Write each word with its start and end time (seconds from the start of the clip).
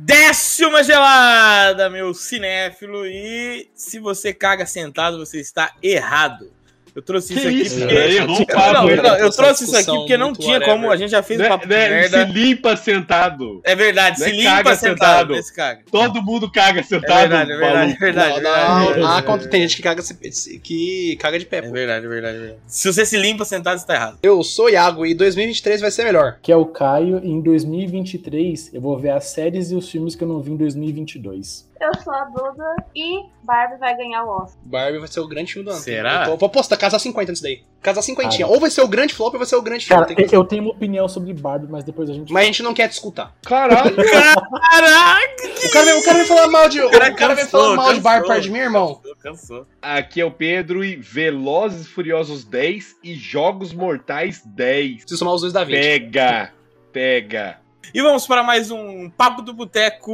Desce 0.00 0.64
uma 0.64 0.84
gelada, 0.84 1.90
meu 1.90 2.14
cinéfilo, 2.14 3.04
e 3.04 3.68
se 3.74 3.98
você 3.98 4.32
caga 4.32 4.64
sentado, 4.64 5.18
você 5.18 5.40
está 5.40 5.74
errado. 5.82 6.52
Eu 6.98 7.02
trouxe 7.02 7.32
isso 7.34 7.46
aqui 7.46 7.62
isso, 7.62 7.78
porque... 7.78 7.94
o 7.94 8.26
Não, 8.26 8.44
papo, 8.44 8.72
não, 8.72 8.96
não, 8.96 9.16
eu 9.18 9.30
trouxe 9.30 9.64
isso 9.64 9.76
aqui 9.76 9.86
porque 9.86 10.16
não 10.16 10.32
tinha 10.32 10.54
whatever. 10.54 10.74
como, 10.74 10.90
a 10.90 10.96
gente 10.96 11.10
já 11.10 11.22
fez 11.22 11.38
um 11.38 11.42
Né, 11.44 11.48
papo 11.48 11.68
de 11.68 11.72
né, 11.74 11.88
merda. 11.88 12.26
Se 12.26 12.32
limpa 12.32 12.76
sentado. 12.76 13.60
É 13.62 13.76
verdade, 13.76 14.18
Não 14.18 14.26
se 14.26 14.32
é 14.32 14.36
limpa 14.36 14.50
caga 14.50 14.76
sentado, 14.76 15.42
sentado. 15.42 15.78
Todo 15.90 16.20
mundo 16.22 16.50
caga 16.50 16.80
É 16.80 16.82
sentado. 16.82 17.20
verdade, 17.20 17.52
é 17.52 17.56
verdade, 17.56 17.92
é 17.92 17.96
verdade. 17.96 18.30
É 18.30 18.34
verdade, 18.34 18.98
não, 19.00 19.10
é 19.14 19.18
ah, 19.18 19.22
quando 19.22 19.48
tem 19.48 19.60
gente 19.62 19.76
que 19.76 19.82
caga, 19.82 20.02
se- 20.02 20.58
que 20.58 21.16
caga 21.20 21.38
de 21.38 21.46
pé. 21.46 21.58
É 21.58 21.62
verdade, 21.70 22.04
é 22.04 22.08
verdade, 22.08 22.36
é 22.36 22.40
verdade. 22.40 22.60
Se 22.66 22.92
você 22.92 23.06
se 23.06 23.16
limpa 23.16 23.44
sentado, 23.44 23.78
você 23.78 23.86
tá 23.86 23.94
errado. 23.94 24.18
Eu 24.20 24.42
sou 24.42 24.66
o 24.66 24.68
Iago 24.70 25.06
e 25.06 25.14
2023 25.14 25.80
vai 25.80 25.92
ser 25.92 26.02
melhor. 26.02 26.38
Que 26.42 26.50
é 26.50 26.56
o 26.56 26.66
Caio. 26.66 27.20
Em 27.22 27.40
2023, 27.40 28.70
eu 28.74 28.80
vou 28.80 28.98
ver 28.98 29.10
as 29.10 29.26
séries 29.26 29.70
e 29.70 29.76
os 29.76 29.88
filmes 29.88 30.16
que 30.16 30.24
eu 30.24 30.28
não 30.28 30.40
vi 30.40 30.50
em 30.50 30.56
2022. 30.56 31.67
Eu 31.80 31.94
sou 32.02 32.12
a 32.12 32.24
Duda 32.24 32.74
e 32.94 33.22
Barbie 33.42 33.78
vai 33.78 33.96
ganhar 33.96 34.24
o 34.24 34.28
Oscar. 34.28 34.58
Barbie 34.64 34.98
vai 34.98 35.08
ser 35.08 35.20
o 35.20 35.28
grande 35.28 35.52
filme 35.52 35.64
do 35.66 35.70
ano. 35.72 35.80
Será? 35.80 36.22
Eu 36.22 36.26
vou, 36.30 36.36
vou 36.38 36.48
postar, 36.50 36.76
casar 36.76 36.98
50 36.98 37.32
nisso 37.32 37.42
daí. 37.42 37.62
Casar 37.80 38.02
50. 38.02 38.30
Cara. 38.36 38.46
Ou 38.48 38.58
vai 38.58 38.70
ser 38.70 38.80
o 38.82 38.88
grande 38.88 39.14
flop 39.14 39.32
ou 39.34 39.38
vai 39.38 39.46
ser 39.46 39.56
o 39.56 39.62
grande 39.62 39.86
filme. 39.86 40.02
Cara, 40.02 40.14
Tem 40.14 40.26
que- 40.26 40.34
eu 40.34 40.44
tenho 40.44 40.62
uma 40.62 40.72
opinião 40.72 41.08
sobre 41.08 41.32
Barbie, 41.32 41.70
mas 41.70 41.84
depois 41.84 42.10
a 42.10 42.12
gente. 42.12 42.32
Mas 42.32 42.42
a 42.42 42.46
gente 42.46 42.62
não 42.62 42.74
quer 42.74 42.88
te 42.88 42.92
escutar. 42.92 43.32
Caralho. 43.44 43.94
Caraca! 43.96 45.48
O 45.66 45.70
cara, 45.72 45.84
vem- 45.86 45.94
o 46.00 46.04
cara 46.04 46.18
vem 46.18 46.26
falar 46.26 46.48
mal 46.48 46.68
de. 46.68 46.80
O 46.80 46.90
cara 46.90 47.12
cara, 47.14 47.34
vem 47.34 47.46
falar 47.46 47.76
mal 47.76 47.86
de 47.88 47.94
cansou. 47.96 48.02
Barbie 48.02 48.26
perto 48.28 48.42
de 48.42 48.50
mim, 48.50 48.58
irmão. 48.58 49.00
Cansou. 49.22 49.66
Aqui 49.80 50.20
é 50.20 50.24
o 50.24 50.30
Pedro 50.30 50.84
e 50.84 50.96
Velozes 50.96 51.86
e 51.86 51.88
Furiosos 51.88 52.44
10 52.44 52.96
e 53.04 53.14
Jogos 53.14 53.72
Mortais 53.72 54.42
10. 54.44 54.96
Preciso 55.02 55.18
somar 55.18 55.34
os 55.34 55.40
dois 55.42 55.52
da 55.52 55.64
20. 55.64 55.74
Pega, 55.80 56.52
pega. 56.92 57.58
E 57.94 58.02
vamos 58.02 58.26
para 58.26 58.42
mais 58.42 58.70
um 58.70 59.08
Papo 59.08 59.40
do 59.40 59.54
Boteco. 59.54 60.12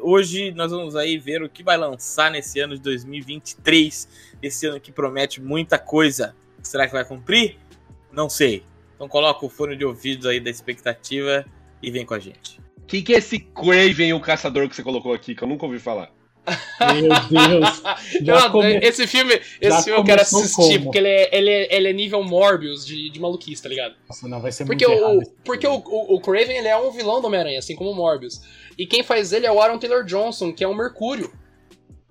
Hoje 0.00 0.50
nós 0.50 0.72
vamos 0.72 0.96
aí 0.96 1.16
ver 1.16 1.40
o 1.40 1.48
que 1.48 1.62
vai 1.62 1.76
lançar 1.76 2.32
nesse 2.32 2.58
ano 2.58 2.74
de 2.74 2.82
2023. 2.82 4.08
Esse 4.42 4.66
ano 4.66 4.80
que 4.80 4.90
promete 4.90 5.40
muita 5.40 5.78
coisa. 5.78 6.34
Será 6.60 6.84
que 6.84 6.92
vai 6.92 7.04
cumprir? 7.04 7.58
Não 8.10 8.28
sei. 8.28 8.64
Então 8.96 9.06
coloca 9.06 9.46
o 9.46 9.48
fone 9.48 9.76
de 9.76 9.84
ouvidos 9.84 10.26
aí 10.26 10.40
da 10.40 10.50
expectativa 10.50 11.46
e 11.80 11.92
vem 11.92 12.04
com 12.04 12.14
a 12.14 12.18
gente. 12.18 12.60
Quem 12.88 13.04
que 13.04 13.14
é 13.14 13.18
esse 13.18 13.38
Craven, 13.38 14.14
o 14.14 14.20
caçador 14.20 14.68
que 14.68 14.74
você 14.74 14.82
colocou 14.82 15.14
aqui, 15.14 15.36
que 15.36 15.44
eu 15.44 15.48
nunca 15.48 15.64
ouvi 15.64 15.78
falar? 15.78 16.10
Meu 16.80 17.48
Deus! 17.58 17.82
Já 18.22 18.34
Mano, 18.34 18.50
come- 18.50 18.78
Esse 18.82 19.06
filme, 19.06 19.40
esse 19.60 19.84
filme 19.84 20.00
eu 20.00 20.04
quero 20.04 20.22
assistir, 20.22 20.54
como? 20.54 20.84
porque 20.84 20.98
ele 20.98 21.08
é, 21.08 21.28
ele, 21.36 21.50
é, 21.50 21.76
ele 21.76 21.88
é 21.88 21.92
nível 21.92 22.22
Morbius 22.24 22.84
de, 22.84 23.10
de 23.10 23.20
maluquice, 23.20 23.62
tá 23.62 23.68
ligado? 23.68 23.94
Nossa, 24.08 24.26
não, 24.28 24.40
vai 24.40 24.50
ser 24.50 24.64
Porque, 24.64 24.86
muito 24.86 25.28
o, 25.28 25.32
porque 25.44 25.66
o, 25.66 25.74
o, 25.74 26.14
o 26.16 26.20
Craven 26.20 26.56
ele 26.58 26.68
é 26.68 26.76
um 26.76 26.90
vilão 26.90 27.20
do 27.20 27.26
Homem-Aranha, 27.28 27.58
assim 27.60 27.76
como 27.76 27.90
o 27.90 27.94
Morbius. 27.94 28.40
E 28.76 28.86
quem 28.86 29.02
faz 29.02 29.32
ele 29.32 29.46
é 29.46 29.52
o 29.52 29.60
Aaron 29.60 29.78
Taylor 29.78 30.04
Johnson, 30.04 30.52
que 30.52 30.64
é 30.64 30.68
o 30.68 30.74
Mercúrio 30.74 31.30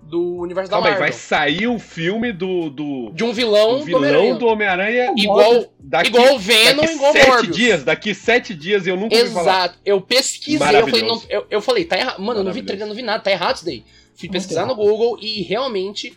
do 0.00 0.36
universo 0.40 0.70
da 0.70 0.76
Calma 0.76 0.88
aí, 0.88 0.92
Marvel. 0.94 1.08
vai 1.10 1.12
sair 1.18 1.66
um 1.68 1.78
filme 1.78 2.32
do, 2.32 2.68
do, 2.70 3.10
De 3.14 3.24
um 3.24 3.32
vilão, 3.32 3.78
do 3.78 3.84
vilão 3.84 4.36
do 4.36 4.46
Homem-Aranha 4.46 5.12
Igual, 5.16 5.66
daqui, 5.78 6.08
igual 6.08 6.34
o 6.34 6.38
Venom, 6.38 6.80
daqui 6.82 6.94
igual 6.94 7.10
o 7.10 7.12
sete 7.14 7.28
Morbius. 7.28 7.56
dias. 7.56 7.84
Daqui 7.84 8.14
sete 8.14 8.54
dias 8.54 8.86
eu 8.86 8.96
nunca 8.96 9.16
ouvi 9.16 9.30
falar. 9.30 9.42
Exato. 9.64 9.78
Eu 9.84 10.00
pesquisei, 10.00 10.76
eu 10.76 10.86
falei, 10.88 11.02
não, 11.02 11.22
eu, 11.30 11.46
eu 11.50 11.62
falei, 11.62 11.84
tá 11.84 11.96
errado. 11.96 12.20
Mano, 12.20 12.40
eu 12.40 12.44
não 12.44 12.52
vi 12.52 12.62
trailer, 12.62 12.86
não 12.86 12.94
vi 12.94 13.02
nada, 13.02 13.22
tá 13.22 13.30
errado 13.30 13.56
isso 13.56 13.64
daí. 13.64 13.84
Fui 14.14 14.28
Muito 14.28 14.32
pesquisar 14.32 14.66
no 14.66 14.72
errado. 14.72 14.84
Google 14.86 15.18
e 15.20 15.42
realmente 15.42 16.16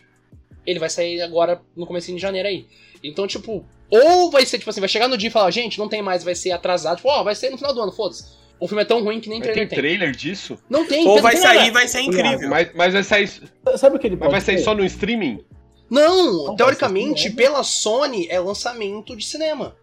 ele 0.66 0.78
vai 0.78 0.90
sair 0.90 1.20
agora 1.22 1.60
no 1.76 1.86
começo 1.86 2.12
de 2.12 2.18
janeiro 2.18 2.48
aí. 2.48 2.66
Então, 3.02 3.26
tipo, 3.26 3.64
ou 3.90 4.30
vai 4.30 4.44
ser, 4.44 4.58
tipo 4.58 4.68
assim, 4.70 4.80
vai 4.80 4.88
chegar 4.88 5.08
no 5.08 5.16
dia 5.16 5.28
e 5.28 5.32
falar, 5.32 5.50
gente, 5.50 5.78
não 5.78 5.88
tem 5.88 6.02
mais, 6.02 6.24
vai 6.24 6.34
ser 6.34 6.50
atrasado. 6.50 6.96
Tipo, 6.96 7.08
ó, 7.08 7.22
vai 7.22 7.34
ser 7.34 7.50
no 7.50 7.56
final 7.56 7.72
do 7.74 7.80
ano, 7.80 7.92
foda-se. 7.92 8.24
O 8.58 8.66
filme 8.66 8.82
é 8.82 8.86
tão 8.86 9.02
ruim 9.04 9.20
que 9.20 9.28
nem 9.28 9.38
Mas 9.38 9.48
trailer 9.48 9.68
tem 9.68 9.76
tem. 9.76 9.78
trailer 9.78 10.12
disso? 10.16 10.58
Não 10.68 10.86
tem, 10.86 11.06
Ou 11.06 11.20
vai 11.20 11.34
tem 11.34 11.42
sair, 11.42 11.58
nada. 11.58 11.72
vai 11.72 11.88
ser 11.88 12.00
incrível. 12.00 12.48
Mas, 12.48 12.70
mas 12.74 12.92
vai 12.94 13.02
sair, 13.02 13.28
Sabe 13.76 13.96
o 13.96 13.98
que 13.98 14.06
ele 14.06 14.16
mas 14.16 14.20
pode 14.20 14.32
vai 14.32 14.40
sair 14.40 14.58
ser? 14.58 14.64
só 14.64 14.74
no 14.74 14.84
streaming? 14.84 15.44
Não, 15.90 16.46
Não, 16.46 16.56
teoricamente, 16.56 17.22
ser 17.24 17.30
pela 17.36 17.62
Sony 17.62 18.26
é 18.30 18.40
lançamento 18.40 19.14
de 19.16 19.24
cinema. 19.24 19.76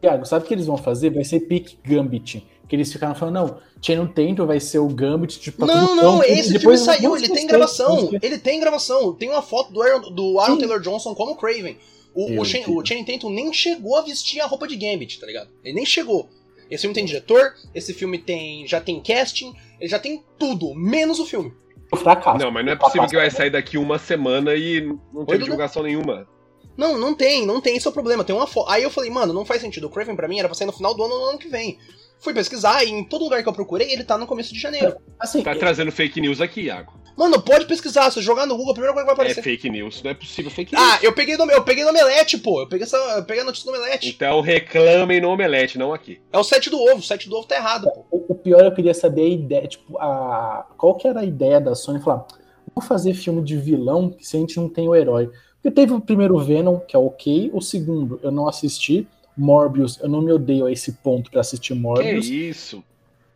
Thiago, 0.00 0.24
sabe 0.24 0.44
o 0.44 0.48
que 0.48 0.54
eles 0.54 0.66
vão 0.66 0.76
fazer? 0.76 1.10
Vai 1.10 1.24
ser 1.24 1.40
Peak 1.40 1.78
Gambit. 1.84 2.46
Que 2.68 2.76
eles 2.76 2.92
ficaram 2.92 3.16
falando, 3.16 3.34
não, 3.34 3.60
Channing 3.82 4.06
Tatum 4.06 4.46
vai 4.46 4.60
ser 4.60 4.78
o 4.78 4.86
Gambit, 4.86 5.40
tipo, 5.40 5.66
tá 5.66 5.74
não, 5.74 5.86
tudo 5.88 5.96
não, 5.96 6.18
pronto, 6.18 6.24
esse 6.30 6.42
filme 6.42 6.58
depois 6.58 6.80
saiu, 6.80 7.02
vamos 7.02 7.22
ele 7.22 7.34
tem 7.34 7.46
gravação. 7.46 8.10
Ele 8.22 8.38
tem 8.38 8.60
gravação. 8.60 9.12
Tem 9.12 9.28
uma 9.28 9.42
foto 9.42 9.72
do 9.72 9.82
Aaron, 9.82 10.12
do 10.12 10.38
Aaron 10.38 10.54
Sim. 10.54 10.60
Taylor 10.60 10.80
Johnson 10.80 11.14
como 11.14 11.36
Craven. 11.36 11.76
O, 12.14 12.28
Meu 12.28 12.42
o, 12.42 12.44
Deus. 12.44 12.68
o 12.68 12.84
Channing 12.84 13.04
Tatum 13.04 13.30
nem 13.30 13.52
chegou 13.52 13.96
a 13.96 14.02
vestir 14.02 14.40
a 14.40 14.46
roupa 14.46 14.68
de 14.68 14.76
Gambit, 14.76 15.18
tá 15.18 15.26
ligado? 15.26 15.50
Ele 15.64 15.74
nem 15.74 15.86
chegou. 15.86 16.28
Esse 16.70 16.82
filme 16.82 16.94
tem 16.94 17.04
diretor, 17.04 17.54
esse 17.74 17.92
filme 17.92 18.18
tem 18.18 18.66
já 18.66 18.80
tem 18.80 19.00
casting, 19.00 19.52
ele 19.80 19.90
já 19.90 19.98
tem 19.98 20.22
tudo, 20.38 20.72
menos 20.74 21.18
o 21.18 21.26
filme. 21.26 21.52
O 21.92 21.96
fracasso. 21.96 22.38
Não, 22.38 22.52
mas 22.52 22.64
não 22.64 22.72
é 22.72 22.76
possível 22.76 23.08
que 23.08 23.16
vai 23.16 23.30
sair 23.30 23.50
daqui 23.50 23.76
uma 23.76 23.98
semana 23.98 24.54
e 24.54 24.80
não 25.12 25.24
Dudu? 25.24 25.38
divulgação 25.38 25.82
nenhuma. 25.82 26.28
Não, 26.76 26.96
não 26.96 27.14
tem, 27.14 27.44
não 27.46 27.60
tem, 27.60 27.76
esse 27.76 27.86
é 27.86 27.90
o 27.90 27.92
problema. 27.92 28.24
Tem 28.24 28.34
uma 28.34 28.46
foto. 28.46 28.70
Aí 28.70 28.82
eu 28.82 28.90
falei, 28.90 29.10
mano, 29.10 29.32
não 29.32 29.44
faz 29.44 29.60
sentido. 29.60 29.86
O 29.86 29.90
Craven 29.90 30.16
pra 30.16 30.26
mim 30.28 30.38
era 30.38 30.48
pra 30.48 30.54
sair 30.54 30.66
no 30.66 30.72
final 30.72 30.94
do 30.94 31.04
ano 31.04 31.14
ou 31.14 31.20
no 31.20 31.26
ano 31.30 31.38
que 31.38 31.48
vem. 31.48 31.78
Fui 32.20 32.32
pesquisar 32.34 32.84
e 32.84 32.90
em 32.90 33.04
todo 33.04 33.24
lugar 33.24 33.42
que 33.42 33.48
eu 33.48 33.52
procurei, 33.52 33.92
ele 33.92 34.04
tá 34.04 34.16
no 34.18 34.26
começo 34.26 34.52
de 34.52 34.60
janeiro. 34.60 34.96
Assim, 35.18 35.42
Tá 35.42 35.54
trazendo 35.54 35.90
fake 35.90 36.20
news 36.20 36.40
aqui, 36.40 36.62
Iago. 36.62 36.92
Mano, 37.16 37.40
pode 37.42 37.66
pesquisar, 37.66 38.10
se 38.10 38.18
eu 38.18 38.22
jogar 38.22 38.46
no 38.46 38.56
Google, 38.56 38.70
a 38.72 38.74
primeira 38.74 38.94
coisa 38.94 39.06
que 39.08 39.14
vai 39.16 39.26
É 39.26 39.30
aparecer. 39.30 39.42
fake 39.42 39.68
news, 39.68 40.02
não 40.02 40.10
é 40.10 40.14
possível 40.14 40.50
fake 40.50 40.74
news. 40.74 40.86
Ah, 40.86 40.98
eu 41.02 41.12
peguei 41.12 41.36
no 41.36 41.50
eu 41.50 41.62
peguei 41.62 41.82
no 41.84 41.90
Omelete, 41.90 42.38
pô. 42.38 42.60
Eu 42.62 42.68
peguei, 42.68 42.84
essa, 42.84 42.96
eu 42.96 43.24
peguei 43.24 43.42
a 43.42 43.46
notícia 43.46 43.70
do 43.70 43.76
Omelete. 43.76 44.08
Então 44.08 44.40
reclamem 44.40 45.20
no 45.20 45.28
Omelete, 45.30 45.76
não 45.78 45.92
aqui. 45.92 46.20
É 46.32 46.38
o 46.38 46.44
site 46.44 46.70
do 46.70 46.78
ovo, 46.80 46.96
o 46.96 47.02
site 47.02 47.28
do 47.28 47.36
ovo 47.36 47.46
tá 47.46 47.56
errado, 47.56 47.90
pô. 47.90 48.06
o, 48.10 48.32
o 48.32 48.34
pior 48.34 48.62
eu 48.64 48.72
queria 48.74 48.94
saber 48.94 49.22
a 49.22 49.28
ideia, 49.28 49.66
tipo, 49.66 49.98
a, 49.98 50.66
qual 50.78 50.94
que 50.94 51.06
era 51.08 51.20
a 51.20 51.24
ideia 51.24 51.60
da 51.60 51.74
Sony 51.74 52.00
falar, 52.00 52.26
vamos 52.74 52.88
fazer 52.88 53.12
filme 53.14 53.42
de 53.42 53.56
vilão 53.56 54.14
se 54.20 54.36
a 54.36 54.40
gente 54.40 54.56
não 54.58 54.68
tem 54.68 54.88
o 54.88 54.94
herói. 54.94 55.30
Porque 55.62 55.74
teve 55.74 55.92
o 55.92 56.00
primeiro 56.00 56.38
Venom, 56.38 56.78
que 56.78 56.96
é 56.96 56.98
ok, 56.98 57.50
o 57.52 57.60
segundo 57.60 58.18
eu 58.22 58.30
não 58.30 58.48
assisti, 58.48 59.06
Morbius, 59.36 59.98
eu 60.00 60.08
não 60.08 60.22
me 60.22 60.32
odeio 60.32 60.66
a 60.66 60.72
esse 60.72 60.92
ponto 60.92 61.30
pra 61.30 61.40
assistir 61.40 61.74
Que 61.74 61.78
Morbius. 61.80 62.26
isso? 62.26 62.82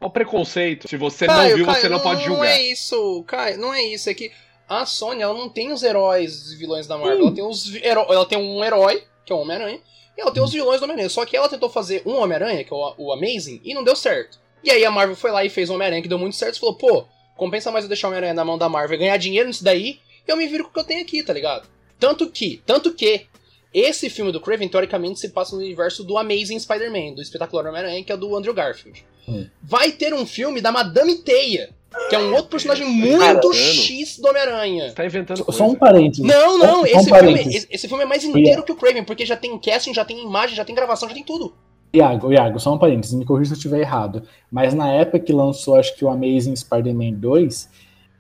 Olha 0.01 0.09
o 0.09 0.11
preconceito. 0.11 0.89
Se 0.89 0.97
você 0.97 1.27
Caio, 1.27 1.51
não 1.51 1.57
viu, 1.57 1.67
Caio, 1.67 1.81
você 1.81 1.89
não, 1.89 2.01
pode 2.01 2.25
julgar. 2.25 2.39
Não 2.41 2.45
é 2.45 2.63
isso, 2.63 3.25
Caio, 3.27 3.59
não 3.59 3.75
é 3.75 3.83
isso. 3.83 4.09
É 4.11 4.15
que 4.15 4.31
a 4.69 4.85
Sony, 4.87 5.23
ela 5.23 5.35
não 5.35 5.49
tem 5.49 5.73
os 5.73 5.83
heróis 5.83 6.53
e 6.53 6.57
vilões 6.57 6.87
da 6.87 6.97
Marvel. 6.97 7.17
Sim. 7.19 7.23
Ela 7.27 7.35
tem, 7.35 7.45
os 7.47 7.75
heró- 7.77 8.07
ela 8.11 8.27
tem 8.27 8.39
um 8.39 8.65
herói, 8.65 9.05
que 9.25 9.33
é 9.33 9.37
o 9.37 9.41
Homem-Aranha, 9.41 9.79
e 10.17 10.21
ela 10.21 10.31
tem 10.33 10.43
os 10.43 10.53
vilões 10.53 10.81
do 10.81 10.85
Homem-Aranha. 10.85 11.09
Só 11.11 11.25
que 11.25 11.37
ela 11.37 11.49
tentou 11.49 11.69
fazer 11.69 12.03
um 12.07 12.17
Homem-Aranha, 12.17 12.65
que 12.65 12.73
é 12.73 12.77
o, 12.77 12.95
o 12.99 13.13
Amazing, 13.13 13.61
e 13.65 13.75
não 13.75 13.85
deu 13.85 13.97
certo. 13.97 14.39
E 14.63 14.71
aí 14.71 14.85
a 14.85 14.91
Marvel 14.91 15.17
foi 15.17 15.31
lá 15.31 15.45
e 15.45 15.49
fez 15.51 15.69
um 15.71 15.75
Homem-Aranha 15.75 16.03
que 16.03 16.09
deu 16.09 16.19
muito 16.19 16.37
certo 16.37 16.57
e 16.57 16.61
falou, 16.61 16.75
pô, 16.77 17.05
compensa 17.37 17.71
mais 17.71 17.85
eu 17.85 17.89
deixar 17.89 18.09
o 18.09 18.11
Homem-Aranha 18.11 18.35
na 18.35 18.45
mão 18.45 18.57
da 18.59 18.69
Marvel 18.69 18.97
e 18.97 18.99
ganhar 19.01 19.17
dinheiro 19.19 19.47
nisso 19.49 19.63
daí, 19.65 20.01
e 20.27 20.31
eu 20.31 20.37
me 20.37 20.47
viro 20.47 20.65
com 20.65 20.71
o 20.71 20.73
que 20.73 20.81
eu 20.81 20.85
tenho 20.85 21.03
aqui, 21.03 21.23
tá 21.23 21.33
ligado? 21.33 21.69
Tanto 21.99 22.31
que, 22.31 22.63
tanto 22.67 22.93
que, 22.93 23.27
esse 23.73 24.09
filme 24.09 24.31
do 24.31 24.41
Craven, 24.41 24.69
teoricamente, 24.69 25.19
se 25.19 25.31
passa 25.31 25.57
no 25.57 25.63
universo 25.63 26.05
do 26.05 26.17
Amazing 26.17 26.59
Spider-Man, 26.59 27.15
do 27.15 27.23
espetacular 27.23 27.67
Homem-Aranha, 27.67 28.05
que 28.05 28.13
é 28.13 28.17
do 28.17 28.37
Andrew 28.37 28.55
Garfield. 28.55 29.05
Hum. 29.29 29.47
Vai 29.63 29.91
ter 29.91 30.15
um 30.15 30.25
filme 30.25 30.61
da 30.61 30.71
Madame 30.71 31.17
Teia, 31.17 31.71
que 32.09 32.15
é 32.15 32.19
um 32.19 32.33
outro 32.35 32.51
personagem 32.51 32.87
muito 32.87 33.53
X 33.53 34.19
do 34.19 34.29
Homem-Aranha. 34.29 34.89
Você 34.91 34.95
tá 34.95 35.05
inventando 35.05 35.39
Só- 35.39 35.45
coisa. 35.45 35.59
Só 35.59 35.67
um 35.67 35.75
parênteses. 35.75 36.25
Não, 36.25 36.59
não, 36.59 36.83
um 36.83 36.87
esse 36.87 37.05
filme, 37.05 37.11
parênteses. 37.11 37.55
esse, 37.55 37.67
esse 37.71 37.89
filme 37.89 38.05
é 38.05 38.07
mais 38.07 38.25
inteiro 38.25 38.63
que 38.63 38.73
o 38.73 38.77
Craven, 38.77 39.05
porque 39.05 39.27
já 39.27 39.37
tem 39.37 39.59
casting, 39.59 39.93
já 39.93 40.05
tem 40.05 40.23
imagem, 40.23 40.55
já 40.55 40.65
tem 40.65 40.75
gravação, 40.75 41.09
já 41.09 41.15
tem 41.15 41.25
tudo. 41.25 41.55
Iago, 41.95 42.33
Iago, 42.33 42.59
só 42.59 42.75
um 42.75 42.79
parênteses, 42.79 43.15
me 43.15 43.25
corrija 43.25 43.51
se 43.51 43.55
eu 43.55 43.57
estiver 43.57 43.81
errado. 43.81 44.25
Mas 44.51 44.75
na 44.75 44.93
época 44.93 45.21
que 45.21 45.33
lançou, 45.33 45.77
acho 45.77 45.97
que 45.97 46.05
o 46.05 46.09
Amazing 46.09 46.57
Spider-Man 46.57 47.13
2, 47.13 47.69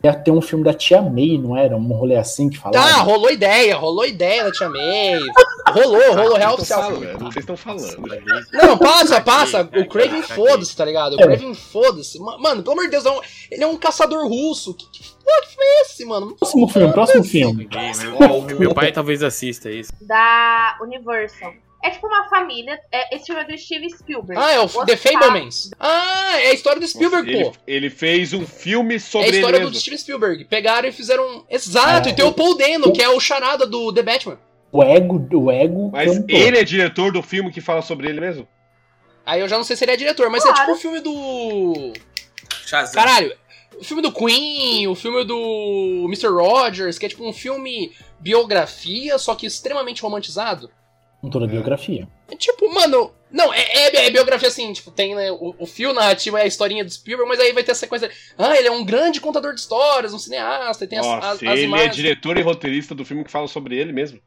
ia 0.05 0.15
ter 0.15 0.31
um 0.31 0.41
filme 0.41 0.63
da 0.65 0.73
Tia 0.75 1.01
May, 1.03 1.39
não 1.39 1.57
era? 1.57 1.77
Um 1.77 1.93
rolê 1.93 2.17
assim 2.17 2.49
que 2.51 2.59
falava? 2.59 2.87
Tá, 2.87 2.97
rolou 3.03 3.31
ideia, 3.31 3.77
rolou 3.77 4.05
ideia 4.07 4.45
da 4.45 4.53
Tia 4.53 4.69
May. 4.69 5.19
Rolou, 5.69 6.15
rolou 6.15 6.37
real 6.37 6.55
oficial. 6.55 6.83
falando, 6.83 7.19
Vocês 7.19 7.37
estão 7.37 7.57
falando. 7.57 7.97
Não, 8.53 8.77
passa, 8.79 9.21
passa. 9.21 9.63
O 9.63 9.89
Craven 9.89 10.23
foda-se, 10.23 10.77
tá 10.77 10.85
ligado? 10.85 11.15
O 11.17 11.21
É. 11.21 11.25
Craven 11.25 11.55
foda-se. 11.55 12.19
Ma- 12.19 12.39
Mano, 12.39 12.63
pelo 12.63 12.73
amor 12.75 12.85
de 12.85 12.91
Deus, 12.91 13.07
é 13.07 13.11
ele 13.51 13.65
é 13.65 13.67
um 13.67 13.77
caçador 13.77 14.27
russo. 14.29 14.75
Que, 14.75 14.87
que 14.91 15.03
que 15.03 15.55
foi 15.55 15.65
esse, 15.83 16.05
mano? 16.05 16.37
Próximo 16.37 16.69
filme, 16.69 16.91
próximo 16.91 17.25
filme. 17.25 17.69
Meu 18.59 18.75
pai 18.75 18.93
talvez 18.93 19.23
assista 19.23 19.71
isso. 19.71 19.91
Da 20.03 20.77
Universal. 20.83 21.53
É 21.85 21.91
tipo 21.91 22.07
uma 22.07 22.29
família. 22.29 22.81
é- 22.91 23.15
esse 23.15 23.27
filme 23.27 23.43
é 23.43 23.45
do 23.45 23.59
Steve 23.59 23.91
Spielberg. 23.91 24.43
Ah, 24.43 24.53
é 24.53 24.59
o 24.61 24.65
Os 24.65 24.73
The 24.87 24.97
Fablemans. 24.97 25.71
Ah, 25.79 26.41
é 26.41 26.49
a 26.49 26.55
história 26.55 26.81
do 26.81 26.87
Spielberg, 26.89 27.31
ele, 27.31 27.45
pô. 27.45 27.53
ele 27.67 27.91
fez 27.91 28.33
um 28.33 28.47
filme 28.47 28.95
É 28.95 28.99
sobre 28.99 29.27
a 29.27 29.29
ele 29.29 29.37
história 29.39 29.59
mesmo. 29.59 29.73
do 29.73 29.79
Steven 29.79 29.99
Spielberg. 29.99 30.45
Pegaram 30.47 30.89
e 30.89 30.93
fizeram. 30.93 31.45
Exato, 31.51 32.09
É. 32.09 32.13
e 32.13 32.15
tem 32.15 32.25
o 32.25 32.33
Paul 32.33 32.57
Dano, 32.57 32.93
que 32.93 33.03
é 33.03 33.09
o 33.09 33.21
charada 33.21 33.67
do 33.67 33.93
The 33.93 34.03
Batman. 34.03 34.39
O 34.73 34.83
ego, 34.83 35.29
o 35.37 35.51
ego 35.53 35.91
Mas 35.93 36.11
cantou. 36.19 36.37
ele 36.37 36.59
é 36.59 36.65
diretor 36.65 37.13
do 37.13 37.23
filme 37.23 37.53
que 37.53 37.61
fala 37.61 37.83
sobre 37.83 38.09
ele 38.09 38.21
mesmo? 38.21 38.49
Aí 39.27 39.41
eu 39.41 39.49
já 39.49 39.57
não 39.57 39.65
sei 39.65 39.77
se 39.77 39.85
ele 39.85 39.93
é 39.93 39.97
diretor, 39.97 40.29
mas 40.31 40.43
é 40.45 40.49
Claro. 40.49 40.61
tipo 40.63 40.73
o 40.73 40.77
filme 40.81 41.01
do. 41.01 41.93
Shazam. 42.67 42.95
Caralho, 42.95 43.35
o 43.79 43.85
filme 43.85 44.03
do 44.03 44.11
Queen, 44.13 44.87
o 44.89 44.95
filme 44.95 45.23
do 45.25 46.05
Mr. 46.07 46.29
Rogers, 46.29 46.99
que 46.99 47.07
é 47.07 47.09
tipo 47.09 47.27
um 47.29 47.33
filme 47.33 47.93
biografia, 48.19 49.19
só 49.19 49.35
que 49.35 49.47
extremamente 49.47 50.03
romantizado. 50.03 50.71
Com 51.25 51.31
toda 51.31 51.47
a 51.47 51.49
biografia. 51.49 52.07
É 52.31 52.37
tipo, 52.37 52.71
mano, 52.75 53.11
Não, 53.31 53.51
é, 53.51 53.63
é, 53.63 54.07
é 54.07 54.11
biografia 54.11 54.47
assim, 54.47 54.71
tipo, 54.75 54.91
tem 54.91 55.15
né, 55.15 55.33
o, 55.33 55.55
o 55.59 55.65
fio 55.67 55.95
narrativo 55.95 56.37
é 56.37 56.43
a 56.43 56.47
historinha 56.47 56.85
do 56.85 56.91
Spielberg, 56.91 57.27
mas 57.27 57.41
aí 57.41 57.51
vai 57.51 57.65
ter 57.65 57.73
a 57.73 57.75
sequência. 57.75 58.11
Ah, 58.37 58.55
ele 58.59 58.69
é 58.69 58.71
um 58.71 58.85
grande 58.85 59.23
contador 59.23 59.55
de 59.55 59.61
histórias, 59.61 60.13
um 60.13 60.19
cineasta, 60.19 60.85
e 60.85 60.87
tem 60.87 60.99
as, 60.99 61.07
Nossa, 61.07 61.27
as, 61.29 61.35
as 61.37 61.43
ele 61.43 61.63
é 61.63 61.65
imagens. 61.65 61.97
diretor 61.97 62.37
e 62.37 62.43
roteirista 62.43 62.95
do 62.95 63.07
filme 63.07 63.25
que 63.25 63.31
fala 63.31 63.49
sobre 63.49 63.75
ele 63.75 63.91
mesmo. 63.91 64.21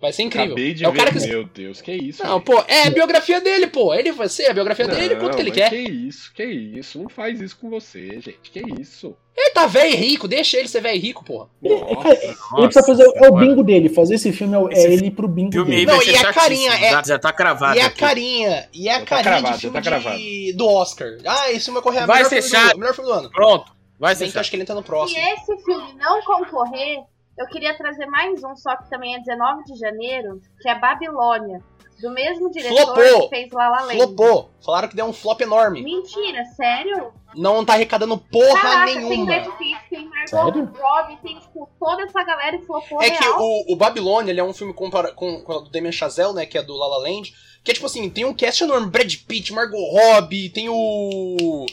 Vai 0.00 0.12
ser 0.12 0.22
incrível. 0.22 0.52
Acabei 0.52 0.74
de 0.74 0.84
é 0.84 0.88
o 0.88 0.92
ver. 0.92 0.98
cara 0.98 1.10
que. 1.10 1.26
Meu 1.26 1.44
Deus, 1.44 1.80
que 1.80 1.90
isso. 1.92 2.22
Não, 2.24 2.40
pô, 2.40 2.62
é 2.68 2.86
a 2.86 2.90
biografia 2.90 3.40
dele, 3.40 3.66
pô. 3.66 3.92
Ele 3.92 4.12
vai 4.12 4.28
ser 4.28 4.46
a 4.46 4.52
biografia 4.54 4.86
dele, 4.86 5.16
quanto 5.16 5.34
que 5.34 5.42
ele 5.42 5.50
quer. 5.50 5.70
Que 5.70 5.76
isso, 5.76 6.32
que 6.32 6.44
isso. 6.44 7.02
Não 7.02 7.08
faz 7.08 7.40
isso 7.40 7.56
com 7.58 7.68
você, 7.68 8.08
gente. 8.20 8.38
Que 8.44 8.62
isso. 8.80 9.16
Ele 9.36 9.50
tá 9.50 9.66
velho 9.66 9.92
e 9.92 9.96
rico, 9.96 10.28
deixa 10.28 10.56
ele 10.56 10.68
ser 10.68 10.80
velho 10.80 10.96
e 10.96 11.00
rico, 11.00 11.24
Nossa. 11.60 11.96
cara, 12.02 12.14
ele 12.58 12.68
precisa 12.68 12.86
fazer. 12.86 13.04
É 13.16 13.28
o 13.28 13.32
bingo 13.36 13.64
dele. 13.64 13.88
Fazer 13.88 14.14
esse 14.14 14.30
filme 14.32 14.54
é, 14.56 14.58
é 14.60 14.78
Esse 14.78 14.86
ele 14.92 15.06
ir 15.06 15.10
pro 15.10 15.26
bingo 15.26 15.50
filme 15.52 15.74
aí 15.74 15.84
dele. 15.84 15.98
Não, 15.98 16.02
e 16.04 16.16
a 16.16 16.32
carinha 16.32 16.72
é- 16.74 16.90
Já, 16.90 17.02
já 17.02 17.18
tá 17.18 17.32
cravado. 17.32 17.76
e 17.76 17.80
a 17.80 17.86
aqui. 17.86 17.98
carinha, 17.98 18.68
e 18.72 18.88
a 18.88 18.92
Já 18.94 18.98
tá 19.00 19.06
carinha 19.06 19.22
cravado, 19.40 19.58
de 19.58 19.70
tá 19.70 19.82
cravado. 19.82 20.16
de, 20.18 20.52
do 20.56 20.68
Oscar. 20.68 21.08
Ah, 21.26 21.50
esse 21.50 21.64
filme 21.64 21.80
vai 21.80 21.82
correr 21.82 21.98
a 22.04 22.06
Vai 22.06 22.16
melhor, 22.18 22.28
ser 22.28 22.42
filme 22.42 22.56
do, 22.56 22.66
chato. 22.68 22.78
melhor 22.78 22.94
filme 22.94 23.10
do 23.10 23.16
ano. 23.16 23.30
Pronto. 23.30 23.72
Vai 23.98 24.14
ser 24.14 24.20
Bem 24.20 24.26
eu 24.26 24.28
acho 24.28 24.44
chato. 24.44 24.50
que 24.50 24.56
ele 24.56 24.62
entra 24.62 24.74
no 24.76 24.80
Se 24.82 24.86
próximo. 24.86 25.18
esse 25.20 25.64
filme 25.64 25.92
não 25.98 26.22
concorrer, 26.22 26.98
eu 27.38 27.46
queria 27.46 27.76
trazer 27.76 28.06
mais 28.06 28.42
um, 28.42 28.56
só 28.56 28.76
que 28.76 28.90
também 28.90 29.14
é 29.14 29.20
19 29.20 29.64
de 29.64 29.76
janeiro, 29.76 30.40
que 30.60 30.68
é 30.68 30.78
Babilônia. 30.78 31.62
Do 32.00 32.10
mesmo 32.10 32.48
diretor 32.50 32.94
Flopou. 32.94 33.22
que 33.22 33.36
fez 33.36 33.52
La 33.52 33.68
La 33.70 33.80
Land. 33.80 33.96
Flopou. 33.96 34.50
Falaram 34.64 34.88
que 34.88 34.94
deu 34.94 35.04
um 35.04 35.12
flop 35.12 35.40
enorme. 35.40 35.82
Mentira, 35.82 36.44
sério? 36.44 37.12
Não 37.34 37.64
tá 37.64 37.72
arrecadando 37.72 38.16
porra 38.16 38.60
Caraca, 38.60 38.86
tem 38.86 39.00
nenhuma. 39.00 39.26
Brad 39.26 39.46
Pitt, 39.56 39.80
tem 39.90 40.08
Margot? 40.08 40.80
Robbie, 40.80 41.16
tem 41.22 41.38
tipo 41.40 41.68
toda 41.78 42.02
essa 42.02 42.22
galera 42.22 42.56
e 42.56 42.64
flopou 42.64 43.02
É 43.02 43.10
que 43.10 43.22
real. 43.22 43.40
o, 43.40 43.72
o 43.72 43.76
Babilônia, 43.76 44.30
ele 44.30 44.38
é 44.38 44.44
um 44.44 44.52
filme 44.52 44.72
com, 44.72 44.88
com 44.88 45.44
o 45.44 45.60
do 45.60 45.70
Damien 45.70 45.92
Chazelle, 45.92 46.34
né, 46.34 46.46
que 46.46 46.56
é 46.56 46.62
do 46.62 46.76
La 46.76 46.86
La 46.86 46.98
Land, 46.98 47.34
que 47.64 47.72
é 47.72 47.74
tipo 47.74 47.86
assim, 47.86 48.08
tem 48.08 48.24
um 48.24 48.32
cast 48.32 48.62
enorme, 48.62 48.88
Brad 48.88 49.12
Pitt, 49.26 49.52
Margot 49.52 49.76
Robbie, 49.90 50.50
tem 50.50 50.68
o... 50.68 51.66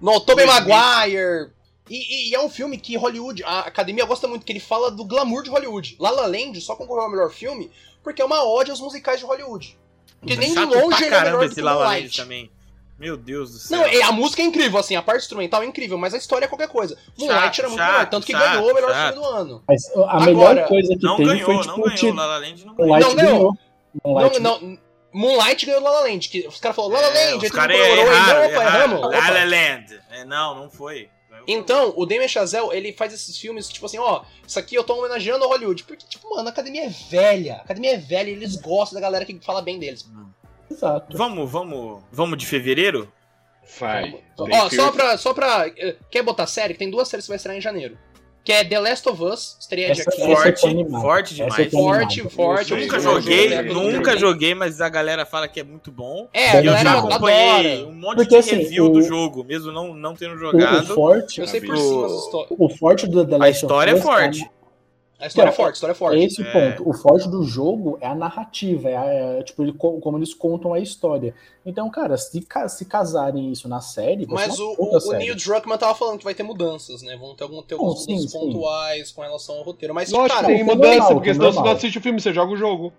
No, 0.00 0.20
Tobey. 0.20 0.46
Maguire... 0.46 1.50
E, 1.88 1.96
e- 1.96 2.30
e 2.30 2.34
é 2.34 2.40
um 2.40 2.48
filme 2.50 2.76
que 2.78 2.96
Hollywood, 2.96 3.42
a 3.44 3.60
academia 3.60 4.04
gosta 4.04 4.26
muito, 4.26 4.44
que 4.44 4.52
ele 4.52 4.60
fala 4.60 4.90
do 4.90 5.04
glamour 5.04 5.42
de 5.42 5.50
Hollywood. 5.50 5.96
La 6.00 6.10
La 6.10 6.26
Land 6.26 6.60
só 6.60 6.74
concorreu 6.74 7.04
ao 7.04 7.10
melhor 7.10 7.30
filme 7.30 7.70
porque 8.02 8.20
é 8.20 8.24
uma 8.24 8.44
ódio 8.44 8.72
aos 8.72 8.80
musicais 8.80 9.20
de 9.20 9.26
Hollywood. 9.26 9.78
Porque 10.20 10.36
nem 10.36 10.52
de 10.54 10.64
longe 10.64 10.96
ele 11.04 11.06
é 11.06 11.10
caramba 11.10 11.36
melhor 11.38 11.48
do 11.48 11.54
que 11.54 11.60
La 11.62 11.74
La 11.74 11.84
Land 11.90 12.16
também. 12.16 12.50
Meu 12.98 13.16
Deus 13.16 13.52
do 13.52 13.58
céu. 13.58 13.78
Não, 13.78 13.84
é, 13.86 14.02
a 14.02 14.10
música 14.10 14.40
é 14.40 14.44
incrível, 14.46 14.78
assim, 14.80 14.96
a 14.96 15.02
parte 15.02 15.20
instrumental 15.20 15.62
é 15.62 15.66
incrível, 15.66 15.98
mas 15.98 16.14
a 16.14 16.16
história 16.16 16.46
é 16.46 16.48
qualquer 16.48 16.68
coisa. 16.68 16.96
Moonlight 17.18 17.60
era 17.60 17.68
muito 17.68 17.78
chato, 17.78 17.92
melhor, 17.92 18.08
tanto 18.08 18.26
que 18.26 18.32
chato, 18.32 18.42
ganhou 18.52 18.70
o 18.70 18.74
melhor 18.74 18.90
chato. 18.92 19.12
filme 19.12 19.28
do 19.28 19.34
ano. 19.34 19.64
Mas 19.68 19.86
a 19.94 20.00
Agora, 20.00 20.54
melhor 20.54 20.68
coisa 20.68 20.96
que 20.96 21.04
não 21.04 21.16
teve 21.18 21.28
ganhou, 21.28 21.44
foi 21.46 21.54
não 21.54 21.62
tipo 21.62 21.80
o 21.80 21.84
ganhou. 21.84 22.14
La 22.14 22.26
La 22.26 22.38
Land 22.38 22.64
não 22.64 22.74
ganhou. 22.74 22.88
Moonlight 22.88 23.06
Não 23.08 23.14
ganhou. 23.16 23.38
ganhou. 23.38 23.58
Moonlight 24.04 24.40
Não, 24.40 24.60
não, 24.60 24.78
Moonlight 25.12 25.66
ganhou 25.66 25.82
La 25.82 25.90
La 25.90 26.00
Land. 26.00 26.28
Que 26.30 26.48
os 26.48 26.58
caras 26.58 26.74
falaram 26.74 26.94
La 26.94 27.00
La 27.08 27.14
É, 27.20 27.24
Land, 27.32 27.36
os 27.36 27.42
aí 27.44 27.50
todo 27.50 27.60
mundo 27.60 28.52
erraram, 28.54 28.88
não. 28.88 29.10
La. 29.10 29.28
La 29.30 29.44
Land. 29.44 30.00
É, 30.10 30.24
não, 30.24 30.54
não 30.54 30.70
foi. 30.70 31.10
Então, 31.46 31.92
o 31.96 32.04
Damien 32.04 32.28
Chazelle, 32.28 32.70
ele 32.72 32.92
faz 32.92 33.12
esses 33.12 33.38
filmes, 33.38 33.68
tipo 33.68 33.86
assim, 33.86 33.98
ó, 33.98 34.22
isso 34.46 34.58
aqui 34.58 34.74
eu 34.74 34.82
tô 34.84 34.94
homenageando 34.98 35.44
a 35.44 35.48
Hollywood. 35.48 35.84
Porque, 35.84 36.06
tipo, 36.08 36.28
mano, 36.34 36.48
a 36.48 36.50
academia 36.50 36.86
é 36.86 36.88
velha. 36.88 37.56
A 37.56 37.62
academia 37.62 37.94
é 37.94 37.98
velha 37.98 38.30
e 38.30 38.32
eles 38.32 38.56
gostam 38.56 38.94
da 39.00 39.06
galera 39.06 39.24
que 39.24 39.38
fala 39.40 39.62
bem 39.62 39.78
deles. 39.78 40.08
Exato. 40.70 41.16
Vamos, 41.16 41.50
vamos, 41.50 42.02
vamos 42.10 42.36
de 42.38 42.46
fevereiro? 42.46 43.12
Vai. 43.78 44.22
Ó, 44.38 44.68
só 44.70 44.92
pra, 44.92 45.18
só 45.18 45.34
pra... 45.34 45.68
eh, 45.76 45.96
Quer 46.10 46.22
botar 46.22 46.46
série? 46.46 46.74
Tem 46.74 46.90
duas 46.90 47.08
séries 47.08 47.26
que 47.26 47.30
vai 47.30 47.36
estrear 47.36 47.56
em 47.56 47.60
janeiro. 47.60 47.96
Que 48.46 48.52
é 48.52 48.62
The 48.64 48.78
Last 48.78 49.08
of 49.08 49.20
Us, 49.24 49.56
estreia 49.58 49.92
dia 49.92 50.02
Essa- 50.02 50.10
15. 50.12 50.22
essa 50.22 50.30
eu 50.30 50.36
Forte, 50.36 50.60
forte 51.02 51.34
demais. 51.34 51.52
Forte, 51.72 52.20
animado. 52.20 52.30
forte. 52.30 52.70
Eu 52.72 52.78
Nunca 52.78 53.00
joguei, 53.00 53.62
nunca 53.64 54.16
joguei. 54.16 54.54
mas 54.54 54.80
a 54.80 54.88
galera 54.88 55.26
fala 55.26 55.48
que 55.48 55.58
é 55.58 55.64
muito 55.64 55.90
bom. 55.90 56.28
É, 56.32 56.50
a 56.50 56.62
E 56.62 56.66
eu 56.66 56.72
já 56.74 56.92
adora. 56.92 57.14
acompanhei 57.16 57.84
um 57.84 57.92
monte 57.92 58.14
Porque, 58.18 58.28
de 58.30 58.36
assim, 58.36 58.54
review 58.54 58.84
o- 58.84 58.88
do 58.90 59.02
jogo, 59.02 59.42
mesmo 59.42 59.72
não, 59.72 59.92
não 59.92 60.14
tendo 60.14 60.34
O, 60.34 60.36
o 60.36 60.38
jogado. 60.38 60.94
forte, 60.94 61.40
Eu 61.40 61.48
sei 61.48 61.60
por 61.60 61.76
cima 61.76 62.06
as 62.06 62.12
histórias. 62.12 62.50
o 62.56 62.68
forte 62.68 63.06
do 63.08 63.26
The 63.26 63.34
A 63.34 63.38
Last 63.38 63.50
of 63.50 63.64
história 63.64 63.90
é 63.90 63.94
Us 63.94 64.02
forte. 64.02 64.50
A 65.18 65.26
história 65.28 65.48
é 65.48 65.50
Não, 65.50 65.56
forte, 65.56 65.70
a 65.70 65.72
história 65.72 65.92
é 65.92 65.94
É 65.94 65.98
forte. 65.98 66.24
esse 66.24 66.42
o 66.42 66.46
É. 66.46 66.52
ponto. 66.52 66.88
O 66.90 66.92
forte 66.92 67.28
do 67.30 67.42
jogo 67.42 67.96
é 68.02 68.06
a 68.06 68.14
narrativa, 68.14 68.90
é, 68.90 68.96
a- 68.96 69.04
é, 69.06 69.42
tipo 69.42 69.62
ele 69.62 69.72
co- 69.72 69.98
como 69.98 70.18
eles 70.18 70.34
contam 70.34 70.74
a 70.74 70.78
história. 70.78 71.34
Então, 71.64 71.88
cara, 71.90 72.18
se, 72.18 72.46
se 72.68 72.84
casarem 72.84 73.50
isso 73.50 73.66
na 73.66 73.80
série, 73.80 74.26
Mas 74.28 74.58
o, 74.58 74.74
o, 74.78 74.96
o 74.96 75.00
série. 75.00 75.18
Neil 75.24 75.34
Druckmann 75.34 75.78
tava 75.78 75.94
falando 75.94 76.18
que 76.18 76.24
vai 76.24 76.34
ter 76.34 76.42
mudanças, 76.42 77.00
né? 77.02 77.16
Vão 77.16 77.34
ter, 77.34 77.44
algum, 77.44 77.62
ter 77.62 77.74
alguns 77.76 78.04
sim, 78.04 78.12
mudanças 78.12 78.30
sim. 78.32 78.38
pontuais 78.38 79.10
com 79.10 79.22
relação 79.22 79.56
ao 79.56 79.62
roteiro. 79.62 79.94
Mas, 79.94 80.10
Lógico 80.10 80.34
cara, 80.34 80.46
que 80.48 80.52
tem 80.52 80.62
o 80.62 80.70
é 80.70 80.74
mudança, 80.74 80.98
normal, 80.98 81.14
porque 81.14 81.18
o 81.18 81.22
que 81.22 81.30
é 81.30 81.34
senão 81.34 81.52
você 81.52 81.60
não 81.60 81.70
assiste 81.70 81.98
o 81.98 82.02
filme, 82.02 82.20
você 82.20 82.32
joga 82.34 82.52
o 82.52 82.56
jogo. 82.56 82.92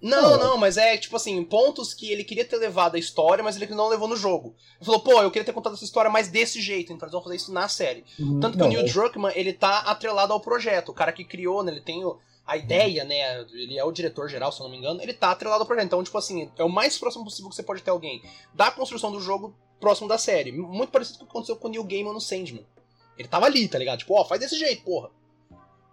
Não, 0.00 0.32
Não. 0.32 0.38
não, 0.38 0.56
mas 0.58 0.76
é 0.76 0.96
tipo 0.98 1.16
assim, 1.16 1.42
pontos 1.42 1.94
que 1.94 2.10
ele 2.12 2.22
queria 2.22 2.44
ter 2.44 2.56
levado 2.58 2.96
a 2.96 2.98
história, 2.98 3.42
mas 3.42 3.56
ele 3.56 3.66
não 3.74 3.88
levou 3.88 4.06
no 4.06 4.16
jogo. 4.16 4.54
Ele 4.76 4.84
falou, 4.84 5.00
pô, 5.00 5.22
eu 5.22 5.30
queria 5.30 5.44
ter 5.46 5.52
contado 5.54 5.74
essa 5.74 5.84
história 5.84 6.10
mais 6.10 6.28
desse 6.28 6.60
jeito, 6.60 6.92
então 6.92 7.06
eles 7.06 7.12
vão 7.12 7.22
fazer 7.22 7.36
isso 7.36 7.52
na 7.52 7.66
série. 7.68 8.04
Uhum, 8.18 8.40
Tanto 8.40 8.52
que 8.54 8.58
não, 8.58 8.66
o 8.66 8.68
Neil 8.68 8.82
é- 8.82 8.84
Druckmann, 8.90 9.32
ele 9.34 9.52
tá 9.54 9.78
atrelado 9.80 10.32
ao 10.34 10.40
projeto. 10.40 10.90
O 10.90 10.94
cara 10.94 11.12
que 11.12 11.24
criou, 11.24 11.62
né, 11.62 11.72
ele 11.72 11.80
tem 11.80 12.04
o- 12.04 12.18
a 12.46 12.58
ideia, 12.58 13.04
né, 13.04 13.40
ele 13.54 13.78
é 13.78 13.82
o 13.84 13.90
diretor 13.90 14.28
geral, 14.28 14.52
se 14.52 14.60
eu 14.60 14.64
não 14.64 14.70
me 14.70 14.76
engano, 14.76 15.00
ele 15.00 15.14
tá 15.14 15.30
atrelado 15.30 15.62
ao 15.62 15.66
projeto. 15.66 15.86
Então, 15.86 16.04
tipo 16.04 16.18
assim, 16.18 16.50
é 16.58 16.62
o 16.64 16.68
mais 16.68 16.98
próximo 16.98 17.24
possível 17.24 17.48
que 17.48 17.56
você 17.56 17.62
pode 17.62 17.82
ter 17.82 17.90
alguém 17.90 18.22
da 18.52 18.70
construção 18.70 19.10
do 19.10 19.18
jogo 19.20 19.56
próximo 19.80 20.06
da 20.08 20.18
série. 20.18 20.52
Muito 20.52 20.90
parecido 20.90 21.18
com 21.20 21.24
o 21.24 21.26
que 21.26 21.30
aconteceu 21.32 21.56
com 21.56 21.68
o 21.68 21.70
Neil 21.70 21.84
Gaiman 21.84 22.12
no 22.12 22.20
Sandman. 22.20 22.66
Ele 23.16 23.28
tava 23.28 23.46
ali, 23.46 23.66
tá 23.66 23.78
ligado? 23.78 24.00
Tipo, 24.00 24.14
ó, 24.14 24.24
faz 24.26 24.40
desse 24.42 24.58
jeito, 24.58 24.82
porra. 24.84 25.08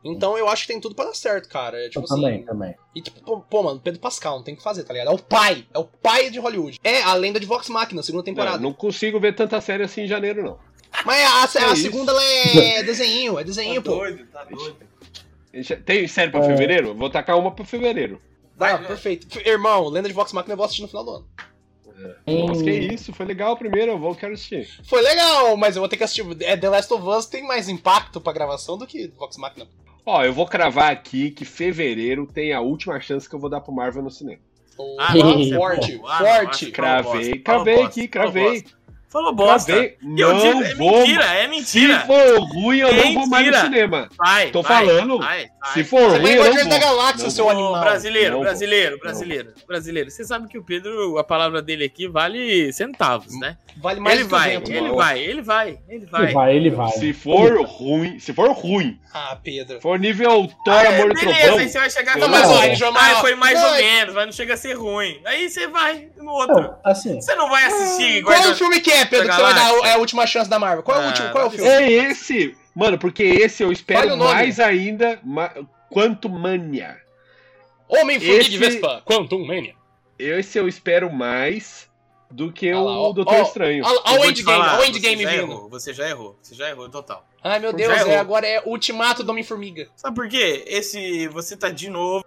Então 0.04 0.38
eu 0.38 0.48
acho 0.50 0.64
que 0.64 0.70
tem 0.74 0.82
tudo 0.82 0.96
pra 0.96 1.06
dar 1.06 1.14
certo, 1.14 1.48
cara. 1.48 1.78
É, 1.80 1.88
tipo 1.88 2.00
eu 2.00 2.04
assim, 2.06 2.16
também, 2.16 2.44
também. 2.44 2.76
e 2.96 3.02
tipo, 3.02 3.22
pô, 3.22 3.40
pô, 3.42 3.62
mano, 3.64 3.80
Pedro 3.80 4.00
Pascal, 4.00 4.38
não 4.38 4.44
tem 4.44 4.54
o 4.54 4.58
que 4.58 4.64
fazer, 4.64 4.84
tá 4.84 4.94
ligado? 4.94 5.10
É 5.10 5.14
o 5.14 5.20
pai, 5.20 5.66
é 5.74 5.78
o 5.78 5.84
pai 5.86 6.30
de 6.32 6.40
Hollywood. 6.40 6.80
É 6.84 7.02
a 7.04 7.14
lenda 7.14 7.40
de 7.40 7.46
Vox 7.46 7.70
Machina, 7.70 8.02
segunda 8.02 8.24
temporada. 8.24 8.58
Não, 8.58 8.70
não 8.70 8.74
consigo 8.74 9.20
ver 9.20 9.36
tanta 9.36 9.62
série 9.62 9.84
assim 9.84 10.02
em 10.02 10.08
janeiro, 10.08 10.44
não. 10.44 10.60
Mas 11.06 11.56
a, 11.56 11.60
a 11.60 11.70
É 11.70 11.74
isso. 11.74 11.82
segunda 11.84 12.12
ela 12.12 12.24
é 12.24 12.82
desenho, 12.84 13.38
é 13.40 13.44
desenho, 13.44 13.82
pô. 13.82 13.92
doido, 13.96 14.26
tá 14.28 14.44
doido. 14.44 14.76
Tem 15.86 16.08
série 16.08 16.32
pra 16.32 16.40
É. 16.40 16.48
fevereiro? 16.48 16.96
Vou 16.96 17.10
tacar 17.10 17.38
uma 17.38 17.52
pra 17.52 17.64
fevereiro. 17.66 18.22
Tá, 18.58 18.78
Vai, 18.78 18.88
perfeito. 18.88 19.28
F- 19.38 19.48
Irmão, 19.50 19.88
lenda 19.90 20.08
de 20.08 20.14
Vox 20.14 20.32
Machina 20.34 20.54
eu 20.54 20.58
vou 20.58 20.66
assistir 20.66 20.82
no 20.84 20.88
final 20.88 21.04
do 21.04 21.12
ano. 21.12 21.28
Nossa, 22.26 22.64
que 22.64 22.70
Em- 22.72 22.94
isso, 22.94 23.14
foi 23.14 23.26
legal 23.28 23.56
primeiro, 23.58 23.92
eu 23.92 24.00
vou, 24.00 24.16
quero 24.16 24.34
assistir. 24.34 24.68
Foi 24.86 25.02
legal, 25.02 25.56
mas 25.58 25.76
eu 25.76 25.82
vou 25.82 25.90
ter 25.90 25.98
que 25.98 26.04
assistir. 26.04 26.26
É, 26.42 26.58
The 26.58 26.70
Last 26.70 26.92
of 26.94 27.08
Us 27.08 27.26
tem 27.28 27.44
mais 27.46 27.70
impacto 27.70 28.20
pra 28.20 28.34
gravação 28.34 28.78
do 28.78 28.88
que 28.88 29.08
Vox 29.10 29.38
Machina. 29.38 29.68
Ó, 30.06 30.24
eu 30.24 30.34
vou 30.34 30.46
cravar 30.48 30.92
aqui 30.92 31.30
que 31.32 31.46
fevereiro 31.46 32.26
tem 32.26 32.54
a 32.54 32.62
última 32.62 33.00
chance 33.00 33.30
que 33.30 33.36
eu 33.36 33.40
vou 33.40 33.50
dar 33.50 33.62
pro 33.62 33.72
Marvel 33.74 34.02
no 34.04 34.10
cinema. 34.12 34.40
Ah, 35.00 35.14
não, 35.16 35.42
é 35.42 35.56
forte. 35.56 36.02
Ah, 36.08 36.20
não, 36.20 36.28
forte. 36.46 36.66
que- 36.68 36.72
Cravei, 36.72 37.40
cravei 37.40 37.82
aqui, 37.84 38.08
cravei. 38.08 38.64
Falou 39.10 39.36
bosta. 39.36 39.74
Cravei. 39.74 39.98
Eu 40.18 40.34
Não 40.34 40.40
digo, 40.40 40.64
é 40.64 40.76
vou. 40.76 41.00
mentira, 41.02 41.26
é 41.26 41.46
mentira. 41.48 42.00
Se 42.00 42.08
for 42.08 42.40
ruim, 42.54 42.78
eu 42.80 42.94
não 42.96 43.14
vou 43.14 43.28
mais 43.28 43.46
no 43.46 43.52
Mentira. 43.52 43.62
cinema. 43.62 44.10
Vai, 44.18 44.52
Tô 44.52 44.62
vai, 44.62 44.86
falando. 44.86 45.20
vai, 45.20 45.50
vai. 45.62 45.74
Se 45.74 45.84
for 45.84 46.10
Você 46.12 46.18
ruim, 46.20 46.30
eu 46.32 46.36
não 46.38 46.44
Guardiões 46.46 46.68
da 46.70 46.80
vou. 46.80 46.80
Galáxia, 46.98 47.24
Não 47.26 47.30
seu 47.30 47.44
vou. 47.44 47.52
animal. 47.54 47.82
Brasileiro, 47.82 48.32
Não, 48.36 48.40
brasileiro, 48.42 48.92
não. 48.92 49.00
brasileiro, 49.00 49.54
brasileiro. 49.68 50.10
Você 50.10 50.24
sabe 50.24 50.48
que 50.48 50.58
o 50.58 50.64
Pedro, 50.64 51.18
a 51.18 51.24
palavra 51.26 51.62
dele 51.62 51.84
aqui 51.84 52.08
vale 52.08 52.72
centavos, 52.72 53.38
né? 53.38 53.58
Vale 53.82 54.00
mais 54.00 54.20
Ele 54.20 54.28
vai, 54.30 54.50
vento, 54.52 54.70
ele 54.72 54.82
mano. 54.82 54.96
vai, 54.96 55.20
ele 55.20 55.42
vai, 55.42 55.70
ele 55.70 55.80
Ele 55.90 56.06
vai. 56.06 56.34
vai, 56.34 56.56
ele 56.56 56.70
vai. 56.70 56.92
Se 56.92 57.14
for 57.14 57.66
ruim, 57.66 58.20
se 58.20 58.32
for 58.32 58.52
ruim, 58.52 59.00
Ah, 59.14 59.36
Pedro. 59.44 59.82
for 59.82 59.98
nível 59.98 60.48
Thor, 60.64 60.74
Ah, 60.74 60.84
é, 60.84 60.88
Amor 61.00 61.12
e 61.12 61.14
beleza, 61.16 61.40
Trovão, 61.42 61.60
aí 61.60 61.70
você 61.70 61.80
vai 61.80 61.90
chegar 61.90 62.20
com 62.20 62.28
mais. 62.28 62.50
Aí, 62.52 62.76
João 62.76 62.94
Ah, 62.96 63.16
foi 63.22 63.34
mais 63.36 63.58
ou 63.64 63.70
vai. 63.72 63.82
menos, 63.82 64.14
mas 64.14 64.26
não 64.28 64.32
chega 64.34 64.54
a 64.54 64.58
ser 64.58 64.74
ruim. 64.74 65.20
Aí 65.26 65.50
você 65.50 65.68
vai 65.68 66.10
no 66.18 66.32
outro. 66.32 66.62
Não, 66.62 66.78
assim, 66.84 67.20
Você 67.20 67.34
não 67.36 67.50
vai 67.50 67.66
assistir 67.66 68.22
Qual 68.24 68.36
é 68.38 68.48
o 68.50 68.56
filme 68.56 68.80
que 68.82 68.92
é, 68.92 69.04
Pedro, 69.06 69.28
que 69.30 69.34
você 69.36 69.42
vai 69.42 69.54
dar 69.56 69.74
é 69.88 69.94
a 69.94 69.98
última 69.98 70.28
chance 70.28 70.50
da 70.50 70.60
Marvel? 70.60 70.84
Qual 70.84 70.98
é 70.98 71.02
o 71.02 71.04
Ah, 71.04 71.08
último? 71.08 71.30
Qual 71.32 71.44
é 71.44 71.48
o 71.48 71.50
vai 71.50 71.58
filme? 71.58 71.72
é 71.72 71.92
esse. 72.12 72.56
Mano, 72.76 72.98
porque 73.00 73.24
esse 73.24 73.64
eu 73.64 73.72
espero 73.72 74.14
o 74.14 74.16
nome. 74.16 74.32
mais 74.34 74.60
ainda, 74.60 75.20
ma... 75.24 75.52
Quanto 75.90 76.30
Mania. 76.30 76.98
Homem-Formiga 77.90 78.42
Esse- 78.42 78.50
de 78.50 78.58
Vespa, 78.58 79.02
Quantum 79.06 79.46
Mania. 79.46 79.74
Esse 80.18 80.58
eu 80.58 80.68
espero 80.68 81.12
mais 81.12 81.90
do 82.32 82.52
que 82.52 82.72
Ah 82.72 82.82
lá, 82.82 83.00
o 83.00 83.10
ó, 83.10 83.14
Doutor 83.14 83.34
ó, 83.34 83.42
Estranho. 83.42 83.84
Olha 83.86 84.22
o 84.22 84.26
Endgame, 84.26 84.60
olha 84.60 84.80
o 84.80 84.86
Endgame 84.86 85.26
vindo. 85.26 85.52
errou, 85.52 85.70
Você 85.70 85.94
já 85.94 86.10
errou, 86.10 86.38
você 86.42 86.56
já 86.56 86.70
errou 86.70 86.90
total. 86.90 87.28
Ai, 87.44 87.60
meu 87.60 87.74
Deus, 87.74 87.92
é, 87.92 88.18
agora 88.18 88.48
é 88.48 88.62
Ultimato 88.66 89.24
do 89.24 89.32
Homem-Formiga. 89.32 89.90
Sabe 89.96 90.16
por 90.16 90.28
quê? 90.28 90.64
Esse. 90.68 91.28
Você 91.30 91.58
tá 91.58 91.70
de 91.70 91.90
novo 91.90 92.26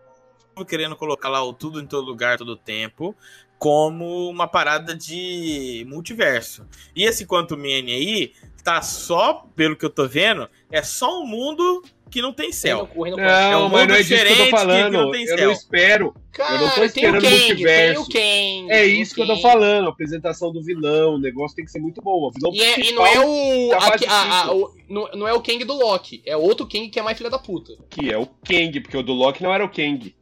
querendo 0.66 0.94
colocar 0.94 1.28
lá 1.28 1.42
o 1.42 1.52
tudo 1.52 1.80
em 1.80 1.86
todo 1.86 2.06
lugar, 2.06 2.38
todo 2.38 2.56
tempo, 2.56 3.16
como 3.58 4.28
uma 4.28 4.46
parada 4.46 4.94
de 4.94 5.84
multiverso. 5.88 6.66
E 6.94 7.02
esse 7.02 7.26
Quantum 7.26 7.56
Mania 7.56 7.96
aí, 7.96 8.32
tá 8.62 8.80
só, 8.82 9.46
pelo 9.56 9.74
que 9.74 9.84
eu 9.84 9.90
tô 9.90 10.06
vendo, 10.06 10.48
é 10.70 10.82
só 10.82 11.20
um 11.20 11.26
mundo 11.26 11.82
que 12.10 12.22
não 12.22 12.32
tem 12.32 12.52
céu. 12.52 12.88
O 12.94 13.02
Reino- 13.02 13.18
É 13.18 13.50
Não, 13.50 13.66
um 13.66 13.68
mas 13.68 13.80
mundo 13.82 13.88
não 13.90 13.94
é 13.96 13.98
disso 13.98 14.08
que 14.08 14.14
eu 14.14 14.18
diferente 14.18 14.36
tô 14.38 14.44
que- 14.44 14.50
que 14.50 14.56
falando. 14.56 14.92
não 14.92 15.10
tem 15.10 15.22
eu 15.24 15.36
céu. 15.36 15.46
não 15.46 15.52
espero. 15.52 16.14
Cara, 16.32 16.54
Eu 16.54 16.60
não 16.62 16.68
tô 16.68 16.74
tem 16.74 16.82
o 16.82 16.86
esperando 16.86 17.22
Kang, 17.22 17.36
multiverso. 17.46 18.08
tem 18.08 18.62
o 18.62 18.64
Kang. 18.66 18.72
É 18.72 18.84
isso 18.86 19.14
que 19.14 19.22
eu 19.22 19.26
tô 19.26 19.36
falando. 19.38 19.86
A 19.86 19.90
apresentação 19.90 20.52
do 20.52 20.62
vilão, 20.62 21.14
o 21.14 21.18
negócio 21.18 21.56
tem 21.56 21.64
que 21.64 21.70
ser 21.70 21.78
muito 21.80 22.00
bom. 22.02 22.28
O 22.28 22.30
vilão 22.32 22.52
E, 22.52 22.60
é- 22.62 22.80
e 22.80 22.92
não 22.92 23.06
é 23.06 23.20
o. 23.20 23.68
da 23.70 23.78
a- 23.78 23.96
a- 24.08 24.42
a- 24.46 24.52
o- 24.54 24.70
não, 24.88 25.08
não 25.14 25.28
é 25.28 25.32
o 25.32 25.40
Kang 25.40 25.64
do 25.64 25.74
Loki, 25.74 26.22
é 26.26 26.36
outro 26.36 26.66
Kang 26.66 26.88
que 26.88 26.98
é 26.98 27.02
mais 27.02 27.16
filha 27.16 27.30
da 27.30 27.38
puta. 27.38 27.72
que 27.90 28.10
é 28.10 28.18
o 28.18 28.26
Kang, 28.26 28.80
porque 28.80 28.96
o 28.96 29.02
do 29.02 29.12
Loki 29.12 29.42
não 29.42 29.52
era 29.54 29.64
o 29.64 29.68
Kang. 29.68 30.14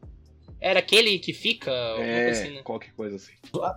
Era 0.62 0.78
aquele 0.78 1.18
que 1.18 1.32
fica, 1.32 1.70
É, 1.70 2.24
coisa 2.26 2.40
assim, 2.42 2.54
né? 2.54 2.60
qualquer 2.62 2.92
coisa 2.96 3.16
assim. 3.16 3.32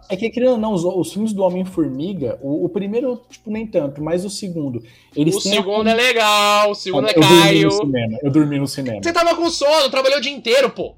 É 0.07 0.15
que, 0.15 0.29
querendo 0.29 0.51
ou 0.51 0.57
não, 0.57 0.71
os, 0.73 0.83
os 0.85 1.11
filmes 1.11 1.33
do 1.33 1.41
Homem-Formiga, 1.43 2.37
o, 2.41 2.65
o 2.65 2.69
primeiro, 2.69 3.21
tipo, 3.29 3.49
nem 3.49 3.65
tanto, 3.65 4.03
mas 4.03 4.23
o 4.23 4.29
segundo. 4.29 4.83
Eles 5.15 5.35
O 5.35 5.41
têm 5.41 5.53
a- 5.53 5.55
segundo 5.55 5.89
é 5.89 5.93
legal, 5.93 6.71
o 6.71 6.75
segundo 6.75 7.07
é 7.07 7.11
eu 7.15 7.19
dormi 7.21 7.41
Caio. 7.41 7.63
no 7.65 7.71
cinema. 7.71 8.17
Eu 8.21 8.31
dormi 8.31 8.59
no 8.59 8.67
cinema. 8.67 8.99
Você 9.03 9.11
tava 9.11 9.35
com 9.35 9.49
sono, 9.49 9.89
trabalhou 9.89 10.19
o 10.19 10.21
dia 10.21 10.31
inteiro, 10.31 10.69
pô. 10.69 10.93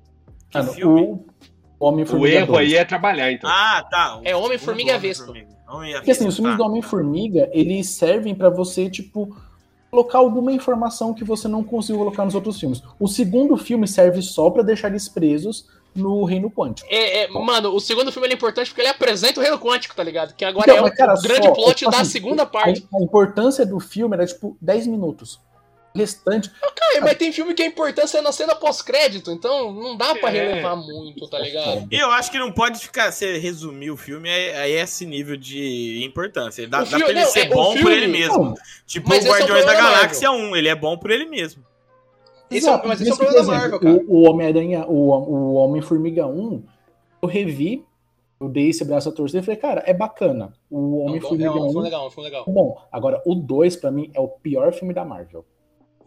Que 0.50 0.58
Mano, 0.58 0.74
filme? 0.74 1.02
o 1.02 1.26
O 1.80 1.86
Homem-Formiga. 1.88 2.36
erro 2.38 2.48
2. 2.54 2.68
aí 2.68 2.76
é 2.76 2.84
trabalhar, 2.86 3.32
então. 3.32 3.50
Ah, 3.50 3.86
tá. 3.90 4.18
o 4.18 4.22
É 4.26 4.36
Homem, 4.36 4.58
segundo 4.58 4.66
Formiga 4.66 4.94
e 4.96 5.00
Vespa. 5.00 5.24
Homem-Formiga. 5.30 5.58
Homem 5.70 5.92
e 5.92 5.94
a 5.94 5.98
Porque 6.00 6.12
assim, 6.12 6.26
Vespa, 6.26 6.30
os 6.30 6.36
filmes 6.36 6.58
tá. 6.58 6.58
do 6.64 6.70
Homem-Formiga, 6.70 7.50
eles 7.54 7.90
servem 7.90 8.34
pra 8.36 8.50
você, 8.50 8.90
tipo, 8.90 9.36
colocar 9.92 10.18
alguma 10.20 10.52
informação 10.52 11.14
que 11.14 11.24
você 11.24 11.48
não 11.48 11.64
conseguiu 11.64 12.00
colocar 12.00 12.26
nos 12.26 12.36
outros 12.36 12.60
filmes. 12.60 12.82
O 13.00 13.08
segundo 13.08 13.56
filme 13.58 13.88
serve 13.88 14.22
só 14.22 14.50
pra 14.50 14.64
deixar 14.64 14.88
eles 14.90 15.08
presos 15.08 15.66
no 15.98 16.24
reino 16.24 16.50
quântico. 16.50 16.88
É, 16.92 17.24
é, 17.24 17.28
mano, 17.30 17.74
o 17.74 17.80
segundo 17.80 18.12
filme 18.12 18.28
ele 18.28 18.34
é 18.34 18.38
importante 18.38 18.68
porque 18.70 18.82
ele 18.82 18.90
apresenta 18.90 19.40
o 19.40 19.44
reino 19.44 19.60
quântico, 19.60 19.96
tá 19.96 20.04
ligado? 20.04 20.34
Que 20.36 20.46
agora 20.46 20.72
Então, 20.72 20.86
é 20.86 20.90
o 20.90 20.96
cara, 20.96 21.14
grande 21.22 21.48
só, 21.48 21.54
plot 21.54 21.76
tipo 21.76 21.92
da 21.92 22.02
assim, 22.02 22.12
segunda 22.12 22.46
parte. 22.46 22.88
A, 22.94 22.98
a 22.98 23.02
importância 23.04 23.66
do 23.66 23.80
filme 23.80 24.16
era, 24.16 24.26
tipo, 24.26 24.58
10 24.62 24.88
minutos. 24.88 25.40
O 25.96 26.00
restante. 26.00 26.52
Cara, 26.76 27.02
mas 27.02 27.18
tem 27.18 27.32
filme 27.32 27.56
que 27.56 27.64
a 27.64 27.66
importância 27.66 28.20
é 28.20 28.22
na 28.22 28.32
cena 28.32 28.54
pós-crédito, 28.54 29.32
então 29.32 29.74
não 29.74 29.98
dá 29.98 30.14
pra 30.14 30.30
É. 30.30 30.32
relevar 30.48 30.76
muito, 30.76 31.28
tá 31.28 31.40
ligado? 31.40 31.88
E 31.92 31.96
eu 31.98 32.12
acho 32.12 32.30
que 32.30 32.38
não 32.38 32.52
pode 32.52 32.78
ficar, 32.80 33.12
você 33.12 33.40
resumir 33.40 33.90
o 33.90 33.98
filme, 33.98 34.30
aí 34.30 34.54
aí 34.54 34.72
é 34.74 34.82
esse 34.82 35.06
nível 35.08 35.36
de 35.36 36.04
importância. 36.04 36.68
Dá, 36.68 36.86
filme- 36.86 37.04
pra 37.04 37.12
ele 37.14 37.22
não, 37.22 37.28
ser 37.32 37.40
é, 37.40 37.46
bom 37.50 37.72
por 37.72 37.78
filme- 37.78 37.96
ele 37.96 38.08
mesmo. 38.08 38.44
Não, 38.46 38.54
Tipo 38.86 39.10
Mas 39.10 39.26
o 39.26 39.28
esse 39.28 39.28
é 39.28 39.32
o 39.32 39.38
Guardiões 39.48 39.66
da 39.66 39.74
Galáxia 39.74 40.32
1, 40.32 40.56
ele 40.56 40.68
é 40.70 40.76
bom 40.76 40.98
por 40.98 41.10
ele 41.10 41.26
mesmo. 41.26 41.64
Esse 42.50 42.68
é, 42.68 42.70
Exato, 42.72 42.88
mas 42.88 43.02
esse 43.02 43.10
é 43.10 43.14
o 43.14 43.18
problema 43.18 43.46
da 43.46 43.54
exemplo, 43.54 43.60
Marvel, 43.62 43.80
cara. 43.80 44.06
O, 44.08 44.20
o 44.22 44.30
Homem-Aranha, 44.30 44.86
o, 44.88 44.94
o 45.12 45.54
Homem-Formiga 45.56 46.26
1, 46.28 46.64
eu 47.22 47.28
revi, 47.30 47.84
eu 48.40 48.48
dei 48.48 48.70
esse 48.70 48.86
braço 48.86 49.10
a 49.10 49.12
torcer 49.12 49.42
e 49.42 49.46
falei, 49.46 49.60
cara, 49.60 49.84
é 49.86 49.94
bacana. 49.94 50.54
O 50.70 51.02
É 51.04 51.10
Homem-Formiga 51.10 51.46
é 51.50 51.52
um 51.52 51.66
1 51.66 51.70
filme 51.72 51.84
legal, 51.84 52.08
é 52.08 52.10
filme 52.12 52.30
legal. 52.30 52.46
é 52.48 52.52
bom. 52.52 52.82
Agora, 52.92 53.22
o 53.26 53.36
2, 53.36 53.76
pra 53.78 53.92
mim, 53.92 54.10
é 54.14 54.20
o 54.20 54.28
pior 54.28 54.72
filme 54.74 54.94
da 54.94 55.04
Marvel. 55.04 55.46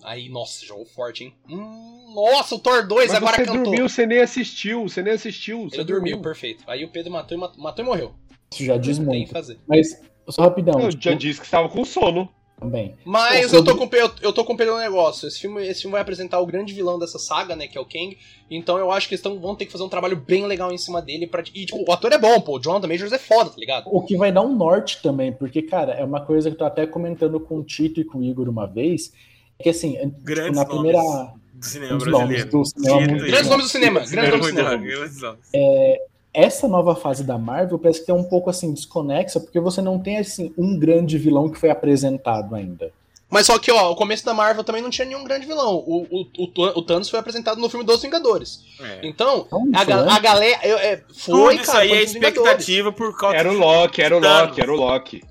Aí, 0.02 0.30
nossa, 0.30 0.64
jogou 0.64 0.86
forte, 0.86 1.24
hein? 1.24 1.34
Hum, 1.48 2.12
nossa, 2.14 2.54
o 2.54 2.58
Thor 2.58 2.86
2 2.88 3.08
Mas 3.08 3.16
agora 3.16 3.36
você 3.36 3.44
cantou. 3.44 3.62
dormiu, 3.64 3.86
você 3.88 4.06
nem 4.06 4.20
assistiu, 4.20 4.88
você 4.88 5.02
nem 5.02 5.12
assistiu. 5.12 5.68
Você 5.68 5.76
Ele 5.76 5.84
dormiu, 5.84 6.22
perfeito. 6.22 6.64
Aí 6.66 6.84
o 6.84 6.88
Pedro 6.88 7.12
matou 7.12 7.36
e, 7.36 7.40
matou, 7.40 7.62
matou 7.62 7.84
e 7.84 7.88
morreu. 7.88 8.12
Isso 8.50 8.64
já 8.64 8.78
diz 8.78 8.96
Tem 8.96 9.06
que 9.06 9.12
muito. 9.12 9.30
fazer. 9.30 9.58
Mas, 9.66 10.00
só 10.28 10.40
rapidão, 10.42 10.80
Eu 10.80 10.88
tipo, 10.88 11.02
já 11.02 11.12
disse 11.12 11.38
que 11.38 11.44
estava 11.46 11.68
com 11.68 11.84
sono. 11.84 12.28
Também. 12.60 12.94
Mas 13.04 13.50
Pô, 13.50 13.56
eu 13.56 13.64
tô, 13.64 13.76
com, 13.76 13.96
eu, 13.96 14.10
eu 14.20 14.32
tô 14.32 14.44
com 14.44 14.56
pelo 14.56 14.78
negócio. 14.78 15.26
Esse 15.26 15.40
filme, 15.40 15.66
esse 15.66 15.82
filme 15.82 15.92
vai 15.92 16.02
apresentar 16.02 16.38
o 16.38 16.46
grande 16.46 16.74
vilão 16.74 16.98
dessa 16.98 17.18
saga, 17.18 17.56
né? 17.56 17.66
Que 17.66 17.78
é 17.78 17.80
o 17.80 17.84
Kang. 17.84 18.16
Então 18.50 18.78
eu 18.78 18.92
acho 18.92 19.08
que 19.08 19.14
eles 19.14 19.22
tão, 19.22 19.40
vão 19.40 19.56
ter 19.56 19.64
que 19.66 19.72
fazer 19.72 19.84
um 19.84 19.88
trabalho 19.88 20.16
bem 20.16 20.46
legal 20.46 20.70
em 20.70 20.78
cima 20.78 21.00
dele. 21.00 21.26
Pra, 21.26 21.42
e, 21.54 21.64
tipo, 21.66 21.82
o 21.88 21.92
ator 21.92 22.12
é 22.12 22.18
bom, 22.18 22.40
pô. 22.40 22.58
O 22.58 22.60
Jonathan 22.62 22.86
Majors 22.86 23.12
é 23.12 23.18
foda, 23.18 23.50
tá 23.50 23.56
ligado? 23.58 23.84
O 23.86 24.02
que 24.02 24.16
vai 24.16 24.30
dar 24.30 24.42
um 24.42 24.54
norte 24.54 25.00
também, 25.02 25.32
porque, 25.32 25.62
cara, 25.62 25.94
é 25.94 26.04
uma 26.04 26.20
coisa 26.20 26.50
que 26.50 26.54
eu 26.54 26.58
tô 26.58 26.64
até 26.64 26.86
comentando 26.86 27.40
com 27.40 27.58
o 27.58 27.64
Tito 27.64 28.00
e 28.00 28.04
com 28.04 28.18
o 28.18 28.24
Igor 28.24 28.48
uma 28.48 28.66
vez, 28.66 29.12
é 29.58 29.62
que 29.62 29.68
assim, 29.70 29.92
tipo, 29.92 30.20
Grandes 30.22 30.56
na 30.56 30.66
primeira. 30.66 30.98
nomes 30.98 31.40
do 31.54 31.66
cinema 31.66 31.96
os 31.96 32.06
nomes 32.06 32.18
brasileiro. 32.18 32.50
do 32.50 32.64
cinema 32.64 33.00
Tito 33.00 33.26
Grandes 33.26 33.48
nomes 33.48 33.66
do 33.66 33.70
cinema, 33.70 34.00
grandes 34.00 34.30
nomes 34.30 34.40
do 34.40 34.46
cinema. 34.46 34.70
Nomes. 34.70 36.09
Essa 36.32 36.68
nova 36.68 36.94
fase 36.94 37.24
da 37.24 37.36
Marvel 37.36 37.78
parece 37.78 38.04
que 38.04 38.10
é 38.10 38.14
um 38.14 38.22
pouco 38.24 38.48
assim 38.50 38.72
desconexa, 38.72 39.40
porque 39.40 39.58
você 39.58 39.82
não 39.82 39.98
tem 39.98 40.18
assim 40.18 40.52
um 40.56 40.78
grande 40.78 41.18
vilão 41.18 41.48
que 41.48 41.58
foi 41.58 41.70
apresentado 41.70 42.54
ainda. 42.54 42.92
Mas 43.28 43.46
só 43.46 43.58
que, 43.60 43.70
ó, 43.70 43.92
o 43.92 43.94
começo 43.96 44.24
da 44.24 44.34
Marvel 44.34 44.64
também 44.64 44.82
não 44.82 44.90
tinha 44.90 45.06
nenhum 45.06 45.22
grande 45.22 45.46
vilão. 45.46 45.76
O, 45.86 46.02
o, 46.10 46.26
o, 46.36 46.78
o 46.78 46.82
Thanos 46.82 47.08
foi 47.08 47.18
apresentado 47.20 47.60
no 47.60 47.68
filme 47.70 47.86
Dos 47.86 48.02
Vingadores. 48.02 48.60
É. 48.80 49.06
Então, 49.06 49.46
Então, 49.46 49.68
a, 49.72 49.84
ga- 49.84 50.12
a 50.14 50.18
galera. 50.18 50.66
eu- 50.66 50.78
é, 50.78 50.96
Tudo 50.96 51.14
foi, 51.44 51.54
isso 51.54 51.66
cara. 51.66 51.78
aí 51.80 51.88
foi 51.90 51.98
é 51.98 52.02
expectativa 52.02 52.90
por 52.92 53.16
causa 53.16 53.36
Era 53.36 53.48
o 53.48 53.52
do 53.54 53.58
Loki, 53.60 54.02
era 54.02 54.16
o. 54.16 54.20
Loki, 54.20 54.60
era 54.60 54.72
o 54.72 54.76
Loki. 54.76 55.22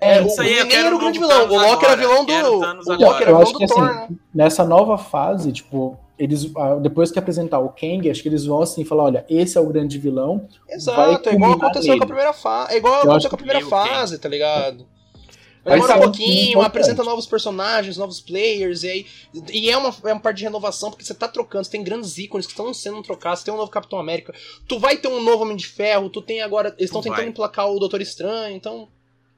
É, 0.00 0.22
o, 0.22 0.26
Isso 0.28 0.40
aí, 0.40 0.54
quero 0.68 0.86
era 0.86 0.94
o 0.94 0.98
o 0.98 1.00
grande 1.00 1.18
vilão. 1.18 1.46
O 1.46 1.48
Thanos 1.48 1.62
Loki 1.66 1.84
era 1.84 1.96
vilão 1.96 2.24
do. 2.24 2.32
O 2.32 2.58
O. 2.58 2.60
Loki 2.60 2.94
era 2.94 3.02
Eu 3.02 3.24
vilão 3.26 3.42
acho 3.42 3.52
do 3.52 3.58
que 3.58 3.66
Thor, 3.66 3.82
assim, 3.84 4.12
né? 4.12 4.18
nessa 4.32 4.64
nova 4.64 4.96
fase, 4.96 5.50
tipo, 5.50 5.98
eles 6.18 6.50
ah, 6.56 6.74
depois 6.76 7.10
que 7.10 7.18
apresentar 7.18 7.58
o 7.58 7.68
Kang, 7.68 8.10
acho 8.10 8.22
que 8.22 8.28
eles 8.28 8.44
vão 8.44 8.62
assim 8.62 8.84
falar, 8.84 9.04
olha, 9.04 9.26
esse 9.28 9.56
é 9.56 9.60
o 9.60 9.66
grande 9.66 9.98
vilão. 9.98 10.48
Exato, 10.68 11.28
é 11.28 11.34
igual 11.34 11.52
aconteceu 11.52 11.88
nele. 11.88 11.98
com 11.98 12.04
a 12.04 12.06
primeira 12.06 12.32
fase. 12.32 12.72
É 12.72 12.76
igual 12.76 12.94
Eu 12.94 13.00
aconteceu 13.02 13.30
com 13.30 13.36
a 13.36 13.38
primeira 13.38 13.66
fase, 13.66 14.18
tá 14.18 14.28
ligado? 14.28 14.86
Vai 15.64 15.74
Demora 15.74 15.96
um 15.98 16.02
pouquinho, 16.02 16.62
apresenta 16.62 17.04
novos 17.04 17.26
personagens, 17.26 17.96
novos 17.96 18.20
players, 18.20 18.84
e 18.84 18.88
aí. 18.88 19.06
E 19.52 19.70
é 19.70 19.76
uma, 19.76 19.94
é 20.04 20.12
uma 20.12 20.20
parte 20.20 20.38
de 20.38 20.44
renovação, 20.44 20.90
porque 20.90 21.04
você 21.04 21.14
tá 21.14 21.28
trocando, 21.28 21.64
você 21.64 21.70
tem 21.70 21.82
grandes 21.82 22.16
ícones 22.16 22.46
que 22.46 22.52
estão 22.52 22.72
sendo 22.72 23.02
trocados, 23.02 23.40
você 23.40 23.44
tem 23.46 23.54
um 23.54 23.58
novo 23.58 23.70
Capitão 23.70 23.98
América, 23.98 24.34
tu 24.66 24.78
vai 24.78 24.96
ter 24.96 25.08
um 25.08 25.22
novo 25.22 25.42
Homem 25.42 25.56
de 25.56 25.66
Ferro, 25.66 26.08
tu 26.08 26.22
tem 26.22 26.40
agora. 26.40 26.68
Eles 26.78 26.88
estão 26.88 27.02
tentando 27.02 27.28
emplacar 27.28 27.70
o 27.70 27.78
Doutor 27.78 28.00
Estranho, 28.00 28.56
então. 28.56 28.88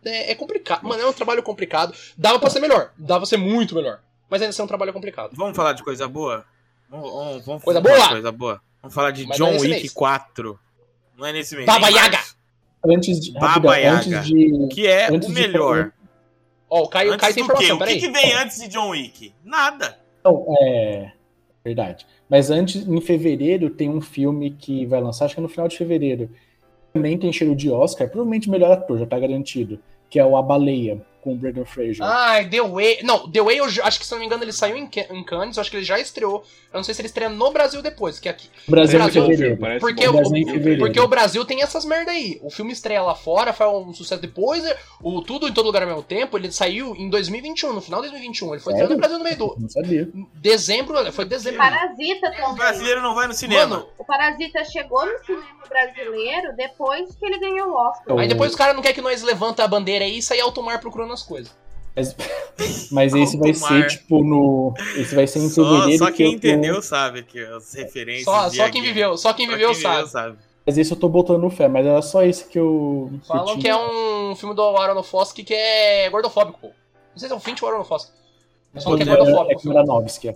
É, 0.03 0.31
é 0.31 0.35
complicado. 0.35 0.83
Mano, 0.83 1.03
é 1.03 1.07
um 1.07 1.13
trabalho 1.13 1.43
complicado. 1.43 1.95
Dava 2.17 2.39
pra 2.39 2.49
ser 2.49 2.61
melhor, 2.61 2.93
dava 2.97 3.21
pra 3.21 3.27
ser 3.27 3.37
muito 3.37 3.75
melhor. 3.75 4.01
Mas 4.31 4.41
ainda 4.41 4.51
assim 4.51 4.63
é 4.63 4.65
um 4.65 4.69
trabalho 4.69 4.93
complicado. 4.93 5.33
Vamos 5.35 5.57
falar 5.57 5.73
de 5.73 5.83
coisa 5.83 6.07
boa? 6.07 6.45
Vamos, 6.91 7.11
vamos, 7.13 7.45
vamos 7.47 7.63
Coisa 7.65 7.81
falar 7.83 7.95
de 7.95 7.99
boa? 8.01 8.09
coisa 8.11 8.33
boa. 8.33 8.61
Vamos 8.83 8.95
falar 8.95 9.11
de 9.13 9.27
Mas 9.27 9.37
John 9.37 9.49
é 9.49 9.59
Wick 9.59 9.69
mês. 9.69 9.93
4. 9.93 10.59
Não 11.17 11.27
é 11.27 11.33
nesse 11.33 11.55
mês. 11.55 11.67
Baba 11.67 11.89
Yaga! 11.89 12.19
Antes 12.85 13.21
de, 13.21 13.33
Baba 13.33 13.77
Yaga. 13.77 14.19
antes 14.21 14.27
de 14.27 14.69
Que 14.69 14.87
é 14.87 15.11
o 15.11 15.19
de 15.19 15.29
melhor. 15.31 15.93
Ó, 16.69 16.83
o 16.85 16.89
Caio, 16.89 17.11
o 17.11 17.15
Antes 17.15 17.21
Caio 17.23 17.35
tem 17.35 17.45
informação, 17.45 17.77
O 17.77 17.79
que, 17.79 17.85
peraí. 17.85 18.01
que 18.01 18.11
vem 18.11 18.33
antes 18.35 18.59
de 18.61 18.69
John 18.69 18.91
Wick? 18.91 19.35
Nada. 19.45 19.99
Não, 20.25 20.47
é 20.63 21.13
verdade. 21.65 22.07
Mas 22.29 22.51
antes, 22.51 22.87
em 22.87 23.01
fevereiro, 23.01 23.71
tem 23.71 23.89
um 23.91 24.01
filme 24.01 24.51
que 24.53 24.87
vai 24.87 25.01
lançar, 25.01 25.25
acho 25.27 25.35
que 25.35 25.41
é 25.41 25.43
no 25.43 25.49
final 25.49 25.69
de 25.69 25.77
fevereiro. 25.77 26.31
Também 26.93 27.19
tem 27.19 27.33
cheiro 27.33 27.55
de 27.55 27.71
Oscar, 27.71 28.09
provavelmente 28.09 28.49
melhor 28.49 28.71
ator, 28.73 28.99
já 28.99 29.07
tá 29.07 29.19
garantido. 29.19 29.79
Que 30.09 30.19
é 30.19 30.25
o 30.25 30.37
A 30.37 30.43
Baleia, 30.43 31.05
com 31.23 31.33
o 31.33 31.37
Brendan 31.37 31.65
Fraser. 31.65 31.99
Ah, 32.03 32.43
The 32.49 32.63
Way. 32.63 33.03
Não, 33.03 33.31
The 33.31 33.43
Way, 33.43 33.59
eu 33.59 33.65
acho 33.65 33.99
que 33.99 34.07
se 34.07 34.13
não 34.13 34.19
me 34.21 34.27
engano, 34.27 34.43
ele 34.43 34.53
saiu 34.53 34.77
em, 34.77 34.87
Ca- 34.87 35.07
em 35.11 35.23
Cannes, 35.25 35.57
eu 35.57 35.61
acho 35.61 35.71
que 35.71 35.77
ele 35.77 35.85
já 35.85 35.99
estreou. 35.99 36.43
Eu 36.73 36.77
não 36.79 36.85
sei 36.85 36.95
se 36.95 37.01
ele 37.01 37.07
estreia 37.09 37.29
no 37.29 37.51
Brasil 37.51 37.83
depois, 37.83 38.19
que 38.21 38.29
aqui. 38.29 38.49
o 38.67 38.71
Brasil 38.71 38.99
em 38.99 39.03
Brasil, 39.03 39.27
fevereiro. 39.27 39.57
Parece 39.61 39.81
Porque 39.81 40.09
o- 40.09 40.13
Brasil. 40.13 40.79
Porque 40.79 41.01
o 41.01 41.09
Brasil 41.09 41.45
tem 41.45 41.63
essas 41.63 41.85
merda 41.85 42.11
aí. 42.13 42.39
O 42.43 42.51
filme 42.51 42.73
estreia 42.73 43.03
lá 43.03 43.15
fora, 43.15 43.53
foi 43.53 43.67
um 43.67 43.93
sucesso 43.93 44.21
depois. 44.23 44.63
O 45.03 45.21
Tudo 45.23 45.49
em 45.49 45.53
Todo 45.53 45.67
Lugar 45.67 45.83
ao 45.83 45.89
mesmo 45.89 46.03
tempo, 46.03 46.39
ele 46.39 46.51
saiu 46.53 46.95
em 46.97 47.09
2021, 47.11 47.73
no 47.73 47.81
final 47.81 48.01
de 48.01 48.09
2021. 48.09 48.55
Ele 48.55 48.63
foi 48.63 48.73
estreando 48.73 48.95
no 48.95 49.01
Brasil 49.01 49.19
no 49.19 49.25
meio 49.25 49.37
do. 49.37 49.57
Não 49.59 49.69
sabia. 49.69 50.09
Dezembro, 50.35 51.13
foi 51.13 51.25
dezembro. 51.25 51.59
Parasita 51.59 52.29
O 52.29 52.33
também. 52.33 52.55
brasileiro 52.55 53.03
não 53.03 53.15
vai 53.15 53.27
no 53.27 53.35
cinema. 53.35 53.67
Mano, 53.77 53.89
O 53.99 54.05
Parasita 54.05 54.65
chegou 54.65 55.05
no 55.05 55.19
cinema 55.25 55.45
brasileiro 55.69 56.55
depois 56.57 57.15
que 57.15 57.25
ele 57.27 57.39
ganhou 57.39 57.69
o 57.69 57.75
Oscar. 57.75 58.19
aí 58.19 58.29
depois 58.29 58.51
os 58.51 58.57
caras 58.57 58.75
não 58.75 58.83
querem 58.83 58.95
que 58.95 59.01
nós 59.03 59.23
levanta 59.23 59.63
a 59.65 59.69
bandeira 59.69 60.05
aí 60.05 60.19
e 60.19 60.23
saia 60.23 60.43
alto 60.45 60.63
mar 60.63 60.81
procurando 60.81 61.10
as 61.13 61.23
coisas. 61.23 61.53
Mas, 61.97 62.17
mas 62.93 63.15
esse 63.15 63.37
vai 63.37 63.53
ser, 63.55 63.87
tipo, 63.89 64.23
no. 64.23 64.73
Esse 64.97 65.15
vai 65.15 65.27
ser 65.27 65.41
em 65.41 65.49
Só, 65.49 65.65
fevereiro. 65.65 65.99
só 66.05 66.11
que 66.11 66.17
quem 66.19 66.27
eu 66.27 66.31
tô- 66.33 66.37
entendeu 66.37 66.83
sabe 66.83 67.23
que 67.25 67.41
as 67.41 67.73
referências. 67.75 68.25
Só, 68.25 68.49
só 68.51 68.71
quem 68.71 68.83
viveu, 68.83 69.17
só 69.17 69.33
quem 69.33 69.47
Só 69.47 69.53
viveu 69.53 69.73
quem 69.73 70.07
sabe. 70.07 70.39
Mas 70.67 70.77
esse 70.79 70.93
eu 70.93 70.97
tô 70.97 71.09
botando 71.09 71.49
fé, 71.51 71.67
mas 71.69 71.85
era 71.87 72.01
só 72.03 72.23
esse 72.23 72.45
que 72.47 72.59
eu. 72.59 73.11
eu 73.13 73.21
Falam 73.27 73.47
tinha. 73.47 73.59
que 73.61 73.69
é 73.69 73.77
um 73.77 74.37
filme 74.37 74.55
do 74.55 74.63
Aronofsky 74.63 75.43
que 75.43 75.55
é 75.55 76.09
gordofóbico. 76.11 76.67
Não 76.67 77.19
sei 77.19 77.29
se 77.29 77.35
é 77.35 77.37
um 77.37 77.41
Finch 77.41 77.63
ou 77.65 77.69
Aronofsky. 77.71 78.13
Mas 78.73 78.85
falam 78.85 78.99
que 78.99 79.09
é 79.09 79.13
É, 79.13 79.17
gordofóbico. 79.17 79.53
é 79.53 79.57
o 79.57 79.59
filme. 79.59 79.79
Aronofsky, 79.79 80.29
é. 80.29 80.33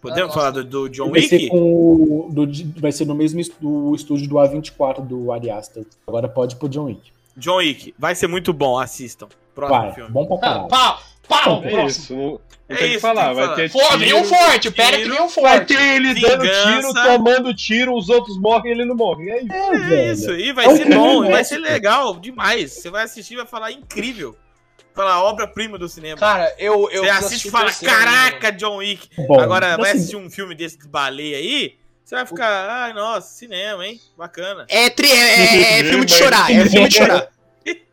Podemos 0.00 0.30
Ah, 0.30 0.34
falar 0.34 0.50
do, 0.52 0.64
do 0.64 0.88
John 0.88 1.10
Vai 1.10 1.22
ser, 1.22 1.36
Wick? 1.36 1.48
com 1.50 1.58
o, 1.58 2.28
do, 2.32 2.48
vai 2.80 2.90
ser 2.92 3.04
no 3.04 3.14
mesmo 3.14 3.42
do 3.60 3.94
estúdio 3.94 4.26
do 4.28 4.36
A24 4.36 5.00
do 5.06 5.30
Ari 5.30 5.50
Aster. 5.50 5.84
Agora 6.06 6.28
pode 6.28 6.56
pro 6.56 6.68
John 6.68 6.84
Wick. 6.84 7.12
John 7.36 7.56
Wick. 7.56 7.94
Vai 7.98 8.14
ser 8.14 8.26
muito 8.28 8.52
bom, 8.52 8.78
assistam. 8.78 9.28
Próximo 9.54 9.80
Vai, 9.80 9.92
filme. 9.92 10.10
bom 10.10 10.26
pra 10.26 10.36
Ah, 10.36 10.40
caralho. 10.40 10.68
pau! 10.68 11.00
Pau! 11.28 11.62
É 11.64 11.68
É 11.68 11.70
Próximo. 11.70 11.86
isso, 11.88 12.14
não, 12.14 12.22
não 12.22 12.40
É 12.68 12.74
tem 12.76 12.86
isso, 12.88 12.94
que 12.94 13.00
falar. 13.00 13.32
vai 13.32 13.44
falar. 13.44 13.56
ter 13.56 13.68
Foda, 13.70 13.96
vem 13.98 14.12
um 14.14 14.22
tiro, 14.22 14.28
forte, 14.34 14.70
pera 14.70 14.96
que 14.96 15.02
tiro, 15.04 15.14
vem 15.14 15.22
um 15.22 15.28
Vai 15.28 15.56
forte. 15.58 15.66
ter 15.74 15.82
ele 15.94 16.14
dando 16.20 16.42
Vingança. 16.42 16.80
tiro, 16.80 16.94
tomando 16.94 17.54
tiro, 17.54 17.96
os 17.96 18.08
outros 18.08 18.38
morrem 18.38 18.72
ele 18.72 18.84
não 18.84 18.94
morre. 18.96 19.30
É 19.30 19.42
isso. 19.42 19.52
É, 19.52 19.66
É 19.68 19.78
velho. 19.78 20.12
isso, 20.12 20.30
e 20.32 20.52
vai 20.52 20.66
É 20.66 20.76
ser 20.76 20.84
bom, 20.94 21.30
vai 21.30 21.44
ser 21.44 21.58
legal 21.58 22.14
demais. 22.18 22.72
Você 22.72 22.90
vai 22.90 23.04
assistir 23.04 23.34
e 23.34 23.36
vai 23.36 23.46
falar 23.46 23.70
incrível. 23.72 24.36
Falar 24.94 25.22
obra-prima 25.24 25.78
do 25.78 25.88
cinema. 25.88 26.18
Cara, 26.18 26.54
eu. 26.58 26.88
eu 26.90 27.04
Você 27.04 27.08
assiste 27.10 27.44
e 27.46 27.48
o 27.48 27.50
fala, 27.50 27.70
ainda, 27.70 27.86
caraca, 27.86 28.52
John 28.52 28.76
Wick. 28.76 29.08
Bom, 29.26 29.40
Agora, 29.40 29.76
vai 29.78 29.90
assim, 29.90 29.98
assistir 30.00 30.16
um 30.16 30.28
filme 30.28 30.54
desse 30.54 30.78
de 30.78 30.86
baleia 30.86 31.38
aí, 31.38 31.76
você 32.04 32.14
vai 32.14 32.26
ficar, 32.26 32.68
ai, 32.68 32.92
nossa, 32.92 33.26
cinema, 33.34 33.86
hein? 33.86 33.98
Bacana. 34.18 34.66
É, 34.68 34.90
tri, 34.90 35.10
é, 35.10 35.14
é- 35.16 35.80
é 35.80 35.84
filme 35.88 36.04
de 36.04 36.12
chorar, 36.12 36.50
é 36.52 36.66
filme 36.66 36.88
de 36.88 36.94
chorar. 36.96 37.28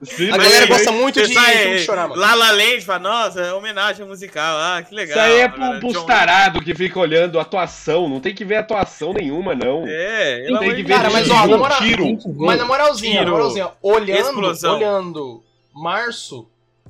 Sim, 0.01 0.29
A 0.29 0.37
mas 0.37 0.43
galera 0.43 0.65
isso 0.65 0.73
gosta 0.73 0.91
muito 0.91 1.21
de 1.27 1.33
sai, 1.33 1.57
filme 1.57 1.77
de 1.77 1.83
chorar, 1.83 2.07
mano. 2.07 2.21
La 2.21 2.33
La 2.33 2.51
Land, 2.51 2.81
fala, 2.81 2.99
nossa, 2.99 3.41
é 3.41 3.53
homenagem 3.53 4.05
musical, 4.05 4.57
ah, 4.57 4.81
que 4.81 4.95
legal. 4.95 5.17
Isso 5.17 5.25
aí 5.25 5.39
é 5.41 5.47
pro, 5.49 5.79
pros 5.79 6.03
tarados 6.05 6.63
que 6.63 6.73
fica 6.73 6.97
olhando 6.99 7.37
a 7.37 7.41
atuação. 7.41 8.07
Não 8.07 8.19
tem 8.19 8.33
que 8.33 8.45
ver 8.45 8.55
atuação 8.55 9.11
nenhuma, 9.13 9.53
não. 9.53 9.85
É, 9.87 10.35
Tem 10.37 10.45
pelo 10.45 10.57
amor 10.57 10.75
que 10.75 10.83
ver 10.83 10.93
Cara, 10.93 11.09
mas 11.09 11.29
ó, 11.29 11.35
tiro, 11.41 11.51
na 11.51 11.57
moral- 11.57 11.79
tiro. 11.79 12.03
tem 12.03 12.15
que 12.17 12.27
ver. 12.29 12.45
Mas 12.45 12.57
na 12.59 12.65
moralzinha, 12.65 13.23
na 13.25 13.31
moralzinha, 13.31 13.69
olhando, 13.81 14.19
Explosão. 14.29 14.75
olhando, 14.77 15.43
março, 15.75 16.47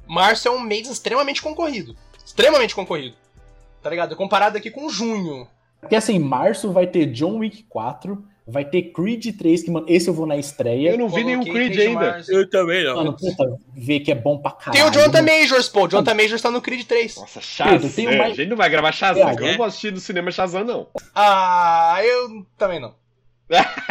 março 0.08 0.48
é 0.48 0.52
um 0.52 0.60
mês 0.60 0.88
extremamente 0.90 1.42
concorrido. 1.42 1.96
Extremamente 2.26 2.76
concorrido. 2.76 3.16
Tá 3.82 3.90
ligado? 3.90 4.16
Comparado 4.16 4.58
aqui 4.58 4.70
com 4.70 4.90
junho. 4.90 5.48
Porque 5.82 5.96
assim, 5.96 6.16
em 6.16 6.20
março 6.20 6.72
vai 6.72 6.86
ter 6.86 7.06
John 7.08 7.38
Wick 7.40 7.64
4, 7.70 8.24
vai 8.52 8.66
ter 8.66 8.92
Creed 8.92 9.38
3, 9.38 9.64
que, 9.64 9.72
mano, 9.72 9.86
esse 9.90 10.10
eu 10.10 10.14
vou 10.14 10.26
na 10.26 10.38
estreia. 10.38 10.92
Eu 10.92 10.98
não 10.98 11.08
vi 11.10 11.24
nenhum 11.24 11.40
Coloquei 11.40 11.54
Creed 11.70 11.74
Creed 11.74 11.88
ainda. 11.90 12.00
Mars. 12.12 12.30
Eu 12.30 12.50
também 12.50 12.84
não. 12.84 12.96
Mano, 12.96 13.18
puta, 13.18 13.58
ver 13.76 14.00
que 14.02 14.12
é 14.12 14.16
bom 14.16 14.38
pra 14.38 14.52
caralho. 14.52 14.74
Tem 14.74 14.84
o 14.84 14.92
Jonathan. 14.92 15.22
Majors, 15.22 15.70
pô. 15.70 15.86
O 15.86 15.88
Jonathan 15.88 16.14
Majors 16.16 16.42
tá 16.42 16.52
no 16.52 16.62
Creed 16.62 16.86
3. 16.86 17.16
Nossa, 17.18 17.42
Shazam. 17.42 17.90
uma- 18.06 18.24
A 18.26 18.30
gente 18.30 18.48
não 18.50 18.58
vai 18.58 18.70
gravar 18.70 18.92
Shazam. 18.92 19.26
Pedro, 19.26 19.44
Eu 19.44 19.48
não 19.48 19.54
é? 19.54 19.58
vou 19.58 19.66
assistir 19.66 19.92
no 19.94 20.00
cinema 20.00 20.32
Shazam, 20.32 20.64
não. 20.64 20.88
Ah, 21.16 22.00
eu 22.04 22.46
também 22.58 22.80
não. 22.80 22.94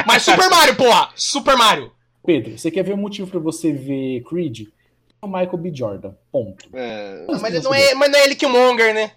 Mas 0.07 0.23
Super 0.23 0.49
Mario, 0.50 0.77
porra! 0.77 1.09
Super 1.17 1.57
Mario! 1.57 1.91
Pedro, 2.25 2.59
você 2.59 2.71
quer 2.71 2.83
ver 2.85 2.93
o 2.93 2.97
motivo 2.97 3.29
pra 3.31 3.41
você 3.41 3.73
ver 3.73 4.23
Creed? 4.29 4.69
É 5.21 5.27
o 5.27 5.29
Michael 5.29 5.57
B. 5.59 5.73
Jordan. 5.75 6.12
Ponto. 6.31 6.69
É, 6.73 7.25
Não, 7.27 7.41
mas, 7.41 7.62
não 7.65 7.75
é, 7.75 7.95
mas 7.95 8.11
não 8.11 8.19
é 8.19 8.25
ele 8.25 8.37
que 8.37 8.47
o 8.47 8.50
Monger, 8.50 8.95
né? 8.95 9.11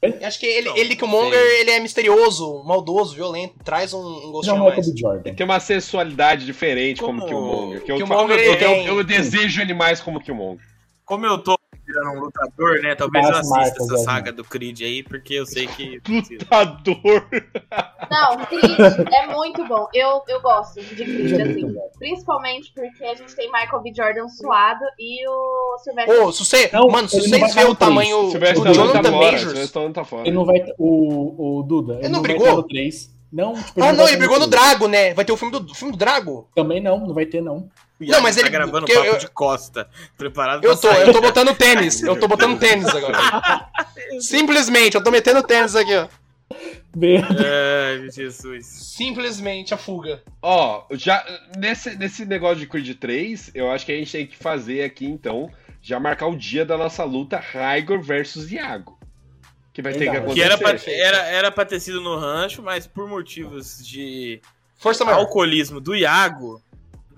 Eu 0.00 0.26
acho 0.26 0.38
que 0.38 0.46
ele, 0.46 0.68
Não, 0.68 0.76
ele 0.76 0.94
que 0.94 1.02
o 1.02 1.06
não 1.08 1.12
Monger, 1.24 1.38
sei. 1.40 1.60
ele 1.60 1.70
é 1.72 1.80
misterioso, 1.80 2.62
maldoso, 2.64 3.14
violento, 3.16 3.54
traz 3.64 3.92
um, 3.92 3.98
um 3.98 4.28
é 4.28 4.32
gostinho 4.32 4.62
o 4.62 4.68
a 4.68 4.70
mais. 4.74 4.86
Jordan. 4.96 5.34
tem 5.34 5.44
uma 5.44 5.58
sensualidade 5.58 6.46
diferente 6.46 7.00
como, 7.00 7.18
Como- 7.20 7.26
Killmonger. 7.28 7.82
Que 7.84 7.92
eu, 7.92 7.96
Killmonger, 7.96 8.38
eu, 8.38 8.52
ele 8.54 8.64
eu, 8.88 8.98
eu 8.98 9.04
desejo 9.04 9.60
ele 9.60 9.74
mais 9.74 10.00
como 10.00 10.20
Killmonger. 10.20 10.64
Como 11.08 11.24
eu 11.24 11.38
tô 11.38 11.58
virando 11.86 12.10
um 12.10 12.20
lutador, 12.20 12.82
né? 12.82 12.94
Talvez 12.94 13.26
eu 13.26 13.34
assista 13.34 13.56
marcas, 13.56 13.80
essa 13.80 13.92
né? 13.94 13.98
saga 13.98 14.30
do 14.30 14.44
Creed 14.44 14.82
aí, 14.82 15.02
porque 15.02 15.32
eu 15.34 15.46
sei 15.46 15.66
que. 15.66 16.00
Lutador. 16.06 17.26
Não, 18.10 18.44
Creed 18.44 18.78
é 19.10 19.26
muito 19.28 19.66
bom. 19.66 19.88
Eu, 19.94 20.22
eu 20.28 20.40
gosto 20.42 20.82
de 20.82 20.94
Creed, 20.94 21.40
assim. 21.40 21.74
Principalmente 21.98 22.72
porque 22.74 23.04
a 23.04 23.14
gente 23.14 23.34
tem 23.34 23.50
Michael 23.50 23.82
B. 23.82 23.92
Jordan 23.96 24.28
suado 24.28 24.84
e 24.98 25.26
o 25.26 25.78
Sylvester. 25.78 26.22
Ô, 26.26 26.30
se 26.30 26.44
você. 26.44 26.70
Não, 26.74 26.88
mano, 26.88 27.08
se 27.08 27.16
ele 27.16 27.28
não 27.28 27.38
vocês 27.38 27.54
verem 27.54 27.70
o 27.70 27.74
tamanho 27.74 28.30
Sylvester 28.30 28.62
do 28.62 28.70
Stallone 28.70 28.92
tá 28.92 29.02
Jonathan 29.02 29.10
fora. 29.10 29.32
Majors. 29.32 29.70
Tá 29.94 30.04
fora. 30.04 30.28
Ele 30.28 30.36
não 30.36 30.44
vai. 30.44 30.64
O, 30.76 31.58
o 31.58 31.62
Duda. 31.62 31.94
Ele, 31.94 32.02
não 32.02 32.10
não 32.10 32.22
vai 32.22 32.32
brigou? 32.32 32.46
estar 32.48 32.56
no 32.56 32.68
3. 32.68 33.18
Não, 33.30 33.54
tipo, 33.54 33.82
Ah, 33.82 33.86
não, 33.86 34.04
estar 34.04 34.08
ele 34.08 34.16
brigou 34.18 34.38
no. 34.38 34.46
Drago, 34.46 34.88
né? 34.88 35.14
Vai 35.14 35.24
ter 35.24 35.32
o 35.32 35.36
filme 35.36 35.58
do, 35.58 35.74
filme 35.74 35.92
do 35.92 35.98
Drago. 35.98 36.48
Também 36.54 36.82
não, 36.82 36.98
não 36.98 37.14
vai 37.14 37.24
ter, 37.24 37.40
não. 37.40 37.68
Não, 38.00 38.20
mas 38.20 38.36
tá 38.36 38.42
ele- 38.42 38.50
gravando 38.50 38.80
porque 38.86 38.94
papo 38.94 39.06
eu- 39.06 39.18
de 39.18 39.28
costa. 39.28 39.88
Preparado 40.16 40.64
Eu 40.64 40.76
pra 40.76 40.80
tô, 40.80 40.94
sair. 40.94 41.06
eu 41.08 41.12
tô 41.12 41.20
botando 41.20 41.54
tênis. 41.56 42.02
Eu 42.02 42.18
tô 42.18 42.28
botando 42.28 42.58
tênis 42.60 42.86
agora. 42.88 43.18
Simplesmente, 44.20 44.94
eu 44.94 45.02
tô 45.02 45.10
metendo 45.10 45.42
tênis 45.42 45.74
aqui, 45.74 45.94
ó. 45.96 46.06
Ai, 46.96 48.10
Jesus. 48.10 48.66
Simplesmente 48.66 49.74
a 49.74 49.76
fuga. 49.76 50.22
Ó, 50.42 50.84
já 50.92 51.24
nesse, 51.56 51.96
nesse 51.96 52.24
negócio 52.24 52.56
de 52.58 52.66
Creed 52.66 52.96
3, 52.98 53.50
eu 53.54 53.70
acho 53.70 53.84
que 53.84 53.92
a 53.92 53.96
gente 53.96 54.12
tem 54.12 54.26
que 54.26 54.36
fazer 54.36 54.82
aqui, 54.82 55.06
então, 55.06 55.50
já 55.82 55.98
marcar 56.00 56.26
o 56.26 56.36
dia 56.36 56.64
da 56.64 56.76
nossa 56.76 57.04
luta 57.04 57.36
Raigor 57.38 58.00
versus 58.00 58.50
Iago. 58.50 58.98
Que 59.72 59.82
vai 59.82 59.92
ter 59.92 60.10
que 60.10 60.16
acontecer. 60.16 60.34
Que 60.34 60.42
era 60.42 60.58
pra, 60.58 60.76
era, 60.86 61.18
era 61.28 61.50
pra 61.52 61.64
ter 61.64 61.78
sido 61.80 62.00
no 62.00 62.16
rancho, 62.16 62.62
mas 62.62 62.86
por 62.86 63.06
motivos 63.08 63.78
de 63.86 64.40
Força 64.76 65.04
maior. 65.04 65.18
alcoolismo 65.18 65.80
do 65.80 65.94
Iago, 65.94 66.60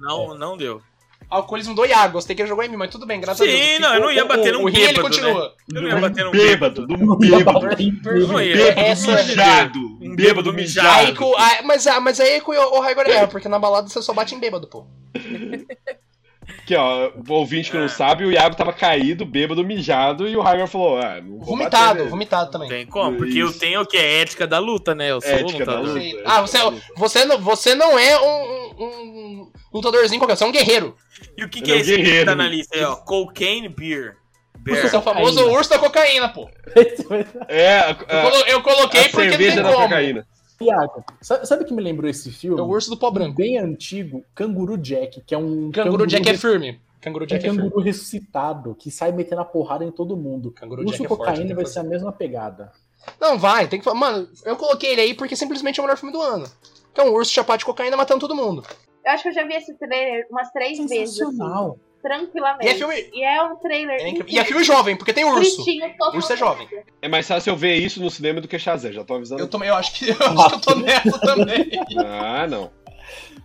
não, 0.00 0.34
não 0.34 0.56
deu. 0.56 0.82
Alcoolismo 1.28 1.74
do 1.76 1.84
Iago. 1.84 2.20
Você 2.20 2.28
tem 2.28 2.36
que 2.36 2.46
jogar 2.46 2.66
em 2.66 2.68
mim, 2.68 2.76
mas 2.76 2.90
tudo 2.90 3.06
bem, 3.06 3.20
graças 3.20 3.40
a 3.46 3.50
Sim, 3.50 3.56
Deus. 3.56 3.80
não, 3.80 3.94
eu 3.94 4.00
não 4.00 4.10
ia 4.12 4.24
bater 4.24 4.52
num 4.52 4.64
O 4.64 4.68
rim, 4.68 4.78
ele 4.78 4.86
bêbado, 4.88 5.02
continua. 5.02 5.54
Eu 5.72 5.82
não 5.82 5.88
ia 5.88 5.96
bater 5.96 6.24
num 6.24 6.30
Bêbado, 6.32 6.86
do 6.86 7.16
bêbado. 7.16 7.68
tudo. 7.76 8.26
Não 8.26 8.42
ia. 8.42 8.56
Bêbado 8.56 8.80
Essa- 8.80 9.12
mijado. 9.22 9.78
Um 9.78 10.16
Bêbado 10.16 10.16
bêbado 10.16 10.52
mijado. 10.52 10.88
Aí, 10.88 11.14
ah, 11.38 11.62
mas, 11.62 11.86
ah, 11.86 12.00
mas 12.00 12.18
aí 12.18 12.30
é 12.36 12.42
o, 12.42 12.50
o 12.50 12.80
Raigor 12.80 13.06
é, 13.06 13.26
porque 13.28 13.48
na 13.48 13.58
balada 13.60 13.88
você 13.88 14.02
só 14.02 14.12
bate 14.12 14.34
em 14.34 14.40
bêbado, 14.40 14.66
pô. 14.66 14.84
Aqui, 16.58 16.74
ó, 16.76 17.10
o 17.28 17.32
ouvinte 17.32 17.70
que 17.70 17.76
não 17.76 17.84
É. 17.84 17.88
sabe, 17.88 18.24
o 18.24 18.30
Iago 18.32 18.54
tava 18.56 18.72
caído, 18.72 19.24
bêbado, 19.24 19.64
mijado, 19.64 20.28
e 20.28 20.36
o 20.36 20.40
Raigor 20.40 20.66
falou, 20.66 20.98
ah, 20.98 21.20
não 21.20 21.38
vou 21.38 21.46
Vomitado, 21.46 21.84
bater 21.86 21.98
nele. 21.98 22.10
vomitado 22.10 22.50
também. 22.50 22.68
Tem 22.68 22.86
como? 22.86 23.16
Porque 23.16 23.38
eu 23.38 23.52
tenho 23.52 23.80
o 23.80 23.86
que? 23.86 23.96
É 23.96 24.20
ética 24.20 24.46
da 24.46 24.58
luta, 24.58 24.94
né? 24.94 25.10
Eu 25.10 25.20
sou 25.20 25.30
Ética 25.30 25.64
da 25.64 25.80
lutador. 25.80 26.02
luta. 26.02 26.22
Ah, 26.24 26.40
você, 26.42 26.58
você, 26.96 27.24
não, 27.24 27.38
você 27.40 27.74
não 27.74 27.98
é 27.98 28.20
um, 28.20 28.24
um- 28.84 29.40
um 29.42 29.50
lutadorzinho 29.72 30.20
qualquer, 30.20 30.36
você 30.36 30.44
é 30.44 30.46
um 30.46 30.52
guerreiro. 30.52 30.94
E 31.36 31.44
o 31.44 31.48
que, 31.48 31.58
Ele 31.58 31.64
que 31.66 31.70
é 31.72 31.74
é 31.74 31.76
um 31.76 31.80
esse 31.80 31.90
que 31.96 32.02
guerreiro. 32.02 32.26
tá 32.26 32.34
na 32.36 32.46
lista 32.48 32.76
aí, 32.76 32.84
ó? 32.84 32.96
Cocaine 32.96 33.68
Beer. 33.68 34.16
Bear. 34.58 34.82
Você 34.88 34.94
é 34.94 34.98
o 34.98 35.02
famoso 35.02 35.36
Cocaína. 35.38 35.58
urso 35.58 35.70
da 35.70 35.78
cocaína, 35.78 36.28
pô. 36.28 36.48
É, 37.48 37.78
a, 37.78 37.90
Eu, 37.90 37.96
colo- 38.30 38.44
eu 38.46 38.62
coloquei 38.62 39.00
a 39.00 39.08
porque 39.08 39.24
não 39.24 39.30
cerveja 39.30 39.54
tem 39.54 39.62
da 39.62 39.72
como. 39.72 39.84
cocaína. 39.88 40.26
Iago, 40.62 41.04
sa- 41.20 41.44
sabe 41.44 41.64
o 41.64 41.66
que 41.66 41.72
me 41.74 41.82
lembrou 41.82 42.08
esse 42.10 42.30
filme? 42.30 42.58
É 42.60 42.62
o 42.62 42.66
urso 42.68 42.90
do 42.90 42.96
pó 42.96 43.10
branco. 43.10 43.36
Bem 43.36 43.58
antigo, 43.58 44.24
Canguru 44.34 44.76
Jack, 44.76 45.22
que 45.22 45.34
é 45.34 45.38
um 45.38 45.70
Canguru 45.70 46.06
Jack 46.06 46.28
é 46.28 46.32
res- 46.32 46.40
firme. 46.40 46.80
Canguru 47.00 47.24
é 47.24 47.28
Jack 47.28 47.44
é 47.46 47.48
firme. 47.48 47.62
canguru 47.64 47.82
ressuscitado, 47.82 48.74
que 48.74 48.90
sai 48.90 49.10
metendo 49.12 49.40
a 49.40 49.44
porrada 49.44 49.84
em 49.84 49.90
todo 49.90 50.16
mundo. 50.16 50.50
Canguru 50.52 50.82
Urso 50.82 50.92
Jack 50.92 51.04
é 51.04 51.08
forte. 51.08 51.20
cocaína 51.30 51.54
vai 51.54 51.64
ser 51.66 51.78
a 51.78 51.84
mesma 51.84 52.12
pegada. 52.12 52.72
Não, 53.18 53.38
vai, 53.38 53.66
tem 53.66 53.78
que 53.78 53.84
falar. 53.84 53.98
Mano, 53.98 54.28
eu 54.44 54.56
coloquei 54.56 54.90
ele 54.92 55.00
aí 55.00 55.14
porque 55.14 55.34
simplesmente 55.34 55.80
é 55.80 55.82
o 55.82 55.86
melhor 55.86 55.96
filme 55.96 56.12
do 56.12 56.20
ano. 56.20 56.46
Que 56.92 57.00
é 57.00 57.04
um 57.04 57.12
urso 57.14 57.32
chapado 57.32 57.58
de 57.60 57.64
cocaína 57.64 57.96
matando 57.96 58.20
todo 58.20 58.36
mundo. 58.36 58.62
Eu 59.02 59.12
acho 59.12 59.22
que 59.22 59.30
eu 59.30 59.32
já 59.32 59.44
vi 59.46 59.54
esse 59.54 59.72
trailer 59.78 60.26
umas 60.30 60.50
três 60.52 60.76
vezes. 60.76 60.92
Assim, 60.92 61.06
Sensacional. 61.06 61.78
Tranquilamente. 62.02 62.66
E 62.66 62.68
é 62.68 62.74
filme- 62.74 63.10
E 63.12 63.24
é 63.24 63.42
um 63.42 63.56
trailer. 63.56 63.96
É 63.96 64.08
incrível. 64.08 64.20
incrível. 64.20 64.34
E 64.34 64.38
é 64.38 64.44
filme 64.44 64.64
jovem, 64.64 64.96
porque 64.96 65.12
tem 65.12 65.24
urso. 65.24 65.64
Urso 66.14 66.32
é 66.32 66.36
jovem. 66.36 66.68
É 67.02 67.08
mais 67.08 67.26
fácil 67.26 67.50
eu 67.52 67.56
ver 67.56 67.74
isso 67.76 68.02
no 68.02 68.10
cinema 68.10 68.40
do 68.40 68.48
que 68.48 68.58
Shazam, 68.58 68.92
já 68.92 69.04
tô 69.04 69.14
avisando. 69.14 69.40
Eu, 69.42 69.48
também, 69.48 69.68
eu 69.68 69.74
acho 69.76 69.92
que 69.94 70.10
eu 70.10 70.16
acho 70.16 70.48
que 70.48 70.54
eu 70.54 70.60
tô 70.60 70.74
nessa 70.76 71.18
também. 71.20 71.70
Ah, 71.98 72.46
não. 72.48 72.70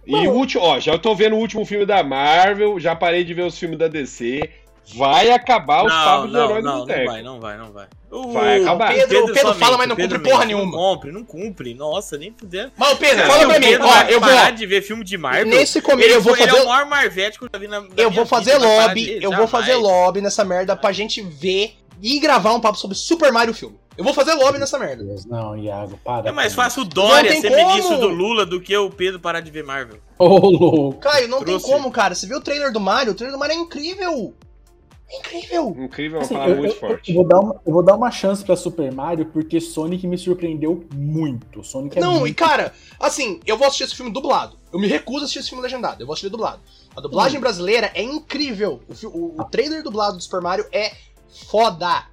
E 0.05 0.27
o 0.27 0.31
último, 0.33 0.63
ó, 0.63 0.79
já 0.79 0.97
tô 0.99 1.15
vendo 1.15 1.35
o 1.35 1.39
último 1.39 1.65
filme 1.65 1.85
da 1.85 2.03
Marvel, 2.03 2.79
já 2.79 2.95
parei 2.95 3.23
de 3.23 3.33
ver 3.33 3.41
os 3.43 3.57
filmes 3.57 3.77
da 3.79 3.87
DC. 3.87 4.47
Vai 4.95 5.31
acabar 5.31 5.83
os 5.85 5.91
Não, 5.91 6.03
papos 6.03 6.27
de 6.27 6.33
não, 6.33 6.43
herói 6.45 6.61
do 6.61 6.65
não, 6.67 6.71
não 6.73 6.79
boteco. 6.81 7.05
vai, 7.11 7.21
não 7.23 7.39
vai, 7.39 7.57
não 7.57 7.71
vai. 7.71 7.87
Vai 8.31 8.61
acabar. 8.61 8.93
Pedro- 8.93 9.25
Pedro 9.33 9.41
só 9.41 9.53
fala, 9.55 9.71
mente, 9.71 9.77
mas 9.79 9.87
não 9.89 9.95
Pedro 9.95 10.17
cumpre 10.19 10.31
porra 10.31 10.45
nenhuma. 10.45 10.65
Não 10.65 10.71
cumpre, 10.95 11.11
não 11.11 11.23
cumpre. 11.25 11.73
Nossa, 11.73 12.17
nem 12.17 12.33
fudendo. 12.37 12.71
Mas, 12.77 12.91
ô, 12.93 12.95
Pedro, 12.97 13.25
fala 13.25 13.43
o 13.43 13.47
pra 13.49 13.59
mim, 13.59 13.65
Pedro 13.65 13.87
ó, 13.87 14.01
eu 14.03 14.19
vou. 14.19 14.29
parar 14.29 14.51
de 14.51 14.65
ver 14.65 14.81
filme 14.81 15.03
de 15.03 15.17
Marvel. 15.17 15.45
Nesse 15.47 15.81
começo, 15.81 16.07
Ele, 16.07 16.15
eu 16.15 16.21
vou 16.21 16.33
foi- 16.35 16.43
ele 16.43 16.51
fazer. 16.51 16.61
é 16.61 16.65
o 16.65 16.69
maior 16.69 16.85
Marvete 16.85 17.37
que 17.39 17.45
eu 17.45 17.49
já 17.53 17.59
vi 17.59 17.67
na, 17.67 17.81
na 17.81 17.87
Eu 17.97 18.11
vou 18.11 18.25
fazer 18.25 18.53
vida, 18.53 18.65
lobby, 18.65 19.11
eu 19.15 19.21
jamais. 19.23 19.37
vou 19.39 19.47
fazer 19.47 19.75
lobby 19.75 20.21
nessa 20.21 20.45
merda 20.45 20.75
pra 20.75 20.91
gente 20.91 21.21
ver 21.21 21.73
e 22.01 22.19
gravar 22.19 22.53
um 22.53 22.59
papo 22.61 22.77
sobre 22.77 22.95
Super 22.95 23.31
Mario 23.33 23.53
filme. 23.53 23.77
Eu 23.97 24.03
vou 24.03 24.13
fazer 24.13 24.33
lobby 24.33 24.59
nessa 24.59 24.77
merda. 24.77 25.03
Deus, 25.05 25.25
não, 25.25 25.55
Iago, 25.57 25.97
para. 26.03 26.27
É 26.27 26.31
mais 26.31 26.53
fácil 26.53 26.81
o 26.81 26.85
Não 26.85 26.89
Dória 26.91 27.31
ser 27.39 27.49
como. 27.49 27.67
ministro 27.69 27.97
do 27.97 28.07
Lula 28.09 28.45
do 28.45 28.59
que 28.61 28.75
o 28.75 28.89
Pedro 28.89 29.21
parar 29.21 29.39
de 29.39 29.49
ver 29.49 29.63
Marvel. 29.63 29.99
Ô, 30.19 30.27
louco. 30.49 30.99
Caio, 30.99 31.29
não 31.29 31.39
Trouxe. 31.41 31.65
tem 31.65 31.73
como, 31.73 31.89
cara. 31.91 32.13
Você 32.13 32.27
viu 32.27 32.37
o 32.37 32.41
trailer 32.41 32.71
do 32.73 32.79
Mario? 32.79 33.13
O 33.13 33.15
trailer 33.15 33.33
do 33.35 33.39
Mario 33.39 33.55
é 33.55 33.59
incrível. 33.59 34.33
É 35.07 35.17
incrível. 35.19 35.75
Incrível, 35.77 36.17
é 36.17 36.19
uma 36.19 36.25
Assim, 36.25 36.33
palavra 36.33 36.53
eu, 36.55 36.57
muito 36.59 36.73
eu- 36.75 36.79
forte. 36.79 37.09
eu 37.11 37.15
vou 37.15 37.27
dar 37.27 37.39
uma, 37.39 37.61
eu 37.65 37.73
vou 37.73 37.83
dar 37.83 37.95
uma 37.95 38.09
chance 38.11 38.43
pra 38.43 38.55
Super 38.55 38.91
Mario, 38.91 39.25
porque 39.27 39.61
Sonic 39.61 40.07
me 40.07 40.17
surpreendeu 40.17 40.83
muito. 40.93 41.63
Sonic 41.63 41.97
é 41.97 42.01
Não, 42.01 42.17
e 42.17 42.19
muito... 42.21 42.35
cara, 42.35 42.73
assim, 42.99 43.39
eu 43.45 43.55
vou 43.57 43.67
assistir 43.67 43.83
esse 43.83 43.95
filme 43.95 44.11
dublado. 44.11 44.57
Eu 44.73 44.79
me 44.79 44.87
recuso 44.87 45.19
a 45.19 45.23
assistir 45.23 45.39
esse 45.39 45.49
filme 45.49 45.61
legendado. 45.61 46.01
Eu 46.01 46.07
vou 46.07 46.13
assistir 46.13 46.29
dublado. 46.29 46.59
A 46.95 47.01
dublagem 47.01 47.39
brasileira 47.39 47.91
é 47.93 48.01
incrível. 48.01 48.81
O, 48.89 49.07
o- 49.07 49.41
o 49.41 49.43
trailer 49.45 49.83
dublado 49.83 50.17
do 50.17 50.23
Super 50.23 50.41
Mario 50.41 50.65
é 50.71 50.91
foda. 51.49 52.05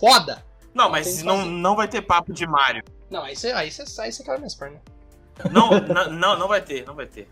Foda. 0.00 0.44
Não, 0.74 0.90
mas 0.90 1.22
não, 1.22 1.44
não 1.46 1.76
vai 1.76 1.86
ter 1.88 2.02
papo 2.02 2.32
de 2.32 2.46
Mario. 2.46 2.82
Não, 3.10 3.22
aí 3.22 3.36
você 3.36 3.52
aí 3.52 3.70
você 3.70 3.84
aí 4.00 4.12
você 4.12 4.22
cai 4.24 4.36
minhas 4.38 4.54
pernas. 4.54 4.80
Não, 5.52 5.70
não, 5.80 6.10
não, 6.12 6.38
não 6.38 6.48
vai 6.48 6.60
ter, 6.60 6.84
não 6.86 6.94
vai 6.94 7.06
ter. 7.06 7.28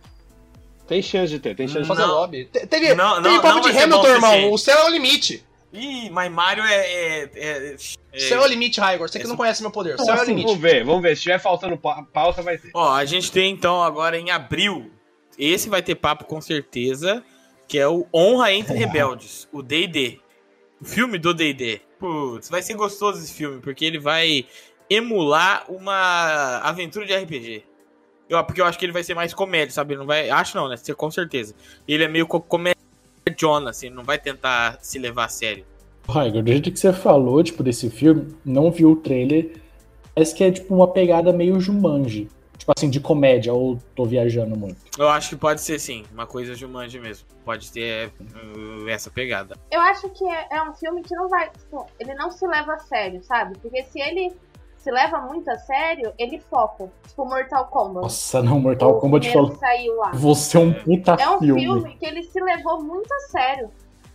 Tem 0.88 1.02
chance 1.02 1.30
de 1.30 1.38
ter, 1.38 1.54
tem 1.54 1.68
chance 1.68 1.82
de 1.82 1.86
Vou 1.86 1.94
fazer 1.96 2.08
Não. 2.08 2.14
lobby. 2.16 2.46
Te- 2.46 2.66
Teve, 2.66 2.94
Não, 2.94 3.22
teve 3.22 3.28
não, 3.36 3.42
papo 3.42 3.54
não 3.56 3.60
de 3.60 3.72
ser 3.72 3.82
Hamilton, 3.82 4.06
irmão. 4.08 4.52
O 4.52 4.58
céu 4.58 4.78
é 4.78 4.84
o 4.86 4.88
limite. 4.88 5.44
Ih, 5.72 6.08
mas 6.10 6.32
Mario 6.32 6.64
é. 6.64 6.74
é, 6.74 7.30
é, 7.34 7.76
é- 8.14 8.18
Céu 8.18 8.40
é 8.42 8.44
o 8.44 8.48
limite, 8.48 8.80
Raigor. 8.80 9.06
Você 9.08 9.18
que 9.20 9.26
não 9.26 9.36
conhece 9.36 9.60
meu 9.60 9.70
poder. 9.70 9.98
Céu 9.98 10.14
é 10.14 10.18
o 10.18 10.22
assim, 10.22 10.30
limite. 10.30 10.46
Vamos 10.46 10.60
ver, 10.62 10.82
vamos 10.84 11.02
ver. 11.02 11.14
Se 11.14 11.22
tiver 11.24 11.38
faltando 11.38 11.76
pa- 11.76 12.02
pauta, 12.12 12.40
vai 12.40 12.56
ter. 12.56 12.70
Ó, 12.74 12.90
a 12.92 13.04
gente 13.04 13.30
tem 13.30 13.52
então 13.52 13.82
agora 13.82 14.18
em 14.18 14.30
abril. 14.30 14.90
Esse 15.38 15.68
vai 15.68 15.82
ter 15.82 15.94
papo 15.94 16.24
com 16.24 16.40
certeza. 16.40 17.22
Que 17.68 17.78
é 17.78 17.86
o 17.86 18.06
Honra 18.14 18.50
entre 18.54 18.72
Rebeldes, 18.74 19.46
o 19.52 19.62
DD. 19.62 20.18
O 20.80 20.86
filme 20.86 21.18
do 21.18 21.34
DD. 21.34 21.82
Putz, 21.98 22.48
vai 22.48 22.62
ser 22.62 22.72
gostoso 22.72 23.18
esse 23.22 23.34
filme, 23.34 23.60
porque 23.60 23.84
ele 23.84 23.98
vai 23.98 24.46
emular 24.88 25.64
uma 25.68 26.60
aventura 26.64 27.04
de 27.04 27.14
RPG. 27.14 27.64
Eu, 28.28 28.42
porque 28.44 28.60
eu 28.60 28.66
acho 28.66 28.78
que 28.78 28.84
ele 28.84 28.92
vai 28.92 29.02
ser 29.02 29.14
mais 29.14 29.32
comédia, 29.32 29.70
sabe? 29.72 29.94
Ele 29.94 30.00
não 30.00 30.06
vai. 30.06 30.28
Acho 30.28 30.56
não, 30.56 30.68
né? 30.68 30.76
Ser 30.76 30.94
com 30.94 31.10
certeza. 31.10 31.54
Ele 31.86 32.04
é 32.04 32.08
meio 32.08 32.26
co- 32.26 32.40
comédia, 32.40 32.76
assim, 33.68 33.90
não 33.90 34.04
vai 34.04 34.18
tentar 34.18 34.78
se 34.82 34.98
levar 34.98 35.24
a 35.24 35.28
sério. 35.28 35.64
Raigo, 36.08 36.42
do 36.42 36.50
jeito 36.50 36.70
que 36.72 36.78
você 36.78 36.92
falou, 36.92 37.42
tipo, 37.42 37.62
desse 37.62 37.90
filme, 37.90 38.34
não 38.44 38.70
viu 38.70 38.92
o 38.92 38.96
trailer, 38.96 39.56
parece 40.14 40.34
que 40.34 40.42
é, 40.42 40.50
tipo, 40.50 40.74
uma 40.74 40.88
pegada 40.88 41.32
meio 41.32 41.60
Jumanji. 41.60 42.28
Tipo 42.56 42.72
assim, 42.76 42.90
de 42.90 42.98
comédia, 43.00 43.52
ou 43.52 43.78
tô 43.94 44.04
viajando 44.04 44.56
muito. 44.58 44.76
Eu 44.98 45.08
acho 45.08 45.30
que 45.30 45.36
pode 45.36 45.60
ser 45.60 45.78
sim, 45.78 46.04
uma 46.12 46.26
coisa 46.26 46.54
Jumanji 46.54 46.98
mesmo. 46.98 47.26
Pode 47.44 47.70
ter 47.70 48.08
uh, 48.20 48.88
essa 48.88 49.10
pegada. 49.10 49.56
Eu 49.70 49.80
acho 49.80 50.08
que 50.10 50.24
é, 50.28 50.48
é 50.50 50.62
um 50.62 50.74
filme 50.74 51.02
que 51.02 51.14
não 51.14 51.28
vai. 51.28 51.48
Tipo, 51.50 51.86
ele 52.00 52.14
não 52.14 52.30
se 52.30 52.46
leva 52.46 52.74
a 52.74 52.78
sério, 52.80 53.22
sabe? 53.22 53.56
Porque 53.58 53.82
se 53.84 54.00
ele 54.00 54.32
se 54.88 54.92
leva 54.92 55.20
muito 55.20 55.50
a 55.50 55.58
sério, 55.58 56.12
ele 56.18 56.38
foca. 56.50 56.90
Tipo, 57.06 57.26
Mortal 57.26 57.66
Kombat. 57.66 58.02
Nossa, 58.02 58.42
não, 58.42 58.58
Mortal 58.58 58.92
O 58.92 59.00
Kombat 59.00 59.26
primeiro 59.28 59.54
falou. 59.54 59.60
saiu 59.60 59.96
lá. 59.96 60.10
Você 60.14 60.56
é 60.56 60.60
um 60.60 60.72
puta 60.72 61.12
É 61.20 61.28
um 61.28 61.38
filme. 61.38 61.60
filme 61.60 61.96
que 61.96 62.06
ele 62.06 62.22
se 62.22 62.40
levou 62.40 62.82
muito 62.82 63.12
a 63.12 63.20
sério 63.30 63.70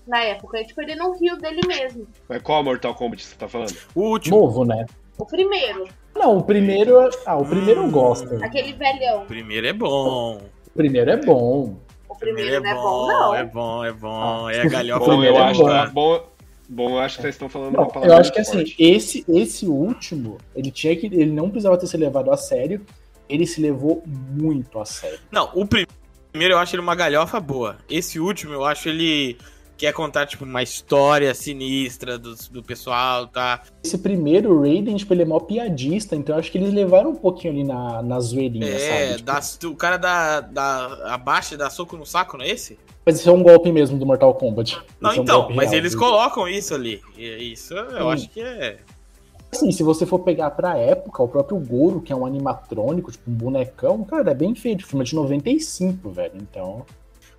na 0.08 0.24
época. 0.24 0.64
Tipo, 0.64 0.82
ele 0.82 0.96
não 0.96 1.16
riu 1.18 1.38
dele 1.38 1.62
mesmo. 1.68 2.08
Mas 2.28 2.42
qual 2.42 2.64
Mortal 2.64 2.96
Kombat 2.96 3.24
você 3.24 3.36
tá 3.36 3.48
falando? 3.48 3.76
O 3.94 4.02
último. 4.02 4.36
Novo, 4.40 4.66
né? 4.66 4.86
O 5.18 5.26
primeiro. 5.28 5.88
Não, 6.16 6.38
o 6.40 6.44
primeiro. 6.44 7.08
Ah, 7.26 7.38
o 7.38 7.46
primeiro 7.46 7.82
eu 7.82 7.86
Hum. 7.86 7.92
gosto. 7.92 8.44
Aquele 8.44 8.74
velhão. 8.74 9.24
O 9.24 9.26
primeiro 9.28 9.68
é 9.68 9.74
bom. 9.74 10.38
O 10.68 10.72
primeiro 10.74 11.12
é 11.12 11.18
bom. 11.18 11.76
O 12.10 12.14
O 12.14 12.16
primeiro 12.18 12.64
não 12.64 12.70
é 12.70 12.74
bom, 12.74 13.08
não. 13.08 13.36
É 13.36 13.44
bom, 13.44 13.86
é 13.86 13.92
bom. 13.92 14.46
Ah, 14.48 14.52
É 14.54 14.62
a 14.62 14.66
galhofa 14.70 15.00
Bom, 15.06 15.12
primeiro 15.12 15.36
eu 15.38 15.40
é 15.42 15.46
acho 15.50 15.62
bom. 15.64 15.86
que 15.86 15.92
bom, 15.92 16.24
bom, 16.70 16.92
eu 16.92 17.00
acho 17.00 17.18
que 17.18 17.22
vocês 17.24 17.36
estão 17.36 17.50
falando 17.50 17.74
Não, 17.74 17.84
uma 17.84 17.90
palavra 17.90 18.14
eu 18.16 18.20
acho 18.20 18.32
que 18.32 18.40
assim, 18.40 18.58
forte. 18.58 18.76
esse, 18.80 19.26
esse 19.28 19.66
último, 19.66 20.38
ele 20.56 20.72
tinha 20.72 20.96
que. 20.96 21.08
Ele 21.08 21.32
não 21.32 21.50
precisava 21.50 21.78
ter 21.78 21.88
se 21.88 21.98
levado 21.98 22.32
a 22.32 22.38
sério. 22.38 22.82
Ele 23.30 23.48
se 23.48 23.62
levou 23.62 24.04
muito 24.06 24.80
a 24.80 24.86
sério. 24.86 25.20
Não, 25.32 25.50
o 25.54 25.66
pri- 25.66 25.88
primeiro 26.32 26.56
eu 26.56 26.58
acho 26.60 26.76
ele 26.76 26.82
uma 26.82 26.94
galhofa 26.96 27.40
boa. 27.40 27.78
Esse 27.90 28.20
último 28.20 28.54
eu 28.54 28.66
acho 28.66 28.90
ele 28.90 29.38
quer 29.84 29.92
contar, 29.92 30.26
tipo, 30.26 30.46
uma 30.46 30.64
história 30.64 31.34
sinistra 31.34 32.18
do, 32.18 32.34
do 32.50 32.64
pessoal, 32.64 33.28
tá? 33.28 33.62
Esse 33.84 33.98
primeiro, 33.98 34.62
Raiden, 34.62 34.96
tipo, 34.96 35.14
ele 35.14 35.24
é 35.24 35.26
mó 35.26 35.42
piadista, 35.42 36.16
então 36.16 36.36
eu 36.36 36.40
acho 36.40 36.50
que 36.50 36.58
eles 36.58 36.74
levaram 36.74 37.10
um 37.10 37.16
pouquinho 37.16 37.52
ali 37.52 37.64
na, 37.66 38.02
na 38.02 38.18
zoeirinha, 38.22 38.66
É, 38.66 38.80
sabe? 38.80 39.18
Tipo, 39.18 39.24
dá- 39.26 39.70
o 39.70 39.76
cara 39.76 39.98
da, 39.98 40.40
da 40.40 41.14
abaixa 41.14 41.56
e 41.56 41.58
dá 41.58 41.70
soco 41.70 41.98
no 41.98 42.06
saco, 42.06 42.38
não 42.38 42.46
é 42.46 42.50
esse? 42.52 42.80
Mas 43.06 43.20
isso 43.20 43.30
é 43.30 43.34
um 43.34 43.44
golpe 43.44 43.74
mesmo 43.74 43.98
do 44.00 44.06
Mortal 44.06 44.34
Kombat. 44.36 44.80
Não, 45.02 45.10
Esse 45.10 45.18
é 45.20 45.22
um 45.22 45.24
então, 45.26 45.50
mas 45.54 45.72
real, 45.72 45.82
eles 45.82 45.92
viu? 45.92 46.00
colocam 46.00 46.48
isso 46.48 46.74
ali. 46.74 47.02
Isso 47.18 47.74
eu 47.74 47.90
Sim. 47.90 48.10
acho 48.14 48.30
que 48.30 48.40
é. 48.40 48.78
Assim, 49.52 49.70
se 49.74 49.84
você 49.84 50.06
for 50.06 50.20
pegar 50.20 50.52
pra 50.52 50.78
época, 50.78 51.22
o 51.22 51.28
próprio 51.28 51.58
Goro, 51.60 52.00
que 52.00 52.14
é 52.14 52.16
um 52.16 52.26
animatrônico, 52.26 53.12
tipo 53.12 53.30
um 53.30 53.34
bonecão, 53.34 54.02
cara, 54.06 54.32
é 54.32 54.34
bem 54.34 54.56
feito. 54.56 54.84
O 54.84 54.88
filme 54.88 55.04
é 55.04 55.08
de 55.08 55.14
95, 55.14 56.10
velho. 56.10 56.34
Então. 56.42 56.86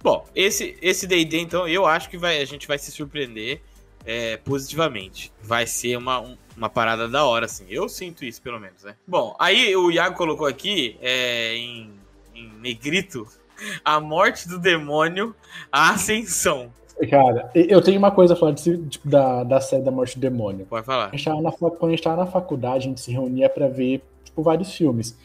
Bom, 0.04 0.26
esse 0.36 0.76
esse 0.82 1.06
D&D, 1.06 1.38
então, 1.40 1.66
eu 1.66 1.86
acho 1.86 2.10
que 2.10 2.18
vai, 2.18 2.38
a 2.42 2.44
gente 2.44 2.68
vai 2.68 2.78
se 2.78 2.92
surpreender 2.92 3.62
é, 4.04 4.36
positivamente. 4.36 5.32
Vai 5.42 5.66
ser 5.66 5.96
uma, 5.96 6.20
um- 6.20 6.36
uma 6.54 6.68
parada 6.68 7.08
da 7.08 7.24
hora, 7.24 7.46
assim. 7.46 7.64
Eu 7.70 7.88
sinto 7.88 8.22
isso, 8.22 8.42
pelo 8.42 8.60
menos, 8.60 8.82
né? 8.84 8.96
Bom, 9.08 9.34
aí 9.38 9.74
o 9.74 9.90
Iago 9.90 10.14
colocou 10.14 10.46
aqui, 10.46 10.98
é, 11.00 11.56
em, 11.56 11.90
em 12.34 12.52
negrito, 12.60 13.26
a 13.82 13.98
morte 13.98 14.46
do 14.46 14.58
demônio, 14.58 15.34
a 15.72 15.92
ascensão. 15.92 16.70
Cara, 17.10 17.50
eu 17.54 17.80
tenho 17.80 17.98
uma 17.98 18.10
coisa 18.10 18.34
a 18.34 18.36
falar 18.36 18.52
desse, 18.52 18.76
da, 19.02 19.42
da 19.42 19.58
série 19.60 19.82
da 19.82 19.90
Morte 19.90 20.16
do 20.18 20.20
Demônio. 20.20 20.66
Pode 20.66 20.84
falar. 20.84 21.08
A 21.12 21.16
gente 21.16 21.28
na 21.42 21.50
quando 21.50 21.86
a 21.86 21.90
gente 21.90 22.02
tava 22.02 22.24
na 22.24 22.30
faculdade, 22.30 22.84
a 22.84 22.88
gente 22.88 23.00
se 23.00 23.10
reunia 23.10 23.48
pra 23.48 23.68
ver, 23.68 24.02
tipo, 24.22 24.42
vários 24.42 24.70
filmes. 24.72 25.16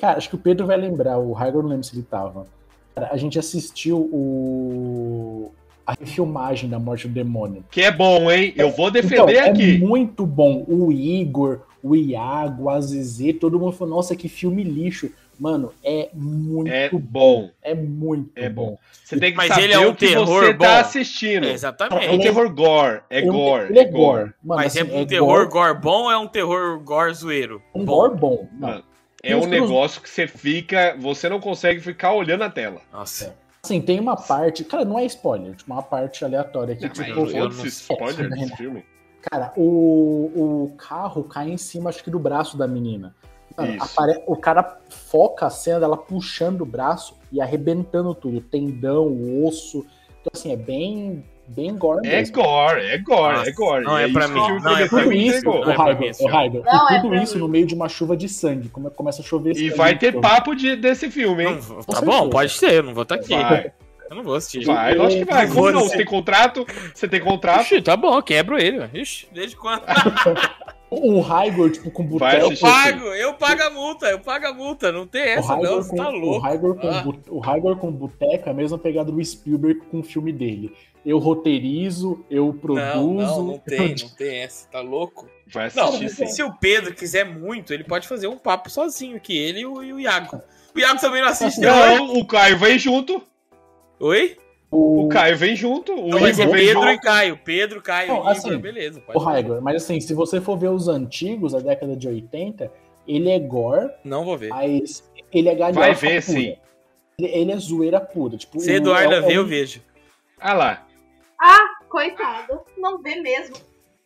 Cara, 0.00 0.16
acho 0.16 0.30
que 0.30 0.34
o 0.34 0.38
Pedro 0.38 0.66
vai 0.66 0.76
lembrar, 0.78 1.18
o 1.18 1.32
Raigor 1.32 1.62
não 1.62 1.68
lembro 1.68 1.84
se 1.84 1.94
ele 1.94 2.02
tava. 2.02 2.46
Cara, 2.94 3.08
a 3.12 3.16
gente 3.16 3.38
assistiu 3.38 3.98
o. 3.98 5.50
a 5.86 5.94
refilmagem 5.98 6.68
da 6.70 6.78
Morte 6.78 7.08
do 7.08 7.14
Demônio. 7.14 7.64
Que 7.70 7.82
é 7.82 7.90
bom, 7.90 8.30
hein? 8.30 8.52
Eu 8.56 8.70
vou 8.70 8.90
defender 8.90 9.32
Então, 9.36 9.50
aqui. 9.50 9.74
É 9.76 9.78
muito 9.78 10.24
bom. 10.24 10.64
O 10.68 10.90
Igor, 10.92 11.60
o 11.82 11.94
Iago, 11.96 12.68
a 12.70 12.80
Zezé, 12.80 13.32
todo 13.32 13.58
mundo 13.58 13.72
falou, 13.72 13.96
nossa, 13.96 14.14
que 14.16 14.28
filme 14.28 14.62
lixo. 14.62 15.10
Mano, 15.38 15.72
é 15.82 16.10
muito 16.14 16.70
É 16.72 16.88
bom. 16.90 17.50
É 17.60 17.74
muito 17.74 18.30
É 18.36 18.48
bom. 18.48 18.66
bom. 18.66 18.78
Você 19.04 19.18
tem 19.18 19.32
que 19.32 19.36
Mas 19.36 19.48
saber 19.48 19.64
ele 19.64 19.72
é 19.72 19.78
um 19.80 19.88
o 19.90 19.94
que 19.96 20.06
terror 20.06 20.26
você 20.44 20.52
bom. 20.52 20.64
tá 20.64 20.78
assistindo. 20.80 21.44
É, 21.44 21.48
É 21.48 21.50
um 21.50 21.54
exatamente. 21.54 22.22
terror 22.22 22.54
gore. 22.54 23.00
É 23.10 23.18
Ele- 23.18 23.26
gore. 23.26 23.64
Ele 23.68 23.78
é 23.80 23.84
gore. 23.84 24.22
Mano, 24.44 24.60
Mas 24.62 24.76
assim, 24.76 24.88
é 24.88 24.96
um 24.96 25.04
terror 25.04 25.48
gore, 25.48 25.72
gore 25.72 25.80
bom 25.80 26.04
ou 26.04 26.10
é 26.12 26.16
um 26.16 26.28
terror 26.28 26.78
gore 26.84 27.12
zoeiro? 27.12 27.60
um 27.74 27.84
Bom. 27.84 27.96
gore 27.96 28.16
bom. 28.16 28.48
Não, 28.52 28.68
Mano, 28.68 28.84
É 29.24 29.36
um 29.36 29.46
negócio 29.46 30.00
que 30.00 30.08
você 30.08 30.26
fica. 30.26 30.96
Você 30.98 31.28
não 31.28 31.40
consegue 31.40 31.80
ficar 31.80 32.12
olhando 32.12 32.42
a 32.44 32.50
tela. 32.50 32.80
Nossa. 32.92 33.34
Assim, 33.62 33.80
tem 33.80 33.98
uma 33.98 34.16
parte. 34.16 34.62
Cara, 34.64 34.84
não 34.84 34.98
é 34.98 35.04
spoiler, 35.06 35.54
tipo, 35.54 35.72
uma 35.72 35.82
parte 35.82 36.24
aleatória 36.24 36.74
aqui. 36.74 36.84
Não, 36.84 36.90
tipo, 36.90 37.20
mas 37.22 37.34
eu 37.34 37.44
não 37.44 37.50
sei. 37.52 37.66
spoiler 37.68 38.28
desse 38.30 38.56
filme. 38.56 38.84
Cara, 39.30 39.52
o, 39.56 40.64
o 40.66 40.74
carro 40.76 41.24
cai 41.24 41.50
em 41.50 41.56
cima, 41.56 41.88
acho 41.88 42.04
que 42.04 42.10
do 42.10 42.18
braço 42.18 42.58
da 42.58 42.68
menina. 42.68 43.14
Mano, 43.56 43.82
apare- 43.82 44.22
O 44.26 44.36
cara 44.36 44.80
foca 44.90 45.46
a 45.46 45.50
cena 45.50 45.80
dela 45.80 45.96
puxando 45.96 46.60
o 46.60 46.66
braço 46.66 47.16
e 47.32 47.40
arrebentando 47.40 48.14
tudo. 48.14 48.40
Tendão, 48.40 49.06
o 49.06 49.46
osso. 49.46 49.86
Então, 50.20 50.30
assim, 50.34 50.52
é 50.52 50.56
bem, 50.56 51.24
bem 51.48 51.76
gore 51.76 52.06
É 52.06 52.16
mesmo. 52.18 52.34
gore, 52.34 52.80
é 52.86 52.98
gore, 52.98 53.36
Nossa, 53.36 53.50
é 53.50 53.52
gore. 53.52 53.84
não 53.84 53.98
é 53.98 54.04
isso 54.04 54.12
pra 54.14 54.28
mim, 54.28 54.40
o 54.40 54.48
não 54.48 54.54
é 54.56 54.60
Prometheus 54.60 54.88
pra 54.90 54.98
Tudo 55.02 55.10
mim, 55.10 55.26
isso, 55.26 55.44
não 55.44 55.52
o 55.52 55.56
é 55.58 55.64
pra 55.74 55.84
Raigor, 55.84 56.00
mim 56.00 56.06
esse 56.08 56.18
o 56.20 56.22
filme. 56.26 56.32
Raigor, 56.36 56.62
Não 56.64 56.72
e 56.72 56.94
é 56.94 57.00
tudo 57.00 57.08
pra 57.10 57.22
isso 57.22 57.34
mim. 57.34 57.40
no 57.40 57.48
meio 57.48 57.66
de 57.66 57.74
uma 57.74 57.88
chuva 57.88 58.16
de 58.16 58.28
sangue. 58.28 58.68
Come- 58.68 58.90
Começa 58.90 59.22
a 59.22 59.24
chover 59.24 59.56
E 59.56 59.70
vai 59.70 59.96
ter 59.98 60.20
papo 60.20 60.54
de, 60.54 60.76
desse 60.76 61.10
filme, 61.10 61.44
hein? 61.44 61.58
Não, 61.68 61.82
tá 61.82 62.00
bom, 62.00 62.28
pode 62.30 62.52
ser, 62.52 62.72
eu 62.74 62.82
não 62.82 62.94
vou 62.94 63.02
estar 63.02 63.16
aqui. 63.16 63.34
Vai, 63.36 63.72
Eu 64.10 64.16
não 64.16 64.22
vou 64.22 64.34
assistir. 64.34 64.64
vai, 64.64 64.94
lógico 64.94 65.26
que 65.26 65.32
vai. 65.32 65.46
Não 65.46 65.54
Como 65.54 65.70
não? 65.72 65.80
Você 65.80 65.96
tem 65.96 66.06
contrato? 66.06 66.66
Você 66.94 67.08
tem 67.08 67.20
contrato? 67.20 67.62
Ixi, 67.62 67.82
tá 67.82 67.96
bom, 67.96 68.20
quebro 68.22 68.58
ele. 68.58 68.88
Ixi, 68.94 69.26
desde 69.32 69.56
quando? 69.56 69.82
Um 70.96 71.20
Raigor, 71.20 71.70
tipo, 71.72 71.90
com 71.90 72.04
boteco. 72.04 72.52
Eu 72.52 72.56
pago, 72.56 73.04
eu 73.14 73.34
pago 73.34 73.62
a 73.64 73.70
multa, 73.70 74.06
eu 74.06 74.20
pago 74.20 74.46
a 74.46 74.52
multa. 74.52 74.92
Não 74.92 75.08
tem 75.08 75.22
O 75.22 75.26
essa, 75.26 75.56
não, 75.56 75.82
você 75.82 75.90
com, 75.90 75.96
tá 75.96 76.08
o 76.08 76.12
louco. 76.12 76.38
Raigor 76.46 76.76
com, 76.76 76.88
Ah. 76.88 77.04
o 77.28 77.76
com 77.76 77.90
boteco 77.90 78.48
é 78.48 78.52
a 78.52 78.54
mesma 78.54 78.78
pegada 78.78 79.10
do 79.10 79.24
Spielberg 79.24 79.80
com 79.90 79.98
o 79.98 80.02
filme 80.04 80.32
dele. 80.32 80.72
Eu 81.04 81.18
roteirizo, 81.18 82.24
eu 82.30 82.52
produzo. 82.54 82.84
Não, 82.96 83.12
não, 83.14 83.42
não 83.42 83.58
tem, 83.58 83.90
eu- 83.92 83.96
não 84.08 84.14
tem 84.16 84.38
essa, 84.38 84.66
tá 84.68 84.80
louco? 84.80 85.28
Vai 85.46 85.70
Não, 85.76 85.88
assistir 85.90 86.08
sim. 86.10 86.26
se 86.26 86.42
o 86.42 86.52
Pedro 86.54 86.94
quiser 86.94 87.24
muito, 87.24 87.74
ele 87.74 87.84
pode 87.84 88.08
fazer 88.08 88.26
um 88.26 88.38
papo 88.38 88.70
sozinho 88.70 89.16
aqui, 89.16 89.36
ele 89.36 89.60
e 89.60 89.66
o, 89.66 89.82
e 89.82 89.92
o 89.92 90.00
Iago. 90.00 90.40
O 90.74 90.78
Iago 90.78 90.98
também 91.00 91.20
não 91.20 91.28
assiste 91.28 91.60
terror. 91.60 91.98
Não, 91.98 92.14
o 92.14 92.26
Caio 92.26 92.56
vem 92.58 92.78
junto. 92.78 93.22
Oi? 94.00 94.36
O 94.70 95.06
Caio 95.08 95.36
vem 95.36 95.54
junto. 95.54 95.92
O 95.92 96.08
Não, 96.08 96.18
mas 96.20 96.38
é 96.38 96.42
Igor 96.42 96.54
vem 96.56 96.66
Pedro 96.66 96.82
e 96.88 96.92
junto. 96.94 97.02
Caio. 97.02 97.38
Pedro, 97.44 97.82
Caio 97.82 98.08
Não, 98.08 98.16
e 98.16 98.18
Igor, 98.20 98.30
assim, 98.32 98.56
beleza. 98.58 99.02
O. 99.14 99.18
Raigor, 99.18 99.62
mas 99.62 99.76
assim, 99.84 100.00
se 100.00 100.12
você 100.14 100.40
for 100.40 100.56
ver 100.58 100.70
os 100.70 100.88
antigos, 100.88 101.52
da 101.52 101.60
década 101.60 101.94
de 101.94 102.08
80, 102.08 102.72
ele 103.06 103.30
é 103.30 103.38
gore, 103.38 103.90
Não 104.02 104.24
vou 104.24 104.36
ver. 104.36 104.48
mas 104.48 105.04
ele 105.32 105.48
é 105.48 105.54
galhofa 105.54 105.78
Vai 105.80 105.94
ver, 105.94 106.24
pura. 106.24 106.38
sim. 106.40 106.56
Ele, 107.18 107.28
ele 107.28 107.52
é 107.52 107.56
zoeira 107.58 108.00
pura. 108.00 108.36
Tipo, 108.36 108.58
Se 108.58 108.70
o- 108.70 108.74
Eduarda 108.74 109.14
é- 109.16 109.18
é 109.18 109.20
vê, 109.20 109.26
um- 109.34 109.42
eu 109.42 109.46
vejo. 109.46 109.80
Ah 110.40 110.54
lá. 110.54 110.86
Ah, 111.46 111.68
coitado. 111.90 112.60
Não 112.78 113.02
vê 113.02 113.16
mesmo. 113.16 113.56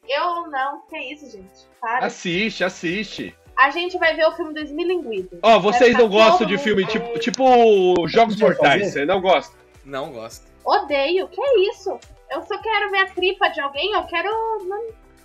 Eu 0.09 0.51
não. 0.51 0.81
Que 0.89 0.99
isso, 0.99 1.31
gente? 1.31 1.69
Para. 1.81 2.07
Assiste, 2.07 2.65
assiste. 2.65 3.35
A 3.57 3.71
gente 3.71 3.97
vai 3.99 4.15
ver 4.15 4.27
o 4.27 4.33
filme 4.33 4.55
do 4.55 4.61
Esmilinguido. 4.61 5.39
Ó, 5.43 5.59
vocês 5.61 5.93
Vai 5.93 6.03
não 6.03 6.09
gostam 6.09 6.47
de 6.47 6.59
filme 6.59 6.85
tipo, 6.87 7.19
tipo 7.19 8.07
Jogos 8.09 8.37
Mortais, 8.41 8.93
você 8.93 9.05
não 9.05 9.21
gosta? 9.21 9.57
Não 9.85 10.11
gosto. 10.13 10.47
Odeio. 10.65 11.29
Que 11.29 11.41
isso? 11.71 11.99
Eu 12.31 12.43
só 12.43 12.59
quero 12.59 12.91
ver 12.91 12.99
a 12.99 13.07
tripa 13.07 13.49
de 13.49 13.61
alguém, 13.61 13.93
eu 13.95 14.03
quero. 14.05 14.31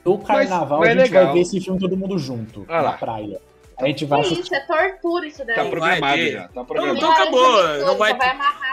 No 0.06 0.18
carnaval 0.20 0.80
mas 0.80 0.90
é 0.90 0.92
a 0.92 0.96
gente 0.96 1.04
legal. 1.12 1.26
vai 1.26 1.34
ver 1.36 1.40
esse 1.42 1.62
filme 1.62 1.80
todo 1.80 1.96
mundo 1.96 2.18
junto, 2.18 2.66
Ah 2.68 2.78
na 2.78 2.82
lá. 2.82 2.92
praia. 2.94 3.42
A 3.80 3.86
gente 3.88 4.00
Que 4.00 4.06
vai 4.06 4.22
assistir. 4.22 4.42
isso? 4.42 4.56
É 4.56 4.60
tortura 4.62 5.26
isso 5.28 5.46
daí. 5.46 5.56
Tá 5.56 5.64
Não 5.64 5.72
programado 5.72 6.28
já. 6.28 6.42
Tá 6.44 6.50
Não, 6.56 6.66
programado. 6.66 6.98
então 6.98 7.12
acabou, 7.12 7.64
não 7.80 7.98
vai 7.98 8.18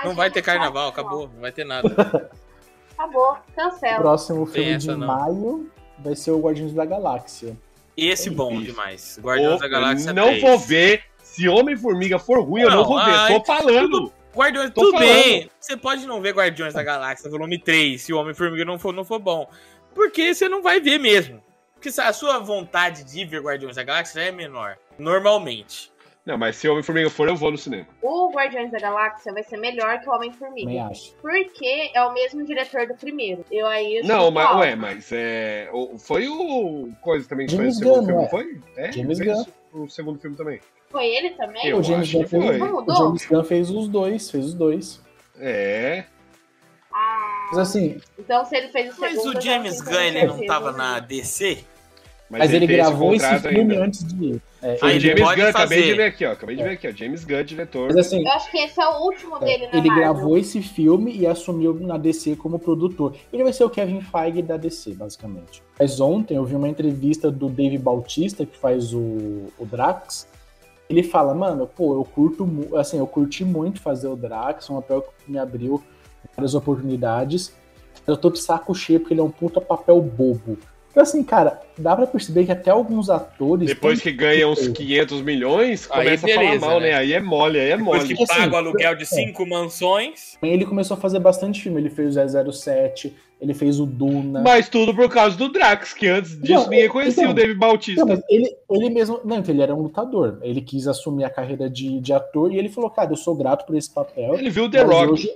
Não 0.05 0.15
vai 0.15 0.31
ter 0.31 0.41
no 0.41 0.47
carnaval, 0.47 0.89
acabou. 0.89 1.31
Não 1.33 1.41
vai 1.41 1.53
ter 1.53 1.65
nada. 1.65 2.31
Acabou. 3.01 3.33
O 3.33 3.53
Cancela. 3.57 3.99
próximo 3.99 4.45
Tem 4.47 4.65
filme 4.65 4.79
de 4.79 4.89
não. 4.89 5.07
maio 5.07 5.71
vai 5.99 6.15
ser 6.15 6.33
o 6.33 6.39
Guardiões 6.41 6.73
da 6.75 6.85
Galáxia. 6.85 7.57
Esse 7.97 8.29
bom 8.31 8.53
Isso. 8.55 8.65
demais. 8.65 9.19
Guardiões 9.23 9.51
da 9.61 9.67
Opa, 9.67 9.69
Galáxia 9.69 10.13
não 10.13 10.27
3. 10.29 10.43
vou 10.43 10.59
ver. 10.59 11.03
Se 11.23 11.49
Homem-Formiga 11.49 12.19
for 12.19 12.41
ruim, 12.43 12.63
eu 12.63 12.71
não 12.71 12.79
Não, 12.79 12.85
vou 12.85 12.99
ver. 13.05 13.11
ai, 13.11 13.39
Tô 13.39 13.45
falando. 13.45 14.13
Guardiões, 14.35 14.71
Tô 14.71 14.83
tudo 14.83 14.93
falando. 14.99 15.09
bem. 15.09 15.51
Você 15.59 15.77
pode 15.77 16.07
não 16.07 16.21
ver 16.21 16.35
Guardiões 16.35 16.75
da 16.75 16.83
Galáxia 16.83 17.31
volume 17.31 17.59
3 17.59 18.01
se 18.03 18.13
o 18.13 18.19
Homem-Formiga 18.19 18.65
não 18.65 18.79
for, 18.79 18.93
não 18.93 19.05
for 19.05 19.19
bom. 19.19 19.49
Porque 19.95 20.35
você 20.35 20.49
não 20.49 20.63
vai 20.63 20.81
ver 20.81 20.99
mesmo. 20.99 21.43
Porque 21.75 21.89
a 22.01 22.13
sua 22.13 22.39
vontade 22.39 23.03
de 23.05 23.25
ver 23.25 23.41
Guardiões 23.41 23.77
da 23.77 23.83
Galáxia 23.83 24.23
já 24.23 24.29
é 24.29 24.33
menor. 24.33 24.77
Normalmente. 24.99 25.91
Não, 26.31 26.39
mas 26.39 26.55
se 26.57 26.69
Homem-Formiga 26.69 27.11
for, 27.11 27.29
eu 27.29 27.35
vou 27.35 27.51
no 27.51 27.59
cinema. 27.59 27.85
O 28.01 28.31
Guardiões 28.33 28.71
da 28.71 28.79
Galáxia 28.79 29.33
vai 29.33 29.43
ser 29.43 29.57
melhor 29.57 29.99
que 30.01 30.09
o 30.09 30.13
Homem-Formiga. 30.13 30.85
acho. 30.85 31.13
Porque 31.21 31.91
é 31.93 32.03
o 32.05 32.13
mesmo 32.13 32.45
diretor 32.45 32.87
do 32.87 32.95
primeiro. 32.95 33.45
Eu 33.51 33.67
aí. 33.67 33.97
eu 33.97 34.05
Não, 34.05 34.31
mas, 34.31 34.57
ué, 34.57 34.77
mas 34.77 35.11
é. 35.11 35.69
o- 35.73 35.99
Foi 35.99 36.29
o. 36.29 36.89
Coisa 37.03 37.29
também 37.29 37.47
que 37.49 37.57
James 37.57 37.79
fez 37.79 37.89
o 37.91 37.95
segundo 37.95 37.97
Gunn, 38.01 38.07
filme, 38.07 38.23
ué. 38.23 38.29
foi? 38.29 38.61
É, 38.77 38.93
James 38.93 39.19
fez 39.19 39.37
Gunn. 39.37 39.45
O 39.83 39.89
segundo 39.89 40.21
filme 40.21 40.37
também. 40.37 40.61
Foi 40.89 41.07
ele 41.07 41.31
também? 41.31 41.67
Eu 41.67 41.79
o 41.79 41.83
James 41.83 42.03
acho 42.09 42.13
Gunn 42.19 42.23
que 42.25 42.31
fez, 42.31 42.45
foi. 42.45 42.61
O 42.61 42.73
mudou? 42.75 42.97
James 42.97 43.27
Gunn 43.27 43.45
fez 43.45 43.71
os 43.71 43.89
dois, 43.89 44.31
fez 44.31 44.45
os 44.45 44.55
dois. 44.55 45.01
É. 45.39 46.05
Ah, 46.93 47.47
Mas 47.51 47.59
assim, 47.59 48.01
então 48.19 48.45
se 48.45 48.57
ele 48.57 48.69
fez 48.69 48.97
o 48.97 49.01
Mas 49.01 49.13
segundo. 49.21 49.37
o 49.39 49.41
James 49.41 49.81
Gunn, 49.81 49.95
ele 50.01 50.27
não 50.27 50.47
tava 50.47 50.71
na 50.73 50.99
DC? 51.01 51.65
Mas, 52.39 52.53
ele, 52.53 52.67
tem 52.67 52.77
gravou 52.77 53.15
esse, 53.15 53.25
contrato 53.25 53.49
filme 53.53 53.73
ainda. 53.75 53.85
antes 53.87 54.05
de 54.05 54.25
ir. 54.25 54.43
É, 54.63 54.79
Ah, 54.81 54.87
o 54.87 54.91
ele 54.91 55.01
James 55.01 55.21
pode 55.21 55.41
Gunn, 55.41 55.49
acabei 55.49 55.79
fazer. 55.79 55.91
de 55.91 55.97
ver 55.97 56.05
aqui, 56.05 56.25
ó. 56.27 56.33
Acabei 56.33 56.57
de 56.57 56.63
ver 56.63 56.71
aqui, 56.71 56.89
ó. 56.89 56.91
James 56.93 57.25
Gunn, 57.25 57.43
diretor. 57.45 57.87
Mas 57.89 57.97
assim, 58.07 58.23
Eu 58.25 58.33
acho 58.33 58.51
que 58.51 58.59
esse 58.59 58.81
é 58.81 58.87
o 58.89 59.03
último 59.03 59.39
dele, 59.41 59.65
né? 59.65 59.71
ele 59.73 59.89
Marvel? 59.89 59.97
gravou 60.15 60.39
esse 60.39 60.63
filme 60.63 61.17
e 61.17 61.27
assumiu 61.27 61.75
na 61.75 61.99
DC 61.99 62.37
como 62.37 62.59
produtor. 62.59 63.17
Ele 63.33 63.43
vai 63.43 63.53
ser 63.53 63.65
o 63.65 63.71
Kevin 63.71 64.01
Feige 64.01 64.43
da 64.43 64.57
DC, 64.57 64.95
basicamente. 64.95 65.63
Mas 65.79 65.99
ontem 66.01 66.37
eu 66.37 66.45
vi 66.45 66.55
uma 66.55 66.69
entrevista 66.69 67.31
do 67.31 67.49
Dave 67.49 67.79
Bautista, 67.79 68.47
que 68.47 68.57
faz 68.57 68.95
o, 68.95 68.99
o 69.59 69.67
Drax. 69.67 70.29
Ele 70.89 71.03
fala, 71.03 71.35
mano, 71.35 71.67
pô, 71.67 71.95
eu 71.95 72.05
curto, 72.05 72.49
assim, 72.77 72.99
eu 72.99 73.07
curti 73.07 73.45
muito 73.45 73.81
fazer 73.81 74.09
o 74.09 74.17
Drax, 74.17 74.69
um 74.71 74.77
papel 74.77 75.03
que 75.03 75.31
me 75.31 75.39
abriu 75.39 75.83
várias 76.37 76.55
oportunidades. 76.55 77.53
Eu 78.07 78.17
tô 78.17 78.29
de 78.31 78.41
saco 78.41 78.75
cheio 78.75 78.99
porque 79.01 79.15
ele 79.15 79.21
é 79.21 79.25
um 79.25 79.31
puta 79.31 79.61
papel 79.61 80.01
bobo. 80.01 80.59
Então, 80.91 81.05
assim, 81.05 81.23
cara, 81.23 81.61
dá 81.79 81.95
pra 81.95 82.07
perceber 82.07 82.45
que 82.45 82.53
até 82.53 82.71
alguns 82.71 83.09
atores. 83.09 83.69
Depois 83.69 84.01
que 84.01 84.11
ganha 84.11 84.49
uns 84.49 84.67
500 84.69 85.23
milhões, 85.23 85.89
Aí 85.91 86.05
começa 86.05 86.27
a 86.27 86.29
beleza, 86.29 86.61
falar 86.61 86.73
mal, 86.73 86.81
né? 86.81 86.89
né? 86.91 86.95
Aí 86.97 87.13
é 87.13 87.21
mole, 87.21 87.61
aí 87.61 87.71
é 87.71 87.77
Depois 87.77 88.03
mole. 88.03 88.17
que 88.17 88.23
Assim, 88.25 88.41
paga 88.41 88.55
o 88.55 88.57
aluguel 88.57 88.95
de 88.97 89.03
é. 89.03 89.07
cinco 89.07 89.47
mansões. 89.47 90.37
Ele 90.43 90.67
começou 90.67 90.97
a 90.97 91.01
fazer 91.01 91.21
bastante 91.21 91.63
filme. 91.63 91.81
Ele 91.81 91.91
fez 91.91 92.17
o 92.17 92.53
007, 92.53 93.15
ele 93.41 93.55
fez 93.55 93.79
o 93.79 93.87
Duna. 93.87 94.41
Mas 94.41 94.69
tudo 94.69 94.93
por 94.93 95.09
causa 95.09 95.37
do 95.37 95.49
Drax, 95.49 95.95
que 95.95 96.09
antes 96.09 96.37
disso 96.41 96.55
Não, 96.55 96.69
ninguém 96.69 96.89
conhecia 96.89 97.23
então, 97.23 97.33
o 97.33 97.35
David 97.35 97.59
Bautista. 97.59 98.05
Não, 98.05 98.21
ele, 98.29 98.51
ele 98.71 98.91
mesmo. 98.91 99.21
Não, 99.25 99.39
então 99.39 99.55
ele 99.55 99.63
era 99.63 99.75
um 99.75 99.83
lutador. 99.83 100.39
Ele 100.43 100.61
quis 100.61 100.89
assumir 100.89 101.23
a 101.23 101.31
carreira 101.31 101.71
de, 101.71 102.01
de 102.01 102.13
ator 102.13 102.53
e 102.53 102.59
ele 102.59 102.69
falou, 102.69 102.91
cara, 102.91 103.13
eu 103.13 103.17
sou 103.17 103.37
grato 103.37 103.65
por 103.65 103.77
esse 103.77 103.93
papel. 103.93 104.35
Ele 104.35 104.51
viu 104.51 104.69
The 104.69 104.85
mas 104.85 104.93
Rock, 104.93 105.13
Hoje, 105.13 105.31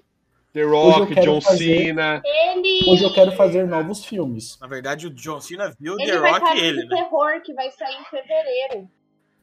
The 0.54 0.64
hoje 0.64 0.70
Rock, 0.70 1.00
eu 1.00 1.06
quero 1.08 1.32
John 1.32 1.40
fazer- 1.40 1.78
Cena. 1.84 2.22
Ele. 2.24 2.80
hoje 2.88 3.02
eu 3.04 3.12
quero 3.12 3.32
fazer 3.32 3.66
novos 3.66 4.04
filmes. 4.04 4.56
Na 4.60 4.66
verdade, 4.68 5.06
o 5.08 5.10
John 5.10 5.40
Cena 5.40 5.74
viu 5.78 5.96
Ele 5.98 6.12
The 6.12 6.18
vai 6.20 6.30
Rock 6.32 6.44
e 6.44 6.54
no 6.54 6.60
ele, 6.66 6.82
de 6.82 6.88
né? 6.88 6.96
terror 6.96 7.42
que 7.42 7.52
vai 7.54 7.70
sair 7.72 7.96
em 8.00 8.04
fevereiro. 8.04 8.88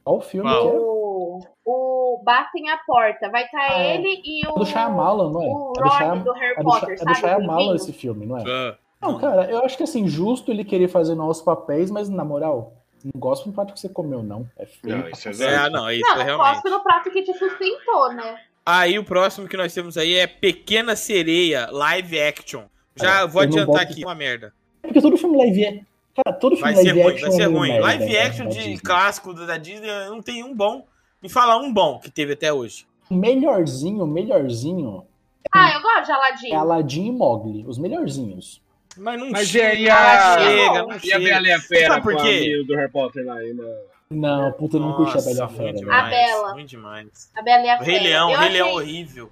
Qual 0.02 0.20
filme 0.20 0.50
Qual? 0.50 0.62
que 0.62 0.68
é? 0.76 0.80
O, 0.80 1.40
o 1.66 2.22
Batem 2.24 2.68
a 2.70 2.78
Porta. 2.78 3.28
Vai 3.30 3.44
estar 3.44 3.60
Ah, 3.70 3.82
é. 3.82 3.94
ele 3.94 4.20
e 4.24 4.44
É 4.46 4.50
o. 4.50 4.54
do 4.54 4.64
Shyamalan, 4.66 5.30
não 5.30 5.42
é? 5.42 5.46
O 5.46 5.72
É 5.76 5.80
do 5.82 5.88
Ron 5.88 5.90
Shyam- 5.98 6.18
do 6.24 6.32
Harry 6.32 6.54
É 6.54 6.56
do, 6.56 6.64
Potter, 6.64 6.88
Shy- 6.88 6.92
é 6.92 6.96
do 6.96 7.14
sabe? 7.14 7.20
Shyamalan 7.20 7.76
esse 7.76 7.92
filme, 7.92 8.26
não 8.26 8.38
é? 8.38 8.42
Ah, 8.48 8.76
Não, 9.00 9.18
cara, 9.18 9.50
eu 9.50 9.58
acho 9.64 9.76
que 9.76 9.82
assim, 9.82 10.08
justo 10.08 10.50
ele 10.50 10.64
querer 10.64 10.88
fazer 10.88 11.14
novos 11.14 11.40
papéis, 11.42 11.90
mas 11.90 12.08
na 12.08 12.24
moral, 12.24 12.72
não 13.04 13.20
gosto 13.20 13.46
do 13.48 13.52
prato 13.52 13.74
que 13.74 13.80
você 13.80 13.88
comeu, 13.88 14.22
não. 14.22 14.48
É 14.56 14.64
feio. 14.64 14.96
Não, 14.96 15.08
isso 15.08 15.28
é. 15.28 15.54
É, 15.66 15.68
não, 15.70 15.90
isso 15.90 16.08
Não, 16.08 16.20
é 16.20 16.24
realmente. 16.24 16.52
cospe 16.54 16.70
no 16.70 16.82
prato 16.82 17.10
que 17.10 17.22
te 17.22 17.34
sustentou, 17.34 18.12
né? 18.14 18.40
Aí 18.64 18.98
o 18.98 19.04
próximo 19.04 19.48
que 19.48 19.56
nós 19.56 19.74
temos 19.74 19.96
aí 19.98 20.14
é 20.14 20.26
Pequena 20.26 20.94
Sereia, 20.94 21.68
live 21.70 22.20
action. 22.20 22.64
Já 22.96 23.22
É, 23.22 23.26
vou 23.26 23.42
adiantar 23.42 23.82
aqui 23.82 24.04
uma 24.04 24.14
merda. 24.14 24.52
Porque 24.80 25.00
todo 25.00 25.16
filme 25.16 25.36
live 25.38 25.64
é. 25.64 25.80
Cara, 26.14 26.36
todo 26.36 26.56
filme 26.56 26.72
Vai 26.74 26.82
ser 26.82 26.92
live 26.92 27.02
ruim, 27.02 27.12
action 27.14 27.28
vai 27.28 27.36
ser 27.36 27.42
é 27.42 27.46
ruim. 27.46 27.68
merda, 27.70 27.82
Live 27.86 28.04
né, 28.12 28.18
action 28.20 28.48
de 28.48 28.56
Disney. 28.58 28.78
clássico 28.78 29.32
da 29.34 29.56
Disney 29.56 29.88
não 30.08 30.20
tem 30.22 30.44
um 30.44 30.54
bom. 30.54 30.86
Me 31.22 31.28
fala 31.28 31.56
um 31.56 31.72
bom 31.72 31.98
que 31.98 32.10
teve 32.10 32.34
até 32.34 32.52
hoje. 32.52 32.86
Melhorzinho, 33.10 34.06
melhorzinho 34.06 35.06
Ah, 35.52 35.72
eu 35.74 35.80
gosto 35.82 36.06
de 36.06 36.12
Aladdin. 36.12 36.52
é 36.52 36.54
Aladdin 36.56 37.06
e 37.06 37.12
Mogli. 37.12 37.64
Os 37.66 37.78
melhorzinhos. 37.78 38.60
Mas 38.96 39.18
não 39.18 39.30
Mas 39.30 39.48
chega, 39.48 39.68
aí 39.68 39.88
a- 39.88 40.38
chega, 40.38 40.82
não 40.82 40.90
E 40.90 40.94
a 40.94 40.98
chega. 41.00 41.18
Bela 41.20 41.48
e 41.48 41.52
a 41.52 41.60
Fera 41.60 41.88
Sabe 41.94 42.02
por 42.02 42.16
quê? 42.22 42.62
do 42.66 42.74
Harry 42.76 42.92
Potter 42.92 43.24
lá 43.24 43.36
aí 43.36 43.54
na... 43.54 43.64
Não, 44.12 44.52
puta, 44.52 44.76
eu 44.76 44.80
não 44.80 44.92
curti 44.94 45.18
a 45.18 45.20
Bela 45.20 45.30
e 45.36 45.40
a 45.40 45.42
Nossa, 45.44 45.56
Fera. 45.56 45.72
velho. 45.72 45.78
A 45.92 46.02
demais, 46.02 46.10
Bela. 46.10 46.52
ruim 46.52 46.66
demais. 46.66 47.30
A 47.34 47.42
Bela 47.42 47.64
e 47.64 47.70
a 47.70 47.76
O 47.80 47.82
Rei 47.82 47.94
Fera. 47.98 48.08
Leão, 48.08 48.28
o 48.28 48.32
Eu 48.32 48.38
Rei 48.40 48.48
Leão 48.50 48.66
achei- 48.68 48.78
horrível. 48.80 49.30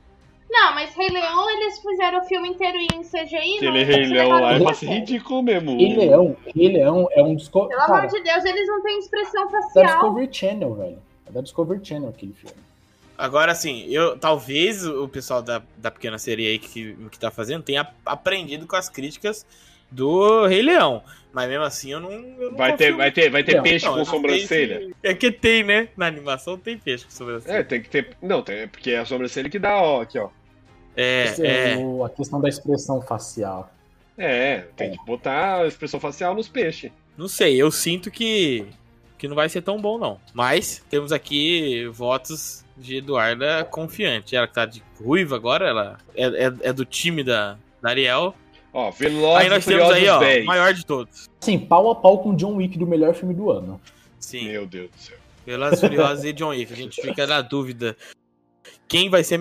Não, 0.52 0.74
mas 0.74 0.94
Rei 0.96 1.08
Leão, 1.08 1.50
eles 1.50 1.78
fizeram 1.78 2.18
o 2.18 2.24
filme 2.24 2.48
inteiro 2.48 2.76
em 2.78 3.02
CGI. 3.04 3.56
Aquele 3.58 3.66
não 3.84 3.86
Rei 3.86 4.06
Leão 4.06 4.28
lá 4.40 4.52
é 4.54 4.58
muito 4.58 4.74
ser 4.76 4.86
ridículo 4.86 5.42
mesmo. 5.44 5.76
Rei 5.76 5.96
Leão, 5.96 6.36
Rei 6.56 6.68
Leão 6.72 7.08
é 7.12 7.22
um 7.22 7.34
dos. 7.36 7.48
co- 7.48 7.68
Pelo 7.68 7.80
amor 7.80 7.94
Cara, 8.00 8.06
de 8.08 8.20
Deus, 8.20 8.44
eles 8.44 8.66
não 8.66 8.82
têm 8.82 8.98
expressão 8.98 9.44
da 9.44 9.62
facial. 9.62 9.84
Discovery 9.86 10.28
Channel, 10.32 10.74
velho. 10.74 10.98
É 11.26 11.30
da 11.30 11.40
Discovery 11.40 11.80
Channel 11.84 12.08
aquele 12.08 12.32
filme. 12.32 12.56
Agora, 13.16 13.52
assim, 13.52 13.84
eu 13.90 14.18
talvez 14.18 14.84
o 14.86 15.06
pessoal 15.06 15.40
da, 15.42 15.62
da 15.76 15.90
Pequena 15.90 16.18
Sereia 16.18 16.50
aí 16.50 16.58
que, 16.58 16.94
que 17.12 17.18
tá 17.18 17.30
fazendo 17.30 17.62
tenha 17.62 17.86
aprendido 18.04 18.66
com 18.66 18.74
as 18.74 18.88
críticas 18.88 19.44
do 19.90 20.46
Rei 20.46 20.62
Leão. 20.62 21.02
Mas 21.32 21.48
mesmo 21.48 21.64
assim, 21.64 21.92
eu 21.92 22.00
não. 22.00 22.10
Eu 22.12 22.50
não 22.50 22.56
Vai 22.58 22.76
ter, 22.76 22.92
vai 22.92 23.12
ter, 23.12 23.30
vai 23.30 23.44
ter 23.44 23.56
Não, 23.56 23.62
peixe 23.62 23.86
Não, 23.86 23.94
com 23.94 24.04
sobrancelha? 24.04 24.90
É 25.02 25.14
que 25.14 25.30
tem, 25.30 25.62
né? 25.62 25.88
Na 25.96 26.06
animação 26.06 26.58
tem 26.58 26.76
peixe 26.76 27.04
com 27.04 27.10
sobrancelha. 27.12 27.58
É, 27.58 27.62
tem 27.62 27.80
que 27.80 27.88
ter. 27.88 28.16
Não, 28.20 28.42
tem, 28.42 28.66
porque 28.66 28.90
é 28.90 28.98
a 28.98 29.04
sobrancelha 29.04 29.48
que 29.48 29.58
dá, 29.58 29.80
ó, 29.80 30.02
aqui, 30.02 30.18
ó. 30.18 30.28
É, 30.96 31.24
Esse 31.24 31.46
é. 31.46 31.76
o- 31.78 32.04
a 32.04 32.10
questão 32.10 32.40
da 32.40 32.48
expressão 32.48 33.00
facial. 33.00 33.72
É, 34.18 34.64
tem 34.76 34.90
que 34.90 34.98
botar 35.06 35.62
a 35.62 35.66
expressão 35.66 36.00
facial 36.00 36.34
nos 36.34 36.48
peixes. 36.48 36.90
Não 37.16 37.28
sei, 37.28 37.56
eu 37.56 37.70
sinto 37.70 38.10
que, 38.10 38.66
que 39.16 39.28
não 39.28 39.36
vai 39.36 39.48
ser 39.48 39.62
tão 39.62 39.80
bom, 39.80 39.98
não. 39.98 40.20
Mas 40.34 40.84
temos 40.90 41.12
aqui 41.12 41.86
votos 41.92 42.64
de 42.76 42.96
Eduarda 42.96 43.64
confiante. 43.64 44.34
Ela 44.34 44.48
que 44.48 44.54
tá 44.54 44.66
de 44.66 44.82
ruiva 45.00 45.36
agora, 45.36 45.68
ela 45.68 45.98
é, 46.14 46.24
é, 46.26 46.52
é 46.62 46.72
do 46.72 46.84
time 46.84 47.22
da, 47.22 47.56
da 47.80 47.90
Ariel. 47.90 48.34
Ó, 48.72 48.90
Velozes 48.90 49.36
aí 49.36 49.46
e 49.46 49.50
nós 49.50 49.64
temos 49.64 49.82
Furiosos 49.88 49.94
aí, 49.96 50.08
ó, 50.08 50.18
10. 50.20 50.44
o 50.44 50.46
maior 50.46 50.72
de 50.74 50.86
todos. 50.86 51.28
Assim, 51.42 51.58
pau 51.58 51.90
a 51.90 51.94
pau 51.96 52.22
com 52.22 52.34
John 52.36 52.56
Wick 52.56 52.78
do 52.78 52.86
melhor 52.86 53.14
filme 53.14 53.34
do 53.34 53.50
ano. 53.50 53.80
Sim, 54.18 54.48
Meu 54.48 54.66
Deus 54.66 54.90
do 54.90 54.98
céu. 54.98 55.16
Velozes 55.46 55.78
e 55.78 55.80
Furiosos 55.88 56.24
e 56.24 56.32
John 56.32 56.48
Wick. 56.50 56.72
A 56.72 56.76
gente 56.76 57.00
fica 57.02 57.26
na 57.26 57.40
dúvida 57.42 57.96
quem 58.86 59.08
vai 59.08 59.24
ser 59.24 59.40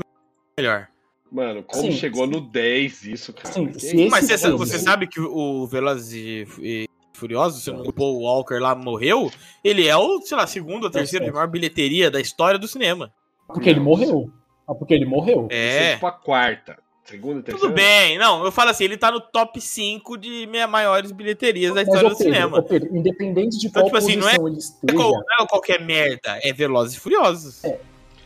melhor. 0.58 0.88
Mano, 1.32 1.62
como 1.62 1.84
Sim, 1.84 1.92
chegou 1.92 2.26
sim. 2.26 2.32
no 2.32 2.42
10 2.42 3.04
isso, 3.06 3.34
cara? 3.34 3.54
Sim, 3.54 3.68
Que 3.68 3.78
isso? 3.86 4.10
Mas 4.10 4.26
você, 4.28 4.50
você 4.52 4.80
sabe 4.80 5.06
que 5.06 5.20
o 5.20 5.68
Velozes 5.68 6.12
e, 6.14 6.48
e 6.60 6.90
Furiosos, 7.14 7.64
se 7.64 7.70
o 7.70 7.94
Paul 7.94 8.22
Walker 8.22 8.56
lá 8.60 8.74
morreu, 8.74 9.30
ele 9.64 9.88
é 9.88 9.96
o, 9.96 10.22
sei 10.22 10.36
lá, 10.38 10.48
segundo 10.48 10.86
ou 10.86 10.90
terceiro 10.90 11.26
de 11.26 11.28
certo. 11.28 11.36
maior 11.36 11.48
bilheteria 11.48 12.10
da 12.10 12.20
história 12.20 12.58
do 12.58 12.68
cinema. 12.68 13.14
Porque 13.46 13.70
ele 13.70 13.80
morreu. 13.80 14.32
Ah, 14.68 14.74
porque 14.74 14.94
ele 14.94 15.06
morreu. 15.06 15.48
Isso 15.52 15.54
é 15.60 15.92
É. 15.92 15.94
tipo 15.96 16.08
a 16.08 16.12
quarta. 16.12 16.78
Segunda, 17.10 17.42
terceira. 17.42 17.60
Tudo 17.68 17.74
bem, 17.76 18.18
não, 18.18 18.46
eu 18.46 18.52
falo 18.52 18.70
assim, 18.70 18.84
ele 18.84 18.98
tá 18.98 19.10
no 19.12 19.20
top 19.20 19.60
5 19.60 20.18
de 20.18 20.48
maiores 20.70 21.12
bilheterias 21.12 21.74
da 21.74 21.82
Mas, 21.82 21.88
história 21.88 22.08
ô, 22.08 22.10
do 22.12 22.18
Pedro, 22.18 22.34
cinema. 22.34 22.62
Pedro, 22.62 22.96
independente 22.96 23.58
de 23.58 23.68
Então, 23.68 23.82
qual 23.82 23.86
tipo 23.86 23.98
assim, 23.98 24.16
não 24.16 24.24
posição 24.28 24.48
ele 24.48 24.52
Não 24.52 24.56
é 24.56 24.60
esteja, 24.60 24.96
qual- 24.96 25.12
não 25.12 25.46
é 25.46 25.48
qualquer 25.48 25.82
merda, 25.82 26.40
é 26.44 26.54
Velozes 26.54 26.96
e 26.96 27.00
Furiosos. 27.00 27.64
É 27.64 27.80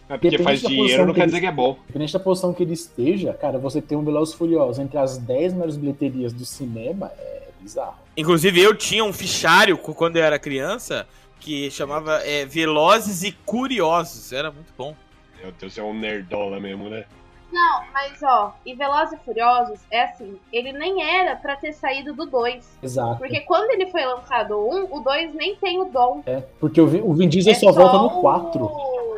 porque 0.10 0.30
Depende 0.32 0.43
faz 0.43 0.62
dinheiro, 0.62 1.06
não 1.06 1.13
que 1.13 1.19
quer 1.22 1.26
dizer 1.28 1.39
que 1.39 1.46
é 1.46 1.52
bom. 1.52 1.78
independente 1.86 2.13
da 2.13 2.19
posição 2.19 2.54
que 2.54 2.62
ele 2.62 2.74
esteja, 2.74 3.34
cara, 3.34 3.58
você 3.58 3.82
tem 3.82 3.98
um 3.98 4.04
Velozes 4.04 4.34
e 4.36 4.38
Furiosos 4.38 4.80
entre 4.80 4.98
as 4.98 5.17
10 5.17 5.54
maiores 5.54 5.78
bilheterias 5.78 6.34
do 6.34 6.46
cinema 6.46 7.10
é 7.17 7.43
bizarro. 7.62 7.96
Inclusive, 8.17 8.60
eu 8.62 8.76
tinha 8.76 9.04
um 9.04 9.13
fichário 9.13 9.78
quando 9.78 10.17
eu 10.17 10.24
era 10.24 10.38
criança 10.38 11.08
que 11.39 11.72
chamava 11.72 12.17
é, 12.26 12.46
Velozes 12.46 13.24
e 13.24 13.32
Curiosos. 13.32 14.32
Era 14.34 14.52
muito 14.52 14.74
bom. 14.78 14.93
Meu 15.41 15.52
Deus, 15.58 15.78
é 15.78 15.84
um 15.84 15.98
nerdola 15.98 16.60
mesmo, 16.60 16.89
né? 16.89 17.06
Não, 17.54 17.84
mas 17.94 18.22
ó, 18.24 18.54
e 18.66 18.74
Velozes 18.74 19.13
e 19.20 19.24
Furiosos 19.24 19.80
é 19.92 20.04
assim, 20.04 20.38
ele 20.52 20.74
nem 20.74 21.04
era 21.04 21.36
pra 21.36 21.56
ter 21.56 21.72
saído 21.74 22.13
do 22.13 22.26
2. 22.26 22.80
Exato. 22.82 23.18
Porque 23.20 23.42
quando 23.42 23.70
ele 23.72 23.86
foi 23.92 24.04
lançado 24.04 24.58
o 24.58 24.76
1, 24.76 24.88
o 24.98 25.00
2 25.02 25.34
nem 25.36 25.56
tem 25.56 25.80
o 25.80 25.86
dom. 25.86 26.24
É, 26.26 26.42
porque 26.60 26.82
o, 26.82 26.88
Vin- 26.88 27.02
o 27.02 27.13
Vin 27.13 27.30
Diesel 27.30 27.52
É 27.54 27.56
só 27.56 27.72
volta 27.72 27.98
no 27.98 28.08
o- 28.08 28.22
4. 28.22 28.66
O 28.66 29.13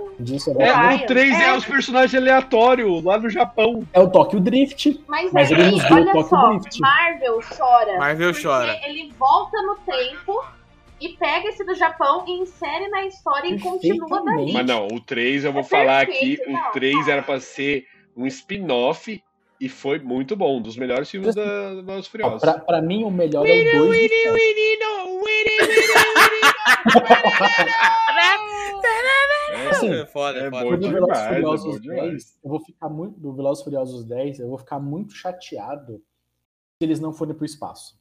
É, 0.60 0.96
o 0.96 1.06
3 1.08 1.34
é, 1.40 1.44
É. 1.50 1.58
os 1.58 1.66
personagens 1.66 2.16
aleatórios 2.22 3.04
lá 3.04 3.18
no 3.18 3.30
Japão. 3.30 3.84
É 3.92 4.00
o 4.00 4.10
Tokyo 4.10 4.40
Drift. 4.40 5.02
Mas, 5.08 5.32
Mas 5.34 5.52
aí, 5.52 5.60
ele 5.60 5.72
nos 5.72 5.84
deu 5.84 5.92
o 5.92 5.96
olha 5.96 6.06
Tokyo 6.14 6.28
só, 6.30 6.48
Drift. 6.50 6.80
Marvel 6.80 7.40
chora. 7.58 7.98
Marvel 7.98 8.32
porque 8.32 8.48
chora. 8.48 8.80
ele 8.86 9.12
volta 9.20 9.62
no 9.62 9.76
tempo 9.76 10.42
e 11.02 11.10
pega 11.10 11.50
esse 11.50 11.66
do 11.66 11.76
Japão 11.76 12.24
e 12.28 12.32
insere 12.42 12.88
na 12.88 13.06
história 13.06 13.48
e 13.50 13.60
continua 13.60 14.24
dali. 14.24 14.54
Mas 14.54 14.66
não, 14.66 14.88
o 14.88 15.02
3 15.02 15.44
eu 15.44 15.52
vou 15.52 15.62
É 15.62 15.66
falar 15.66 16.02
aqui, 16.04 16.38
perfeito, 16.38 16.50
o 16.50 16.54
não, 16.54 16.72
3 16.72 16.96
não. 17.06 17.10
era 17.14 17.22
pra 17.22 17.40
ser 17.42 17.86
um 18.16 18.26
spin-off 18.28 19.24
e 19.60 19.70
foi 19.70 20.00
muito 20.00 20.36
bom, 20.36 20.58
um 20.58 20.62
dos 20.62 20.76
melhores 20.78 21.10
filmes 21.10 21.34
da 21.36 21.74
Velozes 21.76 22.08
Furiosos. 22.08 22.42
Pra, 22.42 22.60
pra 22.60 22.82
mim, 22.82 23.04
o 23.04 23.12
melhor 23.12 23.46
é 23.48 23.80
o 23.80 23.88
2 23.88 24.10
É, 29.52 29.70
assim, 29.70 29.94
é 29.94 30.06
foda, 30.06 30.40
é 30.40 30.48
é 30.48 30.50
foda. 30.52 30.78
do 30.78 30.90
demais, 30.90 31.30
Velozes 31.30 31.66
é 31.66 31.70
e 31.70 31.72
Furiosos 31.74 31.82
demais. 31.82 32.02
10, 32.12 32.40
eu 32.44 32.50
vou 32.50 32.60
ficar 32.60 32.90
muito. 32.90 33.20
Do 33.20 33.34
Velozes 33.34 33.64
Furiosos 33.64 34.06
10, 34.06 34.40
eu 34.40 34.50
vou 34.50 34.58
ficar 34.58 34.80
muito 34.80 35.14
chateado 35.14 35.94
se 35.98 36.82
eles 36.82 37.00
não 37.00 37.14
forem 37.14 37.34
pro 37.34 37.46
espaço. 37.46 37.98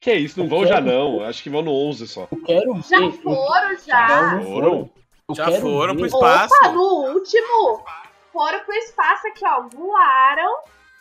Que 0.00 0.12
isso, 0.14 0.38
não 0.38 0.48
vão 0.48 0.66
já 0.66 0.80
não. 0.80 1.22
Acho 1.24 1.42
que 1.42 1.50
vão 1.50 1.62
no 1.62 1.72
11 1.72 2.06
só. 2.06 2.28
Eu 2.30 2.42
quero 2.42 2.74
ver. 2.74 2.82
Já 2.88 3.00
eu- 3.00 3.12
foram, 3.12 3.78
já. 3.86 4.32
não 4.36 4.42
Foram? 4.44 4.90
Eu 5.28 5.34
Já 5.34 5.44
quero 5.46 5.60
foram 5.60 5.96
pro 5.96 6.06
espaço. 6.06 6.54
Opa, 6.62 6.72
no 6.72 7.12
último, 7.14 7.82
foram 8.38 8.60
pro 8.64 8.74
espaço 8.74 9.26
aqui, 9.26 9.44
ó. 9.44 9.62
Voaram 9.68 10.58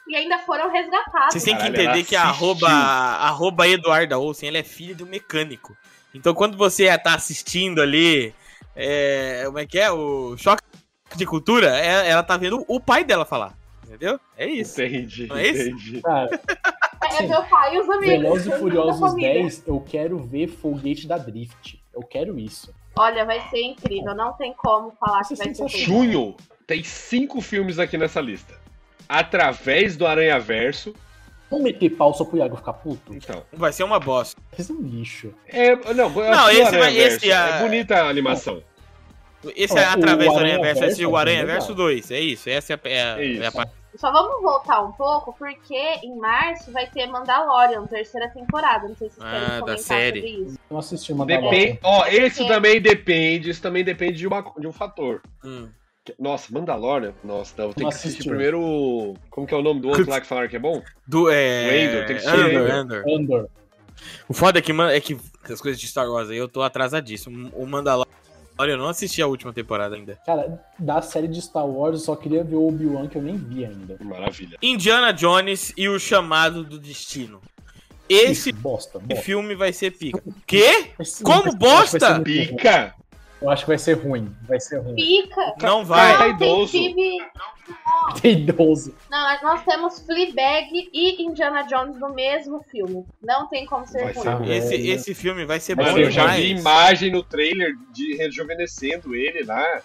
e 0.07 0.15
ainda 0.15 0.39
foram 0.39 0.71
resgatados. 0.71 1.33
Vocês 1.33 1.43
têm 1.43 1.55
que 1.57 1.67
entender 1.67 2.03
que 2.03 2.15
a 2.15 2.23
arroba, 2.23 2.67
arroba 2.67 3.67
Eduarda 3.67 4.17
Olsen, 4.17 4.49
ela 4.49 4.57
é 4.57 4.63
filha 4.63 4.95
do 4.95 5.05
mecânico. 5.05 5.77
Então 6.15 6.33
quando 6.33 6.57
você 6.57 6.97
tá 6.97 7.13
assistindo 7.13 7.79
ali, 7.81 8.33
é, 8.75 9.43
como 9.45 9.59
é 9.59 9.65
que 9.67 9.77
é? 9.77 9.91
O 9.91 10.35
choque 10.37 10.63
de 11.15 11.25
cultura, 11.25 11.67
é- 11.77 12.09
ela 12.09 12.23
tá 12.23 12.37
vendo 12.37 12.65
o 12.67 12.79
pai 12.79 13.03
dela 13.03 13.25
falar. 13.25 13.55
Entendeu? 13.85 14.19
É 14.35 14.47
isso. 14.47 14.81
Entendi, 14.81 15.27
Não 15.27 15.37
é 15.37 15.47
isso? 15.47 15.69
entendi. 15.69 16.01
Cara, 16.01 16.41
É 17.19 17.21
meu 17.21 17.43
pai 17.43 17.75
e 17.75 17.79
os 17.79 17.89
amigos. 17.89 18.07
Velozes 18.07 18.47
e 18.47 18.59
Furiosos 18.59 18.99
família. 18.99 19.33
10, 19.43 19.63
eu 19.67 19.79
quero 19.87 20.17
ver 20.19 20.47
Foguete 20.47 21.07
da 21.07 21.17
Drift. 21.17 21.79
Eu 21.93 22.01
quero 22.01 22.37
isso. 22.39 22.73
Olha, 22.97 23.23
vai 23.25 23.39
ser 23.49 23.61
incrível. 23.61 24.13
Não 24.15 24.33
tem 24.33 24.53
como 24.53 24.91
falar 24.99 25.21
que 25.23 25.35
Vai 25.35 25.53
ser. 25.53 25.67
Junho 25.69 26.35
tem 26.67 26.83
cinco 26.83 27.39
filmes 27.41 27.79
aqui 27.79 27.97
nessa 27.97 28.19
lista. 28.21 28.53
Através 29.07 29.95
do 29.95 30.05
Aranha 30.05 30.37
Verso. 30.39 30.93
Vamos 31.49 31.63
meter 31.63 31.91
pau 31.91 32.13
só 32.13 32.25
pro 32.25 32.37
Iago 32.37 32.57
ficar 32.57 32.73
puto? 32.73 33.15
Então. 33.15 33.41
Vai 33.53 33.71
ser 33.71 33.83
uma 33.83 34.01
bosta. 34.01 34.39
Esse 34.59 34.69
é 34.73 34.75
um 34.75 34.81
lixo. 34.81 35.33
É, 35.47 35.73
não, 35.93 36.09
eu 36.09 36.09
Não, 36.09 36.45
acho 36.45 36.49
que 36.51 36.57
o 36.57 36.61
esse 36.67 36.77
vai- 36.77 36.97
esse 36.97 37.31
é- 37.31 37.33
é 37.33 37.59
bonita 37.61 37.95
a 37.95 38.09
animação. 38.09 38.61
Esse 39.55 39.77
é 39.77 39.85
através 39.85 40.29
do 40.33 40.39
Aranha 40.39 40.59
Verso, 40.59 40.81
Verso 40.81 40.97
ser 40.97 41.05
o 41.05 41.15
é 41.15 41.19
Aranha 41.21 41.45
Verso 41.45 41.69
legal. 41.69 41.85
2. 41.85 42.11
É 42.11 42.19
isso. 42.19 42.49
Essa 42.49 42.73
é 42.73 42.75
a, 42.75 42.79
é 43.17 43.21
É 43.21 43.25
isso. 43.25 43.43
é 43.43 43.47
a 43.47 43.51
parte. 43.53 43.71
Só 43.95 44.11
vamos 44.11 44.41
voltar 44.41 44.81
um 44.83 44.91
pouco, 44.91 45.33
porque 45.39 45.73
em 46.03 46.17
março 46.17 46.71
vai 46.71 46.85
ter 46.87 47.07
Mandalorian, 47.07 47.85
terceira 47.87 48.29
temporada. 48.29 48.87
Não 48.89 48.95
sei 48.95 49.09
se 49.09 49.15
vocês 49.15 49.25
querem 49.31 49.45
Ah, 49.45 49.49
da 49.51 49.59
comentar 49.61 49.79
série. 49.79 50.19
sobre 50.21 50.43
isso. 50.43 50.59
Não 50.69 50.77
assisti 50.79 51.13
Mandalorian. 51.13 51.49
Depende, 51.49 51.79
ó, 51.81 52.05
esse 52.07 52.35
Sim. 52.37 52.47
também 52.47 52.81
depende, 52.81 53.49
isso 53.51 53.61
também 53.61 53.83
depende 53.85 54.17
de, 54.17 54.27
uma, 54.27 54.41
de 54.59 54.67
um 54.67 54.73
fator. 54.73 55.21
Hum. 55.43 55.69
Nossa, 56.19 56.51
Mandalorian? 56.51 57.13
Nossa, 57.23 57.53
não, 57.57 57.73
tem 57.73 57.83
Não 57.83 57.89
que 57.89 57.95
assistir 57.95 58.07
assistiu. 58.09 58.31
primeiro. 58.31 58.59
o- 58.61 59.15
Como 59.29 59.45
que 59.47 59.53
é 59.53 59.57
o 59.57 59.61
nome 59.61 59.81
do 59.81 59.89
outro 59.89 60.09
lá 60.09 60.19
que 60.21 60.27
falaram 60.27 60.47
que 60.47 60.55
é 60.55 60.59
bom? 60.59 60.81
Do, 61.07 61.29
é... 61.29 61.65
O 61.85 61.89
Andor, 61.89 62.05
tem 62.07 62.15
que 62.15 62.21
ser 62.21 62.29
Andor, 62.29 62.47
Andor. 62.47 62.71
Andor. 62.71 63.03
Andor. 63.19 63.49
O 64.29 64.33
foda 64.33 64.59
é 64.59 64.61
que, 64.61 64.71
é 64.71 64.99
que 65.01 65.17
as 65.51 65.59
coisas 65.61 65.79
de 65.79 65.87
Star 65.87 66.09
Wars 66.09 66.29
aí 66.29 66.37
eu 66.37 66.47
tô 66.47 66.61
atrasadíssimo. 66.61 67.49
O 67.55 67.65
Mandalorian 67.65 68.05
eu 68.59 68.77
não 68.77 68.89
assisti 68.89 69.21
a 69.21 69.27
última 69.27 69.51
temporada 69.53 69.95
ainda. 69.95 70.17
Cara, 70.25 70.59
da 70.79 71.01
série 71.01 71.27
de 71.27 71.41
Star 71.41 71.65
Wars, 71.67 71.99
eu 71.99 72.05
só 72.05 72.15
queria 72.15 72.43
ver 72.43 72.55
o 72.55 72.67
Obi-Wan, 72.67 73.07
que 73.07 73.17
eu 73.17 73.21
nem 73.21 73.37
vi 73.37 73.65
ainda. 73.65 73.97
Maravilha. 74.01 74.57
Indiana 74.61 75.11
Jones 75.13 75.73
e 75.77 75.87
o 75.89 75.99
Chamado 75.99 76.63
do 76.63 76.79
Destino. 76.79 77.41
Esse 78.09 78.51
bosta, 78.53 78.99
bosta. 78.99 79.21
filme 79.23 79.53
vai 79.53 79.73
ser 79.73 79.91
pica. 79.91 80.23
Quê? 80.45 80.91
Como 81.23 81.53
bosta? 81.55 82.19
Pica! 82.21 82.95
Eu 83.41 83.49
acho 83.49 83.63
que 83.63 83.69
vai 83.69 83.77
ser 83.77 83.93
ruim. 83.93 84.35
Vai 84.47 84.59
ser 84.59 84.79
ruim. 84.79 84.95
Pica. 84.95 85.53
Não 85.61 85.85
vai. 85.85 86.17
tá 86.17 86.27
Não, 86.27 86.37
tem 86.37 86.47
idoso. 86.49 86.71
filme. 86.71 87.17
Tem 88.21 88.45
12. 88.45 88.95
Não, 89.11 89.41
nós 89.43 89.63
temos 89.63 89.99
Fleabag 89.99 90.89
e 90.93 91.21
Indiana 91.23 91.63
Jones 91.63 91.99
no 91.99 92.13
mesmo 92.13 92.63
filme. 92.71 93.05
Não 93.21 93.47
tem 93.47 93.65
como 93.65 93.85
ser 93.85 94.11
Vai 94.11 94.13
ruim. 94.13 94.45
ser. 94.47 94.51
Esse, 94.53 94.89
esse 94.89 95.13
filme 95.13 95.45
vai 95.45 95.59
ser 95.59 95.75
Vai 95.75 95.85
bom 95.85 95.91
Mano, 95.91 96.03
eu 96.05 96.11
já 96.11 96.27
vi 96.27 96.49
imagem 96.51 97.11
no 97.11 97.21
trailer 97.23 97.73
de 97.93 98.15
rejuvenescendo 98.15 99.13
ele 99.15 99.43
lá. 99.43 99.81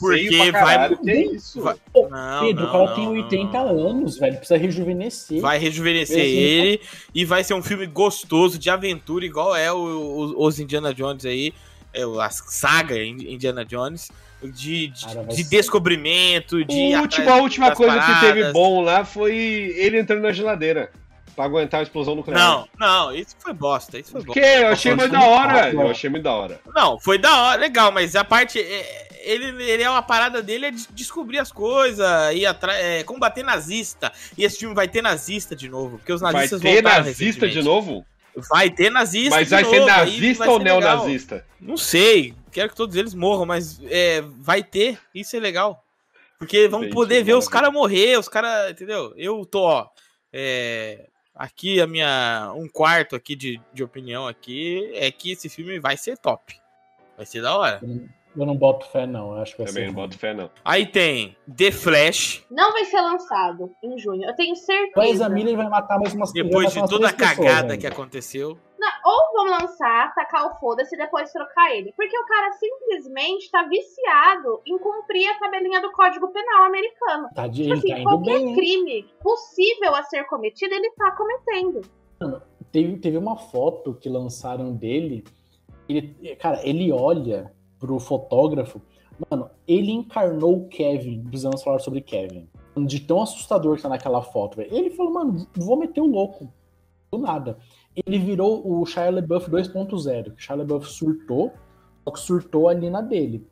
Porque 0.00 0.50
vai- 0.50 0.96
Que 0.96 1.10
é 1.10 1.24
isso? 1.26 1.60
vai- 1.62 1.76
Não, 2.10 2.40
Pedro, 2.46 2.62
não, 2.64 2.68
o 2.68 2.72
cara 2.72 2.86
não, 2.86 2.94
tem 2.94 3.04
não, 3.04 3.12
80 3.12 3.58
não. 3.64 3.88
anos, 3.88 4.18
velho. 4.18 4.36
Precisa 4.38 4.56
rejuvenescer. 4.58 5.40
Vai 5.40 5.56
rejuvenescer 5.58 6.18
Esse- 6.18 6.36
ele 6.36 6.80
e 7.14 7.24
vai 7.24 7.44
ser 7.44 7.54
um 7.54 7.62
filme 7.62 7.86
gostoso 7.86 8.58
de 8.58 8.68
aventura, 8.70 9.24
igual 9.24 9.54
é 9.54 9.72
o, 9.72 9.76
o- 9.76 10.46
os 10.46 10.58
Indiana 10.58 10.92
Jones 10.92 11.24
aí, 11.24 11.54
a 12.20 12.30
saga 12.30 13.02
Indiana 13.02 13.64
Jones, 13.64 14.10
de, 14.42 14.88
de, 14.88 15.04
Cara, 15.06 15.22
vai 15.22 15.34
de 15.36 15.44
descobrimento, 15.44 16.64
de. 16.64 16.74
O 16.74 17.00
último, 17.00 17.30
a 17.30 17.36
última 17.36 17.74
coisa 17.74 17.98
que 18.00 18.20
teve 18.20 18.40
paradas. 18.40 18.52
bom 18.52 18.82
lá 18.82 19.04
foi 19.04 19.34
ele 19.34 19.98
entrando 19.98 20.22
na 20.22 20.32
geladeira. 20.32 20.90
Pra 21.34 21.46
aguentar 21.46 21.80
a 21.80 21.82
explosão 21.82 22.14
nuclear. 22.14 22.38
Não, 22.38 22.68
não, 22.78 23.12
isso 23.12 23.34
foi 23.40 23.52
bosta, 23.52 23.98
isso 23.98 24.12
foi 24.12 24.22
Porque 24.22 24.38
bosta. 24.40 24.56
eu 24.56 24.68
achei 24.68 24.94
muito 24.94 25.10
da 25.10 25.24
hora. 25.24 25.70
Eu 25.72 25.90
achei 25.90 26.08
muito 26.08 26.22
da 26.22 26.32
hora. 26.32 26.60
Não, 26.72 26.96
foi 27.00 27.18
da 27.18 27.36
hora, 27.42 27.60
legal, 27.60 27.90
mas 27.90 28.14
a 28.14 28.22
parte. 28.22 28.60
é, 28.60 29.08
Ele, 29.24 29.60
ele 29.64 29.82
é 29.82 29.90
uma 29.90 30.02
parada 30.02 30.40
dele 30.40 30.66
é 30.66 30.70
de 30.70 30.86
descobrir 30.92 31.40
as 31.40 31.50
coisas, 31.50 32.06
ir 32.34 32.46
atrás, 32.46 32.78
é, 32.78 33.02
combater 33.02 33.42
nazista. 33.42 34.12
E 34.38 34.44
esse 34.44 34.58
filme 34.58 34.76
vai 34.76 34.86
ter 34.86 35.02
nazista 35.02 35.56
de 35.56 35.68
novo, 35.68 35.98
porque 35.98 36.12
os 36.12 36.20
Vai 36.20 36.32
nazistas 36.34 36.60
ter 36.60 36.74
voltaram 36.82 37.04
nazista 37.04 37.48
de 37.48 37.62
novo? 37.62 38.06
Vai 38.50 38.70
ter 38.70 38.90
nazista 38.90 39.36
Mas 39.36 39.48
de 39.48 39.54
vai 39.54 39.64
ser 39.64 39.78
novo, 39.80 39.86
nazista 39.86 40.44
vai 40.44 40.48
ou 40.48 40.58
ser 40.58 40.64
legal. 40.64 40.80
neonazista? 40.80 41.46
Não 41.60 41.76
sei, 41.76 42.34
quero 42.50 42.70
que 42.70 42.76
todos 42.76 42.96
eles 42.96 43.14
morram, 43.14 43.46
mas 43.46 43.80
é, 43.84 44.20
vai 44.22 44.62
ter, 44.62 44.98
isso 45.14 45.36
é 45.36 45.40
legal. 45.40 45.84
Porque 46.38 46.68
vão 46.68 46.80
Entendi, 46.80 46.94
poder 46.94 47.22
ver 47.22 47.34
os 47.34 47.48
caras 47.48 47.72
morrer, 47.72 48.18
os 48.18 48.28
caras, 48.28 48.70
entendeu? 48.70 49.14
Eu 49.16 49.46
tô, 49.46 49.62
ó, 49.62 49.88
é, 50.32 51.06
aqui 51.34 51.80
a 51.80 51.86
minha, 51.86 52.52
um 52.56 52.68
quarto 52.68 53.16
aqui 53.16 53.36
de, 53.36 53.60
de 53.72 53.84
opinião 53.84 54.26
aqui 54.26 54.90
é 54.94 55.10
que 55.10 55.30
esse 55.30 55.48
filme 55.48 55.78
vai 55.78 55.96
ser 55.96 56.18
top. 56.18 56.56
Vai 57.16 57.24
ser 57.24 57.40
da 57.40 57.56
hora. 57.56 57.80
Eu 58.36 58.44
não 58.46 58.56
boto 58.56 58.86
fé, 58.90 59.06
não. 59.06 59.34
Eu 59.36 59.42
acho 59.42 59.52
que 59.52 59.58
vai 59.62 59.66
Também 59.68 59.84
ser 59.84 59.86
não 59.88 59.94
boto 59.94 60.18
fé, 60.18 60.34
não. 60.34 60.50
Aí 60.64 60.86
tem 60.86 61.36
The 61.56 61.70
Flash, 61.70 62.44
Não 62.50 62.72
vai 62.72 62.84
ser 62.84 63.00
lançado 63.00 63.70
em 63.82 63.96
junho. 63.98 64.24
Eu 64.28 64.34
tenho 64.34 64.56
certeza. 64.56 65.06
Ezra 65.06 65.28
Miller 65.28 65.56
vai 65.56 65.68
matar 65.68 65.98
mais 65.98 66.12
umas 66.14 66.32
depois 66.32 66.72
de 66.72 66.80
toda 66.88 67.08
a 67.08 67.12
pessoas 67.12 67.36
cagada 67.36 67.60
ainda. 67.72 67.78
que 67.78 67.86
aconteceu. 67.86 68.58
Não, 68.76 68.90
ou 69.04 69.32
vão 69.32 69.60
lançar, 69.60 70.12
tacar 70.14 70.46
o 70.46 70.58
foda-se 70.58 70.94
e 70.94 70.98
depois 70.98 71.32
trocar 71.32 71.74
ele. 71.74 71.92
Porque 71.96 72.18
o 72.18 72.26
cara 72.26 72.52
simplesmente 72.52 73.50
tá 73.50 73.62
viciado 73.62 74.60
em 74.66 74.76
cumprir 74.78 75.26
a 75.30 75.38
tabelinha 75.38 75.80
do 75.80 75.90
Código 75.92 76.28
Penal 76.32 76.64
americano. 76.64 77.28
Tá, 77.34 77.46
de- 77.46 77.62
Tipo 77.62 77.74
assim, 77.74 77.88
tá 77.88 77.98
indo 78.00 78.02
qualquer 78.04 78.38
bem, 78.38 78.48
hein? 78.48 78.54
crime 78.54 79.06
possível 79.22 79.94
a 79.94 80.02
ser 80.02 80.24
cometido, 80.24 80.74
ele 80.74 80.90
tá 80.90 81.12
cometendo. 81.12 81.80
Teve, 82.72 82.98
teve 82.98 83.16
uma 83.16 83.36
foto 83.36 83.94
que 83.94 84.08
lançaram 84.08 84.74
dele. 84.74 85.24
Ele, 85.88 86.36
cara, 86.36 86.60
ele 86.66 86.90
olha 86.92 87.52
pro 87.84 87.98
fotógrafo. 88.00 88.80
Mano, 89.30 89.50
ele 89.68 89.92
encarnou 89.92 90.56
o 90.56 90.68
Kevin. 90.68 91.22
Precisamos 91.24 91.62
falar 91.62 91.78
sobre 91.80 92.00
Kevin. 92.00 92.48
De 92.76 92.98
tão 93.00 93.22
assustador 93.22 93.76
que 93.76 93.82
tá 93.82 93.88
naquela 93.88 94.22
foto, 94.22 94.56
velho. 94.56 94.74
Ele 94.74 94.90
falou, 94.90 95.12
mano, 95.12 95.46
vou 95.54 95.76
meter 95.76 96.00
o 96.00 96.06
louco. 96.06 96.52
Do 97.12 97.18
nada. 97.18 97.58
Ele 97.94 98.18
virou 98.18 98.66
o 98.66 98.84
Shia 98.86 99.10
LaBeouf 99.10 99.50
2.0. 99.50 100.32
O 100.34 100.40
Shia 100.40 100.56
LaBeouf 100.56 100.88
surtou, 100.88 101.52
só 102.02 102.10
que 102.10 102.18
surtou 102.18 102.68
ali 102.68 102.88
na 102.88 103.02
dele. 103.02 103.46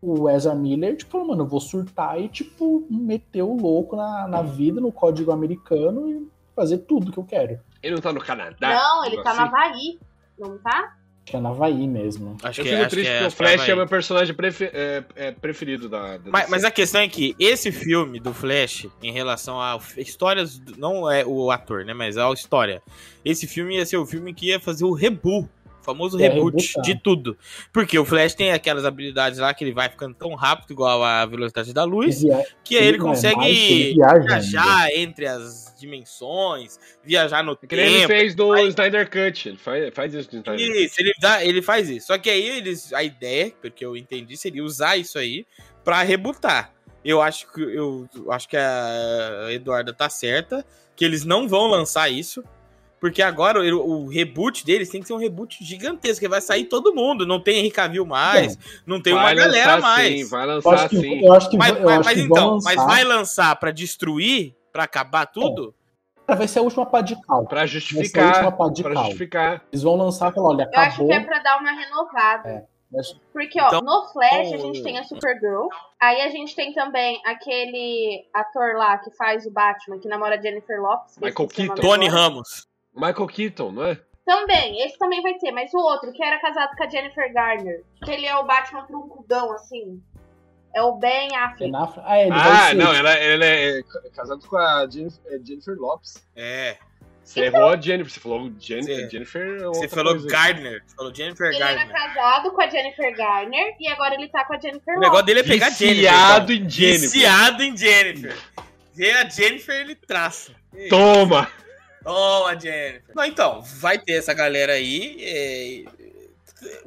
O 0.00 0.28
Ezra 0.28 0.54
Miller, 0.54 0.96
tipo, 0.96 1.10
falou, 1.10 1.28
mano, 1.28 1.42
eu 1.42 1.48
vou 1.48 1.60
surtar 1.60 2.20
e, 2.20 2.28
tipo, 2.28 2.86
meter 2.88 3.42
o 3.42 3.56
louco 3.56 3.96
na, 3.96 4.28
na 4.28 4.42
vida, 4.42 4.80
no 4.80 4.92
código 4.92 5.32
americano 5.32 6.08
e 6.08 6.28
fazer 6.54 6.78
tudo 6.78 7.10
que 7.10 7.18
eu 7.18 7.24
quero. 7.24 7.58
Ele 7.82 7.94
não 7.94 8.02
tá 8.02 8.12
no 8.12 8.20
Canadá? 8.20 8.74
não, 8.74 9.04
ele 9.04 9.22
tá 9.22 9.30
assim? 9.32 9.40
Havaí. 9.40 9.98
Não 10.38 10.58
tá? 10.58 10.97
Acho 11.28 11.30
que 11.32 11.36
é 11.36 11.40
na 11.40 11.50
Havaí 11.50 11.86
mesmo. 11.86 12.36
Acho 12.42 12.60
Eu 12.60 12.64
que, 12.64 12.70
fico 12.70 12.82
acho 12.82 12.90
triste 12.90 13.08
que 13.10 13.14
é, 13.14 13.18
porque 13.20 13.34
o 13.34 13.36
Flash 13.36 13.68
é 13.68 13.74
o 13.74 13.76
meu 13.76 13.86
personagem 13.86 14.34
prefe- 14.34 14.70
é- 14.72 15.04
é 15.14 15.30
preferido 15.30 15.88
da, 15.88 16.16
da 16.16 16.30
Mas, 16.30 16.48
mas 16.48 16.64
a 16.64 16.70
questão 16.70 17.00
é 17.02 17.08
que 17.08 17.36
esse 17.38 17.70
filme 17.70 18.18
do 18.18 18.32
Flash, 18.32 18.86
em 19.02 19.12
relação 19.12 19.60
a 19.60 19.78
histórias, 19.98 20.60
não 20.78 21.10
é 21.10 21.24
o 21.26 21.50
ator, 21.50 21.84
né? 21.84 21.92
Mas 21.92 22.16
a 22.16 22.30
história. 22.32 22.82
Esse 23.24 23.46
filme 23.46 23.76
ia 23.76 23.84
ser 23.84 23.98
o 23.98 24.06
filme 24.06 24.32
que 24.32 24.46
ia 24.46 24.58
fazer 24.58 24.84
o 24.84 24.92
reboot. 24.94 25.48
Famoso 25.88 26.18
É, 26.20 26.28
reboot 26.28 26.56
rebootar. 26.66 26.82
de 26.84 26.94
tudo. 27.02 27.38
Porque 27.72 27.98
o 27.98 28.04
Flash 28.04 28.34
tem 28.34 28.52
aquelas 28.52 28.84
habilidades 28.84 29.38
lá 29.38 29.54
que 29.54 29.64
ele 29.64 29.72
vai 29.72 29.88
ficando 29.88 30.14
tão 30.14 30.34
rápido, 30.34 30.70
igual 30.72 31.02
a 31.02 31.24
velocidade 31.24 31.72
da 31.72 31.82
luz, 31.84 32.20
Via- 32.22 32.44
que 32.62 32.76
aí 32.76 32.86
ele 32.88 32.98
é 32.98 33.00
mais, 33.00 33.24
ele 33.24 33.34
consegue 33.34 33.94
viaja 33.94 34.20
viajar 34.20 34.88
entre 34.94 35.26
as 35.26 35.74
dimensões, 35.80 36.78
viajar 37.02 37.42
no 37.42 37.52
É 37.62 37.66
que 37.66 37.74
nem 37.76 37.84
ele 37.86 37.94
tempo. 38.00 38.08
fez 38.08 38.36
no 38.36 38.48
vai- 38.48 38.66
Snyder 38.68 39.06
Cut. 39.10 39.48
Ele 39.48 39.56
faz, 39.56 39.94
faz 39.94 40.12
isso 40.14 40.28
no 40.32 40.38
Snyder 40.40 40.66
Cut. 40.66 40.84
Isso, 40.84 40.94
ele, 41.00 41.12
dá, 41.20 41.44
ele 41.44 41.62
faz 41.62 41.88
isso. 41.88 42.08
Só 42.08 42.18
que 42.18 42.28
aí 42.28 42.46
eles. 42.46 42.92
A 42.92 43.02
ideia, 43.02 43.50
porque 43.62 43.84
eu 43.84 43.96
entendi, 43.96 44.36
seria 44.36 44.62
usar 44.62 44.96
isso 44.98 45.18
aí 45.18 45.46
pra 45.82 46.02
rebutar. 46.02 46.72
Eu 47.04 47.22
acho 47.22 47.50
que 47.52 47.62
eu 47.62 48.06
acho 48.30 48.46
que 48.48 48.56
a 48.56 49.46
Eduarda 49.50 49.94
tá 49.94 50.10
certa, 50.10 50.66
que 50.94 51.04
eles 51.04 51.24
não 51.24 51.48
vão 51.48 51.66
lançar 51.68 52.10
isso. 52.10 52.42
Porque 53.00 53.22
agora 53.22 53.60
o, 53.60 54.04
o 54.04 54.08
reboot 54.08 54.64
deles 54.66 54.88
tem 54.90 55.00
que 55.00 55.06
ser 55.06 55.12
um 55.12 55.18
reboot 55.18 55.62
gigantesco, 55.64 56.20
que 56.20 56.28
vai 56.28 56.40
sair 56.40 56.64
todo 56.64 56.94
mundo. 56.94 57.24
Não 57.26 57.40
tem 57.40 57.58
Henry 57.60 57.70
Cavill 57.70 58.04
mais, 58.04 58.58
não 58.86 59.00
tem 59.00 59.12
uma 59.12 59.22
Vai 59.22 59.34
galera 59.36 59.76
lançar 59.76 59.80
mais. 59.80 60.08
sim, 60.18 60.24
vai 60.28 60.46
lançar 60.46 60.74
acho 60.74 60.88
que, 60.88 60.96
sim. 60.96 61.24
eu 61.24 61.32
acho 61.32 61.50
que, 61.50 61.56
Mas, 61.56 61.76
eu 61.76 61.84
mas- 61.84 61.92
acho 61.98 62.04
mas 62.04 62.14
que 62.20 62.28
vão 62.28 62.36
então, 62.36 62.50
lançar. 62.54 62.74
mas 62.76 62.86
vai 62.86 63.04
lançar 63.04 63.56
pra 63.56 63.70
destruir, 63.70 64.54
pra 64.72 64.82
acabar 64.84 65.26
tudo? 65.26 65.74
Cara, 66.26 66.38
vai 66.38 66.48
ser 66.48 66.58
a 66.58 66.62
última 66.62 66.84
pá 66.84 67.00
de 67.00 67.18
cal. 67.22 67.46
Pra 67.46 67.60
Vai 67.60 67.68
justificar. 67.68 68.52
de 68.72 68.82
Pra 68.82 68.92
cal. 68.94 69.04
justificar. 69.04 69.62
Eles 69.72 69.82
vão 69.82 69.96
lançar 69.96 70.30
e 70.30 70.34
falar, 70.34 70.48
olha, 70.50 70.62
Eu 70.70 70.80
acho 70.80 70.88
acabou. 70.90 71.06
que 71.08 71.12
é 71.14 71.20
pra 71.20 71.38
dar 71.38 71.58
uma 71.58 71.70
renovada. 71.72 72.48
É, 72.50 72.64
mas- 72.92 73.16
Porque, 73.32 73.58
ó, 73.62 73.68
Então- 73.68 73.80
no 73.80 74.08
Flash 74.12 74.32
a 74.32 74.42
então- 74.44 74.60
gente 74.60 74.82
tem 74.82 74.98
a 74.98 75.04
Supergirl. 75.04 75.68
Aí 75.98 76.20
a 76.20 76.28
gente 76.28 76.54
tem 76.54 76.74
também 76.74 77.18
aquele 77.24 78.24
ator 78.34 78.74
lá 78.76 78.98
que 78.98 79.10
faz 79.16 79.46
o 79.46 79.50
Batman, 79.50 79.98
que 79.98 80.06
namora 80.08 80.36
a 80.36 80.40
Jennifer 80.42 80.78
Lopes. 80.82 81.16
Michael 81.16 81.48
Keaton. 81.48 81.74
Tony. 81.76 82.08
Ramos. 82.08 82.67
Michael 82.98 83.26
Keaton, 83.26 83.72
não 83.72 83.84
é? 83.84 83.98
Também, 84.26 84.82
esse 84.84 84.98
também 84.98 85.22
vai 85.22 85.34
ter, 85.34 85.50
mas 85.52 85.72
o 85.72 85.78
outro, 85.78 86.12
que 86.12 86.22
era 86.22 86.38
casado 86.38 86.76
com 86.76 86.84
a 86.84 86.88
Jennifer 86.88 87.32
Garner. 87.32 87.82
Que 88.04 88.10
ele 88.10 88.26
é 88.26 88.36
o 88.36 88.44
Batman 88.44 88.84
truncudão, 88.84 89.52
assim. 89.52 90.02
É 90.74 90.82
o 90.82 90.96
Ben 90.98 91.34
Affleck. 91.34 91.72
Ben 91.72 91.74
Affleck- 91.80 92.06
Ah, 92.06 92.20
ele 92.20 92.30
Ah, 92.32 92.74
não, 92.74 92.92
ela, 92.94 93.10
ela 93.14 93.44
é 93.46 93.80
casado 94.14 94.46
com 94.46 94.56
a 94.58 94.86
Jennifer, 94.88 95.20
é 95.32 95.38
Jennifer 95.42 95.74
Lopes. 95.78 96.22
É. 96.36 96.76
Você 97.24 97.40
errou 97.40 97.68
a 97.70 97.80
Jennifer, 97.80 98.10
você 98.12 98.20
falou 98.20 98.50
Jen, 98.58 98.82
Jennifer. 99.10 99.56
é 99.60 99.64
Você 99.64 99.88
falou 99.88 100.12
coisa. 100.14 100.28
Gardner. 100.28 100.82
Você 100.86 100.96
falou 100.96 101.14
Jennifer 101.14 101.46
Ele 101.48 101.62
era 101.62 101.74
Gardner. 101.84 101.94
casado 101.94 102.50
com 102.52 102.60
a 102.62 102.68
Jennifer 102.70 103.16
Garner 103.16 103.76
e 103.78 103.88
agora 103.88 104.14
ele 104.14 104.28
tá 104.28 104.44
com 104.46 104.54
a 104.54 104.58
Jennifer 104.58 104.94
O 104.96 105.00
negócio 105.00 105.20
Lopes. 105.20 105.26
dele 105.26 105.40
é 105.40 105.42
pegar 105.42 105.70
Jennifer. 105.70 105.96
Viciado 105.96 106.52
então. 106.52 106.66
em 106.66 106.70
Jennifer. 106.70 107.00
Viciado 107.10 107.62
em 107.62 107.76
Jennifer. 107.76 108.36
Vê 108.94 109.10
a 109.12 109.28
Jennifer, 109.28 109.74
ele 109.76 109.94
traça. 109.94 110.52
Toma! 110.88 111.50
Toma, 112.08 112.58
Jennifer. 112.58 113.14
Não, 113.14 113.24
então, 113.24 113.60
vai 113.62 113.98
ter 113.98 114.12
essa 114.14 114.32
galera 114.32 114.72
aí. 114.72 115.16
é, 115.20 115.84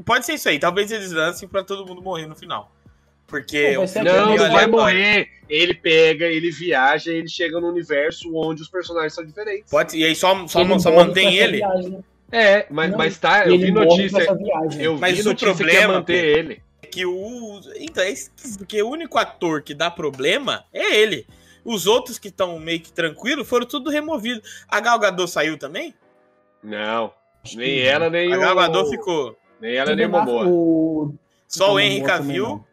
Pode 0.03 0.25
ser 0.25 0.33
isso 0.33 0.49
aí. 0.49 0.57
Talvez 0.59 0.91
eles 0.91 1.11
lancem 1.11 1.47
pra 1.47 1.63
todo 1.63 1.85
mundo 1.85 2.01
morrer 2.01 2.25
no 2.25 2.35
final. 2.35 2.71
Porque 3.27 3.61
Pô, 3.61 3.67
vai 3.67 3.77
o 3.77 3.81
a 3.81 3.99
é 3.99 4.03
Não, 4.03 4.35
não 4.35 4.51
vai 4.51 4.67
morrer. 4.67 5.29
Ele 5.47 5.73
pega, 5.73 6.25
ele 6.25 6.49
viaja, 6.51 7.11
ele 7.11 7.29
chega 7.29 7.59
no 7.61 7.69
universo 7.69 8.29
onde 8.35 8.61
os 8.61 8.69
personagens 8.69 9.13
são 9.13 9.23
diferentes. 9.25 9.69
Pode, 9.69 9.97
e 9.97 10.03
aí 10.03 10.15
só, 10.15 10.47
só, 10.47 10.61
Ele 10.61 10.79
só 10.79 10.91
mantém 10.91 11.37
ele. 11.37 11.57
viagem. 11.57 12.03
É, 12.31 12.65
mas, 12.69 12.91
Não, 12.91 12.97
mas 12.97 13.17
tá, 13.17 13.45
eu 13.45 13.57
vi 13.57 13.71
notícia. 13.71 14.25
Eu 14.79 14.97
Mas 14.97 15.15
vi 15.17 15.21
o 15.21 15.25
notícia 15.25 15.35
que 15.35 15.45
ia 15.45 15.53
problema, 15.55 15.93
manter 15.95 16.37
ele. 16.37 16.61
Que 16.89 17.05
o. 17.05 17.61
Então, 17.77 18.03
é 18.03 18.11
esquisito, 18.11 18.59
porque 18.59 18.81
o 18.81 18.89
único 18.89 19.17
ator 19.17 19.61
que 19.61 19.73
dá 19.73 19.91
problema 19.91 20.65
é 20.73 20.95
ele. 20.97 21.27
Os 21.63 21.85
outros 21.87 22.17
que 22.17 22.27
estão 22.29 22.59
meio 22.59 22.79
que 22.81 22.91
tranquilos 22.91 23.47
foram 23.47 23.65
tudo 23.65 23.89
removidos. 23.89 24.63
A 24.67 24.79
Gal 24.79 24.97
Gadot 24.99 25.29
saiu 25.29 25.57
também? 25.57 25.93
Não. 26.63 27.13
Nem 27.55 27.79
ela, 27.81 28.09
nem 28.09 28.33
A 28.33 28.37
o. 28.37 28.39
Gal 28.39 28.55
Gadot 28.55 28.89
ficou. 28.89 29.37
Nem 29.59 29.75
ela, 29.75 29.95
nem 29.95 30.05
o 30.05 30.09
Momoa. 30.09 30.45
o- 30.47 31.15
Só 31.47 31.65
o 31.65 31.67
Momoa 31.69 31.83
Henry 31.83 32.03
Cavill 32.03 32.65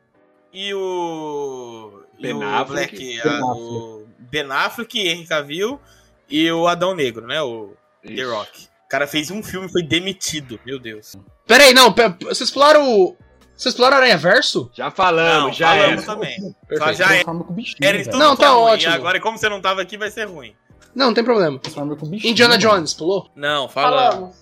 e 0.53 0.73
o. 0.75 2.03
e 2.19 2.23
Ben 2.23 2.35
o 2.35 2.43
Affleck. 2.43 2.97
Black. 2.97 3.23
Ben 3.23 3.33
a- 3.41 3.45
o 3.53 4.07
Ben 4.19 4.47
Affleck, 4.51 4.99
Henry 5.09 5.27
Cavill 5.27 5.81
e 6.29 6.51
o 6.51 6.67
Adão 6.67 6.95
Negro, 6.95 7.27
né? 7.27 7.41
O 7.43 7.75
The. 8.07 8.23
Rock. 8.25 8.69
O 8.87 8.89
cara 8.89 9.07
fez 9.07 9.31
um 9.31 9.43
filme 9.43 9.67
e 9.67 9.71
foi 9.73 9.83
demitido. 9.83 10.59
Meu 10.65 10.79
Deus. 10.79 11.15
Pera 11.47 11.65
aí, 11.65 11.75
não, 11.75 11.95
vocês 12.21 12.41
exploraram 12.43 12.91
o. 12.91 13.17
Vocês 13.59 13.75
exploraram 13.75 13.97
o 13.97 14.01
Aranha 14.03 14.17
Verso? 14.17 14.71
Já 14.73 14.89
falamos, 14.89 15.43
Não, 15.49 15.53
já 15.53 15.69
falamos 15.77 16.05
é. 16.05 16.07
também. 16.07 16.55
Perfeito. 16.69 16.95
Já 16.97 17.17
é. 17.17 17.23
O 17.27 17.53
bichinho, 17.53 17.77
Era 17.83 18.01
então 18.01 18.19
Não, 18.19 18.37
tá 18.37 18.51
ruim. 18.51 18.63
ótimo. 18.73 18.95
Agora, 18.95 19.21
como 19.21 19.37
você 19.37 19.49
não 19.49 19.61
tava 19.61 19.83
aqui, 19.83 19.99
vai 19.99 20.11
ser 20.13 20.27
ruim. 20.27 20.55
Não, 20.95 21.07
não 21.07 21.15
tem 21.15 21.25
problema. 21.25 21.57
O 21.57 22.07
bichinho. 22.07 22.31
Indiana 22.31 22.57
velho. 22.57 22.71
Jones, 22.71 22.95
pulou? 22.95 23.29
Não, 23.35 23.69
falamos. 23.69 24.15
Falamos. 24.15 24.37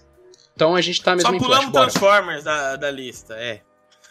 Então 0.54 0.76
a 0.76 0.80
gente 0.82 1.02
tá 1.02 1.16
mesmo 1.16 1.30
Só 1.30 1.34
em 1.34 1.38
pulamos 1.38 1.64
flash, 1.64 1.72
bora. 1.72 1.90
Transformers 1.90 2.44
da, 2.44 2.76
da 2.76 2.90
lista, 2.90 3.34
é. 3.34 3.62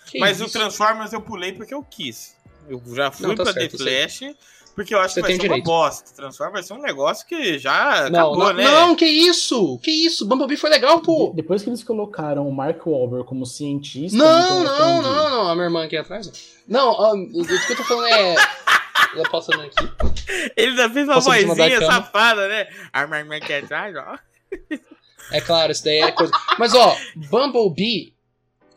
Que 0.07 0.19
Mas 0.19 0.41
o 0.41 0.45
isso? 0.45 0.53
Transformers 0.53 1.13
eu 1.13 1.21
pulei 1.21 1.53
porque 1.53 1.73
eu 1.73 1.83
quis. 1.83 2.35
Eu 2.67 2.81
já 2.95 3.11
fui 3.11 3.27
Não, 3.27 3.35
tá 3.35 3.43
pra 3.43 3.53
certo, 3.53 3.77
The. 3.77 3.83
Flash, 4.07 4.35
porque 4.75 4.93
eu 4.93 4.99
acho 4.99 5.13
Você 5.13 5.21
que 5.21 5.21
vai 5.21 5.31
tem 5.31 5.39
ser 5.39 5.47
uma 5.47 5.55
direito. 5.55 5.65
bosta. 5.65 6.13
Transformers 6.15 6.53
vai 6.53 6.63
ser 6.63 6.73
um 6.73 6.85
negócio 6.85 7.25
que 7.25 7.57
já 7.57 8.09
Não, 8.09 8.19
acabou, 8.33 8.37
não, 8.47 8.53
né? 8.53 8.63
não, 8.65 8.95
que 8.95 9.05
isso? 9.05 9.79
Que 9.81 9.89
isso? 9.91 10.25
Bumblebee 10.27 10.57
foi 10.57 10.69
legal, 10.69 10.99
pô. 10.99 11.29
De- 11.29 11.37
Depois 11.37 11.63
que 11.63 11.69
eles 11.69 11.83
colocaram 11.83 12.47
o 12.47 12.53
Mark 12.53 12.85
Wahlberg 12.85 13.25
como 13.27 13.45
cientista. 13.45 14.17
Não, 14.17 14.61
então 14.61 15.01
não, 15.01 15.01
não, 15.01 15.29
não. 15.29 15.47
A 15.49 15.55
minha 15.55 15.65
irmã 15.65 15.85
aqui 15.85 15.95
atrás. 15.97 16.29
Não, 16.67 16.89
ó, 16.89 17.13
o 17.15 17.45
que 17.45 17.53
eu 17.71 17.75
tô 17.77 17.83
falando 17.83 18.07
é. 18.07 18.35
Ela 19.15 19.29
passando 19.29 19.61
aqui. 19.61 19.89
Ele 20.57 20.71
ainda 20.71 20.89
fez 20.89 21.07
uma 21.07 21.15
Passou 21.15 21.33
vozinha 21.47 21.79
safada, 21.81 22.47
né? 22.49 22.67
A 22.91 23.07
minha 23.07 23.37
aqui 23.37 23.53
atrás, 23.53 23.95
ó. 23.95 24.17
É 25.31 25.39
claro, 25.41 25.71
isso 25.71 25.83
daí 25.85 25.99
é 25.99 26.11
coisa. 26.11 26.33
Mas 26.59 26.73
ó, 26.73 26.95
Bumblebee 27.29 28.13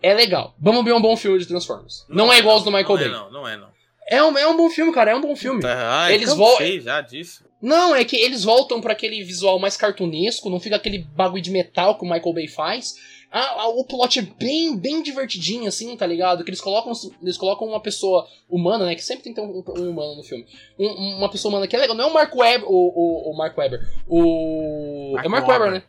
é 0.03 0.15
legal. 0.15 0.55
Bumblebee 0.59 0.91
é 0.91 0.95
um 0.95 1.03
bom 1.03 1.17
filme 1.17 1.39
de 1.39 1.47
Transformers. 1.47 2.05
Não, 2.09 2.33
é 2.33 2.39
igual 2.39 2.55
aos 2.57 2.65
do 2.65 2.71
Michael 2.71 2.89
não 2.89 2.97
Bay. 2.97 3.07
É, 3.07 3.11
não, 3.11 3.31
não 3.31 3.49
é, 3.49 3.57
não. 3.57 3.69
É 4.11 4.23
um, 4.23 4.37
é 4.39 4.47
um 4.47 4.57
bom 4.57 4.71
filme, 4.71 4.93
cara. 4.93 5.11
É 5.11 5.15
um 5.15 5.21
bom 5.21 5.37
filme. 5.37 5.61
Tá, 5.61 6.05
ah, 6.05 6.13
Eles 6.13 6.33
cansei 6.33 6.81
já 6.81 7.01
disso. 7.01 7.45
Não, 7.61 7.95
é 7.95 8.05
que 8.05 8.17
eles 8.17 8.45
voltam 8.45 8.81
pra 8.81 8.93
aquele 8.93 9.23
visual 9.25 9.59
mais 9.59 9.77
cartunesco, 9.77 10.49
não 10.49 10.61
fica 10.61 10.77
aquele 10.77 10.99
bagulho 10.99 11.43
de 11.43 11.51
metal 11.51 11.99
que 11.99 12.05
o 12.05 12.09
Michael 12.09 12.33
Bay 12.33 12.49
faz. 12.49 12.95
Ah, 13.31 13.63
ah, 13.63 13.69
o 13.69 13.85
plot 13.85 14.21
é 14.21 14.23
bem, 14.23 14.75
bem 14.77 15.03
divertidinho, 15.03 15.67
assim, 15.69 15.95
tá 15.97 16.07
ligado? 16.07 16.43
Que 16.45 16.51
eles 16.51 16.61
colocam, 16.61 16.93
eles 17.21 17.37
colocam 17.37 17.67
uma 17.69 17.81
pessoa 17.81 18.27
humana, 18.49 18.87
né? 18.87 18.95
Que 18.95 19.03
sempre 19.05 19.25
tem 19.25 19.35
que 19.35 19.41
ter 19.41 19.47
um, 19.47 19.63
um 19.83 19.91
humano 19.91 20.17
no 20.17 20.23
filme. 20.23 20.47
Um- 20.79 21.19
uma 21.19 21.29
pessoa 21.29 21.51
humana 21.53 21.67
que 21.67 21.77
é 21.77 21.79
legal. 21.79 21.95
Não 21.97 22.07
é 22.07 22.09
o 22.09 22.15
Mark 22.15 22.35
Webber, 22.35 22.67
o, 22.67 22.75
o, 22.75 23.31
o 23.33 23.37
Mark 23.37 23.59
Webber. 23.59 23.87
O. 24.09 25.13
Mark 25.13 25.25
é 25.25 25.29
o 25.29 25.31
Mark. 25.31 25.49
Webber, 25.49 25.71
né? 25.73 25.83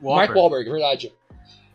Mark 0.00 0.34
Wahlberg, 0.34 0.70
verdade. 0.70 1.12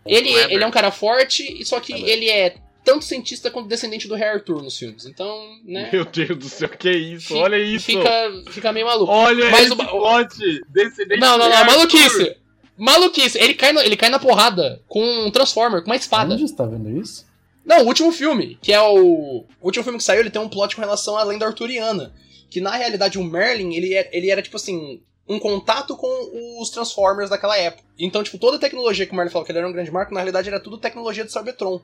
Ele, 0.06 0.30
ele 0.30 0.64
é 0.64 0.68
um 0.68 0.72
cara 0.72 0.90
forte, 0.90 1.64
só 1.66 1.80
que 1.80 1.94
ele 1.94 2.30
é 2.30 2.56
tanto 2.84 3.06
cientista 3.06 3.50
quanto 3.52 3.68
descendente 3.68 4.08
do 4.08 4.16
Rei 4.16 4.28
Arthur 4.28 4.62
nos 4.64 4.78
filmes. 4.78 5.06
Então, 5.06 5.58
né? 5.64 5.90
Meu 5.92 6.06
Deus 6.06 6.38
do 6.38 6.50
céu, 6.50 6.70
que 6.70 6.90
isso? 6.92 7.28
fi- 7.30 7.34
Olha 7.36 7.58
isso. 7.58 7.86
Fica, 7.86 8.32
fica 8.52 8.72
meio 8.74 8.86
maluco. 8.88 9.12
Olha 9.12 9.50
Mas 9.52 9.64
esse 9.64 9.74
o 9.74 9.76
plot. 9.76 10.62
Descendente 10.70 11.20
Não, 11.20 11.38
não, 11.38 11.50
não, 11.50 11.56
Arthur. 11.58 11.72
maluquice. 11.76 12.38
Maluquice. 12.78 13.38
Ele 13.38 13.54
cai, 13.54 13.72
no- 13.72 13.82
ele 13.82 13.96
cai 13.98 14.10
na 14.10 14.20
porrada 14.20 14.82
com 14.88 15.04
um 15.04 15.32
Transformer, 15.32 15.82
com 15.82 15.90
uma 15.90 15.96
espada. 15.96 16.34
Onde 16.34 16.48
você 16.48 16.56
tá 16.56 16.66
vendo 16.66 16.90
isso? 17.00 17.26
Não, 17.64 17.84
o 17.84 17.88
último 17.88 18.12
filme, 18.12 18.58
que 18.62 18.74
é 18.74 18.82
o. 18.82 19.46
O 19.60 19.66
último 19.66 19.84
filme 19.84 20.00
que 20.00 20.04
saiu, 20.04 20.22
ele 20.22 20.32
tem 20.32 20.42
um 20.42 20.50
plot 20.50 20.76
com 20.76 20.82
relação 20.82 21.16
à 21.18 21.24
lenda 21.24 21.46
arturiana. 21.46 22.12
Que 22.50 22.60
na 22.60 22.72
realidade 22.76 23.20
o 23.20 23.24
Merlin, 23.24 23.74
ele, 23.76 23.94
é, 23.94 24.10
ele 24.12 24.30
era 24.32 24.42
tipo 24.42 24.58
assim. 24.58 25.02
Um 25.30 25.40
contato 25.40 25.96
com 25.96 26.60
os 26.62 26.70
Transformers 26.72 27.30
daquela 27.30 27.56
época. 27.58 27.84
Então, 27.98 28.22
tipo, 28.22 28.38
toda 28.38 28.58
a 28.58 28.60
tecnologia 28.60 29.06
que 29.06 29.14
o 29.14 29.16
Merlin 29.16 29.32
falou 29.32 29.46
que 29.46 29.52
ele 29.52 29.60
era 29.60 29.68
um 29.68 29.72
grande 29.72 29.92
marco, 29.92 30.14
na 30.14 30.20
realidade 30.20 30.50
era 30.50 30.60
tudo 30.60 30.78
tecnologia 30.80 31.24
do 31.24 31.32
Cybertron. 31.32 31.80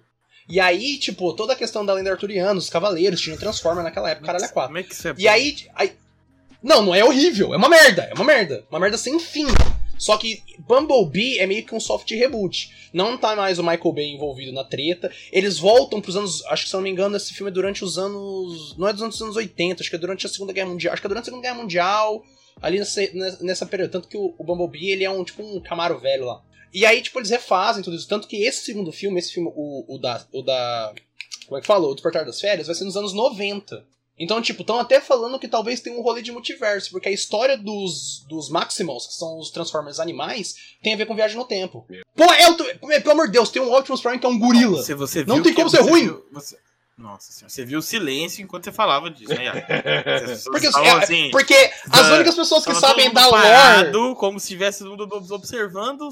E 0.47 0.59
aí, 0.59 0.97
tipo, 0.97 1.33
toda 1.33 1.53
a 1.53 1.55
questão 1.55 1.85
da 1.85 1.93
lenda 1.93 2.11
arturiana, 2.11 2.57
os 2.57 2.69
cavaleiros 2.69 3.19
tinham 3.19 3.37
Transformer 3.37 3.83
naquela 3.83 4.09
época, 4.09 4.27
caralho, 4.27 4.45
é 4.45 4.47
quatro. 4.47 4.69
Como 4.69 4.77
é 4.77 4.83
que 4.83 4.93
isso 4.93 5.07
é 5.07 5.15
E 5.17 5.27
aí, 5.27 5.55
aí. 5.75 5.91
Não, 6.63 6.81
não 6.81 6.95
é 6.95 7.03
horrível, 7.03 7.53
é 7.53 7.57
uma 7.57 7.69
merda, 7.69 8.03
é 8.03 8.13
uma 8.13 8.23
merda. 8.23 8.65
Uma 8.69 8.79
merda 8.79 8.97
sem 8.97 9.19
fim. 9.19 9.45
Só 9.97 10.15
que 10.17 10.43
Bumblebee 10.59 11.39
é 11.39 11.47
meio 11.47 11.65
que 11.65 11.73
um 11.73 11.79
soft 11.79 12.09
reboot. 12.11 12.71
Não 12.93 13.17
tá 13.17 13.35
mais 13.35 13.59
o 13.59 13.63
Michael 13.63 13.93
Bay 13.93 14.05
envolvido 14.11 14.51
na 14.51 14.63
treta. 14.63 15.11
Eles 15.31 15.57
voltam 15.57 15.99
pros 15.99 16.15
anos. 16.15 16.45
Acho 16.45 16.63
que 16.63 16.69
se 16.69 16.75
eu 16.75 16.79
não 16.79 16.83
me 16.83 16.89
engano, 16.89 17.17
esse 17.17 17.33
filme 17.33 17.49
é 17.49 17.53
durante 17.53 17.83
os 17.83 17.97
anos. 17.97 18.75
Não 18.77 18.87
é 18.87 18.93
dos 18.93 19.01
anos 19.01 19.35
80, 19.35 19.81
acho 19.81 19.89
que 19.89 19.95
é 19.95 19.99
durante 19.99 20.25
a 20.25 20.29
Segunda 20.29 20.53
Guerra 20.53 20.69
Mundial. 20.69 20.93
Acho 20.93 21.01
que 21.01 21.07
é 21.07 21.09
durante 21.09 21.23
a 21.23 21.25
Segunda 21.25 21.41
Guerra 21.43 21.59
Mundial. 21.59 22.23
Ali 22.61 22.79
nessa, 22.79 23.01
nessa, 23.13 23.43
nessa 23.43 23.65
período. 23.65 23.91
Tanto 23.91 24.07
que 24.07 24.17
o, 24.17 24.33
o 24.37 24.43
Bumblebee 24.43 24.91
ele 24.91 25.03
é 25.03 25.09
um 25.09 25.23
tipo 25.23 25.43
um 25.43 25.59
Camaro 25.59 25.97
velho 25.97 26.25
lá. 26.25 26.41
E 26.73 26.85
aí, 26.85 27.01
tipo, 27.01 27.19
eles 27.19 27.29
refazem 27.29 27.83
tudo 27.83 27.95
isso. 27.95 28.07
Tanto 28.07 28.27
que 28.27 28.43
esse 28.43 28.63
segundo 28.65 28.91
filme, 28.91 29.19
esse 29.19 29.33
filme, 29.33 29.51
o, 29.55 29.95
o 29.95 29.97
da. 29.97 30.25
O 30.31 30.41
da. 30.41 30.93
Como 31.47 31.57
é 31.57 31.61
que 31.61 31.67
falou? 31.67 31.91
O 31.91 31.95
Despertar 31.95 32.25
das 32.25 32.41
Férias, 32.41 32.67
vai 32.67 32.75
ser 32.75 32.83
nos 32.83 32.97
anos 32.97 33.13
90. 33.13 33.85
Então, 34.19 34.41
tipo, 34.41 34.61
estão 34.61 34.79
até 34.79 34.99
falando 34.99 35.37
que 35.37 35.47
talvez 35.47 35.79
tenha 35.79 35.95
um 35.95 36.01
rolê 36.01 36.23
de 36.23 36.31
multiverso, 36.31 36.89
porque 36.89 37.07
a 37.07 37.11
história 37.11 37.55
dos, 37.55 38.25
dos 38.27 38.49
Maximals, 38.49 39.05
que 39.05 39.13
são 39.13 39.37
os 39.39 39.51
Transformers 39.51 39.99
animais, 39.99 40.55
tem 40.81 40.93
a 40.93 40.97
ver 40.97 41.05
com 41.05 41.15
viagem 41.15 41.37
no 41.37 41.45
tempo. 41.45 41.85
Pô, 42.15 42.23
é, 42.23 42.49
o- 42.49 42.55
pelo 43.01 43.11
amor 43.11 43.27
de 43.27 43.33
Deus, 43.33 43.49
tem 43.51 43.61
um 43.61 43.71
Optimus 43.73 44.01
Prime 44.01 44.17
que 44.17 44.25
é 44.25 44.29
um 44.29 44.39
gorila. 44.39 44.81
Se 44.81 44.95
você 44.95 45.23
Não 45.23 45.35
tem 45.43 45.53
que- 45.53 45.57
como 45.57 45.69
ser 45.69 45.83
você 45.83 45.89
ruim. 45.89 46.03
viu- 46.05 46.25
você- 46.31 46.57
Nossa 46.97 47.31
senhora, 47.31 47.49
você 47.53 47.63
viu 47.63 47.77
o 47.77 47.81
silêncio 47.83 48.41
enquanto 48.43 48.63
você 48.63 48.71
falava 48.71 49.07
disso, 49.11 49.31
né? 49.35 49.51
Porque, 50.51 50.65
é- 50.65 50.89
assim, 50.89 51.29
porque 51.31 51.71
as 51.91 52.07
únicas 52.09 52.33
pessoas 52.35 52.65
que 52.65 52.73
sabem 52.73 53.13
da 53.13 53.27
lore. 53.27 54.15
como 54.15 54.39
se 54.39 54.45
estivesse 54.45 54.79
todo 54.83 54.97
mundo 55.07 55.33
observando 55.35 56.11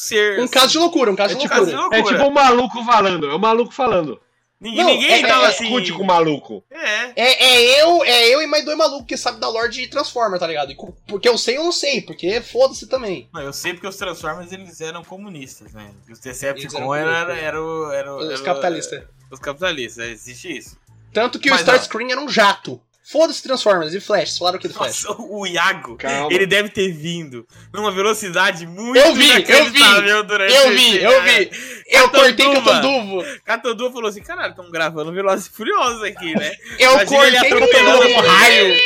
ser. 0.00 0.40
Um 0.40 0.48
caso 0.48 0.68
de 0.72 0.78
loucura, 0.78 1.10
um 1.10 1.16
caso 1.16 1.32
É 1.34 1.36
de 1.36 1.42
tipo 1.42 1.54
loucura. 1.54 1.76
caso 1.76 1.90
de 1.90 1.96
loucura. 1.96 2.14
É 2.14 2.18
tipo 2.18 2.28
um 2.30 2.34
maluco 2.34 2.84
falando, 2.84 3.30
é 3.30 3.34
um 3.34 3.38
maluco 3.38 3.72
falando. 3.72 4.20
Ninguém, 4.60 4.82
Não, 4.82 4.90
ninguém 4.92 5.12
é- 5.22 5.26
tava 5.26 5.44
é- 5.44 5.48
assim. 5.50 5.64
Discute 5.64 5.92
com 5.92 6.02
o 6.02 6.06
maluco. 6.06 6.64
É. 6.68 7.12
É, 7.14 7.44
é 7.44 7.82
eu, 7.82 8.04
é 8.04 8.28
eu 8.28 8.42
e 8.42 8.46
mais 8.48 8.64
dois 8.64 8.76
malucos 8.76 9.06
que 9.06 9.16
sabem 9.16 9.38
da 9.38 9.48
lore 9.48 9.70
de 9.70 9.86
Transformer, 9.86 10.40
tá 10.40 10.48
ligado? 10.48 10.72
E 10.72 10.76
porque 11.06 11.28
eu 11.28 11.38
sei, 11.38 11.56
eu 11.58 11.62
não 11.62 11.70
sei, 11.70 12.00
porque 12.00 12.40
foda-se 12.40 12.88
também. 12.88 13.28
Não, 13.32 13.40
eu 13.40 13.52
sei 13.52 13.72
porque 13.74 13.86
os 13.86 13.94
Transformers 13.94 14.50
eles 14.50 14.80
eram 14.80 15.04
comunistas, 15.04 15.72
né? 15.72 15.92
E 16.08 16.12
os 16.12 16.18
Decepticons 16.18 16.74
eram 16.74 16.92
eram, 16.92 17.10
comunistas. 17.20 17.44
era, 17.44 17.62
o- 17.62 17.92
era, 17.92 18.12
o- 18.14 18.18
Os 18.18 18.30
era 18.32 18.42
capitalistas. 18.42 19.04
Os 19.30 19.38
capitalistas, 19.38 20.04
é, 20.04 20.10
existe 20.10 20.58
isso. 20.58 20.76
Tanto 21.12 21.38
que 21.38 21.50
Mas 21.50 21.60
o. 21.60 21.62
Starscream 21.62 22.10
era 22.10 22.20
um 22.20 22.28
jato. 22.28 22.80
Foda-se 23.10 23.42
Transformers 23.42 23.94
e 23.94 24.00
Flash, 24.00 24.36
falaram 24.38 24.58
o 24.58 24.60
que 24.60 24.68
do 24.68 24.74
Flash? 24.74 25.04
Nossa, 25.04 25.22
o 25.22 25.46
Iago, 25.46 25.96
Calma. 25.96 26.28
ele 26.32 26.46
deve 26.46 26.68
ter 26.68 26.90
vindo 26.92 27.46
numa 27.72 27.90
velocidade 27.90 28.66
muito 28.66 28.98
Eu 28.98 29.14
vi, 29.14 29.30
eu 29.30 29.64
vi. 29.70 29.80
Eu 29.80 30.24
vi, 30.70 30.96
esse- 30.96 31.02
eu 31.02 31.22
vi. 31.22 31.50
Eu 31.86 32.10
cortei 32.10 32.46
Catanduva. 32.46 32.64
Catanduvo. 32.70 33.24
Catanduva 33.44 33.92
falou 33.94 34.08
assim, 34.08 34.22
caralho, 34.22 34.50
estamos 34.50 34.70
gravando 34.70 35.10
Velozes 35.12 35.46
e 35.46 35.50
Furiosos 35.50 36.02
aqui, 36.02 36.34
né? 36.38 36.52
Eu 36.78 36.92
Imagina 36.92 37.26
ele 37.26 37.36
cortei 37.38 37.52
atropelando 37.52 37.98
Catanduvo. 38.00 38.18
um 38.20 38.30
raio. 38.30 38.76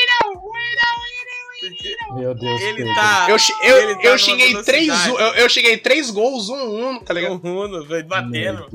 Meu 2.15 2.35
Deus. 2.35 2.61
Ele 2.61 2.77
Pedro. 2.77 2.95
tá... 2.95 3.27
Eu, 3.29 3.37
eu, 3.63 3.77
Ele 3.91 3.95
tá 3.95 4.09
eu 4.09 4.19
cheguei 4.19 4.63
três, 4.63 5.07
eu, 5.07 5.17
eu 5.19 5.49
cheguei 5.49 5.77
três 5.79 6.11
gols, 6.11 6.49
um, 6.49 6.91
um, 6.91 7.01
tá 7.01 7.15
ligado? 7.15 7.41
um 7.45 7.59
Uno, 7.61 7.87
foi 7.87 8.03
batendo. 8.03 8.67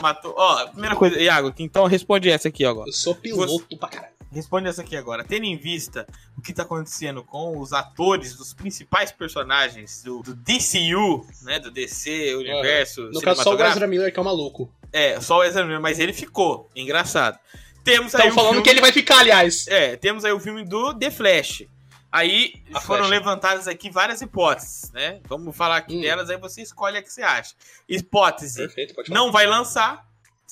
Matou. 0.00 0.34
Ó, 0.36 0.66
primeira 0.68 0.94
coisa, 0.96 1.18
Iago, 1.18 1.52
então 1.58 1.86
responde 1.86 2.30
essa 2.30 2.48
aqui 2.48 2.64
agora. 2.64 2.88
Eu 2.88 2.92
sou 2.92 3.14
piloto 3.14 3.76
pra 3.78 3.88
caralho. 3.88 4.15
Responde 4.32 4.68
essa 4.68 4.82
aqui 4.82 4.96
agora. 4.96 5.24
Tendo 5.24 5.44
em 5.44 5.56
vista 5.56 6.06
o 6.36 6.42
que 6.42 6.52
tá 6.52 6.62
acontecendo 6.62 7.22
com 7.24 7.58
os 7.58 7.72
atores 7.72 8.34
dos 8.34 8.52
principais 8.52 9.10
personagens 9.12 10.02
do, 10.02 10.22
do 10.22 10.34
DCU, 10.34 11.26
né? 11.42 11.58
Do 11.58 11.70
DC, 11.70 12.34
Universo. 12.34 13.02
No 13.12 13.20
caso, 13.20 13.42
só 13.42 13.54
o. 13.54 13.62
Ezra 13.62 13.86
Miller 13.86 14.12
que 14.12 14.18
é 14.18 14.22
um 14.22 14.24
maluco. 14.24 14.70
É, 14.92 15.20
só 15.20 15.38
o 15.38 15.44
Ezra 15.44 15.64
Miller, 15.64 15.80
mas 15.80 15.98
ele 15.98 16.12
ficou. 16.12 16.68
Engraçado. 16.74 17.38
Temos 17.84 18.14
aí 18.14 18.22
Estão 18.22 18.28
o 18.30 18.34
falando 18.34 18.50
filme... 18.50 18.62
que 18.64 18.70
ele 18.70 18.80
vai 18.80 18.92
ficar, 18.92 19.20
aliás. 19.20 19.66
É, 19.68 19.96
temos 19.96 20.24
aí 20.24 20.32
o 20.32 20.40
filme 20.40 20.64
do 20.64 20.92
The 20.92 21.10
Flash. 21.10 21.62
Aí 22.10 22.54
A 22.74 22.80
foram 22.80 23.04
Flash. 23.04 23.10
levantadas 23.10 23.68
aqui 23.68 23.90
várias 23.90 24.22
hipóteses, 24.22 24.90
né? 24.92 25.20
Vamos 25.28 25.54
falar 25.56 25.76
aqui 25.76 25.96
Hum. 25.96 26.00
delas, 26.00 26.30
aí 26.30 26.36
você 26.36 26.62
escolhe 26.62 26.96
a 26.96 27.02
que 27.02 27.12
você 27.12 27.22
acha. 27.22 27.54
Hipótese: 27.88 28.58
Perfeito, 28.58 28.94
pode 28.94 29.08
falar. 29.08 29.20
não 29.20 29.30
vai 29.30 29.46
lançar. 29.46 30.04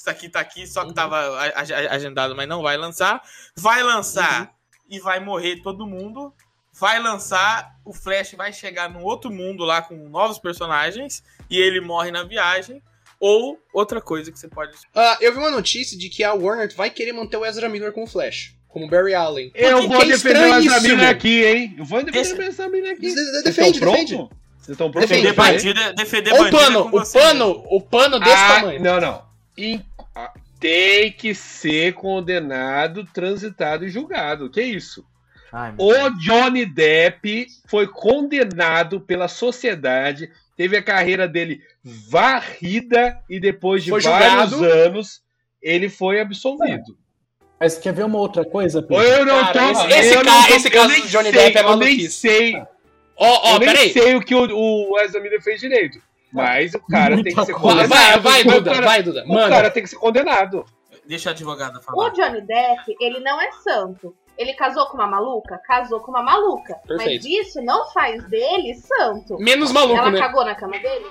Isso 0.04 0.10
aqui 0.10 0.28
tá 0.28 0.38
aqui, 0.40 0.66
só 0.66 0.82
que 0.82 0.88
Uhum. 0.88 0.92
tava 0.92 1.16
agendado, 1.88 2.36
mas 2.36 2.46
não 2.46 2.60
vai 2.60 2.76
lançar. 2.76 3.22
Vai 3.56 3.82
lançar 3.82 4.42
Uhum. 4.42 4.48
e 4.90 5.00
vai 5.00 5.18
morrer 5.18 5.62
todo 5.62 5.86
mundo. 5.86 6.30
Vai 6.78 7.00
lançar, 7.00 7.70
o 7.86 7.94
Flash 7.94 8.32
vai 8.36 8.52
chegar 8.52 8.90
num 8.90 9.02
outro 9.02 9.30
mundo 9.30 9.64
lá 9.64 9.80
com 9.80 9.94
novos 10.10 10.38
personagens 10.38 11.22
e 11.48 11.56
ele 11.56 11.80
morre 11.80 12.10
na 12.10 12.22
viagem. 12.22 12.82
Ou 13.18 13.58
outra 13.72 13.98
coisa 14.02 14.30
que 14.30 14.38
você 14.38 14.46
pode. 14.48 14.72
Ah, 14.94 15.16
eu 15.22 15.32
vi 15.32 15.38
uma 15.38 15.50
notícia 15.50 15.96
de 15.96 16.10
que 16.10 16.22
a 16.22 16.34
Warner 16.34 16.74
vai 16.76 16.90
querer 16.90 17.12
manter 17.14 17.38
o 17.38 17.46
Ezra 17.46 17.70
Miller 17.70 17.90
como 17.92 18.06
Flash. 18.06 18.54
Como 18.68 18.86
Barry 18.90 19.14
Allen. 19.14 19.50
Eu 19.54 19.88
vou 19.88 20.02
é 20.02 20.04
defender 20.06 20.36
essa 20.36 20.58
estranhíssimo. 20.58 20.96
mina 20.96 21.08
aqui, 21.10 21.44
hein? 21.44 21.74
Eu 21.78 21.84
vou 21.86 22.02
defender 22.04 22.48
essa 22.48 22.68
mina 22.68 22.90
aqui. 22.90 23.00
Defende, 23.14 23.20
estão 23.20 23.42
defende. 23.44 23.80
prontos? 23.80 24.10
Vocês 24.58 24.68
estão 24.74 24.90
prontos 24.90 25.08
Defende, 25.08 25.28
Defender 25.28 25.34
pra 25.34 25.44
vai. 25.44 25.94
defender? 25.94 26.32
o 26.32 26.36
bandida 26.38 26.58
pano, 26.58 26.82
com 26.90 26.96
o 26.96 27.00
você. 27.00 27.18
pano, 27.18 27.64
o 27.70 27.80
pano 27.80 28.18
desse 28.18 28.32
Ah, 28.32 28.54
tamanho. 28.56 28.82
Não, 28.82 29.00
não. 29.00 29.33
Tem 30.60 31.12
que 31.12 31.34
ser 31.34 31.92
condenado, 31.94 33.04
transitado 33.12 33.84
e 33.84 33.90
julgado. 33.90 34.48
Que 34.50 34.62
isso? 34.62 35.04
Ai, 35.52 35.74
O. 35.78 36.08
Johnny 36.18 36.64
Depp 36.66 37.46
foi 37.68 37.86
condenado 37.86 39.00
pela 39.00 39.28
sociedade, 39.28 40.30
teve 40.56 40.76
a 40.76 40.82
carreira 40.82 41.28
dele 41.28 41.60
varrida 41.84 43.20
e 43.28 43.38
depois 43.38 43.84
de 43.84 43.90
Foi 43.90 44.00
vários 44.00 44.50
julgado. 44.50 44.72
anos 44.72 45.22
ele 45.62 45.88
foi 45.88 46.20
absolvido. 46.20 46.96
Mas 47.60 47.78
quer 47.78 47.92
ver 47.94 48.04
uma 48.04 48.18
outra 48.18 48.44
coisa, 48.44 48.82
Pedro? 48.82 49.02
Eu 49.02 49.24
não 49.24 49.40
Cara, 49.44 49.52
tô, 49.52 49.70
esse- 49.70 49.82
eu 49.82 49.88
esse 49.98 50.14
tô- 50.22 50.54
esse 50.54 50.68
eu 50.68 50.72
caso 50.72 51.02
do 51.02 51.08
Johnny 51.08 51.30
sei, 51.30 51.32
Depp 51.32 51.56
é 51.56 51.60
Eu 51.60 51.64
nem 51.76 51.78
maluquice. 51.78 52.10
sei, 52.10 52.56
Ó, 52.56 52.66
ó, 53.16 53.54
eu 53.54 53.58
nem 53.60 53.68
peraí. 53.68 53.92
sei 53.92 54.14
o 54.16 54.20
que 54.20 54.34
o, 54.34 54.50
o 54.50 54.94
Wesley 54.94 55.22
Miller 55.22 55.40
fez 55.42 55.60
direito. 55.60 55.98
Mas 56.34 56.74
o 56.74 56.80
cara 56.86 57.14
tem 57.16 57.24
que 57.24 57.34
Muita 57.36 57.44
ser 57.46 57.52
coisa. 57.54 57.82
Condenado. 57.82 58.22
vai, 58.22 58.42
vai, 58.42 58.42
O 58.42 58.54
Duda, 58.58 58.72
cara- 58.74 58.86
vai, 58.86 59.02
Duda. 59.02 59.24
O 59.24 59.28
Mano, 59.28 59.48
cara 59.48 59.70
tem 59.70 59.82
que 59.82 59.88
ser 59.88 59.96
condenado. 59.96 60.64
Deixa 61.06 61.30
a 61.30 61.32
advogada 61.32 61.78
O 61.78 61.82
falar. 61.82 62.10
Johnny 62.10 62.40
Depp, 62.40 62.96
ele 63.00 63.20
não 63.20 63.40
é 63.40 63.50
santo. 63.52 64.14
Ele 64.36 64.52
casou 64.54 64.86
com 64.86 64.96
uma 64.96 65.06
maluca? 65.06 65.58
Casou 65.64 66.00
com 66.00 66.10
uma 66.10 66.22
maluca. 66.22 66.74
Perfeito. 66.86 67.24
Mas 67.24 67.46
isso 67.46 67.62
não 67.62 67.86
faz 67.92 68.24
dele 68.28 68.74
santo. 68.74 69.38
menos 69.38 69.70
maluco, 69.70 69.96
ela 69.98 70.10
né? 70.10 70.18
cagou 70.18 70.44
na 70.44 70.54
cama 70.56 70.78
dele? 70.78 71.06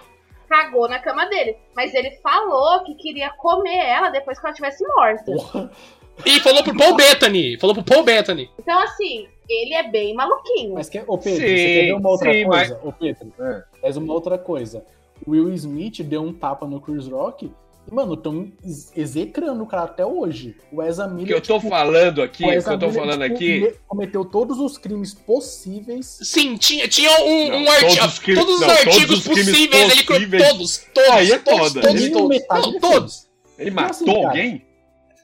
Cagou 0.50 0.90
na 0.90 1.00
cama 1.00 1.26
dele. 1.28 1.56
Mas 1.76 1.94
ele 1.94 2.12
falou 2.22 2.84
que 2.84 2.96
queria 2.96 3.30
comer 3.38 3.78
ela 3.78 4.10
depois 4.10 4.38
que 4.40 4.46
ela 4.46 4.54
tivesse 4.54 4.86
morta. 4.88 5.24
Porra. 5.26 5.72
E 6.26 6.40
falou 6.42 6.64
pro 6.64 6.76
Paul 6.78 6.96
Bettany. 6.96 7.58
Falou 7.60 7.74
pro 7.74 7.84
Paul 7.84 8.04
Bettany. 8.04 8.50
Então, 8.60 8.78
assim, 8.80 9.28
ele 9.50 9.74
é 9.74 9.84
bem 9.90 10.14
maluquinho. 10.14 10.74
Mas 10.74 10.90
quer, 10.90 11.04
ô 11.08 11.18
Pedro, 11.18 11.40
Sim, 11.40 11.48
você 11.48 11.56
quer 11.66 11.86
ver 11.86 11.94
uma 11.94 12.10
outra 12.10 12.34
sim, 12.34 12.46
coisa? 12.46 12.80
Ô 12.84 12.92
Pedro, 12.92 13.34
É. 13.40 13.64
faz 13.82 13.98
uma 13.98 14.14
outra 14.14 14.38
coisa. 14.38 14.86
Will 15.28 15.54
Smith 15.54 16.02
deu 16.04 16.22
um 16.24 16.34
tapa 16.34 16.66
no 16.68 16.80
Chris 16.82 17.08
Rock 17.08 17.52
e, 17.90 17.94
mano, 17.94 18.14
estão 18.14 18.50
execrando 18.96 19.62
o 19.64 19.68
cara 19.68 19.84
até 19.84 20.06
hoje. 20.06 20.56
O 20.72 20.82
Ezra 20.82 21.06
O 21.06 21.10
que 21.10 21.16
Miller. 21.16 21.36
eu 21.36 21.42
tô 21.42 21.58
tipo, 21.58 21.70
falando 21.70 22.22
aqui, 22.22 22.44
o 22.44 22.48
o 22.48 22.52
que 22.52 22.58
eu 22.58 22.64
tô 22.64 22.72
Miller, 22.88 22.94
falando 22.94 23.22
tipo, 23.24 23.36
aqui. 23.36 23.46
ele 23.52 23.76
cometeu 23.88 24.24
todos 24.26 24.60
os 24.60 24.78
crimes 24.78 25.14
possíveis. 25.14 26.20
Sim, 26.24 26.56
tinha, 26.56 26.88
tinha 26.88 27.10
um, 27.22 27.50
Não, 27.50 27.58
um 27.64 27.70
artigo. 27.72 27.90
todos 27.98 27.98
Todos, 27.98 28.14
os 28.14 28.20
crimes- 28.20 28.44
os 28.44 28.60
não, 28.62 28.68
todos 28.68 28.88
artigos 28.88 29.18
os 29.20 29.24
crimes 29.28 29.46
possíveis, 29.50 29.92
ele 29.92 30.04
criou 30.04 30.50
todos, 30.50 30.78
todos, 30.94 31.10
Aí 31.12 31.32
é 31.32 31.38
todos, 31.40 31.60
foda. 31.60 31.82
todos, 31.82 32.02
Nem 32.02 32.12
todos. 32.12 32.42
Não, 32.50 32.58
ele 32.70 32.80
todos. 32.80 33.28
Ele 33.60 33.72
Como 33.72 33.82
matou 33.88 34.10
assim, 34.14 34.26
alguém? 34.26 34.66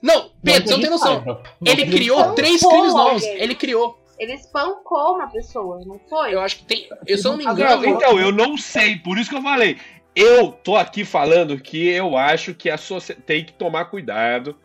Não, 0.01 0.29
Pedro, 0.43 0.63
você 0.67 0.73
não 0.73 0.81
tem 0.81 0.89
noção. 0.89 1.41
Ele 1.65 1.85
criou 1.87 2.31
três 2.33 2.61
crimes 2.61 2.93
novos. 2.93 3.23
Ele 3.23 3.55
criou. 3.55 3.98
Ele 4.19 4.33
espancou 4.33 5.15
uma 5.15 5.27
pessoa, 5.27 5.79
não 5.85 5.99
foi? 6.09 6.33
Eu 6.33 6.41
acho 6.41 6.57
que 6.57 6.65
tem. 6.65 6.87
Eu, 7.07 7.15
eu 7.17 7.23
não 7.23 7.37
me 7.37 7.45
Não, 7.45 7.53
engano. 7.53 7.85
então, 7.87 8.19
eu 8.19 8.31
não 8.31 8.57
sei, 8.57 8.97
por 8.97 9.17
isso 9.17 9.29
que 9.29 9.35
eu 9.37 9.41
falei. 9.41 9.77
Eu 10.15 10.51
tô 10.51 10.75
aqui 10.75 11.05
falando 11.05 11.57
que 11.59 11.87
eu 11.87 12.17
acho 12.17 12.53
que 12.53 12.69
a 12.69 12.77
sociedade 12.77 13.25
tem 13.25 13.45
que 13.45 13.53
tomar 13.53 13.85
cuidado, 13.85 14.57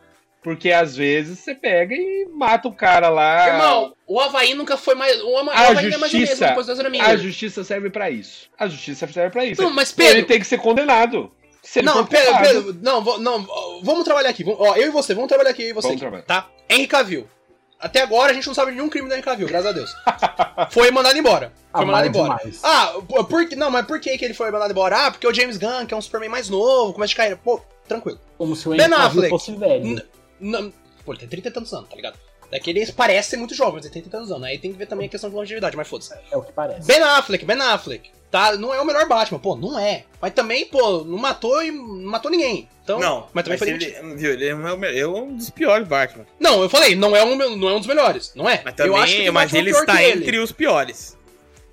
porque 0.43 0.71
às 0.71 0.95
vezes 0.95 1.39
você 1.39 1.55
pega 1.55 1.95
e 1.95 2.27
mata 2.33 2.67
o 2.67 2.73
cara 2.73 3.07
lá. 3.07 3.47
Irmão, 3.47 3.93
o 4.05 4.19
Havaí 4.19 4.53
nunca 4.53 4.75
foi 4.75 4.93
mais. 4.95 5.21
O 5.23 5.37
Havaí 5.37 5.55
A 5.55 5.69
Havaí 5.69 5.87
não 5.87 5.95
é 5.95 5.97
mais 5.97 6.13
o 6.13 6.17
mesmo 6.17 6.27
justiça- 6.27 6.47
depois 6.47 6.65
do 6.67 6.71
Ezra 6.73 6.89
a 7.05 7.15
justiça 7.15 7.63
serve 7.63 7.89
pra 7.89 8.09
isso. 8.09 8.49
A 8.59 8.67
justiça 8.67 9.07
serve 9.07 9.29
pra 9.29 9.45
isso. 9.45 9.61
Não, 9.61 9.71
mas 9.71 9.97
Ele 9.97 10.07
Pedro. 10.09 10.25
tem 10.27 10.39
que 10.39 10.45
ser 10.47 10.57
condenado. 10.57 11.31
Se 11.63 11.79
ele 11.79 11.87
Não, 11.87 12.05
Pedro. 12.05 12.37
Pedro, 12.41 12.77
não, 12.81 13.01
não, 13.19 13.47
vamos 13.81 14.03
trabalhar 14.03 14.29
aqui. 14.29 14.43
Ó, 14.45 14.75
eu 14.75 14.87
e 14.87 14.91
você, 14.91 15.15
vamos 15.15 15.29
trabalhar 15.29 15.49
aqui, 15.49 15.63
eu 15.63 15.69
e 15.69 15.73
você. 15.73 15.87
Vamos 15.87 16.01
aqui, 16.01 16.11
trabalhar. 16.11 16.23
Tá? 16.25 16.47
Henry 16.69 16.85
Cavill. 16.85 17.27
Até 17.79 18.01
agora 18.01 18.31
a 18.31 18.33
gente 18.33 18.47
não 18.47 18.53
sabe 18.53 18.71
nenhum 18.71 18.89
crime 18.89 19.07
do 19.09 19.13
Henry 19.15 19.45
graças 19.45 19.65
a 19.67 19.71
Deus. 19.71 19.95
Foi 20.71 20.89
mandado 20.91 21.17
embora. 21.17 21.51
Foi 21.71 21.81
Ah, 21.83 21.85
mandado 21.85 22.07
embora. 22.07 22.35
demais. 22.37 22.59
Ah, 22.63 22.93
por, 23.07 23.47
não, 23.55 23.69
mas 23.69 23.85
por 23.85 23.99
que, 23.99 24.17
que 24.17 24.25
ele 24.25 24.33
foi 24.33 24.49
mandado 24.49 24.71
embora? 24.71 25.05
Ah, 25.07 25.11
porque 25.11 25.27
o 25.27 25.33
James 25.33 25.57
Gunn, 25.57 25.85
que 25.85 25.93
é 25.93 25.97
um 25.97 26.01
Superman 26.01 26.29
mais 26.29 26.49
novo, 26.49 26.93
começa 26.93 27.09
de 27.09 27.15
carreira. 27.15 27.37
Pô, 27.43 27.61
tranquilo. 27.87 28.19
Como 28.37 28.55
se 28.55 28.67
o 28.69 28.73
Henry 28.73 28.93
Affleck. 28.93 29.29
fosse 29.29 29.51
velho. 29.55 30.01
Pô, 31.03 31.11
ele 31.11 31.19
tem 31.19 31.27
30 31.29 31.49
e 31.49 31.51
tantos 31.51 31.73
anos, 31.73 31.89
tá 31.89 31.95
ligado? 31.95 32.17
Daqui 32.55 32.69
ele 32.69 32.89
parece 32.93 33.31
ser 33.31 33.37
muito 33.37 33.53
jovem, 33.53 33.75
mas 33.75 33.85
ele 33.85 33.93
tem 33.93 34.01
30 34.03 34.07
e 34.07 34.19
tantos 34.19 34.31
anos. 34.31 34.47
Aí 34.47 34.57
tem 34.57 34.71
que 34.71 34.77
ver 34.77 34.85
também 34.85 35.07
a 35.07 35.09
questão 35.09 35.29
de 35.29 35.35
longevidade, 35.35 35.75
mas 35.75 35.87
foda-se. 35.87 36.13
É 36.31 36.37
o 36.37 36.41
que 36.41 36.53
parece. 36.53 36.87
Ben 36.87 37.01
Affleck, 37.01 37.43
Ben 37.43 37.59
Affleck. 37.61 38.09
Tá, 38.31 38.55
não 38.57 38.73
é 38.73 38.79
o 38.81 38.85
melhor 38.85 39.07
Batman, 39.07 39.39
pô, 39.39 39.55
não 39.55 39.77
é. 39.77 40.03
Mas 40.21 40.33
também, 40.33 40.65
pô, 40.65 41.03
não 41.03 41.17
matou 41.17 41.61
e 41.63 41.69
não 41.71 42.09
matou 42.11 42.31
ninguém. 42.31 42.67
Então, 42.83 42.99
Não, 42.99 43.27
mas 43.33 43.43
também 43.43 43.57
foi 43.57 43.69
ele, 43.69 43.95
viu, 44.15 44.31
ele 44.31 44.47
é 44.47 44.53
o 44.55 44.77
meu- 44.77 44.89
é 44.89 45.07
um 45.07 45.35
dos 45.35 45.49
piores 45.49 45.87
Batman. 45.87 46.25
Não, 46.39 46.61
eu 46.61 46.69
falei, 46.69 46.95
não 46.95 47.15
é 47.15 47.23
um, 47.23 47.35
não 47.35 47.69
é 47.69 47.73
um 47.73 47.77
dos 47.79 47.87
melhores, 47.87 48.31
não 48.35 48.49
é? 48.49 48.61
Mas 48.63 48.73
também, 48.75 48.91
eu 48.93 48.97
acho 48.97 49.15
que 49.15 49.31
mas 49.31 49.53
ele 49.53 49.69
está 49.71 49.97
que 49.97 50.03
ele. 50.03 50.19
entre 50.23 50.39
os 50.39 50.51
piores. 50.51 51.17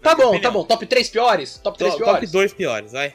Tá 0.02 0.14
bom, 0.14 0.22
tá 0.24 0.28
opinião. 0.30 0.52
bom. 0.52 0.64
Top 0.64 0.84
3 0.84 1.08
piores? 1.10 1.60
Top 1.62 1.78
3 1.78 1.92
Top, 1.94 2.04
piores? 2.04 2.20
top 2.30 2.32
2 2.32 2.52
piores, 2.54 2.92
vai. 2.92 3.14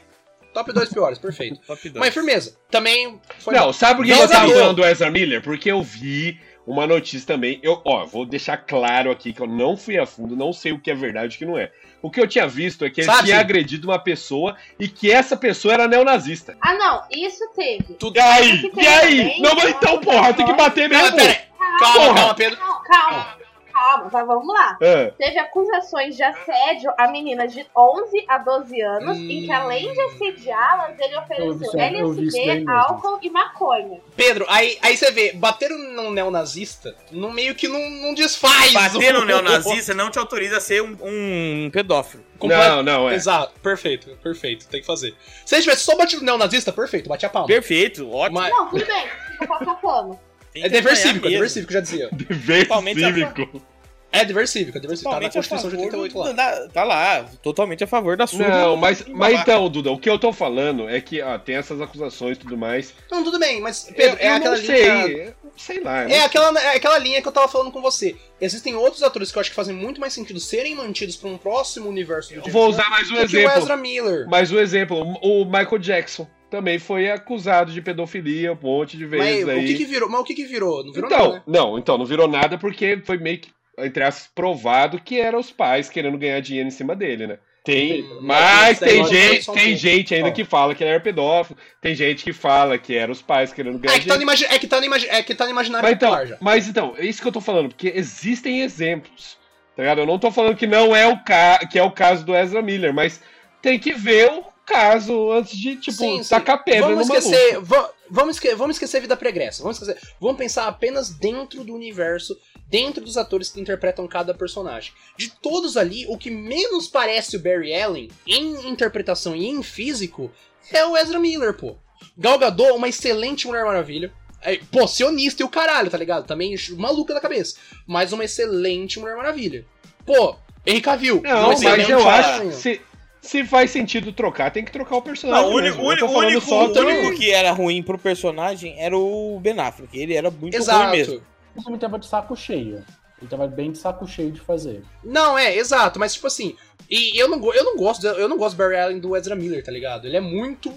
Top 0.54 0.72
2 0.72 0.88
piores, 0.90 1.18
perfeito. 1.18 1.60
Top 1.66 1.80
2. 1.88 1.94
Mas 2.00 2.14
firmeza. 2.14 2.56
Também 2.70 3.20
foi. 3.40 3.54
Não, 3.54 3.72
sabe 3.72 3.96
por 3.96 4.06
que 4.06 4.12
eu 4.12 4.28
tava 4.28 4.48
falando 4.52 4.76
do 4.76 4.84
Ezra 4.84 5.10
Miller? 5.10 5.42
Porque 5.42 5.70
eu 5.70 5.82
vi 5.82 6.38
uma 6.68 6.86
notícia 6.86 7.26
também. 7.26 7.58
Eu, 7.62 7.80
ó, 7.84 8.04
vou 8.04 8.26
deixar 8.26 8.56
claro 8.58 9.10
aqui 9.10 9.32
que 9.32 9.40
eu 9.40 9.46
não 9.46 9.76
fui 9.76 9.98
a 9.98 10.04
fundo, 10.04 10.36
não 10.36 10.52
sei 10.52 10.72
o 10.72 10.78
que 10.78 10.90
é 10.90 10.94
verdade 10.94 11.34
e 11.34 11.36
o 11.36 11.38
que 11.38 11.46
não 11.46 11.58
é. 11.58 11.72
O 12.02 12.10
que 12.10 12.20
eu 12.20 12.28
tinha 12.28 12.46
visto 12.46 12.84
é 12.84 12.90
que 12.90 13.00
ele 13.00 13.06
Sabe, 13.06 13.24
tinha 13.24 13.40
agredido 13.40 13.88
uma 13.88 13.98
pessoa 13.98 14.56
e 14.78 14.86
que 14.86 15.10
essa 15.10 15.36
pessoa 15.36 15.74
era 15.74 15.88
neonazista. 15.88 16.56
Ah, 16.60 16.74
não, 16.74 17.02
isso 17.10 17.44
teve. 17.56 17.96
E 18.14 18.20
aí? 18.20 18.70
E 18.76 18.86
aí? 18.86 19.16
também, 19.16 19.42
Não, 19.42 19.54
mas 19.54 19.70
então, 19.70 19.98
porra, 19.98 20.32
tem 20.34 20.46
que 20.46 20.52
bater 20.52 20.88
mesmo. 20.88 21.16
Calma, 21.16 21.94
Porra. 21.94 22.14
calma, 22.14 22.34
Pedro. 22.34 22.58
Não, 22.60 22.82
calma, 22.82 23.36
calma, 23.78 24.08
vai, 24.08 24.24
vamos 24.24 24.46
lá. 24.48 24.78
Ah, 24.82 25.10
Teve 25.16 25.38
acusações 25.38 26.16
de 26.16 26.22
assédio 26.22 26.92
a 26.98 27.08
meninas 27.08 27.52
de 27.52 27.66
11 27.76 28.24
a 28.28 28.38
12 28.38 28.80
anos, 28.80 29.16
Hum. 29.18 29.30
em 29.30 29.42
que 29.46 29.52
além 29.52 29.92
de 29.92 30.00
assediá-las, 30.00 30.98
ele 30.98 31.14
Eu 31.14 31.20
ofereceu 31.20 31.70
eu 31.72 31.80
LSD, 31.80 32.64
álcool 32.68 33.18
e 33.22 33.30
maconha. 33.30 34.00
Pedro, 34.16 34.44
aí, 34.48 34.78
aí 34.82 34.96
você 34.96 35.10
vê, 35.10 35.32
bater 35.32 35.70
num 35.70 36.10
neonazista, 36.10 36.94
no 37.10 37.30
meio 37.32 37.54
que 37.54 37.68
não, 37.68 37.78
não 37.90 38.14
desfaz. 38.14 38.72
Bater 38.72 39.12
no 39.12 39.20
o- 39.20 39.24
neonazista 39.26 39.94
não 39.94 40.10
te 40.10 40.18
autoriza 40.18 40.56
a 40.58 40.60
ser 40.60 40.82
um, 40.82 40.96
um 41.02 41.70
pedófilo. 41.72 42.24
Completo- 42.38 42.68
Não, 42.76 42.82
não, 42.84 43.10
é. 43.10 43.14
Exato, 43.16 43.52
perfeito, 43.60 44.16
perfeito, 44.22 44.68
tem 44.68 44.80
que 44.80 44.86
fazer. 44.86 45.14
Se 45.44 45.54
ele 45.56 45.62
tivesse 45.62 45.82
só 45.82 45.96
batido 45.96 46.20
no 46.22 46.26
neonazista, 46.26 46.72
perfeito, 46.72 47.08
bate 47.08 47.26
a 47.26 47.28
palma. 47.28 47.48
Perfeito, 47.48 48.08
ótimo. 48.12 48.38
Mas- 48.40 48.50
Não, 48.52 48.68
tudo 48.68 48.84
bem, 48.86 49.08
fica 49.32 49.46
passar 49.46 49.74
pano. 49.80 50.18
É 50.62 50.68
dever 50.68 50.96
cívico, 50.96 51.26
é 51.26 51.30
dever 51.30 51.50
cívico, 51.50 51.72
já 51.72 51.80
dizia. 51.80 52.08
Dever 52.12 52.66
cívico. 52.94 53.62
É 54.10 54.24
dever 54.24 54.48
cívico, 54.48 54.78
é 54.78 54.80
dever 54.80 54.96
cívico. 54.96 55.10
Tá 55.14 55.20
na 55.20 55.28
Totalmente 55.28 55.38
a 55.38 55.42
Constituição 55.50 55.68
de 55.70 55.76
favor 55.76 56.00
88 56.02 56.18
lá. 56.18 56.32
da- 56.32 56.68
Tá 56.68 56.82
lá, 56.84 57.24
totalmente 57.42 57.84
a 57.84 57.86
favor 57.86 58.16
da 58.16 58.26
sua. 58.26 58.48
Não, 58.48 58.74
mas, 58.76 59.04
mas 59.06 59.38
então, 59.38 59.68
Duda, 59.68 59.90
o 59.92 59.98
que 59.98 60.08
eu 60.08 60.18
tô 60.18 60.32
falando 60.32 60.88
é 60.88 60.98
que 60.98 61.20
ó, 61.20 61.38
tem 61.38 61.56
essas 61.56 61.78
acusações 61.78 62.38
e 62.38 62.40
tudo 62.40 62.56
mais. 62.56 62.94
Não, 63.10 63.22
tudo 63.22 63.38
bem, 63.38 63.60
mas, 63.60 63.82
Pedro, 63.94 64.16
eu, 64.18 64.26
é 64.26 64.30
eu 64.30 64.34
aquela 64.36 64.56
não 64.56 64.62
linha. 64.62 64.76
sei, 64.78 65.34
sei 65.58 65.80
lá. 65.82 66.04
É 66.04 66.08
não 66.20 66.24
aquela, 66.24 66.58
é 66.62 66.76
aquela 66.76 66.96
linha 66.98 67.20
que 67.20 67.28
eu 67.28 67.32
tava 67.32 67.48
falando 67.48 67.70
com 67.70 67.82
você. 67.82 68.16
Existem 68.40 68.74
outros 68.74 69.02
atores 69.02 69.30
que 69.30 69.36
eu 69.36 69.40
acho 69.42 69.50
que 69.50 69.56
fazem 69.56 69.74
muito 69.76 70.00
mais 70.00 70.14
sentido 70.14 70.40
serem 70.40 70.74
mantidos 70.74 71.14
pra 71.14 71.28
um 71.28 71.36
próximo 71.36 71.86
universo 71.86 72.30
do 72.30 72.36
Eu 72.36 72.40
James 72.40 72.52
vou 72.54 72.66
usar 72.70 72.88
mais 72.88 73.10
um 73.10 73.14
do 73.14 73.28
que 73.28 73.36
o 73.36 73.40
exemplo. 73.40 73.58
Ezra 73.58 73.76
Miller. 73.76 74.26
Mais 74.26 74.50
um 74.50 74.58
exemplo, 74.58 75.02
o 75.22 75.44
Michael 75.44 75.78
Jackson 75.80 76.26
também 76.50 76.78
foi 76.78 77.10
acusado 77.10 77.72
de 77.72 77.82
pedofilia 77.82 78.52
um 78.52 78.58
monte 78.60 78.96
de 78.96 79.06
Mas 79.06 79.18
vezes 79.20 79.44
o 79.46 79.50
aí. 79.50 79.66
que 79.66 79.74
que 79.74 79.84
virou? 79.84 80.08
Mas 80.08 80.20
o 80.20 80.24
que 80.24 80.34
que 80.34 80.44
virou? 80.46 80.84
Não 80.84 80.92
virou 80.92 81.10
então, 81.10 81.24
nada, 81.32 81.34
né? 81.36 81.42
não, 81.46 81.78
então 81.78 81.98
não 81.98 82.06
virou 82.06 82.26
nada 82.28 82.56
porque 82.58 83.00
foi 83.04 83.18
meio 83.18 83.38
que 83.38 83.50
entre 83.78 84.02
aspas 84.02 84.28
provado 84.34 85.00
que 85.00 85.20
eram 85.20 85.38
os 85.38 85.50
pais 85.52 85.88
querendo 85.88 86.18
ganhar 86.18 86.40
dinheiro 86.40 86.66
em 86.66 86.72
cima 86.72 86.96
dele, 86.96 87.26
né? 87.26 87.38
Tem, 87.64 88.02
Mas 88.22 88.22
mas 88.22 88.78
tem 88.78 89.04
que 89.04 89.08
gente, 89.10 89.52
tem 89.52 89.76
gente 89.76 90.14
ainda 90.14 90.30
que 90.32 90.42
fala 90.42 90.74
que 90.74 90.82
ele 90.82 90.90
era 90.90 91.00
pedófilo, 91.00 91.58
tem 91.82 91.94
gente 91.94 92.24
que 92.24 92.32
fala 92.32 92.78
que 92.78 92.96
eram 92.96 93.12
os 93.12 93.20
pais 93.20 93.52
querendo 93.52 93.78
ganhar 93.78 93.94
É 93.96 94.00
que, 94.00 94.06
tá 94.06 94.14
no 94.14 94.20
dinheiro. 94.20 94.40
imagi- 94.40 94.54
é, 94.54 94.58
que 94.58 94.66
tá 94.66 94.78
no 94.80 94.86
imagi- 94.86 95.08
é 95.10 95.22
que 95.22 95.34
tá 95.34 95.44
no 95.44 95.50
imaginário 95.50 95.84
Mas 95.86 95.92
então, 95.94 96.26
já. 96.26 96.36
mas 96.40 96.66
então, 96.68 96.94
é 96.96 97.04
isso 97.04 97.20
que 97.20 97.28
eu 97.28 97.32
tô 97.32 97.42
falando, 97.42 97.68
porque 97.68 97.92
existem 97.94 98.62
exemplos, 98.62 99.36
tá 99.76 99.82
ligado? 99.82 100.00
Eu 100.00 100.06
não 100.06 100.18
tô 100.18 100.30
falando 100.30 100.56
que 100.56 100.66
não 100.66 100.96
é 100.96 101.06
o 101.06 101.18
ca... 101.22 101.58
que 101.70 101.78
é 101.78 101.82
o 101.82 101.90
caso 101.90 102.24
do 102.24 102.34
Ezra 102.34 102.62
Miller, 102.62 102.94
mas 102.94 103.20
tem 103.60 103.78
que 103.78 103.92
ver 103.92 104.30
o 104.32 104.44
caso 104.68 105.32
antes 105.32 105.56
de, 105.56 105.76
tipo, 105.76 105.96
Sim, 105.96 106.22
sim. 106.22 106.28
tacar 106.30 106.62
pedra 106.62 106.88
vamos 106.88 107.08
no 107.08 107.14
esquecer, 107.14 107.58
va- 107.60 107.90
vamos, 108.10 108.36
esque- 108.36 108.54
vamos 108.54 108.76
esquecer 108.76 109.00
vida 109.00 109.16
pregressa. 109.16 109.62
Vamos 109.62 109.80
esquecer. 109.80 110.00
Vamos 110.20 110.36
pensar 110.36 110.66
apenas 110.68 111.10
dentro 111.10 111.64
do 111.64 111.74
universo, 111.74 112.38
dentro 112.68 113.02
dos 113.04 113.16
atores 113.16 113.48
que 113.48 113.60
interpretam 113.60 114.06
cada 114.06 114.34
personagem. 114.34 114.92
De 115.16 115.30
todos 115.30 115.76
ali, 115.76 116.06
o 116.08 116.16
que 116.18 116.30
menos 116.30 116.86
parece 116.86 117.36
o 117.36 117.40
Barry 117.40 117.74
Allen 117.74 118.10
em 118.26 118.68
interpretação 118.68 119.34
e 119.34 119.46
em 119.48 119.62
físico 119.62 120.30
é 120.72 120.84
o 120.84 120.96
Ezra 120.96 121.18
Miller, 121.18 121.54
pô. 121.54 121.76
Gal 122.16 122.38
Gadot, 122.38 122.72
uma 122.72 122.88
excelente 122.88 123.46
Mulher 123.46 123.64
Maravilha. 123.64 124.12
É, 124.42 124.56
pô, 124.70 124.86
sionista 124.86 125.42
e 125.42 125.44
o 125.44 125.48
caralho, 125.48 125.90
tá 125.90 125.98
ligado? 125.98 126.24
Também 126.26 126.54
maluca 126.76 127.12
da 127.14 127.20
cabeça. 127.20 127.56
Mas 127.86 128.12
uma 128.12 128.24
excelente 128.24 129.00
Mulher 129.00 129.16
Maravilha. 129.16 129.64
Pô, 130.06 130.36
Henry 130.66 130.80
Cavill. 130.80 131.20
Não, 131.22 131.48
mas 131.48 131.62
eu 131.88 132.08
acho 132.08 132.52
se, 132.52 132.80
se 133.20 133.44
faz 133.44 133.70
sentido 133.70 134.12
trocar, 134.12 134.50
tem 134.50 134.64
que 134.64 134.72
trocar 134.72 134.96
o 134.96 135.02
personagem. 135.02 135.42
Não, 135.44 135.52
o 135.52 135.56
único, 135.56 135.76
mesmo. 135.78 136.06
o 136.08 136.18
único, 136.18 136.38
o 136.38 136.40
só 136.40 136.66
o 136.66 137.14
que 137.16 137.30
era 137.30 137.50
ruim 137.52 137.82
pro 137.82 137.98
personagem 137.98 138.74
era 138.78 138.96
o 138.96 139.38
Ben 139.40 139.58
Affleck. 139.58 139.98
Ele 139.98 140.14
era 140.14 140.30
muito 140.30 140.54
ruim 140.54 140.62
Exato. 140.62 140.90
mesmo. 140.90 141.14
Ele 141.14 141.64
também 141.64 141.78
tava 141.80 141.98
de 141.98 142.06
saco 142.06 142.36
cheio. 142.36 142.84
Ele 143.20 143.28
tava 143.28 143.46
bem 143.48 143.72
de 143.72 143.78
saco 143.78 144.06
cheio 144.06 144.30
de 144.30 144.40
fazer. 144.40 144.82
Não, 145.02 145.36
é, 145.36 145.56
exato, 145.56 145.98
mas 145.98 146.14
tipo 146.14 146.28
assim, 146.28 146.54
e 146.88 147.20
eu 147.20 147.28
não, 147.28 147.52
eu 147.52 147.64
não 147.64 147.76
gosto, 147.76 148.06
eu 148.06 148.28
não 148.28 148.38
gosto 148.38 148.54
do 148.54 148.58
Barry 148.58 148.76
Allen 148.76 149.00
do 149.00 149.16
Ezra 149.16 149.34
Miller, 149.34 149.64
tá 149.64 149.72
ligado? 149.72 150.06
Ele 150.06 150.16
é 150.16 150.20
muito 150.20 150.72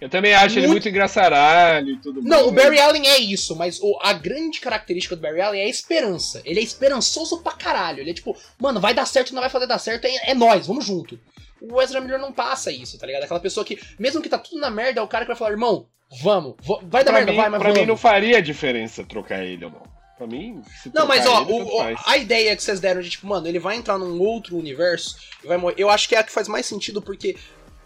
Eu 0.00 0.08
também 0.08 0.32
acho 0.34 0.58
ele 0.58 0.68
Muito- 0.68 0.70
muito 0.84 0.88
engraçaralho 0.88 1.90
e 1.90 1.96
tudo 1.98 2.22
Não, 2.22 2.28
mais. 2.36 2.46
o 2.46 2.52
Barry 2.52 2.78
Allen 2.80 3.08
é 3.08 3.18
isso, 3.18 3.56
mas 3.56 3.80
o- 3.80 3.98
a 4.00 4.12
grande 4.12 4.60
característica 4.60 5.16
do 5.16 5.22
Barry 5.22 5.40
Allen 5.40 5.60
é 5.60 5.64
a 5.64 5.68
esperança. 5.68 6.40
Ele 6.44 6.60
é 6.60 6.62
esperançoso 6.62 7.38
pra 7.42 7.52
caralho. 7.52 8.00
Ele 8.00 8.10
é 8.10 8.14
tipo, 8.14 8.36
mano, 8.60 8.78
vai 8.80 8.94
dar 8.94 9.06
certo, 9.06 9.34
não 9.34 9.40
vai 9.40 9.50
fazer 9.50 9.66
dar 9.66 9.78
certo, 9.78 10.04
é, 10.04 10.30
é 10.30 10.34
nós, 10.34 10.66
vamos 10.68 10.84
junto. 10.84 11.18
O 11.60 11.80
Ezra 11.82 12.00
Miller 12.00 12.20
não 12.20 12.32
passa 12.32 12.70
isso, 12.70 12.98
tá 12.98 13.06
ligado? 13.06 13.24
Aquela 13.24 13.40
pessoa 13.40 13.64
que, 13.64 13.78
mesmo 13.98 14.22
que 14.22 14.28
tá 14.28 14.38
tudo 14.38 14.60
na 14.60 14.70
merda, 14.70 15.00
é 15.00 15.02
o 15.02 15.08
cara 15.08 15.24
que 15.24 15.28
vai 15.28 15.36
falar, 15.36 15.50
irmão, 15.50 15.86
vamos, 16.22 16.54
vai 16.84 17.02
dar 17.04 17.10
Pra, 17.10 17.12
merda, 17.20 17.32
mim, 17.32 17.36
vai, 17.38 17.48
mas 17.48 17.58
pra 17.60 17.68
vamos. 17.68 17.80
mim 17.80 17.86
não 17.86 17.96
faria 17.96 18.40
diferença 18.42 19.04
trocar 19.04 19.44
ele 19.44 19.64
ou 19.64 19.70
não. 19.70 19.98
Pra 20.16 20.26
mim, 20.26 20.60
se 20.82 20.90
Não, 20.92 21.06
mas 21.06 21.24
ó, 21.28 21.42
ele, 21.42 21.52
o- 21.52 21.96
a 22.04 22.16
ideia 22.16 22.56
que 22.56 22.62
vocês 22.62 22.80
deram 22.80 23.00
de 23.00 23.08
tipo, 23.08 23.24
mano, 23.26 23.46
ele 23.46 23.60
vai 23.60 23.76
entrar 23.76 23.96
num 23.98 24.20
outro 24.20 24.56
universo 24.56 25.16
e 25.44 25.46
vai 25.46 25.56
morrer. 25.56 25.76
Eu 25.78 25.88
acho 25.88 26.08
que 26.08 26.14
é 26.16 26.18
a 26.18 26.24
que 26.24 26.32
faz 26.32 26.48
mais 26.48 26.66
sentido 26.66 27.00
porque 27.00 27.36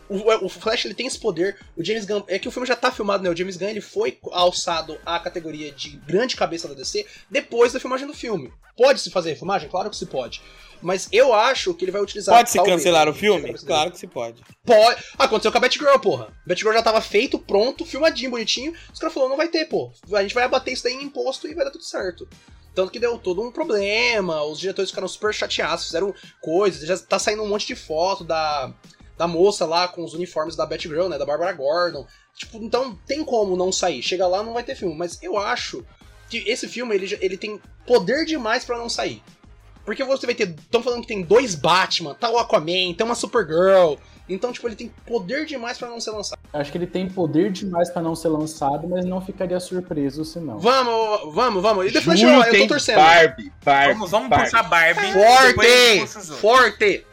o, 0.08 0.46
o 0.46 0.48
Flash 0.48 0.84
ele 0.84 0.94
tem 0.94 1.06
esse 1.06 1.18
poder. 1.18 1.58
O 1.76 1.84
James 1.84 2.04
Gunn, 2.04 2.22
é 2.28 2.38
que 2.38 2.48
o 2.48 2.50
filme 2.50 2.66
já 2.66 2.76
tá 2.76 2.90
filmado, 2.90 3.22
né? 3.22 3.30
O 3.30 3.36
James 3.36 3.56
Gunn 3.56 3.68
ele 3.68 3.80
foi 3.80 4.18
alçado 4.30 4.98
à 5.04 5.18
categoria 5.18 5.72
de 5.72 5.90
grande 6.06 6.36
cabeça 6.36 6.68
da 6.68 6.74
DC 6.74 7.06
depois 7.30 7.72
da 7.72 7.80
filmagem 7.80 8.06
do 8.06 8.14
filme. 8.14 8.52
Pode 8.76 9.00
se 9.00 9.10
fazer 9.10 9.36
filmagem? 9.36 9.68
Claro 9.68 9.90
que 9.90 9.96
se 9.96 10.06
pode. 10.06 10.42
Mas 10.80 11.08
eu 11.12 11.32
acho 11.32 11.72
que 11.74 11.84
ele 11.84 11.92
vai 11.92 12.02
utilizar. 12.02 12.34
Pode 12.34 12.50
se 12.50 12.56
talvez, 12.56 12.76
cancelar 12.76 13.08
o 13.08 13.14
filme? 13.14 13.54
Claro 13.54 13.92
que 13.92 13.98
se 13.98 14.06
pode. 14.06 14.42
Pode. 14.64 15.04
Aconteceu 15.16 15.52
com 15.52 15.58
a 15.58 15.60
Batgirl, 15.60 15.98
porra. 15.98 16.28
Batgirl 16.44 16.72
já 16.72 16.82
tava 16.82 17.00
feito, 17.00 17.38
pronto, 17.38 17.86
filmadinho, 17.86 18.30
bonitinho. 18.30 18.74
Os 18.92 18.98
caras 18.98 19.14
falaram, 19.14 19.30
não 19.30 19.36
vai 19.36 19.48
ter, 19.48 19.66
pô. 19.66 19.92
A 20.12 20.22
gente 20.22 20.34
vai 20.34 20.44
abater 20.44 20.72
isso 20.72 20.82
daí 20.82 20.94
em 20.94 21.04
imposto 21.04 21.46
e 21.46 21.54
vai 21.54 21.64
dar 21.64 21.70
tudo 21.70 21.84
certo. 21.84 22.28
Tanto 22.74 22.90
que 22.90 22.98
deu 22.98 23.18
todo 23.18 23.42
um 23.42 23.52
problema, 23.52 24.42
os 24.44 24.58
diretores 24.58 24.90
ficaram 24.90 25.06
super 25.06 25.32
chateados, 25.32 25.84
fizeram 25.84 26.14
coisas, 26.40 26.86
já 26.86 26.98
tá 26.98 27.18
saindo 27.18 27.42
um 27.42 27.48
monte 27.48 27.66
de 27.66 27.76
foto 27.76 28.24
da, 28.24 28.72
da 29.16 29.26
moça 29.26 29.64
lá 29.66 29.88
com 29.88 30.02
os 30.02 30.14
uniformes 30.14 30.56
da 30.56 30.66
Batgirl, 30.66 31.08
né, 31.08 31.18
da 31.18 31.26
Barbara 31.26 31.52
Gordon. 31.52 32.06
Tipo, 32.36 32.58
então 32.58 32.98
tem 33.06 33.24
como 33.24 33.56
não 33.56 33.70
sair. 33.70 34.02
Chega 34.02 34.26
lá, 34.26 34.42
não 34.42 34.54
vai 34.54 34.62
ter 34.62 34.74
filme. 34.74 34.94
Mas 34.96 35.18
eu 35.22 35.38
acho 35.38 35.84
que 36.28 36.38
esse 36.48 36.66
filme, 36.66 36.94
ele, 36.94 37.18
ele 37.20 37.36
tem 37.36 37.60
poder 37.86 38.24
demais 38.24 38.64
pra 38.64 38.78
não 38.78 38.88
sair. 38.88 39.22
Porque 39.84 40.04
você 40.04 40.26
vai 40.26 40.34
ter. 40.34 40.48
Estão 40.50 40.82
falando 40.82 41.02
que 41.02 41.08
tem 41.08 41.22
dois 41.22 41.54
Batman, 41.54 42.14
tá 42.14 42.30
o 42.30 42.38
Aquaman, 42.38 42.94
tem 42.96 43.04
uma 43.04 43.14
Supergirl. 43.14 43.96
Então, 44.28 44.52
tipo, 44.52 44.66
ele 44.68 44.76
tem 44.76 44.88
poder 45.04 45.44
demais 45.44 45.76
pra 45.76 45.88
não 45.88 46.00
ser 46.00 46.12
lançado. 46.12 46.38
Acho 46.52 46.70
que 46.70 46.78
ele 46.78 46.86
tem 46.86 47.08
poder 47.08 47.50
demais 47.50 47.90
pra 47.90 48.00
não 48.00 48.14
ser 48.14 48.28
lançado, 48.28 48.88
mas 48.88 49.04
não 49.04 49.20
ficaria 49.20 49.58
surpreso 49.58 50.24
se 50.24 50.38
não. 50.38 50.58
Vamos, 50.58 51.34
vamos, 51.34 51.60
vamos. 51.62 51.86
E 51.86 51.90
depois 51.90 52.18
Julho 52.18 52.34
eu, 52.34 52.44
eu 52.44 52.60
tô 52.62 52.68
torcendo. 52.68 52.96
Barbie, 52.96 53.52
Barbie, 53.64 53.92
Vamos, 53.94 54.10
vamos 54.10 54.28
Barbie. 54.28 54.44
puxar 54.44 54.62
Barbie. 54.62 55.12
Forte! 55.12 56.36
Forte! 56.36 57.06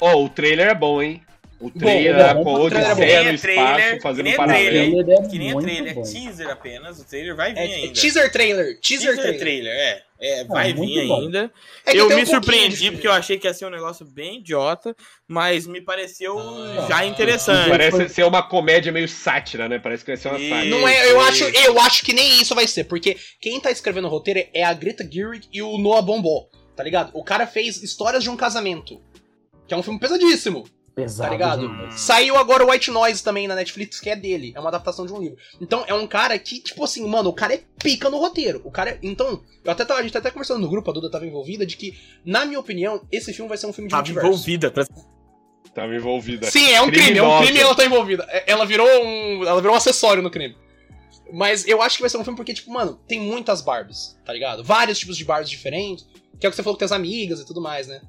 Ó, 0.00 0.24
o 0.24 0.28
trailer 0.28 0.68
é 0.68 0.74
bom, 0.74 1.00
hein? 1.00 1.22
O 1.58 1.70
trailer 1.70 2.16
é 2.18 2.34
bom 2.34 2.44
com 2.44 2.54
o 2.54 2.68
trailer 2.68 2.90
é. 2.90 2.92
Odisseia 2.92 3.18
Que 3.18 3.24
no 3.24 3.30
nem 3.30 3.38
trailer, 3.38 3.70
espaço, 3.78 3.94
que 3.96 4.00
fazendo 4.02 4.28
um 4.28 4.32
paralelo. 4.36 4.66
trailer. 4.68 5.00
Ele 5.00 5.12
é 5.12 5.28
Que 5.28 5.38
nem 5.38 5.50
é 5.50 5.54
trailer, 5.60 5.90
é 5.90 5.94
bom. 5.94 6.02
teaser 6.02 6.50
apenas. 6.50 7.00
O 7.00 7.04
trailer 7.06 7.34
vai 7.36 7.54
vir 7.54 7.58
É, 7.60 7.66
é 7.70 7.74
ainda. 7.76 7.92
teaser 7.94 8.30
trailer, 8.32 8.80
teaser, 8.80 9.06
Teaser 9.14 9.16
trailer. 9.22 9.40
trailer, 9.40 9.72
é. 9.72 10.02
É, 10.18 10.44
vai 10.44 10.72
muito 10.74 10.92
vir 10.94 11.06
bom. 11.08 11.20
ainda. 11.20 11.50
É 11.84 11.92
que 11.92 11.96
eu 11.98 12.04
um 12.04 12.08
me 12.08 12.14
pouquinho 12.16 12.26
surpreendi 12.42 12.90
porque 12.90 13.06
eu 13.06 13.12
achei 13.12 13.38
que 13.38 13.46
ia 13.46 13.54
ser 13.54 13.66
um 13.66 13.70
negócio 13.70 14.04
bem 14.06 14.38
idiota, 14.38 14.94
mas 15.28 15.66
me 15.66 15.80
pareceu 15.80 16.38
Ah. 16.38 16.86
já 16.88 17.04
interessante. 17.06 17.68
Parece 17.70 17.96
Foi- 17.96 18.08
ser 18.08 18.24
uma 18.24 18.42
comédia 18.42 18.92
meio 18.92 19.08
sátira, 19.08 19.66
né? 19.68 19.78
Parece 19.78 20.04
que 20.04 20.10
vai 20.10 20.16
ser 20.18 20.28
uma 20.28 20.38
sátira. 20.38 20.64
Não 20.66 20.86
é, 20.86 21.10
eu 21.10 21.20
acho, 21.20 21.44
eu 21.44 21.78
acho 21.80 22.04
que 22.04 22.12
nem 22.12 22.40
isso 22.40 22.54
vai 22.54 22.66
ser, 22.66 22.84
porque 22.84 23.16
quem 23.40 23.58
tá 23.60 23.70
escrevendo 23.70 24.06
o 24.06 24.10
roteiro 24.10 24.42
é 24.54 24.62
a 24.62 24.72
Greta 24.74 25.06
Gerwig 25.10 25.48
e 25.52 25.62
o 25.62 25.76
Noah 25.78 26.02
Bombó, 26.02 26.48
tá 26.76 26.82
ligado? 26.82 27.10
O 27.14 27.24
cara 27.24 27.46
fez 27.46 27.82
Histórias 27.82 28.22
de 28.22 28.28
um 28.30 28.36
Casamento, 28.36 29.00
que 29.66 29.72
é 29.74 29.76
um 29.76 29.82
filme 29.82 29.98
pesadíssimo. 29.98 30.64
Pesado 30.96 31.28
Tá 31.28 31.34
ligado? 31.34 31.60
demais. 31.60 32.00
Saiu 32.00 32.36
agora 32.38 32.64
o 32.64 32.70
White 32.70 32.90
Noise 32.90 33.22
também 33.22 33.46
na 33.46 33.54
Netflix, 33.54 34.00
que 34.00 34.08
é 34.08 34.16
dele. 34.16 34.52
É 34.56 34.58
uma 34.60 34.70
adaptação 34.70 35.04
de 35.04 35.12
um 35.12 35.20
livro. 35.20 35.36
Então 35.60 35.84
é 35.86 35.92
um 35.92 36.06
cara 36.06 36.38
que, 36.38 36.58
tipo 36.58 36.82
assim, 36.82 37.06
mano, 37.06 37.28
o 37.28 37.34
cara 37.34 37.52
é 37.54 37.60
pica 37.82 38.08
no 38.08 38.16
roteiro. 38.16 38.62
O 38.64 38.70
cara 38.70 38.92
é... 38.92 38.98
Então, 39.02 39.42
eu 39.62 39.70
até 39.70 39.84
tava, 39.84 40.00
a 40.00 40.02
gente 40.02 40.12
tá 40.12 40.20
até 40.20 40.30
conversando 40.30 40.60
no 40.62 40.70
grupo, 40.70 40.90
a 40.90 40.94
Duda 40.94 41.10
tava 41.10 41.26
envolvida, 41.26 41.66
de 41.66 41.76
que, 41.76 41.94
na 42.24 42.46
minha 42.46 42.58
opinião, 42.58 43.06
esse 43.12 43.30
filme 43.34 43.46
vai 43.46 43.58
ser 43.58 43.66
um 43.66 43.74
filme 43.74 43.88
de 43.88 43.92
Tava 43.92 44.02
multiverso. 44.04 44.26
envolvida. 44.30 44.70
Pra... 44.70 44.86
Tava 45.74 45.94
envolvida. 45.94 46.50
Sim, 46.50 46.70
é 46.70 46.80
um 46.80 46.90
crime, 46.90 47.18
é 47.18 47.22
um 47.22 47.42
crime 47.42 47.58
e 47.58 47.60
ela 47.60 47.74
tá 47.74 47.84
envolvida. 47.84 48.26
É- 48.30 48.50
Ela 48.50 48.64
virou 48.64 48.88
um. 48.88 49.44
Ela 49.44 49.60
virou 49.60 49.74
um 49.74 49.76
acessório 49.76 50.22
no 50.22 50.30
crime. 50.30 50.56
Mas 51.30 51.68
eu 51.68 51.82
acho 51.82 51.96
que 51.96 52.02
vai 52.02 52.08
ser 52.08 52.16
um 52.16 52.24
filme 52.24 52.36
porque, 52.38 52.54
tipo, 52.54 52.72
mano, 52.72 52.98
tem 53.06 53.20
muitas 53.20 53.60
Barbies, 53.60 54.16
tá 54.24 54.32
ligado? 54.32 54.64
Vários 54.64 54.98
tipos 54.98 55.14
de 55.18 55.26
Barbies 55.26 55.50
diferentes. 55.50 56.06
Que 56.40 56.46
é 56.46 56.48
o 56.48 56.52
que 56.52 56.56
você 56.56 56.62
falou 56.62 56.74
que 56.76 56.80
tem 56.80 56.86
as 56.86 56.92
amigas 56.92 57.40
e 57.40 57.46
tudo 57.46 57.60
mais, 57.60 57.86
né? 57.86 58.00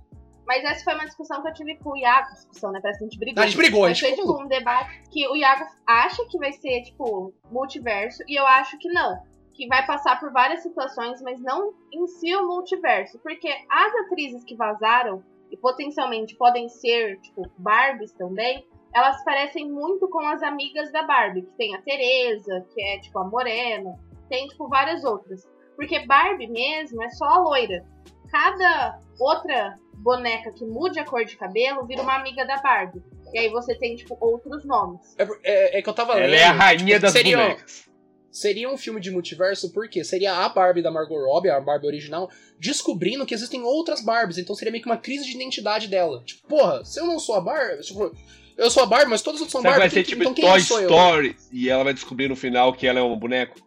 Mas 0.47 0.63
essa 0.63 0.81
foi 0.85 0.93
uma 0.93 1.05
discussão 1.05 1.41
que 1.41 1.49
eu 1.49 1.53
tive 1.53 1.75
com 1.79 1.89
o 1.91 1.97
Iago. 1.97 2.31
Discussão, 2.31 2.71
né? 2.71 2.79
Parece 2.81 2.99
que 2.99 3.05
a 3.05 3.07
gente 3.09 3.19
brigou. 3.19 3.43
A 3.43 3.45
gente 3.45 3.57
brigou, 3.57 3.83
a 3.83 3.93
gente 3.93 4.15
tipo, 4.15 4.41
um 4.41 4.47
debate 4.47 5.03
que 5.11 5.27
o 5.27 5.35
Iago 5.35 5.65
acha 5.85 6.25
que 6.25 6.37
vai 6.37 6.53
ser, 6.53 6.83
tipo, 6.83 7.33
multiverso. 7.51 8.23
E 8.27 8.39
eu 8.39 8.47
acho 8.47 8.77
que 8.77 8.87
não. 8.87 9.21
Que 9.53 9.67
vai 9.67 9.85
passar 9.85 10.17
por 10.19 10.31
várias 10.31 10.63
situações, 10.63 11.21
mas 11.21 11.41
não 11.41 11.73
em 11.91 12.07
si 12.07 12.33
o 12.33 12.47
multiverso. 12.47 13.19
Porque 13.19 13.49
as 13.69 13.95
atrizes 14.05 14.45
que 14.45 14.55
vazaram, 14.55 15.21
e 15.51 15.57
potencialmente 15.57 16.35
podem 16.35 16.69
ser, 16.69 17.19
tipo, 17.19 17.43
Barbies 17.57 18.13
também, 18.13 18.65
elas 18.93 19.21
parecem 19.25 19.69
muito 19.69 20.07
com 20.09 20.25
as 20.27 20.41
amigas 20.41 20.89
da 20.93 21.03
Barbie. 21.03 21.41
Que 21.41 21.57
tem 21.57 21.75
a 21.75 21.81
Teresa, 21.81 22.65
que 22.73 22.81
é, 22.81 22.99
tipo, 22.99 23.19
a 23.19 23.25
Morena. 23.25 23.99
Tem, 24.29 24.47
tipo, 24.47 24.69
várias 24.69 25.03
outras. 25.03 25.45
Porque 25.75 26.05
Barbie 26.05 26.47
mesmo 26.47 27.03
é 27.03 27.09
só 27.09 27.25
a 27.25 27.39
loira. 27.39 27.85
Cada 28.31 28.99
outra 29.19 29.75
boneca 29.97 30.51
que 30.51 30.63
mude 30.65 30.99
a 30.99 31.05
cor 31.05 31.25
de 31.25 31.35
cabelo 31.35 31.85
vira 31.85 32.01
uma 32.01 32.15
amiga 32.15 32.45
da 32.45 32.57
Barbie. 32.57 33.01
E 33.33 33.39
aí 33.39 33.49
você 33.49 33.75
tem, 33.75 33.95
tipo, 33.95 34.17
outros 34.21 34.63
nomes. 34.65 35.01
É, 35.17 35.25
por- 35.25 35.39
é- 35.43 35.79
é 35.79 35.81
que 35.81 35.89
eu 35.89 35.93
tava 35.93 36.13
Ela 36.13 36.27
lendo. 36.27 36.39
é 36.39 36.43
a 36.45 36.51
rainha 36.53 36.85
tipo, 36.85 36.99
das 37.01 37.11
seria, 37.11 37.37
bonecas. 37.37 37.87
Seria 38.31 38.69
um 38.69 38.77
filme 38.77 39.01
de 39.01 39.09
multiverso, 39.09 39.73
porque 39.73 40.03
seria 40.03 40.33
a 40.45 40.49
Barbie 40.49 40.81
da 40.83 40.91
Margot 40.91 41.17
Robbie, 41.17 41.49
a 41.49 41.59
Barbie 41.59 41.87
original, 41.87 42.29
descobrindo 42.59 43.25
que 43.25 43.33
existem 43.33 43.63
outras 43.63 43.99
Barbies. 44.01 44.37
Então 44.37 44.55
seria 44.55 44.71
meio 44.71 44.83
que 44.83 44.89
uma 44.89 44.97
crise 44.97 45.25
de 45.25 45.35
identidade 45.35 45.87
dela. 45.87 46.21
Tipo, 46.23 46.47
porra, 46.47 46.85
se 46.85 46.99
eu 46.99 47.05
não 47.07 47.17
sou 47.19 47.35
a 47.35 47.41
Barbie. 47.41 47.81
Tipo, 47.81 48.11
eu 48.55 48.69
sou 48.69 48.83
a 48.83 48.85
Barbie, 48.85 49.09
mas 49.09 49.21
todos 49.23 49.41
os 49.41 49.47
outros 49.47 49.51
são 49.53 49.61
que 49.61 49.67
vai 49.67 49.79
Barbie. 49.79 49.93
ser 49.93 50.03
quem- 50.03 50.09
tipo 50.13 50.21
então 50.21 50.33
quem 50.35 50.45
Toy 50.45 50.61
sou 50.61 50.79
eu? 50.79 50.85
Story 50.89 51.35
e 51.51 51.67
ela 51.69 51.83
vai 51.83 51.93
descobrir 51.93 52.27
no 52.27 52.35
final 52.35 52.71
que 52.73 52.85
ela 52.85 52.99
é 52.99 53.03
um 53.03 53.17
boneco? 53.17 53.59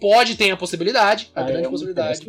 Pode 0.00 0.36
ter 0.36 0.50
a 0.50 0.56
possibilidade, 0.56 1.30
a 1.34 1.40
Ah, 1.42 1.44
grande 1.44 1.66
é 1.66 1.70
possibilidade. 1.70 2.26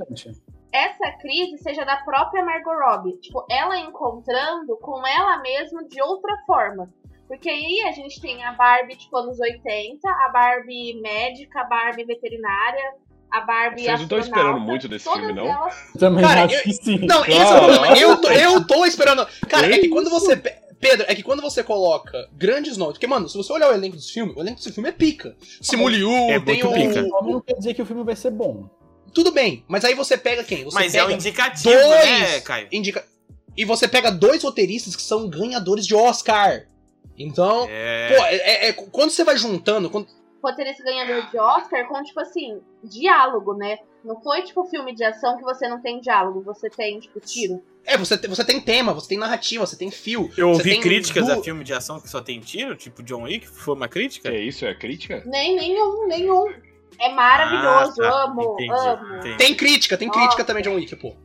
Essa 0.74 1.12
crise 1.22 1.58
seja 1.60 1.86
da 1.86 1.98
própria 1.98 2.44
Margot 2.44 2.72
Robbie. 2.74 3.18
Tipo, 3.22 3.46
ela 3.50 3.78
encontrando 3.80 4.76
com 4.82 5.06
ela 5.08 5.38
mesma 5.42 5.84
de 5.88 6.02
outra 6.02 6.36
forma. 6.48 6.90
Porque 7.28 7.50
aí 7.50 7.84
a 7.88 7.92
gente 7.92 8.20
tem 8.20 8.44
a 8.44 8.52
Barbie, 8.54 8.96
tipo, 8.96 9.16
anos 9.18 9.40
80, 9.40 10.08
a 10.10 10.30
Barbie 10.30 11.00
médica, 11.02 11.62
a 11.62 11.64
Barbie 11.64 12.04
veterinária, 12.04 12.94
a 13.32 13.42
Barbie 13.42 13.84
Vocês 13.84 13.96
não 13.98 14.04
estão 14.04 14.20
esperando 14.20 14.60
muito 14.60 14.88
desse 14.88 15.10
filme, 15.12 15.34
não? 15.34 15.46
elas- 15.48 15.92
Também 15.98 16.24
Cara, 16.24 16.44
acho 16.46 16.56
eu- 16.56 16.62
que 16.64 16.74
sim. 16.74 16.98
Não, 17.06 17.24
esse 17.26 17.40
é 17.40 17.46
o 17.56 17.60
problema. 17.60 17.98
Eu 17.98 18.22
tô, 18.22 18.30
eu 18.30 18.68
tô 18.68 18.86
esperando. 18.86 19.26
Cara, 19.48 19.68
é 19.68 19.72
que 19.74 19.82
Que 19.82 19.90
quando 19.90 20.08
isso? 20.08 20.20
você. 20.20 20.36
pe- 20.36 20.62
Pedro, 20.80 21.06
é 21.08 21.16
que 21.16 21.24
quando 21.24 21.42
você 21.42 21.64
coloca 21.64 22.28
grandes 22.34 22.76
nomes. 22.76 22.96
Porque, 22.96 23.08
mano, 23.08 23.30
se 23.30 23.38
você 23.38 23.54
olhar 23.54 23.70
o 23.70 23.74
elenco 23.74 23.96
desse 23.96 24.12
filme, 24.12 24.34
o 24.36 24.42
elenco 24.42 24.58
desse 24.58 24.74
filme 24.74 24.90
é 24.90 24.92
pica. 24.92 25.34
Simuliu, 25.62 26.12
É 26.12 26.40
tem 26.42 26.62
o. 26.64 26.74
pica. 26.74 27.02
Não 27.04 27.40
quer 27.40 27.54
dizer 27.54 27.74
que 27.74 27.82
o 27.82 27.86
filme 27.86 28.04
vai 28.04 28.16
ser 28.18 28.32
bom. 28.32 28.70
Tudo 29.14 29.32
bem, 29.32 29.64
mas 29.68 29.86
aí 29.86 29.94
você 29.94 30.18
pega 30.18 30.44
quem? 30.44 30.64
Você 30.64 30.74
Mas 30.76 30.94
é 30.96 31.00
pega 31.00 31.12
um 31.12 31.16
indicativo, 31.16 31.70
dois 31.74 32.06
né, 32.06 32.42
Caio? 32.42 32.68
indica... 32.72 33.06
E 33.56 33.64
você 33.66 33.88
pega 33.88 34.12
dois 34.12 34.42
roteiristas 34.44 34.96
que 34.96 35.02
são 35.04 35.30
ganhadores 35.30 35.86
de 35.86 35.94
Oscar. 35.94 36.66
Então, 37.18 37.68
É. 37.70 38.16
pô, 38.16 38.24
é, 38.26 38.36
é- 38.36 38.68
é- 38.70 38.74
quando 38.74 39.12
você 39.12 39.24
vai 39.24 39.38
juntando. 39.38 39.90
quando- 39.90 40.08
roteirista 40.44 40.84
ganhador 40.84 41.30
de 41.30 41.38
Oscar 41.38 41.88
com, 41.88 42.02
tipo 42.04 42.20
assim, 42.20 42.60
diálogo, 42.84 43.54
né? 43.54 43.78
Não 44.04 44.20
foi, 44.22 44.42
tipo, 44.42 44.66
filme 44.66 44.94
de 44.94 45.04
ação 45.04 45.38
que 45.38 45.44
você 45.44 45.70
não 45.70 45.82
tem 45.82 46.02
diálogo, 46.02 46.42
você 46.44 46.70
tem, 46.70 47.00
tipo, 47.00 47.20
tiro. 47.22 47.64
É, 47.86 47.98
você, 47.98 48.18
te- 48.18 48.28
você 48.28 48.44
tem 48.44 48.60
tema, 48.60 48.94
você 48.94 49.08
tem 49.10 49.18
narrativa, 49.18 49.66
você 49.66 49.78
tem 49.78 49.90
fio. 49.92 50.30
Eu 50.36 50.50
ouvi 50.50 50.72
tem 50.72 50.82
críticas 50.82 51.28
du- 51.28 51.32
a 51.34 51.42
filme 51.44 51.64
de 51.64 51.74
ação 51.74 52.02
que 52.02 52.10
só 52.10 52.20
tem 52.22 52.40
tiro, 52.42 52.76
tipo 52.76 53.02
John 53.04 53.24
Wick, 53.24 53.48
foi 53.48 53.76
uma 53.76 53.88
crítica? 53.88 54.30
É 54.30 54.40
isso? 54.40 54.66
É 54.66 54.74
crítica? 54.74 55.24
Nem, 55.26 55.56
nenhum, 55.56 56.08
nenhum. 56.08 56.46
É 57.00 57.10
maravilhoso, 57.14 58.02
Ah, 58.04 58.10
tá. 58.12 58.24
amo, 58.24 58.54
Entendi, 58.60 58.72
amo. 58.72 59.16
entendi. 59.18 59.38
Tem 59.38 59.56
crítica, 59.56 59.98
tem 59.98 60.08
Nossa. 60.08 60.20
crítica 60.20 60.44
também 60.44 60.64
de 60.64 60.70
John 60.70 60.76
Wick, 60.76 60.96
pô. 60.96 61.16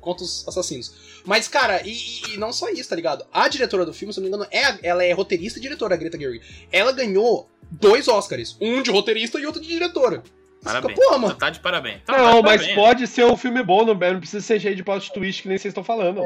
Contra 0.00 0.24
os 0.24 0.46
assassinos. 0.46 1.20
Mas, 1.24 1.48
cara, 1.48 1.82
e, 1.84 1.96
e- 2.34 2.36
não 2.36 2.52
só 2.52 2.68
isso, 2.68 2.88
tá 2.88 2.94
ligado? 2.96 3.26
A 3.32 3.48
diretora 3.48 3.84
do 3.84 3.92
filme, 3.92 4.12
se 4.14 4.20
eu 4.20 4.22
não 4.22 4.30
me 4.30 4.36
engano, 4.36 4.48
é, 4.52 4.64
a- 4.64 4.78
ela 4.82 5.04
é 5.04 5.12
roteirista 5.12 5.58
e 5.58 5.62
diretora, 5.62 5.94
a 5.94 5.98
Greta 5.98 6.16
Gerwig. 6.18 6.44
Ela 6.70 6.92
ganhou 6.92 7.48
dois 7.70 8.06
Oscars. 8.06 8.56
Um 8.60 8.82
de 8.82 8.90
roteirista 8.90 9.38
e 9.40 9.46
outro 9.46 9.60
de 9.60 9.66
diretora. 9.68 10.22
Fica, 10.22 10.36
Parabéns. 10.62 10.98
Porra, 10.98 11.18
mano. 11.18 11.34
Tá 11.34 11.50
de 11.50 11.60
parabéns. 11.60 12.02
Tá, 12.04 12.14
tá 12.14 12.22
Não, 12.22 12.36
de 12.36 12.42
mas 12.42 12.60
parabéns. 12.62 12.74
pode 12.74 13.06
ser 13.08 13.24
um 13.24 13.36
filme 13.36 13.62
bom, 13.62 13.84
não, 13.84 13.94
não 13.94 14.18
precisa 14.20 14.44
ser 14.44 14.60
cheio 14.60 14.74
de 14.76 14.82
plot 14.84 15.12
twist 15.12 15.42
que 15.42 15.48
nem 15.48 15.58
vocês 15.58 15.70
estão 15.72 15.82
falando. 15.84 16.22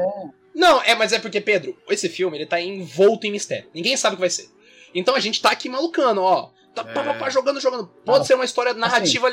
Não, 0.53 0.81
é, 0.83 0.93
mas 0.95 1.11
é 1.13 1.19
porque, 1.19 1.39
Pedro, 1.41 1.75
esse 1.89 2.07
filme, 2.09 2.37
ele 2.37 2.45
tá 2.45 2.59
envolto 2.61 3.25
em 3.25 3.31
mistério. 3.31 3.67
Ninguém 3.73 3.95
sabe 3.97 4.13
o 4.13 4.17
que 4.17 4.21
vai 4.21 4.29
ser. 4.29 4.47
Então 4.93 5.15
a 5.15 5.19
gente 5.19 5.41
tá 5.41 5.49
aqui 5.51 5.67
malucando, 5.69 6.21
ó. 6.21 6.49
Tá 6.75 6.83
pá, 6.83 7.03
pá, 7.03 7.13
pá, 7.15 7.29
jogando, 7.29 7.59
jogando. 7.59 7.87
Pode 8.05 8.21
Ah, 8.21 8.25
ser 8.25 8.35
uma 8.35 8.45
história 8.45 8.73
narrativa. 8.73 9.29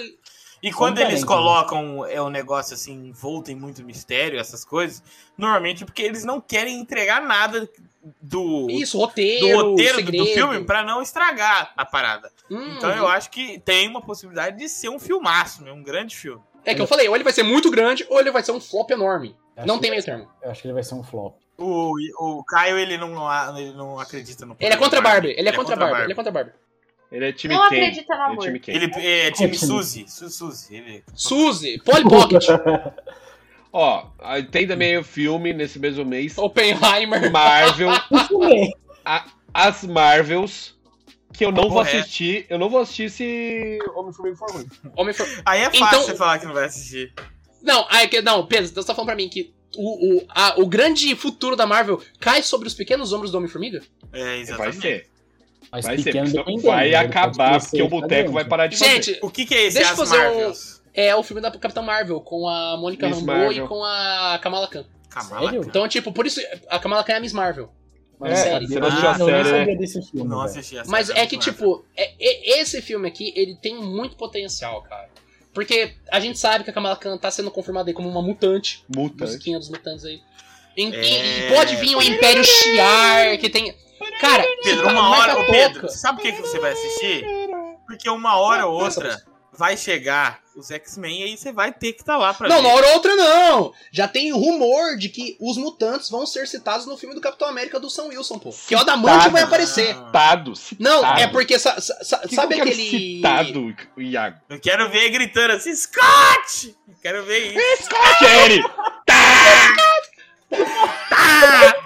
E 0.60 0.72
Só 0.72 0.78
quando 0.78 0.98
eles 0.98 1.22
colocam 1.22 2.04
é 2.04 2.20
um 2.20 2.28
negócio 2.30 2.74
assim, 2.74 2.92
envolto 3.08 3.50
em 3.52 3.54
muito 3.54 3.84
mistério, 3.84 4.40
essas 4.40 4.64
coisas, 4.64 5.00
normalmente 5.36 5.84
é 5.84 5.86
porque 5.86 6.02
eles 6.02 6.24
não 6.24 6.40
querem 6.40 6.80
entregar 6.80 7.22
nada 7.22 7.68
do, 8.20 8.66
Isso, 8.68 8.96
do 8.98 9.04
roteiro, 9.04 9.70
roteiro 9.70 9.92
do- 9.92 10.04
segredo. 10.04 10.24
do 10.24 10.30
filme 10.32 10.64
pra 10.64 10.82
não 10.82 11.00
estragar 11.00 11.72
a 11.76 11.84
parada. 11.84 12.32
Hum, 12.50 12.74
Então 12.76 12.90
eu 12.90 13.06
acho 13.06 13.30
que 13.30 13.60
tem 13.60 13.86
uma 13.88 14.00
possibilidade 14.02 14.58
de 14.58 14.68
ser 14.68 14.88
um 14.88 14.98
filmaço, 14.98 15.62
né? 15.62 15.70
um 15.70 15.82
grande 15.82 16.16
filme. 16.16 16.42
É 16.64 16.74
que 16.74 16.82
eu 16.82 16.86
falei, 16.88 17.08
ou 17.08 17.14
ele 17.14 17.22
vai 17.24 17.32
ser 17.32 17.44
muito 17.44 17.70
grande, 17.70 18.04
ou 18.10 18.18
ele 18.18 18.32
vai 18.32 18.42
ser 18.42 18.50
um 18.50 18.60
flop 18.60 18.90
enorme. 18.90 19.36
Eu 19.56 19.64
Não 19.64 19.78
tem 19.78 19.90
meio 19.92 20.02
termo. 20.04 20.28
Eu 20.42 20.50
acho 20.50 20.60
que 20.62 20.66
ele 20.66 20.74
vai 20.74 20.82
ser 20.82 20.94
um 20.94 21.04
flop. 21.04 21.36
O, 21.56 21.92
o 22.18 22.44
Caio, 22.44 22.76
ele 22.78 22.96
não, 22.98 23.16
ele 23.56 23.72
não 23.74 23.98
acredita 23.98 24.44
no 24.44 24.56
Ele 24.58 24.74
é 24.74 24.76
contra 24.76 24.98
a 24.98 25.02
Barbie, 25.02 25.34
ele 25.36 25.48
é 25.48 25.52
contra 25.52 25.74
a 25.74 25.78
Barbie, 25.78 26.02
ele 26.02 26.12
é 26.12 26.14
contra 26.16 26.30
a 26.30 26.32
Barbie. 26.32 26.52
Ele 27.10 27.24
é 27.26 27.32
time 27.32 27.54
Não 27.54 27.68
quem? 27.68 27.78
acredita 27.80 28.14
no 28.14 28.20
Ele 28.20 28.22
é 28.22 28.26
amor. 28.32 28.44
time 28.44 28.60
quem? 28.60 28.74
Ele 28.76 28.84
é 28.84 28.88
time 28.90 29.06
É 29.06 29.30
time. 29.30 29.54
Suzy. 29.58 30.04
Su- 30.08 30.28
Suzy. 30.30 30.76
Ele... 30.76 31.04
Suzy, 31.14 31.78
Polly 31.84 32.04
Pocket, 32.04 32.44
Ó, 33.72 34.06
tem 34.50 34.66
também 34.66 34.96
o 34.96 35.04
filme 35.04 35.52
nesse 35.52 35.78
mesmo 35.78 36.04
mês. 36.04 36.36
Oppenheimer. 36.38 37.30
Marvel. 37.30 37.90
As 39.52 39.84
Marvels. 39.84 40.76
Que 41.32 41.44
eu 41.44 41.52
não 41.52 41.64
vou 41.64 41.72
Correto. 41.78 41.98
assistir. 41.98 42.46
Eu 42.48 42.58
não 42.58 42.68
vou 42.70 42.80
assistir 42.80 43.10
se 43.10 43.78
Homem-Formiga 43.94 44.36
for 44.36 44.50
ruim. 44.50 44.66
Homem 44.96 45.14
for... 45.14 45.26
Aí 45.44 45.60
é 45.60 45.64
fácil 45.66 45.86
Então- 45.86 46.02
você 46.02 46.16
falar 46.16 46.38
que 46.38 46.46
não 46.46 46.54
vai 46.54 46.64
assistir. 46.64 47.12
Não, 47.62 47.86
aí 47.90 48.08
que- 48.08 48.22
não, 48.22 48.46
Pedro, 48.46 48.70
então 48.70 48.82
você 48.82 48.86
tá 48.86 48.94
falando 48.94 49.08
pra 49.08 49.16
mim 49.16 49.28
que 49.28 49.52
o, 49.76 50.16
o, 50.18 50.26
a- 50.30 50.54
o 50.58 50.66
grande 50.66 51.14
futuro 51.14 51.54
da 51.54 51.66
Marvel 51.66 52.00
cai 52.18 52.42
sobre 52.42 52.66
os 52.66 52.74
pequenos 52.74 53.12
ombros 53.12 53.30
do 53.30 53.36
Homem-Formiga? 53.38 53.82
É, 54.12 54.24
Vai 54.24 54.38
exatamente. 54.40 54.80
ser. 54.80 55.06
Mas 55.70 55.84
Vai 55.84 55.98
ser. 55.98 56.04
pequeno 56.04 56.26
senão 56.26 56.44
dependendo, 56.44 56.66
Vai 56.68 56.90
pode 56.90 56.94
acabar 56.94 57.60
porque 57.60 57.82
o 57.82 57.88
boteco 57.88 58.32
vai 58.32 58.44
parar 58.44 58.66
de 58.68 58.76
fazer. 58.76 58.90
Gente, 59.02 59.18
O 59.22 59.30
que, 59.30 59.44
que 59.44 59.54
é 59.54 59.64
esse 59.66 59.76
Deixa 59.76 59.92
eu 59.92 59.96
fazer 59.96 60.30
um- 60.30 60.52
é 60.94 61.14
o 61.14 61.22
filme 61.22 61.40
da 61.42 61.50
Capitã 61.50 61.82
Marvel, 61.82 62.20
com 62.20 62.48
a 62.48 62.76
Mônica 62.76 63.06
Miss 63.06 63.18
Rambeau 63.18 63.36
Marvel. 63.36 63.64
e 63.64 63.68
com 63.68 63.84
a 63.84 64.38
Kamala 64.42 64.66
Khan. 64.68 64.84
Kamala 65.10 65.44
Sério? 65.46 65.60
Khan. 65.62 65.68
Então, 65.68 65.88
tipo, 65.88 66.10
por 66.12 66.26
isso, 66.26 66.40
a 66.68 66.78
Kamala 66.78 67.04
Khan 67.04 67.12
é 67.12 67.16
a 67.16 67.20
Miss 67.20 67.32
Marvel. 67.32 67.70
Mas 68.18 68.32
É, 68.32 68.36
sério, 68.44 68.66
você 68.66 68.80
não 68.80 68.88
assistiu 68.88 69.08
a 69.08 69.12
eu 69.12 69.18
nem 69.18 69.26
série, 69.26 69.42
né? 69.52 69.58
sabia 69.60 69.76
desse 69.78 70.02
filme. 70.10 70.28
Não 70.28 70.40
assisti 70.40 70.78
essa. 70.78 70.90
Mas 70.90 71.06
série, 71.06 71.20
é 71.20 71.26
que, 71.26 71.36
não 71.36 71.42
tipo, 71.42 71.84
é- 71.96 72.10
é- 72.18 72.60
esse 72.60 72.82
filme 72.82 73.06
aqui, 73.06 73.32
ele 73.36 73.54
tem 73.54 73.76
muito 73.76 74.16
potencial, 74.16 74.82
cara. 74.82 75.08
Porque 75.54 75.92
a 76.10 76.18
gente 76.18 76.36
sabe 76.38 76.64
que 76.64 76.70
a 76.70 76.72
Kamala 76.72 76.96
Khan 76.96 77.16
tá 77.16 77.30
sendo 77.30 77.50
confirmada 77.50 77.88
aí 77.90 77.94
como 77.94 78.08
uma 78.08 78.20
mutante. 78.22 78.82
Mutante. 78.92 79.20
Musiquinha 79.22 79.58
dos 79.58 79.68
mutantes 79.68 80.04
aí. 80.04 80.20
E, 80.76 80.82
e- 80.84 80.94
É. 80.94 81.48
e 81.50 81.54
pode 81.54 81.76
vir 81.76 81.94
o 81.96 82.02
Império 82.02 82.42
Shiar, 82.44 83.38
que 83.38 83.48
tem... 83.48 83.72
Cara, 84.20 84.44
Pedro, 84.62 84.84
tá 84.84 84.92
uma 84.92 85.10
hora, 85.10 85.38
ô. 85.38 85.46
Pedro, 85.46 85.88
sabe 85.88 86.18
por 86.18 86.22
que, 86.22 86.32
que 86.32 86.40
você 86.42 86.58
vai 86.58 86.72
assistir? 86.72 87.24
Porque 87.86 88.08
uma 88.10 88.36
hora 88.38 88.66
ou 88.66 88.82
outra 88.82 89.16
vai 89.52 89.76
chegar 89.76 90.40
os 90.56 90.70
X-Men 90.70 91.20
e 91.20 91.22
aí 91.24 91.36
você 91.36 91.50
vai 91.50 91.72
ter 91.72 91.92
que 91.92 92.00
estar 92.02 92.16
lá 92.16 92.32
pra 92.32 92.48
Não, 92.48 92.56
ver. 92.56 92.62
uma 92.68 92.74
hora 92.74 92.86
ou 92.88 92.92
outra 92.94 93.16
não. 93.16 93.72
Já 93.90 94.06
tem 94.06 94.30
rumor 94.32 94.96
de 94.96 95.08
que 95.08 95.36
os 95.40 95.56
mutantes 95.56 96.08
vão 96.10 96.24
ser 96.26 96.46
citados 96.46 96.86
no 96.86 96.96
filme 96.96 97.12
do 97.14 97.20
Capitão 97.20 97.48
América 97.48 97.80
do 97.80 97.90
Sam 97.90 98.04
Wilson, 98.04 98.38
pô. 98.38 98.54
Que 98.68 98.76
o 98.76 98.78
Adamante 98.78 99.28
vai 99.30 99.42
aparecer. 99.42 99.94
Citado. 99.96 100.52
Não, 100.78 101.04
é 101.16 101.26
porque 101.26 101.58
sa- 101.58 101.80
sa- 101.80 102.18
Que 102.18 102.34
sabe 102.36 102.54
que 102.56 102.60
aquele 102.60 102.90
Citado, 103.16 103.74
Iago. 103.96 104.36
Eu 104.48 104.60
quero 104.60 104.88
ver 104.90 104.98
ele 104.98 105.10
gritando 105.10 105.52
assim, 105.54 105.74
Scott! 105.74 106.76
Eu 106.88 106.94
quero 107.02 107.24
ver 107.24 107.56
isso. 107.56 107.88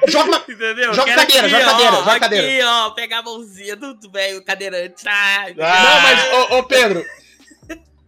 Joga. 0.08 0.44
Entendeu? 0.48 0.94
Joga 0.94 1.04
Quero 1.14 1.20
cadeira, 1.20 1.46
aqui, 1.46 1.50
joga 1.50 1.64
ó, 1.66 1.70
cadeira, 1.70 1.96
joga 1.96 2.10
aqui, 2.12 2.20
cadeira. 2.20 2.66
ó, 2.68 2.90
pegar 2.90 3.18
a 3.18 3.22
mãozinha 3.22 3.76
do 3.76 3.94
do 3.94 4.10
velho 4.10 4.42
cadeirante. 4.44 5.04
Ah, 5.06 5.46
Não, 5.56 6.00
mas, 6.02 6.32
ô, 6.50 6.58
ô, 6.58 6.62
Pedro, 6.64 7.04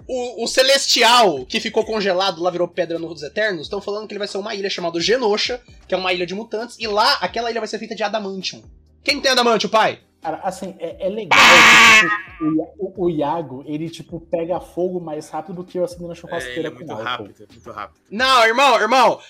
o, 0.07 0.45
o 0.45 0.47
Celestial, 0.47 1.47
que 1.47 1.61
ficou 1.61 1.85
congelado 1.85 2.43
lá, 2.43 2.51
virou 2.51 2.69
pedra 2.69 2.99
nos 2.99 3.23
Eternos, 3.23 3.63
estão 3.63 3.81
falando 3.81 4.07
que 4.07 4.13
ele 4.13 4.19
vai 4.19 4.29
ser 4.29 4.39
uma 4.39 4.55
ilha 4.55 4.69
chamada 4.69 5.01
Genosha, 5.01 5.61
que 5.89 5.95
é 5.95 5.99
uma 5.99 6.13
ilha 6.13 6.27
de 6.27 6.35
mutantes, 6.35 6.77
e 6.79 6.87
lá, 6.87 7.15
aquela 7.21 7.51
ilha 7.51 7.61
vai 7.61 7.69
ser 7.69 7.79
feita 7.79 7.95
de 7.95 8.03
Adamantium. 8.03 8.63
Quem 9.03 9.21
tem 9.21 9.31
Adamantium, 9.33 9.71
pai? 9.71 10.01
Cara, 10.25 10.41
assim, 10.43 10.75
é, 10.79 11.07
é 11.07 11.09
legal 11.11 11.39
que 11.39 12.09
tipo, 12.09 12.45
o, 12.47 12.63
o- 12.79 13.05
o 13.05 13.11
Iago, 13.11 13.63
ele, 13.67 13.91
tipo, 13.91 14.19
pega 14.19 14.59
fogo 14.59 14.99
mais 14.99 15.29
rápido 15.29 15.57
do 15.57 15.65
que 15.65 15.79
eu 15.79 15.85
acendendo 15.85 16.07
a 16.07 16.09
É, 16.09 16.15
ele 16.15 16.21
churrasqueira 16.21 16.69
é 16.69 16.71
com 16.71 16.79
muito 16.79 16.91
álcool. 16.93 17.05
rápido, 17.05 17.35
é 17.43 17.53
muito 17.53 17.71
rápido. 17.71 18.01
Não, 18.11 18.45
irmão, 18.47 18.81
irmão, 18.81 19.21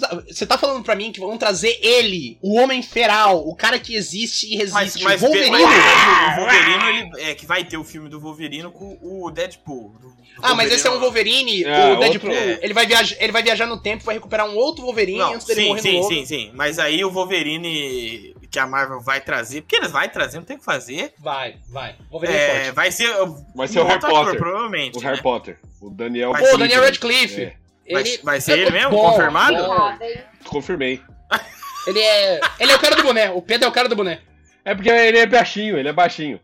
tá- 0.00 0.22
você 0.28 0.44
tá 0.44 0.58
falando 0.58 0.82
pra 0.82 0.96
mim 0.96 1.12
que 1.12 1.20
vão 1.20 1.38
trazer 1.38 1.78
ele, 1.80 2.38
o 2.42 2.56
Homem 2.58 2.82
Feral, 2.82 3.46
o 3.48 3.54
cara 3.54 3.78
que 3.78 3.94
existe 3.94 4.52
e 4.52 4.58
Mas, 4.58 4.74
resiste, 4.74 5.04
mas, 5.04 5.20
Wolverine. 5.20 5.50
mas 5.52 5.62
o 5.62 6.40
Wolverine, 6.40 6.88
ele, 6.88 7.22
é 7.30 7.34
que 7.36 7.46
vai 7.46 7.62
ter 7.64 7.76
o 7.76 7.84
filme 7.84 8.08
do 8.08 8.18
Wolverine 8.20 8.68
com 8.72 8.98
o 9.00 9.30
Deadpool. 9.30 9.90
do- 10.00 10.08
do 10.08 10.16
Ah, 10.42 10.56
mas 10.56 10.72
esse 10.72 10.84
é 10.88 10.90
um 10.90 10.98
Wolverine. 10.98 11.62
É, 11.62 11.92
o 11.92 12.00
Deadpool, 12.00 12.30
outro- 12.30 12.32
é. 12.50 12.58
ele, 12.62 12.74
vai 12.74 12.84
viajar, 12.86 13.16
ele 13.20 13.30
vai 13.32 13.42
viajar 13.44 13.66
no 13.66 13.80
tempo, 13.80 14.02
vai 14.02 14.16
recuperar 14.16 14.48
um 14.48 14.56
outro 14.56 14.84
Wolverine 14.84 15.18
Não, 15.18 15.34
antes 15.34 15.46
dele 15.46 15.60
sim, 15.62 15.68
morrer 15.68 15.80
sim, 15.82 15.92
no 15.92 15.96
novo. 16.00 16.08
sim, 16.14 16.26
sim. 16.26 16.50
Mas 16.52 16.80
aí 16.80 17.04
o 17.04 17.10
Wolverine 17.12 18.31
que 18.52 18.58
a 18.58 18.66
Marvel 18.66 19.00
vai 19.00 19.18
trazer, 19.20 19.62
porque 19.62 19.76
eles 19.76 19.90
vai 19.90 20.08
trazer, 20.10 20.36
não 20.36 20.44
tem 20.44 20.56
o 20.56 20.58
que 20.58 20.64
fazer. 20.64 21.14
Vai, 21.18 21.56
vai. 21.70 21.96
É, 22.24 22.66
É, 22.68 22.72
vai 22.72 22.92
ser. 22.92 23.08
Vai 23.54 23.66
ser 23.66 23.80
o 23.80 23.84
Harry 23.84 23.96
ator, 23.96 24.10
Potter. 24.10 24.38
provavelmente. 24.38 24.98
O 24.98 25.00
né? 25.00 25.08
Harry 25.08 25.22
Potter. 25.22 25.58
O 25.80 25.88
Daniel. 25.90 26.32
Pô, 26.32 26.44
ser- 26.44 26.58
Daniel 26.58 26.82
Radcliffe. 26.82 27.42
É, 27.42 27.56
Vai, 27.92 28.02
Ele, 28.02 28.20
vai 28.22 28.40
ser 28.40 28.58
ele 28.58 28.70
mesmo? 28.70 28.90
Bom, 28.90 29.10
confirmado? 29.10 29.56
bom. 29.56 29.92
Confirmei. 30.44 31.00
ele 31.86 31.98
é. 31.98 32.40
Ele 32.60 32.70
é 32.72 32.76
o 32.76 32.78
cara 32.78 32.94
do 32.94 33.02
boné. 33.02 33.30
O 33.30 33.42
Pedro 33.42 33.66
é 33.66 33.68
o 33.68 33.72
cara 33.72 33.88
do 33.88 33.96
boné. 33.96 34.20
É 34.64 34.74
porque 34.74 34.88
ele 34.90 35.18
é 35.18 35.26
baixinho, 35.26 35.76
ele 35.76 35.88
é 35.88 35.92
baixinho. 35.92 36.38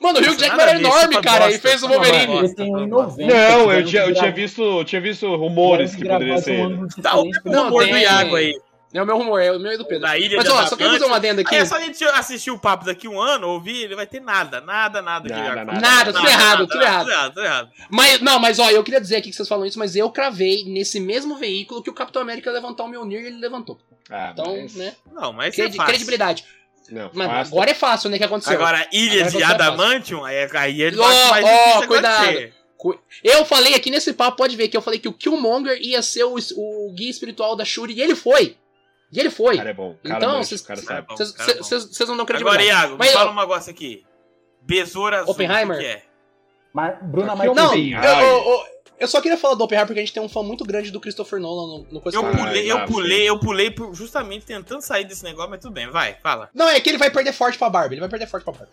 Mano, 0.00 0.18
o 0.18 0.22
Hugh 0.22 0.36
Jackman 0.36 0.62
era 0.66 0.78
enorme, 0.78 1.14
foi 1.14 1.22
cara, 1.22 1.44
e 1.48 1.52
bosta, 1.52 1.68
fez 1.68 1.82
o 1.82 1.88
Wolverine. 1.88 2.26
bosta. 2.26 2.44
Ele 2.46 2.54
tem 2.54 2.70
foi 2.72 2.80
1,90. 2.86 3.26
Não, 3.26 3.72
eu 3.72 3.84
tinha, 3.84 4.02
eu 4.02 4.14
tinha 4.14 4.32
visto, 4.32 4.62
eu 4.62 4.84
tinha 4.84 5.00
visto 5.00 5.36
rumores 5.36 5.94
que 5.94 6.04
poderia 6.08 6.34
um 6.34 6.38
ser. 6.38 7.02
Tá 7.02 7.16
o 7.16 7.22
humor 7.44 7.86
do 7.86 7.96
Iago 7.96 8.36
aí. 8.36 8.54
É 8.94 9.02
o 9.02 9.06
meu 9.06 9.16
rumor, 9.18 9.40
é 9.42 9.50
o 9.50 9.58
meu 9.58 9.72
e 9.72 9.76
do 9.76 9.84
Pedro. 9.84 10.02
Da 10.06 10.16
ilha 10.16 10.36
Mas 10.36 10.44
de 10.44 10.50
ó, 10.52 10.66
só 10.66 10.76
quero 10.76 10.92
fazer 10.92 11.04
uma 11.04 11.16
adenda 11.16 11.42
aqui. 11.42 11.52
Aí 11.52 11.60
é 11.62 11.64
só 11.64 11.76
a 11.76 11.80
gente 11.80 12.04
assistir 12.04 12.52
o 12.52 12.58
papo 12.58 12.84
daqui 12.84 13.08
um 13.08 13.20
ano, 13.20 13.48
ouvir, 13.48 13.82
ele 13.82 13.96
vai 13.96 14.06
ter 14.06 14.20
nada, 14.20 14.60
nada, 14.60 15.02
nada. 15.02 15.28
que 15.28 15.34
Nada, 15.34 15.54
vai 15.54 15.64
nada, 15.64 15.80
Nada, 15.80 16.12
tudo 16.12 16.28
errado, 16.28 16.66
tudo 16.68 16.80
errado. 16.82 17.00
Tudo 17.00 17.10
errado, 17.10 17.34
tudo 17.34 17.44
errado. 17.44 17.70
Mas, 17.90 18.20
não, 18.20 18.38
mas 18.38 18.58
ó, 18.60 18.70
eu 18.70 18.84
queria 18.84 19.00
dizer 19.00 19.16
aqui 19.16 19.30
que 19.30 19.36
vocês 19.36 19.48
falam 19.48 19.66
isso, 19.66 19.78
mas 19.80 19.96
eu 19.96 20.08
cravei 20.10 20.62
nesse 20.64 21.00
mesmo 21.00 21.36
veículo 21.36 21.82
que 21.82 21.90
o 21.90 21.94
Capitão 21.94 22.22
América 22.22 22.50
ia 22.50 22.54
levantar 22.54 22.84
o 22.84 22.88
Mjolnir 22.88 23.20
e 23.22 23.26
ele 23.26 23.38
levantou. 23.40 23.80
Ah, 24.08 24.30
Então, 24.32 24.56
mas- 24.62 24.74
né? 24.76 24.94
Não, 25.12 25.32
mas 25.32 25.54
Credi- 25.56 25.74
é 25.74 25.76
fácil. 25.76 25.88
credibilidade. 25.92 26.44
Não, 26.90 27.10
Mas 27.14 27.26
fácil. 27.28 27.54
agora 27.54 27.70
é 27.70 27.74
fácil, 27.74 28.10
né? 28.10 28.18
que 28.18 28.24
aconteceu? 28.24 28.52
Agora, 28.54 28.86
Ilha 28.92 29.12
Agora 29.24 29.24
de 29.30 29.36
você 29.38 29.42
é. 29.42 29.46
Adamantium, 29.46 30.24
aí, 30.24 30.48
aí 30.54 30.82
ele 30.82 30.98
Ó, 30.98 31.02
vai 31.02 31.30
mais 31.30 31.44
ó, 31.46 31.64
difícil 31.66 31.88
cuidado. 31.88 32.22
acontecer. 32.24 32.54
Eu 33.24 33.44
falei 33.46 33.74
aqui 33.74 33.90
nesse 33.90 34.12
papo, 34.12 34.36
pode 34.36 34.54
ver, 34.54 34.68
que 34.68 34.76
eu 34.76 34.82
falei 34.82 35.00
que 35.00 35.08
o 35.08 35.12
Killmonger 35.12 35.78
ia 35.80 36.02
ser 36.02 36.24
o, 36.24 36.36
o 36.56 36.92
guia 36.94 37.10
espiritual 37.10 37.56
da 37.56 37.64
Shuri, 37.64 37.94
e 37.94 38.00
ele 38.02 38.14
foi. 38.14 38.56
E 39.14 39.20
ele 39.20 39.30
foi. 39.30 39.56
cara 39.56 39.70
é 39.70 39.72
bom. 39.74 39.96
Cara 40.04 40.16
Então, 40.18 40.42
vocês- 41.16 41.32
vocês- 41.58 41.84
vocês 41.84 42.08
não 42.08 42.16
dão 42.16 42.24
Agora, 42.24 42.26
credibilidade. 42.26 42.66
Iago, 42.66 42.96
Mas, 42.98 43.08
me 43.08 43.14
fala 43.14 43.30
um 43.30 43.34
negócio 43.36 43.70
aqui. 43.70 44.04
Besouro 44.62 45.14
Azul, 45.16 45.30
Oppenheimer? 45.30 45.76
que 45.78 45.82
que 45.84 45.88
é? 45.90 46.02
Mar- 46.72 46.98
Bruna 47.02 47.32
eu 47.44 47.54
Não, 47.54 47.64
Marquezine. 47.66 47.92
eu, 47.92 48.02
eu- 48.02 48.64
eu- 48.98 49.08
só 49.08 49.20
queria 49.20 49.38
falar 49.38 49.54
do 49.54 49.62
Oppenheimer 49.62 49.86
porque 49.86 50.00
a 50.00 50.02
gente 50.02 50.12
tem 50.12 50.22
um 50.22 50.28
fã 50.28 50.42
muito 50.42 50.64
grande 50.64 50.90
do 50.90 50.98
Christopher 51.00 51.38
Nolan 51.38 51.78
no, 51.78 51.86
no 51.92 52.00
coisa 52.00 52.18
Eu 52.18 52.22
pulei, 52.30 52.72
eu 52.72 52.84
pulei, 52.86 53.28
eu 53.28 53.38
pulei 53.38 53.74
justamente 53.92 54.44
tentando 54.44 54.80
sair 54.80 55.04
desse 55.04 55.22
negócio, 55.22 55.50
mas 55.50 55.60
tudo 55.60 55.72
bem, 55.72 55.88
vai, 55.90 56.16
fala. 56.22 56.50
Não, 56.52 56.68
é 56.68 56.80
que 56.80 56.88
ele 56.88 56.98
vai 56.98 57.10
perder 57.10 57.32
forte 57.32 57.56
pra 57.58 57.70
Barbie. 57.70 57.94
Ele 57.94 58.00
vai 58.00 58.08
perder 58.10 58.26
forte 58.26 58.42
pra 58.42 58.52
Barbie. 58.52 58.72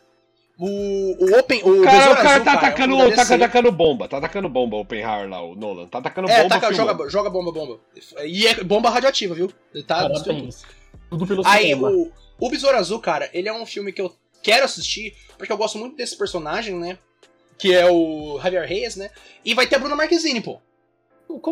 O, 0.64 1.26
o 1.26 1.40
Open. 1.40 1.64
O, 1.64 1.82
O 1.82 1.84
cara, 1.84 2.12
o 2.12 2.16
cara 2.16 2.30
Azul, 2.34 2.46
tá 2.46 2.54
atacando, 2.54 2.98
da 3.10 3.16
tá 3.16 3.36
atacando 3.36 3.72
bomba, 3.72 4.08
tá 4.08 4.18
atacando 4.18 4.48
bomba, 4.48 4.76
o 4.76 4.82
Oppenheimer 4.82 5.28
lá, 5.28 5.42
o 5.42 5.56
Nolan. 5.56 5.88
Tá 5.88 5.98
atacando 5.98 6.30
É, 6.30 6.44
bomba. 6.44 6.60
taca, 6.60 6.72
joga, 6.72 7.10
joga 7.10 7.30
bomba, 7.32 7.52
bomba. 7.52 7.80
E 8.24 8.46
é 8.46 8.64
bomba 8.64 8.92
radioativa, 8.92 9.34
viu? 9.34 9.52
Ele 9.74 9.84
tá. 9.84 10.08
Parabéns. 10.08 10.64
Tudo 11.10 11.26
pelo 11.26 11.42
Aí, 11.48 11.70
cinema. 11.70 11.90
o, 11.90 12.12
o 12.40 12.50
Besouro 12.50 12.78
Azul, 12.78 13.00
cara, 13.00 13.28
ele 13.34 13.50
é 13.50 13.54
um 13.54 13.66
filme 13.66 13.92
que 13.92 14.00
eu 14.02 14.14
quero 14.44 14.64
assistir, 14.64 15.16
porque 15.36 15.52
eu 15.52 15.58
gosto 15.58 15.80
muito 15.80 15.96
desse 15.98 16.16
personagem, 16.16 16.76
né? 16.76 17.00
Que 17.58 17.74
é 17.74 17.90
o 17.90 18.40
Javier 18.42 18.68
Reyes, 18.68 18.96
né? 18.96 19.10
E 19.44 19.56
vai 19.56 19.66
ter 19.66 19.78
a 19.78 19.80
Bruna 19.80 19.96
Marquezine, 19.96 20.42
pô. 20.42 20.60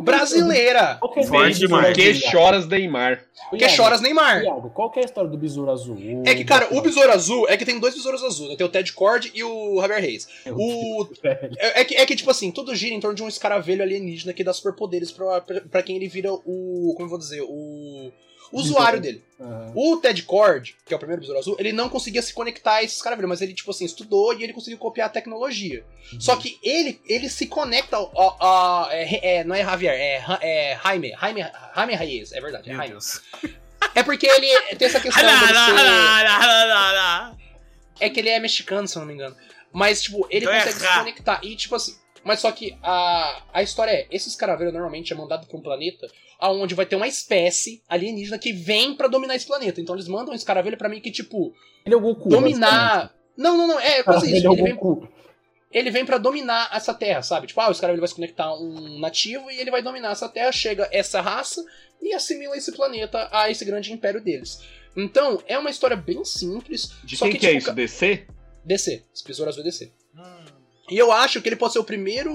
Brasileira. 0.02 0.98
Qual 1.00 1.14
que 1.14 1.20
é 1.20 1.24
a 1.24 1.28
Forte 1.28 1.60
demais. 1.60 1.88
Besouro 1.88 1.94
Que 1.94 2.14
choras 2.14 2.68
Neymar. 2.68 3.26
Porque 3.50 3.70
choras 3.70 4.02
Neymar. 4.02 4.44
Iago, 4.44 4.70
qual 4.70 4.92
que 4.92 5.00
é 5.00 5.04
a 5.04 5.06
história 5.06 5.30
do 5.30 5.38
Besouro 5.38 5.72
Azul? 5.72 5.98
É 6.26 6.36
que, 6.36 6.44
cara, 6.44 6.68
o 6.72 6.82
Besouro 6.82 7.12
Azul 7.12 7.48
é 7.48 7.58
que 7.58 7.66
tem 7.66 7.80
dois 7.80 7.96
Besouros 7.96 8.24
Azul, 8.24 8.50
né? 8.50 8.56
Tem 8.56 8.66
o 8.66 8.70
Ted 8.70 8.92
Cord 8.94 9.32
e 9.34 9.44
o 9.44 9.80
Javier 9.82 10.02
Reyes. 10.02 10.28
O 10.48 11.08
Velho. 11.22 11.56
É, 11.58 11.82
é 11.82 11.86
que, 11.86 11.96
é 11.96 12.06
que, 12.06 12.16
tipo 12.16 12.30
assim, 12.30 12.52
tudo 12.52 12.76
gira 12.76 12.94
em 12.94 13.00
torno 13.00 13.16
de 13.16 13.24
um 13.24 13.28
escaravelho 13.28 13.82
alienígena 13.82 14.34
que 14.34 14.44
dá 14.44 14.54
superpoderes 14.54 15.12
pra, 15.12 15.42
pra, 15.42 15.62
pra 15.62 15.84
quem 15.84 15.96
ele 15.96 16.08
vira 16.08 16.32
o. 16.32 16.94
Como 16.96 17.06
eu 17.06 17.10
vou 17.10 17.20
dizer? 17.20 17.42
O. 17.42 18.12
o 18.52 18.60
usuário 18.60 19.00
dele. 19.00 19.24
Aham. 19.40 19.72
O 19.76 19.98
Ted 19.98 20.22
Cord, 20.24 20.76
que 20.86 20.94
é 20.94 20.96
o 20.96 21.00
primeiro 21.00 21.22
besouro 21.22 21.40
azul, 21.40 21.56
ele 21.60 21.72
não 21.72 21.88
conseguia 21.88 22.22
se 22.22 22.34
conectar 22.34 22.74
a 22.76 22.84
esse 22.84 22.96
escaravelho, 22.96 23.28
mas 23.30 23.42
ele, 23.42 23.54
tipo 23.54 23.72
assim, 23.72 23.86
estudou 23.86 24.34
e 24.34 24.44
ele 24.44 24.52
conseguiu 24.54 24.78
copiar 24.78 25.08
a 25.08 25.12
tecnologia. 25.12 25.84
Só 26.20 26.36
que 26.36 26.60
ele, 26.62 27.00
ele 27.06 27.30
se 27.30 27.48
conecta 27.48 27.96
ao. 27.96 28.12
ao- 28.20 28.44
ao- 28.44 28.92
é, 28.92 29.20
é, 29.38 29.44
não 29.44 29.56
é 29.56 29.64
Javier, 29.64 29.94
é, 29.94 30.24
é 30.42 30.80
Jaime. 30.84 31.12
Jaime, 31.20 31.46
Jaime 31.76 31.96
Reyes, 31.96 32.32
é 32.34 32.42
verdade. 32.42 32.66
É, 32.70 32.74
Meu 32.74 32.78
Jaime. 32.78 32.92
Deus. 32.94 33.22
é 33.96 34.04
porque 34.04 34.28
ele 34.28 34.76
tem 34.76 34.88
essa 34.88 35.00
questão 35.00 35.24
dele 35.24 35.54
lá, 35.54 37.36
ser-. 37.36 38.06
É 38.06 38.10
que 38.10 38.20
ele 38.20 38.30
é 38.30 38.40
mexicano, 38.40 38.88
se 38.88 38.96
eu 38.98 39.02
não 39.02 39.08
me 39.08 39.14
engano. 39.14 39.36
Mas, 39.72 40.02
tipo, 40.02 40.26
ele 40.30 40.46
Então 40.46 40.54
é 40.54 40.64
consegue 40.64 40.80
se 40.80 41.00
conectar. 41.00 41.40
E, 41.44 41.56
tipo 41.56 41.76
assim, 41.76 41.96
Mas 42.24 42.40
só 42.40 42.52
que 42.52 42.78
a, 42.84 43.44
a 43.54 43.62
história 43.64 43.92
é, 43.92 44.08
esses 44.12 44.36
caraveiros 44.36 44.74
normalmente 44.74 45.14
é 45.14 45.16
mandado 45.16 45.48
pra 45.48 45.58
um 45.58 45.62
planeta 45.62 46.08
onde 46.42 46.74
vai 46.76 46.86
ter 46.86 46.96
uma 46.96 47.08
espécie 47.08 47.82
alienígena 47.88 48.38
que 48.40 48.54
vem 48.54 48.96
pra 48.96 49.08
dominar 49.08 49.36
esse 49.36 49.46
planeta. 49.46 49.82
Então 49.82 49.96
eles 49.96 50.08
mandam 50.08 50.34
esse 50.34 50.46
caravelho 50.46 50.78
pra 50.78 50.90
mim 50.90 51.02
que, 51.02 51.12
tipo, 51.12 51.54
Ele 51.86 51.96
é 51.96 51.98
o 51.98 52.02
Goku. 52.02 52.30
dominar... 52.30 53.14
Não, 53.38 53.58
não, 53.58 53.68
não, 53.68 53.80
é 53.80 54.04
quase 54.04 54.28
Ele 54.30 54.38
isso. 54.38 54.48
é 54.48 54.50
o 54.50 54.54
Ele 54.54 54.64
vem, 54.64 54.78
ele 55.72 55.92
vem 55.92 56.06
para 56.06 56.18
dominar 56.18 56.70
essa 56.74 56.94
terra, 56.94 57.22
sabe? 57.22 57.48
Tipo, 57.48 57.62
ah, 57.62 57.70
esse 57.72 57.80
cara 57.80 57.94
ele 57.94 58.00
vai 58.02 58.08
se 58.08 58.16
conectar 58.16 58.46
a 58.46 58.60
um 58.60 59.00
nativo 59.00 59.50
e 59.52 59.60
ele 59.60 59.70
vai 59.72 59.82
dominar 59.82 60.12
essa 60.12 60.28
terra, 60.28 60.52
chega 60.52 60.90
essa 60.92 61.22
raça 61.22 61.64
e 62.02 62.14
assimila 62.14 62.58
esse 62.58 62.72
planeta 62.72 63.30
a 63.32 63.50
esse 63.50 63.64
grande 63.64 63.94
império 63.94 64.22
deles. 64.22 64.62
Então, 64.96 65.42
é 65.48 65.58
uma 65.58 65.70
história 65.70 65.96
bem 65.96 66.26
simples. 66.26 66.92
De 67.04 67.16
só 67.16 67.26
quem 67.26 67.34
que, 67.34 67.40
que, 67.40 67.46
é 67.46 67.50
tipo, 67.52 67.60
isso? 67.60 67.74
DC? 67.74 68.26
DC. 68.66 69.04
As 69.14 69.22
pessoas 69.22 69.56
vai 69.56 69.64
DC. 69.64 69.92
Hum, 70.16 70.46
E 70.90 70.98
eu 70.98 71.12
acho 71.12 71.42
que 71.42 71.48
ele 71.48 71.56
pode 71.56 71.74
ser 71.74 71.80
o 71.80 71.84
primeiro 71.84 72.34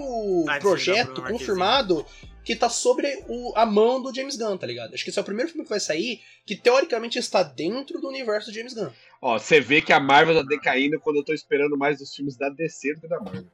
Ah, 0.49 0.59
projeto 0.61 1.23
confirmado 1.23 2.07
que 2.45 2.55
tá 2.55 2.69
sobre 2.69 3.25
o- 3.29 3.53
a 3.57 3.65
mão 3.65 4.03
do 4.03 4.15
James 4.15 4.37
Gunn, 4.37 4.57
tá 4.59 4.67
ligado? 4.67 4.95
Acho 4.95 5.03
que 5.03 5.11
esse 5.11 5.19
é 5.19 5.23
o 5.23 5.25
primeiro 5.25 5.51
filme 5.51 5.65
que 5.65 5.71
vai 5.71 5.81
sair 5.81 6.21
que 6.45 6.55
teoricamente 6.55 7.19
está 7.19 7.43
dentro 7.43 8.01
do 8.01 8.09
universo 8.09 8.51
do 8.51 8.55
James 8.55 8.75
Gunn. 8.75 8.91
Ó, 9.23 9.39
você 9.39 9.61
vê 9.61 9.81
que 9.81 9.93
a 9.93 9.99
Marvel 10.01 10.35
tá 10.37 10.43
decaindo 10.47 11.01
quando 11.01 11.17
eu 11.17 11.25
tô 11.25 11.33
esperando 11.33 11.77
mais 11.79 11.99
dos 11.99 12.15
filmes 12.15 12.37
da 12.37 12.49
DC 12.51 12.95
do 12.95 13.01
que 13.01 13.09
da 13.09 13.19
Marvel. 13.21 13.47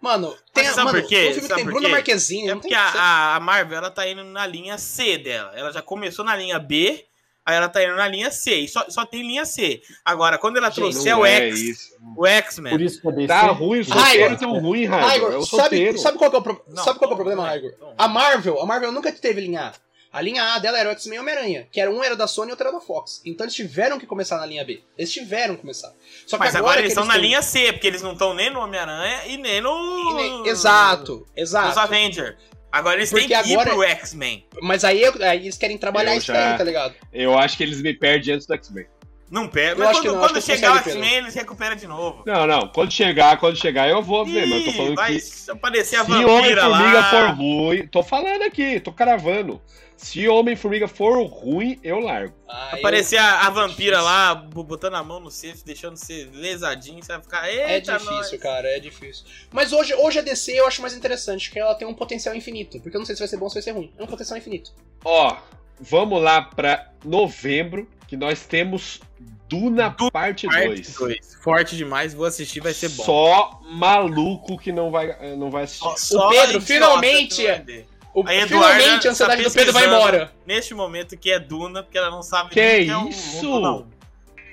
Mano, 0.00 0.36
tem 0.52 0.64
Mas 0.64 0.72
a, 0.72 0.74
sabe 0.74 0.86
mano, 0.86 1.00
por 1.00 1.08
quê? 1.08 1.28
o 1.28 1.34
filme 1.34 1.48
Sabe 1.48 1.62
tem? 1.80 1.90
Marquezine, 1.92 2.48
É 2.48 2.54
não 2.54 2.60
porque 2.60 2.74
tem 2.74 2.76
a, 2.76 2.88
a- 2.90 3.36
a 3.36 3.40
Marvel 3.40 3.78
ela 3.78 3.90
tá 3.90 4.08
indo 4.08 4.24
na 4.24 4.44
linha 4.44 4.76
C 4.76 5.16
dela. 5.18 5.52
Ela 5.54 5.70
já 5.70 5.80
começou 5.80 6.24
na 6.24 6.34
linha 6.34 6.58
B, 6.58 7.04
aí 7.44 7.56
ela 7.56 7.68
tá 7.68 7.82
indo 7.82 7.96
na 7.96 8.06
linha 8.08 8.30
C. 8.30 8.54
E 8.56 8.68
só, 8.68 8.84
só 8.88 9.04
tem 9.04 9.22
linha 9.22 9.44
C. 9.44 9.82
Agora, 10.04 10.38
quando 10.38 10.56
ela 10.56 10.70
trouxer 10.70 11.12
Não 11.12 11.20
o 11.22 11.26
é 11.26 11.48
X, 11.50 11.60
isso. 11.60 11.88
o 12.16 12.26
X-Men. 12.26 12.72
Por 12.72 12.80
isso 12.80 13.00
que 13.00 13.08
é 13.08 13.12
DC. 13.12 13.26
Tá 13.28 13.46
ruim, 13.48 13.80
os 13.80 13.88
roteiros 13.88 14.38
tão 14.38 14.58
ruins, 14.60 14.88
Raigor. 14.88 15.32
É 15.32 15.36
o 15.36 15.44
sabe, 15.46 15.98
sabe 15.98 16.18
qual 16.18 16.30
que 16.30 16.36
é 16.36 16.38
o, 16.38 16.42
pro- 16.42 16.64
Não, 16.68 16.84
sabe 16.84 16.98
qual 16.98 16.98
que 16.98 17.04
é 17.04 17.06
o 17.06 17.10
não, 17.10 17.16
problema, 17.16 17.42
não, 17.42 17.48
Raigor? 17.48 17.72
não. 17.80 17.94
A 17.98 18.08
Marvel, 18.08 18.60
a 18.60 18.66
Marvel 18.66 18.92
nunca 18.92 19.10
teve 19.12 19.40
linha 19.40 19.66
A. 19.68 19.72
A 20.14 20.20
linha 20.20 20.44
A 20.52 20.58
dela 20.58 20.78
era 20.78 20.90
o 20.90 20.92
X-Men 20.92 21.16
e 21.16 21.20
Homem-Aranha, 21.20 21.66
que 21.72 21.80
era 21.80 21.90
um 21.90 22.04
era 22.04 22.14
da 22.14 22.26
Sony 22.26 22.50
e 22.50 22.52
outro 22.52 22.66
era 22.68 22.76
da 22.76 22.84
Fox. 22.84 23.22
Então 23.24 23.46
eles 23.46 23.54
tiveram 23.54 23.98
que 23.98 24.04
começar 24.06 24.36
na 24.36 24.44
linha 24.44 24.62
B. 24.62 24.82
Eles 24.98 25.10
tiveram 25.10 25.54
que 25.54 25.62
começar. 25.62 25.90
Só 26.26 26.36
que 26.36 26.44
Mas 26.44 26.54
agora, 26.54 26.74
que 26.74 26.80
eles 26.82 26.92
estão 26.92 27.06
na 27.06 27.14
têm- 27.14 27.22
linha 27.22 27.40
C, 27.40 27.72
porque 27.72 27.86
eles 27.86 28.02
não 28.02 28.12
estão 28.12 28.34
nem 28.34 28.50
no 28.50 28.60
Homem-Aranha 28.60 29.22
e 29.28 29.38
nem 29.38 29.62
no. 29.62 29.70
E 29.70 30.14
nem- 30.14 30.46
Exato, 30.48 31.20
Nos 31.30 31.30
exato. 31.34 31.80
Avengers. 31.80 32.36
Agora 32.72 32.96
eles 32.96 33.10
Porque 33.10 33.28
têm 33.28 33.42
que 33.42 33.52
agora- 33.52 33.68
ir 33.70 33.72
pro 33.74 33.82
X-Men. 33.82 34.46
Mas 34.62 34.82
aí, 34.82 35.04
aí 35.04 35.40
eles 35.42 35.58
querem 35.58 35.76
trabalhar 35.76 36.12
Eu 36.12 36.18
isso 36.18 36.28
já- 36.28 36.56
tá 36.56 36.64
ligado? 36.64 36.94
Eu 37.12 37.38
acho 37.38 37.56
que 37.56 37.62
eles 37.62 37.82
me 37.82 37.92
perdem 37.92 38.34
antes 38.34 38.46
do 38.46 38.54
X-Men. 38.54 38.86
Não 39.32 39.48
pega. 39.48 39.80
Eu 39.80 39.86
Mas 39.86 39.96
quando, 39.98 40.06
não, 40.12 40.22
acho 40.24 40.34
quando 40.34 40.42
chegar 40.44 40.76
X-Men, 40.84 41.14
eles 41.14 41.34
recuperam 41.34 41.74
de 41.74 41.86
novo. 41.86 42.22
Não, 42.26 42.46
não. 42.46 42.68
Quando 42.68 42.92
chegar, 42.92 43.38
quando 43.38 43.56
chegar, 43.56 43.88
eu 43.88 44.02
vou 44.02 44.26
ver, 44.26 44.46
mas 44.46 44.58
eu 44.58 44.64
tô 44.66 44.70
Ih, 44.70 44.76
falando 44.76 44.94
vai 44.94 45.16
que. 45.18 45.50
aparecer 45.50 45.96
a 45.96 46.04
Se 46.04 46.10
vampira 46.10 46.30
Homem-Formiga 46.66 46.98
lá. 47.00 47.10
for 47.10 47.34
ruim. 47.36 47.86
Tô 47.86 48.02
falando 48.02 48.42
aqui, 48.42 48.78
tô 48.78 48.92
cravando. 48.92 49.60
Se 49.96 50.28
Homem-Formiga 50.28 50.86
for 50.88 51.24
ruim, 51.26 51.78
eu 51.82 51.98
largo. 52.00 52.34
Ah, 52.48 52.70
eu- 52.72 52.78
Aparecer 52.80 53.16
a, 53.18 53.46
a 53.46 53.50
vampira 53.50 54.02
lá, 54.02 54.34
bo- 54.34 54.64
botando 54.64 54.96
a 54.96 55.02
mão 55.02 55.18
no 55.20 55.30
cesto, 55.30 55.64
deixando 55.64 55.96
você 55.96 56.28
lesadinho, 56.34 57.02
você 57.02 57.12
vai 57.12 57.22
ficar. 57.22 57.48
Eita, 57.48 57.92
É 57.92 57.96
difícil, 57.96 58.10
nós. 58.16 58.36
cara, 58.42 58.68
é 58.68 58.80
difícil. 58.80 59.24
Mas 59.50 59.72
hoje, 59.72 59.94
hoje 59.94 60.18
a 60.18 60.22
DC 60.22 60.52
eu 60.58 60.66
acho 60.66 60.82
mais 60.82 60.92
interessante, 60.94 61.50
que 61.50 61.58
ela 61.58 61.74
tem 61.74 61.86
um 61.88 61.94
potencial 61.94 62.34
infinito. 62.34 62.80
Porque 62.80 62.96
eu 62.96 62.98
não 62.98 63.06
sei 63.06 63.14
se 63.14 63.20
vai 63.20 63.28
ser 63.28 63.36
bom 63.38 63.44
ou 63.44 63.48
se 63.50 63.54
vai 63.54 63.62
ser 63.62 63.70
ruim. 63.70 63.90
É 63.96 64.02
um 64.02 64.06
potencial 64.06 64.36
infinito. 64.36 64.72
Ó, 65.04 65.36
vamos 65.80 66.20
lá 66.20 66.42
pra 66.42 66.90
novembro, 67.04 67.88
que 68.12 68.16
nós 68.18 68.44
temos 68.44 69.00
Duna 69.48 69.88
Duna 69.88 70.10
parte 70.10 70.46
Parte 70.46 70.66
2. 70.68 70.94
dois. 70.98 71.34
Forte 71.42 71.74
demais, 71.78 72.12
vou 72.12 72.26
assistir, 72.26 72.60
vai 72.60 72.74
ser 72.74 72.90
bom. 72.90 73.04
Só 73.04 73.58
maluco 73.70 74.58
que 74.58 74.70
não 74.70 74.90
vai, 74.90 75.16
não 75.34 75.50
vai 75.50 75.62
assistir. 75.62 75.94
Só 75.96 76.28
Pedro, 76.28 76.48
idiota 76.48 76.66
finalmente, 76.66 77.42
ver. 77.42 77.86
O, 78.12 78.22
A 78.28 78.34
Eduarda 78.34 78.48
finalmente 78.74 79.08
a 79.08 79.10
ansiedade 79.12 79.42
tá 79.44 79.48
do 79.48 79.54
Pedro 79.54 79.72
vai 79.72 79.86
embora. 79.86 80.30
Neste 80.46 80.74
momento 80.74 81.16
que 81.16 81.30
é 81.30 81.38
Duna, 81.38 81.82
porque 81.82 81.96
ela 81.96 82.10
não 82.10 82.22
sabe 82.22 82.50
Que 82.50 82.60
é 82.60 82.80
isso? 82.80 83.50
um, 83.50 83.60
não. 83.60 83.86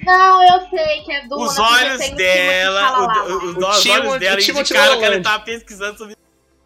Não, 0.03 0.41
eu 0.41 0.69
sei 0.69 1.01
que 1.03 1.11
é 1.11 1.27
Duna. 1.27 1.43
Os 1.43 1.59
olhos 1.59 2.07
o 2.09 2.15
dela, 2.15 2.99
o, 3.01 3.31
o, 3.33 3.35
os 3.49 3.57
O 3.57 3.89
olhos 3.91 4.19
dela 4.19 4.37
o 4.37 4.39
indicaram 4.39 4.63
que 4.63 4.73
ele 4.73 5.21
Chalamet. 5.21 5.21
tava 5.23 5.43
pesquisando 5.43 5.97
sobre 5.97 6.15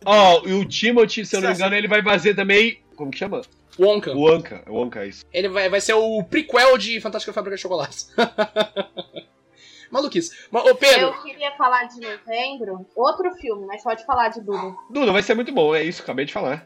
Ó, 0.06 0.44
e 0.46 0.54
o 0.54 0.64
Timothy, 0.64 1.26
se 1.26 1.36
eu 1.36 1.42
não 1.42 1.50
me 1.50 1.56
engano, 1.56 1.76
ele 1.76 1.88
vai 1.88 2.04
fazer 2.04 2.36
também. 2.36 2.80
Como 2.96 3.10
que 3.10 3.18
chama? 3.18 3.42
Wonka. 3.80 4.14
O 4.16 4.28
Anka. 4.28 4.64
O 4.70 4.82
Anka, 4.84 5.06
isso. 5.06 5.26
Ele 5.34 5.50
vai, 5.50 5.70
vai 5.70 5.82
ser 5.82 5.94
o 5.94 6.24
prequel 6.24 6.78
de 6.78 7.00
Fantástica 7.02 7.34
Fábrica 7.34 7.56
de 7.56 7.62
Chocolates. 7.62 8.12
Maluquice. 9.92 10.32
Mas, 10.52 10.66
ô 10.66 10.76
Pedro, 10.76 11.02
Eu 11.08 11.22
queria 11.22 11.52
falar 11.56 11.84
de 11.86 12.00
novembro, 12.00 12.86
outro 12.96 13.32
filme, 13.36 13.66
mas 13.68 13.84
pode 13.84 14.04
falar 14.06 14.30
de 14.30 14.42
Duna. 14.42 14.76
Duna 14.90 15.12
vai 15.12 15.22
ser 15.22 15.36
muito 15.36 15.52
bom, 15.52 15.76
é 15.76 15.84
isso, 15.84 16.02
acabei 16.02 16.26
de 16.26 16.34
falar. 16.34 16.66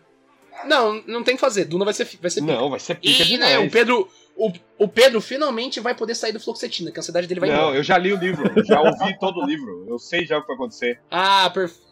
não, 0.66 1.01
não 1.05 1.24
tem 1.24 1.36
que 1.36 1.41
fazer. 1.41 1.66
Duna 1.66 1.84
vai 1.86 1.93
ser, 1.93 2.05
vai 2.22 2.32
ser 2.32 2.41
pica. 2.41 2.53
Não, 2.53 2.70
vai 2.70 2.80
ser 2.80 2.95
pica 2.95 3.24
E, 3.24 3.38
né, 3.38 3.47
demais. 3.49 3.68
o 3.68 3.72
Pedro, 3.72 4.10
o, 4.36 4.51
o 4.78 4.88
Pedro 4.88 5.20
finalmente 5.20 5.80
vai 5.82 5.93
poder 5.93 6.16
sair 6.16 6.32
do 6.32 6.39
Fluoxetina, 6.39 6.89
que 6.89 6.99
a 6.99 7.01
ansiedade 7.01 7.28
dele 7.28 7.41
vai 7.41 7.49
não, 7.49 7.55
embora. 7.58 7.76
eu 7.76 7.84
já 7.84 7.97
li 7.97 8.14
o 8.14 8.18
livro, 8.18 8.49
já 8.66 8.80
ouvi 8.82 9.18
todo 9.20 9.41
o 9.41 9.45
livro. 9.45 9.86
Eu 9.89 9.99
sei 9.99 10.26
já 10.26 10.38
o 10.38 10.41
que 10.41 10.47
vai 10.47 10.55
acontecer. 10.55 11.01
Ah, 11.12 11.49
perfeito. 11.53 11.86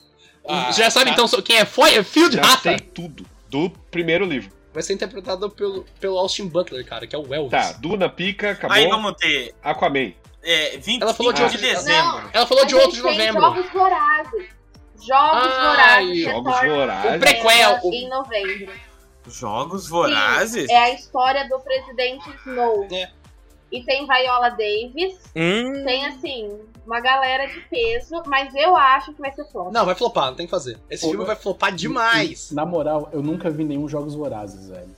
Ah, 0.47 0.72
Já 0.72 0.89
sabe 0.91 1.07
tá. 1.13 1.13
então 1.22 1.41
quem 1.41 1.57
é? 1.57 1.66
Foi? 1.66 1.95
É 1.95 2.03
Field 2.03 2.36
Já 2.36 2.43
Rata. 2.43 2.61
sei 2.61 2.78
tudo 2.80 3.26
do 3.49 3.70
primeiro 3.91 4.24
livro. 4.26 4.54
Vai 4.76 4.84
ser 4.84 4.93
interpretado 4.93 5.49
pelo, 5.49 5.86
pelo 6.01 6.17
Austin 6.19 6.49
Butler, 6.49 6.86
cara, 6.86 7.07
que 7.07 7.15
é 7.15 7.17
o 7.17 7.34
Elvis. 7.34 7.49
Tá, 7.49 7.71
Duna 7.80 8.09
pica, 8.09 8.51
acabou. 8.51 8.76
Aí 8.76 8.86
vamos 8.89 9.13
ter 9.13 9.55
Aquaman. 9.63 10.11
é, 10.43 10.71
25 10.71 11.03
Ela 11.03 11.13
falou 11.13 11.32
de 11.32 11.38
de 11.39 11.43
outro- 11.45 11.61
dezembro. 11.61 12.30
Ela 12.34 12.45
falou 12.45 12.65
de 12.65 12.76
outro 12.76 12.91
de 12.91 13.01
novembro. 13.01 13.41
Jogos 13.41 13.69
Vorazes. 13.71 14.49
Jogos 15.01 15.47
Ai, 15.53 15.67
Vorazes. 15.67 16.23
Jogos 16.23 16.59
Vorazes. 16.59 17.15
O 17.15 17.19
prequel, 17.19 17.80
o- 17.84 17.93
Em 17.93 18.09
novembro. 18.09 18.73
Jogos 19.28 19.88
Vorazes? 19.88 20.69
É 20.69 20.76
a 20.78 20.89
história 20.91 21.47
do 21.47 21.57
presidente 21.59 22.30
Snow. 22.45 22.86
É. 22.91 23.09
E 23.72 23.84
tem 23.84 24.05
Viola 24.07 24.49
Davis. 24.49 25.18
Hum, 25.36 25.84
Tem, 25.84 26.05
assim, 26.05 26.59
uma 26.86 26.99
galera 27.01 27.47
de 27.47 27.59
peso. 27.61 28.22
Mas 28.28 28.53
eu 28.55 28.76
acho 28.76 29.11
que 29.13 29.20
vai 29.20 29.32
ser 29.34 29.45
flop. 29.51 29.72
Não, 29.74 29.86
vai 29.86 29.95
flopar, 29.95 30.28
não 30.28 30.36
tem 30.36 30.45
que 30.45 30.51
fazer. 30.51 30.78
Esse 30.89 31.05
Ô, 31.05 31.09
filme 31.09 31.26
vai 31.26 31.36
flopar 31.36 31.74
demais. 31.74 32.51
Na 32.51 32.66
moral, 32.66 33.09
eu 33.11 33.22
nunca 33.22 33.49
vi 33.49 33.63
nenhum 33.66 33.88
Jogos 33.89 34.13
Vorazes, 34.16 34.70
velho. 34.70 34.95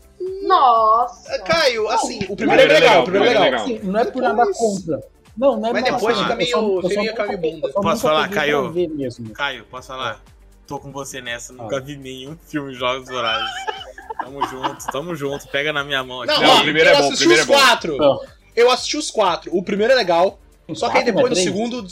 Nossa. 0.47 1.33
Ah, 1.33 1.39
Caio, 1.39 1.87
assim, 1.89 2.19
o 2.29 2.33
O 2.33 2.35
primeiro 2.35 2.61
é 2.61 2.65
legal, 2.79 3.01
o 3.01 3.05
primeiro 3.05 3.35
é 3.35 3.39
legal. 3.39 3.61
Assim, 3.63 3.79
não 3.83 3.99
é 3.99 4.05
por 4.05 4.21
nada 4.21 4.45
contra. 4.53 5.01
Não, 5.37 5.57
não 5.59 5.69
é 5.69 5.73
Mas 5.73 5.83
depois 5.83 6.01
contra. 6.17 6.23
fica 6.23 6.35
meio- 6.35 6.61
bunda. 6.61 7.67
eu 7.67 7.71
só 7.71 7.81
Posso 7.81 7.83
nunca 7.83 7.97
falar, 7.97 8.29
Caio? 8.29 8.71
ver 8.71 8.87
mesmo. 8.89 9.29
Caio, 9.31 9.65
posso 9.65 9.87
falar? 9.87 10.21
Tô 10.67 10.79
com 10.79 10.91
você 10.91 11.21
nessa, 11.21 11.53
nunca 11.53 11.77
Ah. 11.77 11.79
vi 11.79 11.95
nenhum 11.95 12.35
filme 12.47 12.73
de 12.73 12.77
Jogos 12.79 13.07
Vorazes. 13.07 13.49
Tamo 14.19 14.45
junto, 14.47 14.85
tamo 14.91 15.15
junto. 15.15 15.47
Pega 15.47 15.71
na 15.71 15.83
minha 15.83 16.03
mão 16.03 16.23
aqui. 16.23 16.33
Não, 16.33 16.41
Não, 16.41 16.49
ó, 16.49 16.59
o 16.59 16.63
primeiro 16.63 16.89
é 16.89 16.97
bom, 17.01 17.07
o 17.09 17.15
primeiro 17.17 17.43
os 17.43 17.49
é 17.49 17.53
bom. 17.53 17.59
quatro. 17.59 17.97
Não. 17.97 18.19
Eu 18.57 18.69
assisti 18.71 18.97
os 18.97 19.09
quatro. 19.11 19.55
O 19.55 19.63
primeiro 19.63 19.93
é 19.93 19.95
legal, 19.95 20.39
só 20.73 20.89
que 20.89 20.97
aí 20.97 21.05
depois 21.05 21.25
é 21.27 21.29
no 21.29 21.35
três? 21.35 21.47
segundo... 21.47 21.87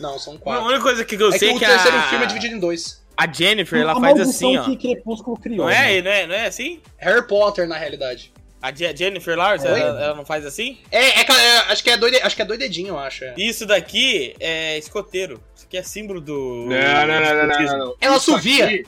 Não, 0.00 0.18
são 0.18 0.34
A 0.34 0.38
quatro. 0.38 0.64
única 0.66 0.82
coisa 0.82 1.04
que 1.04 1.14
eu 1.14 1.28
É 1.32 1.38
sei 1.38 1.48
que 1.50 1.54
é 1.54 1.56
o 1.56 1.58
que 1.60 1.64
terceiro 1.66 1.96
a... 1.96 2.02
filme 2.08 2.24
é 2.24 2.28
dividido 2.28 2.54
em 2.56 2.58
dois. 2.58 3.02
a 3.16 3.30
Jennifer, 3.32 3.80
ela 3.80 3.92
A 3.92 4.00
faz 4.00 4.20
assim, 4.20 4.56
ó. 4.56 4.64
que 4.64 4.76
Crepúsculo 4.76 5.36
criou. 5.38 5.58
Não 5.58 5.66
né? 5.66 5.98
é, 5.98 6.02
não 6.02 6.10
é, 6.10 6.26
não 6.26 6.34
é 6.34 6.46
assim? 6.46 6.80
Harry 6.98 7.26
Potter, 7.26 7.66
na 7.68 7.76
realidade. 7.78 8.32
A 8.60 8.72
Je- 8.74 8.94
Jennifer 8.96 9.36
Lawrence, 9.36 9.66
ela, 9.66 9.78
ela 9.78 10.14
não 10.14 10.24
faz 10.24 10.44
assim? 10.44 10.78
É, 10.90 11.20
é, 11.20 11.22
é, 11.22 11.58
acho, 11.70 11.82
que 11.84 11.90
é 11.90 11.96
doide, 11.96 12.16
acho 12.22 12.34
que 12.34 12.42
é 12.42 12.44
doidedinho, 12.44 12.88
eu 12.88 12.98
acho. 12.98 13.24
é. 13.24 13.34
Isso 13.36 13.64
daqui 13.66 14.34
é 14.40 14.76
escoteiro. 14.78 15.40
Isso 15.54 15.64
aqui 15.66 15.76
é 15.76 15.82
símbolo 15.82 16.20
do. 16.20 16.66
Não, 16.68 17.06
não, 17.06 17.20
não, 17.20 17.46
não, 17.46 17.46
não, 17.46 17.78
não. 17.86 17.94
Ela 18.00 18.16
Isso 18.16 18.30
assovia. 18.32 18.64
aqui- 18.64 18.84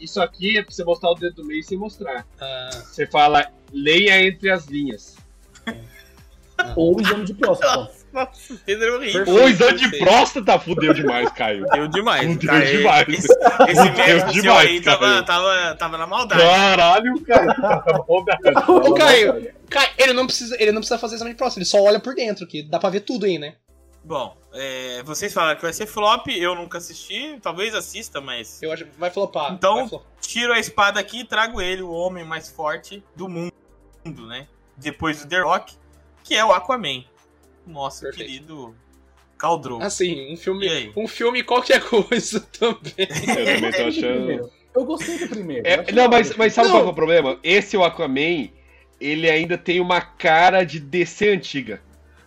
Isso 0.00 0.20
aqui 0.20 0.58
é 0.58 0.62
pra 0.62 0.72
você 0.72 0.84
mostrar 0.84 1.10
o 1.10 1.14
dedo 1.14 1.36
do 1.36 1.44
meio 1.46 1.62
sem 1.62 1.76
mostrar. 1.78 2.26
Ah, 2.40 2.70
Você 2.84 3.06
fala, 3.06 3.50
leia 3.72 4.26
entre 4.26 4.50
as 4.50 4.66
linhas. 4.66 5.16
Ou 6.76 6.96
o 6.96 7.00
exame 7.00 7.24
de 7.24 7.34
próstata. 7.34 7.90
Nossa, 8.12 8.60
é 8.66 8.74
horrível. 8.74 9.24
Perfeito, 9.24 9.30
O 9.30 9.48
exame 9.48 9.78
de 9.78 9.98
próstata 9.98 10.58
fudeu 10.58 10.94
demais, 10.94 11.30
Caio. 11.32 11.66
Deu 11.66 11.88
demais. 11.88 12.26
Fudeu 12.26 12.50
cara. 12.50 12.66
demais. 12.66 13.08
Esse, 13.08 13.32
esse 13.68 13.88
Fudeu 13.88 13.92
médico 13.96 14.32
seu 14.32 14.42
demais, 14.42 14.68
aí 14.68 14.80
tava, 14.80 15.22
tava, 15.22 15.74
tava 15.76 15.98
na 15.98 16.06
maldade. 16.06 16.40
Caralho, 16.40 17.20
cara. 17.22 17.54
Tá 17.54 18.38
cara. 18.38 18.70
Ô, 18.70 18.94
Caio, 18.94 19.52
Caio, 19.68 19.90
ele 19.98 20.12
não, 20.12 20.26
precisa, 20.26 20.56
ele 20.58 20.72
não 20.72 20.80
precisa 20.80 20.98
fazer 20.98 21.16
exame 21.16 21.32
de 21.32 21.36
próstata, 21.36 21.60
ele 21.60 21.66
só 21.66 21.82
olha 21.82 22.00
por 22.00 22.14
dentro, 22.14 22.46
que 22.46 22.62
dá 22.62 22.78
pra 22.78 22.90
ver 22.90 23.00
tudo 23.00 23.26
aí, 23.26 23.38
né? 23.38 23.54
Bom, 24.02 24.36
é, 24.54 25.02
vocês 25.04 25.32
falaram 25.34 25.56
que 25.56 25.62
vai 25.62 25.72
ser 25.72 25.86
flop, 25.86 26.28
eu 26.28 26.54
nunca 26.54 26.78
assisti, 26.78 27.38
talvez 27.42 27.74
assista, 27.74 28.20
mas. 28.20 28.62
Eu 28.62 28.72
acho 28.72 28.84
que 28.84 28.98
vai 28.98 29.10
flopar. 29.10 29.52
Então- 29.52 29.76
vai 29.76 29.88
flopar. 29.88 30.08
Tiro 30.20 30.52
a 30.52 30.58
espada 30.58 31.00
aqui 31.00 31.20
e 31.20 31.24
trago 31.24 31.60
ele, 31.60 31.82
o 31.82 31.90
homem 31.90 32.24
mais 32.24 32.50
forte 32.50 33.02
do 33.16 33.28
mundo, 33.28 33.52
né? 34.26 34.46
Depois 34.76 35.22
do 35.22 35.28
The 35.28 35.40
Rock, 35.40 35.74
que 36.28 36.34
é 36.34 36.44
o 36.44 36.52
Aquaman. 36.52 37.04
Nosso 37.66 38.02
Perfeito. 38.02 38.26
querido 38.30 38.74
Caldro. 39.38 39.78
Assim, 39.82 40.30
um 40.30 40.34
E 40.34 40.36
filme, 40.36 40.68
aí? 40.68 40.92
um 40.96 41.08
filme 41.08 41.42
qualquer 41.42 41.80
coisa 41.88 42.40
também. 42.40 42.92
Eu 42.98 43.54
também 43.56 43.72
tô 43.72 43.82
achando. 43.84 44.16
Primeiro. 44.16 44.50
Eu 44.74 44.84
gostei 44.84 45.18
do 45.18 45.28
primeiro. 45.28 45.66
É, 45.66 45.84
Eu 45.88 45.94
não, 45.94 46.08
mas, 46.08 46.36
mas 46.36 46.52
sabe 46.52 46.68
Não. 46.68 46.74
qual 46.74 46.82
que 46.84 46.88
é 46.88 46.92
o 46.92 46.94
problema? 46.94 47.38
Esse 47.42 47.76
o 47.76 47.82
Aquaman, 47.84 48.48
ele 49.00 49.28
ainda 49.28 49.56
tem 49.58 49.80
uma 49.80 50.00
cara 50.00 50.62
de 50.64 50.78
DC 50.78 51.30
antiga. 51.30 51.80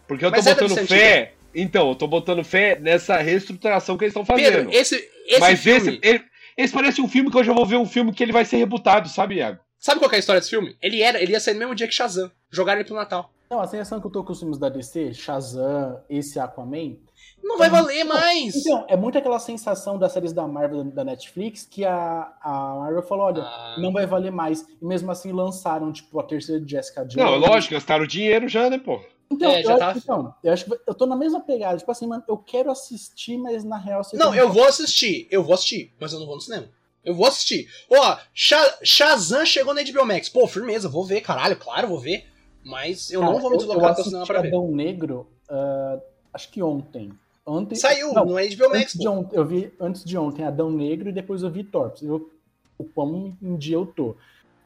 Porque 0.08 0.26
eu 0.26 0.30
tô 0.32 0.38
Mas 0.38 0.48
é 0.48 0.56
da 0.56 0.62
botando 0.68 0.88
fé. 0.88 1.34
Então, 1.54 1.90
eu 1.90 1.96
tô 1.96 2.08
botando 2.08 2.44
fé 2.44 2.78
nessa 2.80 3.18
reestruturação 3.18 3.98
que 3.98 4.04
eles 4.06 4.12
estão 4.12 4.26
fazendo. 4.26 4.54
Pedro, 4.66 4.72
esse, 4.74 4.96
esse 5.28 5.40
mas 5.40 5.60
filme... 5.62 5.78
esse. 5.80 6.00
ele- 6.02 6.24
esse 6.58 6.74
parece 6.74 7.02
um 7.02 7.08
filme 7.08 7.32
que 7.32 7.38
eu 7.38 7.44
já 7.44 7.54
vou 7.54 7.66
ver 7.66 7.78
um 7.78 7.86
filme 7.86 8.12
que 8.14 8.22
ele 8.22 8.34
vai 8.34 8.44
ser 8.44 8.58
rebutado, 8.58 9.08
sabe, 9.08 9.36
Iago? 9.36 9.60
Sabe 9.80 10.00
qual 10.00 10.10
que 10.10 10.16
é 10.16 10.18
a 10.18 10.20
história 10.20 10.40
desse 10.42 10.50
filme? 10.52 10.76
Ele 10.82 11.02
era, 11.02 11.22
ele 11.22 11.32
ia 11.32 11.40
sair 11.40 11.54
no 11.54 11.60
mesmo 11.62 11.74
dia 11.76 11.88
que 11.88 11.94
Shazam. 11.94 12.30
Jogaram 12.52 12.80
ele 12.82 12.88
pro 12.88 12.96
Natal. 12.96 13.31
Não, 13.52 13.60
a 13.60 13.68
sensação 13.68 14.00
que 14.00 14.08
eu 14.08 14.12
tô 14.12 14.24
com 14.24 14.32
os 14.32 14.40
filmes 14.40 14.58
da 14.58 14.70
DC, 14.70 15.14
Shazam, 15.14 16.00
esse 16.10 16.40
Aquaman. 16.40 16.96
Não 17.44 17.58
vai 17.58 17.70
valer 17.70 18.06
mais! 18.06 18.56
Então, 18.56 18.86
é 18.88 18.96
muito 18.96 19.18
aquela 19.18 19.40
sensação 19.40 20.00
das 20.00 20.14
séries 20.14 20.32
da 20.32 20.48
Marvel 20.48 20.86
da 20.86 21.04
Netflix 21.04 21.68
que 21.70 21.84
a, 21.84 22.32
a 22.42 22.76
Marvel 22.80 23.04
falou: 23.04 23.26
olha, 23.26 23.44
Ah. 23.44 23.76
não 23.78 23.92
vai 23.92 24.06
valer 24.06 24.32
mais. 24.32 24.66
E 24.82 24.86
mesmo 24.86 25.12
assim 25.12 25.34
lançaram, 25.34 25.92
tipo, 25.92 26.18
a 26.18 26.24
terceira 26.24 26.62
de 26.64 26.72
Jessica 26.72 27.04
Jones. 27.06 27.16
Não, 27.30 27.36
lógico, 27.38 27.74
gastaram 27.74 28.06
dinheiro 28.08 28.48
já, 28.48 28.70
né, 28.70 28.78
pô? 28.78 29.02
Então, 29.30 29.52
É, 29.52 29.60
eu, 29.60 29.64
já 29.66 29.74
acho, 29.76 29.80
tá- 29.80 29.94
então, 29.98 30.34
eu 30.42 30.54
acho 30.54 30.66
que 30.66 30.80
eu 30.88 30.94
tô 30.94 31.06
na 31.06 31.16
mesma 31.18 31.42
pegada. 31.42 31.78
Tipo 31.78 31.92
assim, 31.92 32.08
mano, 32.08 32.24
eu 32.30 32.38
quero 32.38 32.72
assistir, 32.72 33.38
mas 33.38 33.66
na 33.66 33.78
real... 33.78 34.02
você 34.04 34.16
Não, 34.16 34.34
eu 34.34 34.50
vou 34.50 34.64
assistir. 34.66 35.28
Eu 35.30 35.44
vou 35.44 35.54
assistir, 35.54 35.94
mas 36.00 36.14
eu 36.14 36.20
não 36.20 36.26
vou 36.26 36.36
no 36.36 36.42
cinema. 36.42 36.70
Eu 37.04 37.16
vou 37.16 37.26
assistir. 37.26 37.68
Ó, 37.90 38.18
Sha- 38.34 38.78
Shazam 38.84 39.46
chegou 39.46 39.74
na 39.74 39.82
HBO 39.84 40.06
Max. 40.06 40.30
Pô, 40.30 40.48
firmeza, 40.48 40.88
vou 40.88 41.04
ver, 41.04 41.20
caralho, 41.22 41.58
claro, 41.58 41.88
vou 41.90 42.00
ver. 42.00 42.31
Mas 42.64 43.10
eu 43.12 43.22
Cara, 43.22 43.34
não 43.34 43.40
vou 43.40 43.52
me 43.52 43.58
deslocar 43.58 43.84
até 43.84 43.90
o 43.90 43.92
assisti 43.94 44.10
cinema 44.10 44.26
pra 44.28 44.42
ver. 44.42 44.48
Adão 44.50 44.68
Negro, 44.72 45.28
ah, 45.50 46.00
acho 46.34 46.50
que 46.50 46.62
ontem. 46.62 47.12
Ontem. 47.46 47.76
Saiu 47.76 48.14
Não, 48.14 48.26
no 48.26 48.34
HBO 48.34 48.38
Max, 48.70 48.82
antes 48.82 48.94
de 49.00 49.06
pô. 49.06 49.12
ontem, 49.12 49.36
eu 49.36 49.46
vi 49.46 49.74
antes 49.80 50.04
de 50.04 50.18
ontem 50.18 50.44
Adão 50.46 50.70
Negro 50.70 51.10
e 51.10 51.12
depois 51.12 51.42
eu 51.42 51.50
vi 51.50 51.64
Thor. 51.64 51.92
Eu, 52.02 52.30
o 52.78 52.84
quão 52.84 53.36
em 53.42 53.56
dia 53.56 53.76
eu 53.78 53.86
tô. 53.86 54.16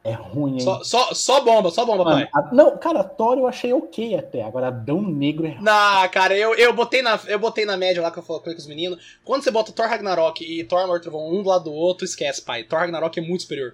É 0.03 0.11
ruim, 0.11 0.55
hein? 0.55 0.59
Só, 0.59 0.83
só, 0.83 1.13
só 1.15 1.41
bomba, 1.43 1.71
só 1.71 1.83
bomba, 1.83 2.03
Mano, 2.03 2.27
pai. 2.29 2.29
a- 2.43 2.53
não, 2.53 2.77
cara, 2.77 3.03
Thor 3.03 3.39
eu 3.39 3.47
achei 3.47 3.73
ok 3.73 4.15
até. 4.15 4.43
Agora 4.43 4.67
Adão 4.67 5.01
Negro 5.01 5.47
é 5.47 5.51
ruim. 5.53 5.63
Nah, 5.63 6.07
cara, 6.09 6.37
eu, 6.37 6.53
eu, 6.53 6.71
botei 6.73 7.01
na, 7.01 7.19
eu 7.27 7.39
botei 7.39 7.65
na 7.65 7.75
média 7.75 8.03
lá 8.03 8.11
que 8.11 8.19
eu 8.19 8.23
falei 8.23 8.43
com 8.43 8.51
os 8.51 8.67
meninos. 8.67 9.17
Quando 9.23 9.41
você 9.43 9.49
bota 9.49 9.71
Thor 9.71 9.87
Ragnarok 9.87 10.43
e 10.43 10.63
Thor 10.63 10.81
Amor 10.81 10.99
Trovão 11.01 11.27
um 11.33 11.41
do 11.41 11.49
lado 11.49 11.63
do 11.63 11.73
outro, 11.73 12.05
esquece, 12.05 12.39
pai. 12.43 12.63
Thor 12.63 12.79
Ragnarok 12.79 13.17
é 13.19 13.23
muito 13.23 13.41
superior. 13.43 13.73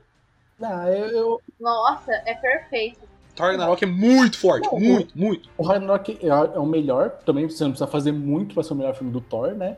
Ah, 0.61 0.87
eu, 0.89 1.07
eu- 1.07 1.41
Nossa, 1.59 2.13
é 2.25 2.33
perfeito. 2.35 3.10
Thor 3.41 3.49
Ragnarok 3.51 3.83
é 3.83 3.87
muito 3.87 4.37
forte, 4.37 4.65
Não, 4.71 4.79
muito, 4.79 5.17
muito. 5.17 5.49
o 5.57 5.63
Ragnarok 5.63 6.17
é, 6.21 6.27
é 6.27 6.59
o 6.59 6.65
melhor. 6.65 7.09
Também 7.25 7.49
você 7.49 7.63
não 7.63 7.71
precisa 7.71 7.87
fazer 7.89 8.11
muito 8.11 8.53
pra 8.53 8.63
ser 8.63 8.73
o 8.73 8.75
melhor 8.75 8.95
filme 8.95 9.11
do 9.11 9.21
Thor, 9.21 9.53
né? 9.55 9.77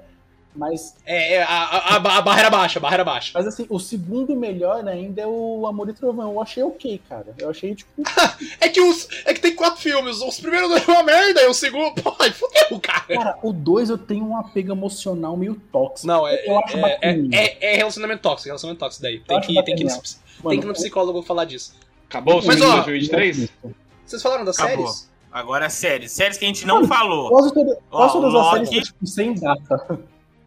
Mas, 0.56 0.96
É, 1.04 1.34
é, 1.38 1.44
a, 1.44 1.48
a, 1.48 1.96
a 1.96 2.22
barreira 2.22 2.50
baixa, 2.50 2.78
a 2.78 2.82
barreira 2.82 3.04
baixa. 3.04 3.32
mas 3.34 3.48
assim, 3.48 3.66
o 3.70 3.80
segundo 3.80 4.36
melhor 4.36 4.88
ainda 4.88 5.24
é 5.24 5.26
o 5.26 5.66
Amor 5.66 5.90
e 5.90 5.94
Trovão. 5.94 6.32
Eu 6.32 6.40
achei 6.42 6.62
ok, 6.62 7.02
cara. 7.10 7.34
Eu 7.40 7.50
achei, 7.50 7.74
tipo. 7.74 7.90
É 8.62 8.70
que 8.70 8.80
os. 8.80 9.08
É 9.26 9.34
que 9.34 9.42
tem 9.42 9.56
quatro 9.56 9.82
filmes. 9.82 10.22
Os 10.22 10.40
primeiros 10.40 10.70
dois 10.70 10.88
é 10.88 10.92
uma 10.92 11.02
merda, 11.02 11.42
e 11.42 11.48
o 11.48 11.54
segundo. 11.56 11.96
Pô, 12.04 12.12
fudeu, 12.12 12.80
cara. 12.80 13.02
Cara, 13.08 13.40
o 13.42 13.52
2 13.52 13.90
eu 13.90 13.98
tenho 13.98 14.26
um 14.26 14.38
apego 14.38 14.72
emocional 14.72 15.36
meio 15.36 15.56
tóxico. 15.72 16.06
Não, 16.06 16.28
é, 16.28 16.48
Eu 16.48 16.60
acho 16.60 16.78
é, 16.78 17.00
é, 17.02 17.20
é, 17.32 17.74
é 17.74 17.78
relacionamento 17.78 18.22
tóxico, 18.22 18.50
relacionamento 18.50 18.80
tóxico 18.80 19.02
daí. 19.02 19.20
Tem 19.22 19.42
que, 19.42 19.48
tem, 19.64 19.76
que 19.76 19.82
ir 19.82 19.86
no, 19.86 19.90
bacaninha. 19.90 20.02
tem 20.02 20.44
Mano, 20.44 20.60
que 20.60 20.66
ir 20.66 20.68
no 20.68 20.74
psicólogo 20.74 21.24
falar 21.24 21.46
disso. 21.46 21.74
Acabou 22.14 22.40
o 22.42 22.46
Mas, 22.46 22.62
ó, 22.62 22.76
2023? 22.84 23.50
Vocês 24.06 24.22
falaram 24.22 24.46
das 24.46 24.60
Acabou. 24.60 24.88
séries? 24.88 25.10
Agora 25.32 25.68
séries. 25.68 26.12
Séries 26.12 26.38
que 26.38 26.46
a 26.46 26.48
gente 26.48 26.64
não 26.64 26.76
Mano, 26.76 26.88
falou. 26.88 27.30
Quase, 27.30 27.54
toda, 27.56 27.80
quase 27.90 28.10
Ó, 28.18 28.22
todas 28.22 28.28
as 28.28 28.34
Loki. 28.34 28.66
séries 28.68 28.88
tipo, 28.88 29.08
sem 29.08 29.34
data. 29.34 30.00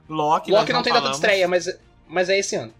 Loki, 0.08 0.52
Loki 0.52 0.52
nós 0.52 0.68
não 0.74 0.82
tem 0.82 0.92
data 0.92 0.92
de 0.92 0.92
falamos. 0.92 1.16
estreia, 1.16 1.48
mas, 1.48 1.78
mas 2.06 2.28
é 2.28 2.38
esse 2.38 2.54
ano. 2.54 2.72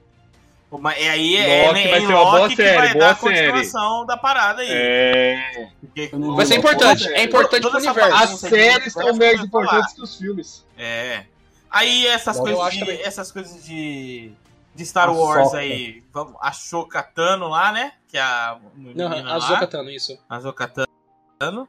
Mas 0.79 0.99
é 1.01 1.11
aí 1.11 1.37
é, 1.37 1.67
Loki 1.69 1.85
né, 1.85 1.91
vai 1.91 2.01
ser 2.01 2.07
uma 2.07 2.25
boa 2.31 2.51
série, 2.51 2.77
vai 2.77 2.93
boa 2.93 2.99
dar 3.01 3.11
a 3.11 3.17
série. 3.17 3.47
continuação 3.47 4.07
da 4.07 4.17
parada 4.17 4.63
aí. 4.63 4.69
É. 4.71 5.69
Não 6.13 6.37
Vai 6.37 6.47
ser 6.47 6.55
Não, 6.55 6.59
importante, 6.61 7.09
é 7.09 7.25
importante 7.25 7.63
toda 7.63 7.79
pro 7.81 7.87
universo. 7.91 8.23
As 8.23 8.41
séries 8.41 8.93
são 8.93 9.17
mais 9.17 9.41
importantes 9.41 9.95
que 9.95 10.03
os 10.03 10.17
filmes. 10.17 10.65
É. 10.79 11.25
Aí 11.69 12.07
essas 12.07 12.39
coisas, 12.39 12.73
de, 12.73 13.03
essas 13.03 13.33
coisas 13.33 13.65
de, 13.65 14.31
de 14.77 14.87
Star 14.87 15.09
A 15.09 15.13
Wars 15.13 15.47
Soca. 15.47 15.59
aí. 15.59 16.03
Vamos, 16.13 16.37
a 16.41 16.53
Shokatano 16.53 17.49
lá, 17.49 17.73
né? 17.73 17.93
Que 18.09 18.17
é 18.19 18.21
a 18.21 18.59
Não, 18.75 19.07
a 19.09 19.37
lá. 19.37 19.39
Zokatano, 19.41 19.91
isso. 19.91 20.17
A 20.29 20.39
Zokatano. 20.41 21.69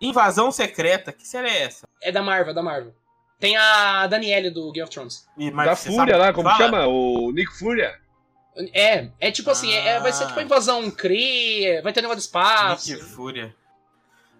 Invasão 0.00 0.50
Secreta. 0.50 1.12
Que 1.12 1.26
série 1.26 1.48
é 1.48 1.62
essa? 1.62 1.86
É 2.02 2.10
da 2.10 2.22
Marvel, 2.22 2.50
é 2.50 2.54
da 2.54 2.62
Marvel. 2.62 2.94
Tem 3.38 3.56
a 3.56 4.06
Danielle 4.06 4.50
do 4.50 4.72
Game 4.72 4.82
of 4.84 4.90
Thrones. 4.92 5.26
E, 5.36 5.50
mas 5.50 5.66
da 5.66 5.76
Fúria 5.76 6.16
lá, 6.16 6.32
como 6.32 6.48
fala? 6.48 6.58
chama? 6.64 6.86
O 6.86 7.30
Nick 7.32 7.52
Fúria. 7.58 7.98
É, 8.72 9.08
é 9.20 9.30
tipo 9.30 9.50
assim, 9.50 9.72
é- 9.74 10.00
vai 10.00 10.12
ser 10.12 10.24
Ah. 10.24 10.26
tipo 10.28 10.40
a 10.40 10.42
invasão 10.42 10.90
Cree, 10.90 11.80
vai 11.82 11.92
ter 11.92 12.00
negócio 12.00 12.20
de 12.20 12.24
espaço. 12.26 12.90
Nick 12.90 13.02
Fúria. 13.04 13.54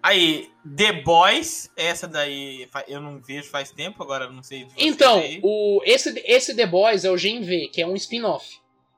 Aí, 0.01 0.49
The 0.75 0.93
Boys, 1.01 1.69
essa 1.75 2.07
daí 2.07 2.67
eu 2.87 3.01
não 3.01 3.19
vejo 3.19 3.49
faz 3.49 3.71
tempo, 3.71 4.01
agora 4.03 4.29
não 4.29 4.43
sei 4.43 4.67
Então, 4.77 5.21
o, 5.41 5.81
esse, 5.85 6.21
esse 6.25 6.55
The 6.55 6.65
Boys 6.65 7.03
é 7.03 7.11
o 7.11 7.17
Gen 7.17 7.41
V, 7.43 7.69
que 7.73 7.81
é 7.81 7.87
um 7.87 7.95
spin-off. 7.95 8.45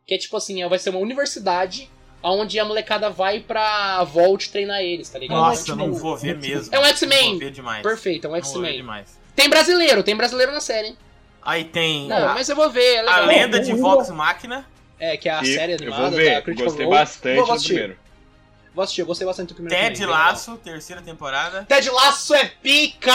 Que 0.06 0.16
é 0.16 0.18
tipo 0.18 0.36
assim, 0.38 0.68
vai 0.68 0.78
ser 0.78 0.90
uma 0.90 1.00
universidade 1.00 1.90
onde 2.22 2.60
a 2.60 2.66
molecada 2.66 3.10
vai 3.10 3.40
pra 3.40 4.04
Vault 4.04 4.52
treinar 4.52 4.82
eles, 4.82 5.10
tá 5.10 5.18
ligado? 5.20 5.38
Nossa, 5.38 5.60
É, 5.60 5.62
eu 5.62 5.66
tipo, 5.66 5.78
não 5.78 5.94
vou 5.94 6.18
ver 6.18 6.36
mesmo. 6.38 6.76
É 6.76 6.80
um 6.80 6.86
X-Men. 6.86 7.30
vou 7.32 7.40
ver 7.40 7.52
demais. 7.52 7.82
Perfeito, 7.82 8.26
é 8.26 8.28
um 8.28 8.32
vou 8.34 8.40
X-Men. 8.40 8.76
demais. 8.78 9.18
Tem 9.36 9.50
brasileiro, 9.50 10.04
tem 10.04 10.16
brasileiro 10.16 10.52
na 10.52 10.60
série, 10.60 10.90
hein? 10.90 10.98
Aí 11.42 11.64
tem 11.64 12.08
Não, 12.08 12.28
a, 12.30 12.34
mas 12.34 12.50
eu 12.50 12.56
vou 12.56 12.70
ver, 12.70 12.96
é 12.96 13.08
a 13.10 13.22
lenda 13.22 13.60
de 13.62 13.72
Eu- 13.72 13.78
Vox 13.78 14.10
Machina. 14.10 14.68
É, 15.00 15.16
que 15.16 15.30
é 15.30 15.32
a 15.32 15.40
Que 15.40 15.56
série 15.56 15.72
eu 15.72 15.78
animada 15.78 16.02
vou 16.02 16.12
da 16.12 16.18
ver. 16.18 16.42
Critical 16.44 16.66
Gostei 16.68 16.86
bastante 16.88 17.36
Vou 17.38 17.56
do 17.58 17.64
primeiro. 17.64 17.98
Vou 18.80 18.84
assistir, 18.86 19.02
eu 19.02 19.08
gostei 19.08 19.28
bastante 19.28 19.50
do 19.50 19.56
primeiro 19.56 19.76
Ted 19.76 19.88
também, 19.94 20.08
bem 20.08 20.16
legal. 20.16 20.26
Laço, 20.32 20.58
terceira 20.64 21.02
temporada. 21.02 21.66
Ted 21.68 21.90
Laço 21.90 22.34
é 22.34 22.46
pica! 22.64 23.12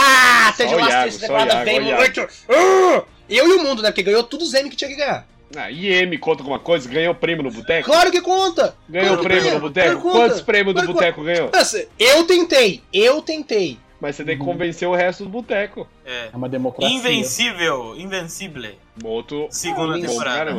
Ted 0.59 0.75
Laço 0.75 0.91
Iago, 0.91 1.03
terceira 1.05 1.27
temporada 1.39 1.65
vem 1.65 1.81
muito. 1.81 2.21
Ah! 2.21 3.03
Eu 3.31 3.49
e 3.49 3.53
o 3.55 3.63
mundo, 3.63 3.81
né? 3.81 3.89
Porque 3.91 4.03
ganhou 4.03 4.23
tudo 4.25 4.43
os 4.43 4.53
M 4.53 4.69
que 4.69 4.77
tinha 4.77 4.91
que 4.91 4.97
ganhar. 4.97 5.27
Ah, 5.57 5.71
e 5.71 5.87
M 5.87 6.19
conta 6.19 6.43
alguma 6.43 6.59
coisa? 6.59 6.87
Ganhou 6.87 7.15
o 7.15 7.17
prêmio 7.17 7.43
no 7.45 7.51
boteco? 7.51 7.87
Claro 7.87 8.11
que 8.11 8.21
conta! 8.21 8.77
Ganhou 8.87 9.15
Claro 9.17 9.23
prêmio 9.23 9.55
no 9.55 9.61
boteco? 9.61 10.03
Quantos 10.03 10.43
prêmios 10.43 10.75
do 10.75 10.87
boteco 10.93 11.25
ganhou? 11.25 11.51
Nossa, 11.51 11.87
Eu 11.99 12.27
tentei, 12.27 12.83
eu 12.93 13.23
tentei. 13.23 13.79
Mas 13.99 14.17
você 14.17 14.23
tem 14.27 14.37
que 14.37 14.43
Uhum. 14.43 14.53
convencer 14.53 14.87
o 14.87 14.95
resto 14.95 15.25
do 15.25 15.31
boteco. 15.31 15.89
É. 16.05 16.29
É 16.31 16.37
uma 16.37 16.47
democracia. 16.47 16.95
Invencível, 16.95 17.97
Invencible. 17.97 18.79
Outro. 19.03 19.47
Segunda 19.51 19.97
Ah, 19.97 20.01
temporada. 20.03 20.53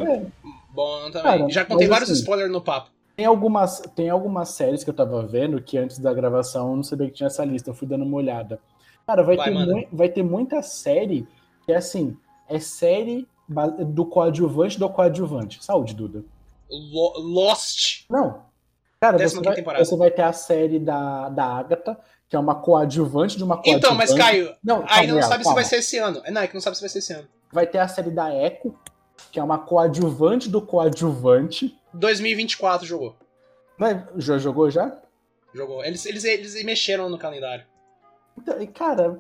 Bom 0.72 1.12
também. 1.12 1.38
Cara, 1.40 1.50
Já 1.52 1.64
contei 1.64 1.88
vários 1.88 2.10
assim- 2.10 2.22
spoilers 2.22 2.52
no 2.52 2.60
papo. 2.60 2.95
Tem 3.16 3.26
algumas, 3.26 3.80
tem 3.96 4.10
algumas 4.10 4.50
séries 4.50 4.84
que 4.84 4.90
eu 4.90 4.94
tava 4.94 5.26
vendo 5.26 5.62
que 5.62 5.78
antes 5.78 6.00
da 6.00 6.14
gravação 6.14 6.72
eu 6.72 6.76
não 6.76 6.84
sabia 6.84 7.08
que 7.08 7.14
tinha 7.14 7.28
essa 7.28 7.46
lista. 7.46 7.70
Eu 7.70 7.74
fui 7.74 7.88
dando 7.88 8.04
uma 8.04 8.18
olhada. 8.18 8.60
Cara, 9.08 9.24
vai, 9.24 9.38
Vai, 9.38 9.46
ter, 9.46 9.54
mui- 9.66 9.88
vai 9.92 10.10
ter 10.10 10.24
muita 10.24 10.62
série 10.62 11.28
que 11.66 11.72
é 11.72 11.78
assim: 11.78 12.18
é 12.50 12.60
série 12.60 13.28
do 13.88 14.06
coadjuvante 14.06 14.78
do 14.80 14.90
coadjuvante. 14.90 15.64
Saúde, 15.64 15.94
Duda. 15.94 16.24
Lo- 16.70 17.14
Lost. 17.20 18.06
Não. 18.10 18.42
Cara, 19.00 19.18
Décima 19.18 19.42
você 19.42 19.46
vai, 19.50 19.56
temporada. 19.56 19.86
você 19.86 19.96
vai 19.98 20.10
ter 20.12 20.22
a 20.24 20.34
série 20.34 20.80
da, 20.80 21.30
da 21.30 21.46
Agatha, 21.46 21.98
que 22.28 22.36
é 22.36 22.40
uma 22.40 22.56
coadjuvante 22.56 23.38
de 23.38 23.44
uma 23.44 23.56
coadjuvante. 23.58 23.86
Então, 23.86 23.96
mas 23.96 24.14
Caio, 24.14 24.56
Não, 24.64 24.78
ainda 24.78 24.90
calma, 24.90 25.14
não 25.14 25.22
sabe 25.22 25.38
se 25.38 25.44
calma. 25.44 25.56
vai 25.56 25.64
ser 25.64 25.76
esse 25.78 25.98
ano. 26.00 26.22
Não, 26.32 26.42
é 26.42 26.48
que 26.48 26.54
não 26.56 26.62
sabe 26.62 26.76
se 26.76 26.82
vai 26.82 26.90
ser 26.90 27.00
esse 27.00 27.14
ano. 27.14 27.28
Vai 27.54 27.68
ter 27.68 27.78
a 27.78 27.88
série 27.88 28.10
da 28.10 28.34
Echo, 28.36 28.74
que 29.32 29.40
é 29.40 29.44
uma 29.44 29.60
coadjuvante 29.60 30.50
do 30.50 30.60
coadjuvante. 30.62 31.78
2024 31.96 32.86
jogou. 32.88 33.16
Mas 33.78 34.04
já 34.18 34.38
jogou 34.38 34.70
já? 34.70 34.98
Jogou. 35.54 35.84
Eles, 35.84 36.06
eles, 36.06 36.24
eles 36.24 36.64
mexeram 36.64 37.10
no 37.10 37.18
calendário. 37.18 37.66
Então, 38.38 38.66
cara, 38.68 39.20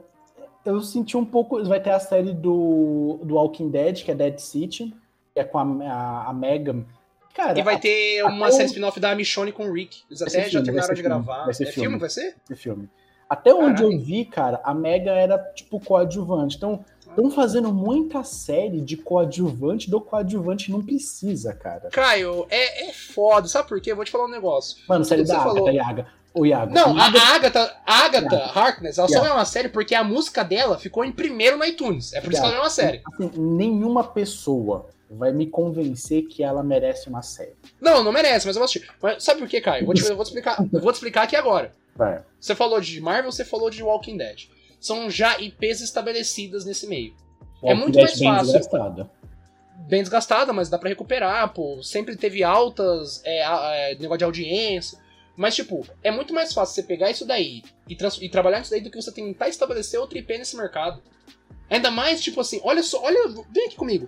eu 0.65 0.81
senti 0.81 1.15
um 1.17 1.25
pouco. 1.25 1.63
Vai 1.65 1.79
ter 1.79 1.91
a 1.91 1.99
série 1.99 2.33
do, 2.33 3.19
do 3.23 3.35
Walking 3.35 3.69
Dead, 3.69 4.03
que 4.03 4.11
é 4.11 4.15
Dead 4.15 4.37
City, 4.39 4.93
que 5.33 5.39
é 5.39 5.43
com 5.43 5.57
a, 5.57 5.63
a, 5.63 6.29
a 6.29 6.33
Megan. 6.33 6.85
Cara, 7.33 7.57
E 7.59 7.63
vai 7.63 7.79
ter 7.79 8.23
uma 8.23 8.47
até 8.47 8.51
série 8.55 8.63
o- 8.65 8.67
spin-off 8.67 8.99
da 8.99 9.13
Michonne 9.15 9.51
com 9.51 9.67
o 9.67 9.73
Rick. 9.73 10.03
Eles 10.09 10.21
até 10.21 10.31
já 10.49 10.49
filme, 10.49 10.55
vai 10.55 10.63
terminaram 10.65 10.93
de 10.93 11.01
filme, 11.01 11.09
gravar. 11.25 11.43
vai 11.45 11.53
ser 11.53 11.63
é 11.63 11.71
filme, 11.71 11.81
filme. 11.87 11.99
vai 11.99 12.09
ser? 12.09 12.35
filme. 12.55 12.89
Até 13.29 13.53
onde 13.53 13.81
Caralho. 13.81 13.93
eu 13.93 13.99
vi, 14.05 14.23
cara, 14.25 14.61
a 14.63 14.73
Megan 14.73 15.13
era 15.15 15.37
tipo 15.53 15.79
coadjuvante. 15.79 16.55
Então, 16.57 16.85
estão 17.17 17.31
fazendo 17.31 17.73
muita 17.73 18.23
série 18.23 18.81
de 18.81 18.97
coadjuvante 18.97 19.89
do 19.89 19.99
coadjuvante. 20.01 20.71
Não 20.71 20.81
precisa, 20.83 21.53
cara. 21.53 21.89
Caio, 21.91 22.45
é, 22.49 22.89
é 22.89 22.93
foda. 22.93 23.47
Sabe 23.47 23.67
por 23.69 23.79
quê? 23.81 23.91
Eu 23.91 23.95
vou 23.95 24.05
te 24.05 24.11
falar 24.11 24.25
um 24.25 24.31
negócio. 24.31 24.77
Mano, 24.87 25.03
série 25.05 25.23
da 25.23 25.35
Agatha, 25.35 25.49
falou. 25.55 25.71
Iaga. 25.71 26.07
O 26.33 26.45
Iago. 26.45 26.73
Não, 26.73 26.97
a, 26.97 27.05
Agatha- 27.05 27.77
a 27.85 27.93
Agatha, 28.05 28.31
Agatha 28.35 28.59
Harkness, 28.59 28.97
ela 28.97 29.07
só 29.07 29.13
Yeah. 29.15 29.29
é 29.33 29.33
uma 29.37 29.45
série 29.45 29.69
porque 29.69 29.95
a 29.95 30.03
música 30.03 30.43
dela 30.43 30.77
ficou 30.77 31.05
em 31.05 31.11
primeiro 31.11 31.57
no 31.57 31.63
iTunes. 31.63 32.11
É 32.13 32.19
por 32.19 32.33
isso 32.33 32.41
que 32.41 32.47
ela 32.47 32.57
é 32.57 32.59
uma 32.59 32.69
série. 32.69 33.01
assim, 33.13 33.31
nenhuma 33.37 34.03
pessoa 34.03 34.87
vai 35.09 35.31
me 35.31 35.47
convencer 35.47 36.23
que 36.27 36.43
ela 36.43 36.61
merece 36.61 37.07
uma 37.07 37.21
série. 37.21 37.53
Não, 37.79 38.03
não 38.03 38.11
merece, 38.11 38.45
mas 38.45 38.55
eu 38.55 38.59
vou 38.59 38.65
assistir. 38.65 38.89
Mas 39.01 39.23
sabe 39.23 39.39
por 39.39 39.47
quê, 39.47 39.61
Caio? 39.61 39.83
Eu 39.83 39.85
vou 39.85 39.95
te, 39.95 40.03
eu 40.03 40.15
vou 40.15 40.25
te 40.25 40.27
explicar. 40.27 40.59
Eu 40.73 40.81
vou 40.81 40.91
te 40.91 40.95
explicar 40.95 41.23
aqui 41.23 41.37
agora. 41.37 41.73
Vai. 41.95 42.21
Você 42.37 42.53
falou 42.53 42.81
de 42.81 42.99
Marvel, 42.99 43.31
você 43.31 43.45
falou 43.45 43.69
de 43.69 43.81
Walking 43.81 44.17
Dead. 44.17 44.49
São 44.79 45.09
já 45.09 45.39
IPs 45.39 45.81
estabelecidas 45.81 46.65
nesse 46.65 46.87
meio. 46.87 47.15
É 47.63 47.73
muito 47.73 47.93
Dead 47.93 48.03
mais 48.03 48.19
bem 48.19 48.29
fácil. 48.29 48.45
desgastada. 48.45 49.11
Bem 49.87 50.01
desgastada, 50.01 50.53
mas 50.53 50.69
dá 50.69 50.77
pra 50.77 50.89
recuperar, 50.89 51.53
pô. 51.53 51.81
Sempre 51.81 52.15
teve 52.15 52.43
altas, 52.43 53.21
é, 53.23 53.91
é, 53.91 53.95
negócio 53.95 54.19
de 54.19 54.23
audiência. 54.23 54.99
Mas, 55.35 55.55
tipo, 55.55 55.85
é 56.01 56.11
muito 56.11 56.33
mais 56.33 56.53
fácil 56.53 56.75
você 56.75 56.83
pegar 56.83 57.11
isso 57.11 57.25
daí 57.25 57.61
e, 57.89 57.97
e 58.21 58.29
trabalhar 58.29 58.61
isso 58.61 58.71
daí 58.71 58.81
do 58.81 58.89
que 58.89 59.01
você 59.01 59.11
tentar 59.11 59.49
estabelecer 59.49 59.99
outro 59.99 60.17
IP 60.17 60.37
nesse 60.37 60.55
mercado. 60.55 61.01
Ainda 61.69 61.91
mais, 61.91 62.21
tipo 62.21 62.39
assim, 62.39 62.61
olha 62.63 62.81
só, 62.83 63.03
olha, 63.03 63.27
vem 63.51 63.65
aqui 63.65 63.75
comigo. 63.75 64.07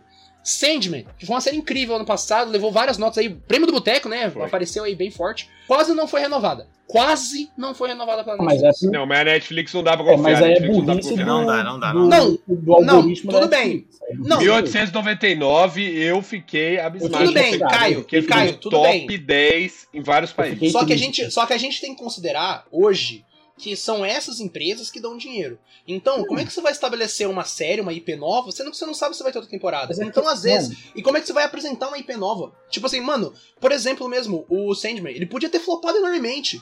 Sandman, 0.50 1.06
que 1.20 1.26
foi 1.26 1.36
uma 1.36 1.42
série 1.42 1.58
incrível 1.58 1.98
ano 1.98 2.06
passado, 2.06 2.50
levou 2.50 2.72
várias 2.72 2.98
notas 2.98 3.18
aí, 3.18 3.28
prêmio 3.30 3.68
do 3.68 3.74
Boteco, 3.74 4.08
né? 4.08 4.30
Foi. 4.32 4.46
Apareceu 4.46 4.86
aí 4.86 4.96
bem 4.96 5.12
forte. 5.12 5.50
Quase 5.68 5.94
não 5.94 6.08
foi 6.08 6.22
renovada. 6.22 6.66
Quase 6.88 7.50
não 7.58 7.76
foi 7.76 7.90
renovada 7.90 8.24
pela 8.24 8.38
Mas 8.38 8.62
Netflix. 8.62 8.84
é, 8.84 8.98
Não, 8.98 9.06
mas 9.06 9.20
a 9.20 9.24
Netflix 9.26 9.74
não 9.74 9.84
dá 9.84 9.98
pra 9.98 10.06
é, 10.06 10.16
confiar. 10.16 10.32
mas 10.32 10.42
a 10.42 10.46
aí 10.46 10.54
é 10.54 10.60
não 10.62 10.86
burrice 10.86 11.16
Não 11.18 11.46
dá, 11.46 11.62
não 11.66 11.80
dá, 11.82 11.94
não 11.94 12.08
dá. 12.08 12.20
do, 12.22 12.42
do 12.48 12.82
Não, 12.82 12.96
algoritmo 12.96 13.30
tudo 13.30 13.48
bem. 13.50 13.86
É 14.10 14.14
Não, 14.16 14.38
burrice. 14.38 14.46
1899, 14.46 15.82
eu 16.02 16.22
fiquei 16.22 16.80
abismado. 16.80 17.26
Tudo 17.26 17.34
bem, 17.34 17.60
Caio, 17.60 18.06
Caio, 18.26 18.58
tudo 18.58 18.78
top 18.78 19.06
bem. 19.06 19.20
10 19.20 19.88
em 19.96 20.02
vários 20.02 20.32
países. 20.32 20.72
Só 20.72 20.86
que, 20.86 20.94
a 20.94 20.98
gente, 20.98 21.30
só 21.30 21.46
que 21.46 21.52
a 21.52 21.58
gente 21.58 21.82
tem 21.82 21.94
que 21.94 22.02
considerar 22.02 22.66
hoje 22.72 23.26
que 23.58 23.76
são 23.76 24.06
essas 24.06 24.40
empresas 24.40 24.92
que 24.92 25.00
dão 25.00 25.18
dinheiro. 25.18 25.60
Então, 25.88 26.24
como 26.26 26.40
é 26.40 26.46
que 26.46 26.54
você 26.54 26.62
vai 26.62 26.72
estabelecer 26.72 27.28
uma 27.28 27.44
série, 27.44 27.82
uma 27.82 27.92
IP 27.92 28.16
nova, 28.16 28.52
sendo 28.52 28.70
que 28.70 28.78
você 28.78 28.86
não 28.86 28.94
sabe 28.94 29.16
se 29.16 29.24
vai 29.24 29.32
ter 29.32 29.40
outra 29.40 29.50
temporada? 29.50 29.94
É 30.00 30.06
Então, 30.06 30.28
às 30.28 30.44
vezes, 30.44 30.78
E 30.96 31.02
como 31.02 31.18
é 31.18 31.22
que 31.22 31.28
você 31.28 31.34
vai 31.34 31.44
apresentar 31.44 31.88
uma 31.88 31.98
IP 31.98 32.16
nova? 32.16 32.54
Tipo 32.70 32.86
assim, 32.86 33.02
mano, 33.02 33.34
por 33.60 33.72
exemplo 33.72 34.08
mesmo, 34.08 34.46
o 34.48 34.76
Sandman, 34.76 35.16
ele 35.16 35.26
podia 35.26 35.50
ter 35.50 35.60
flopado 35.60 35.98
enormemente. 35.98 36.62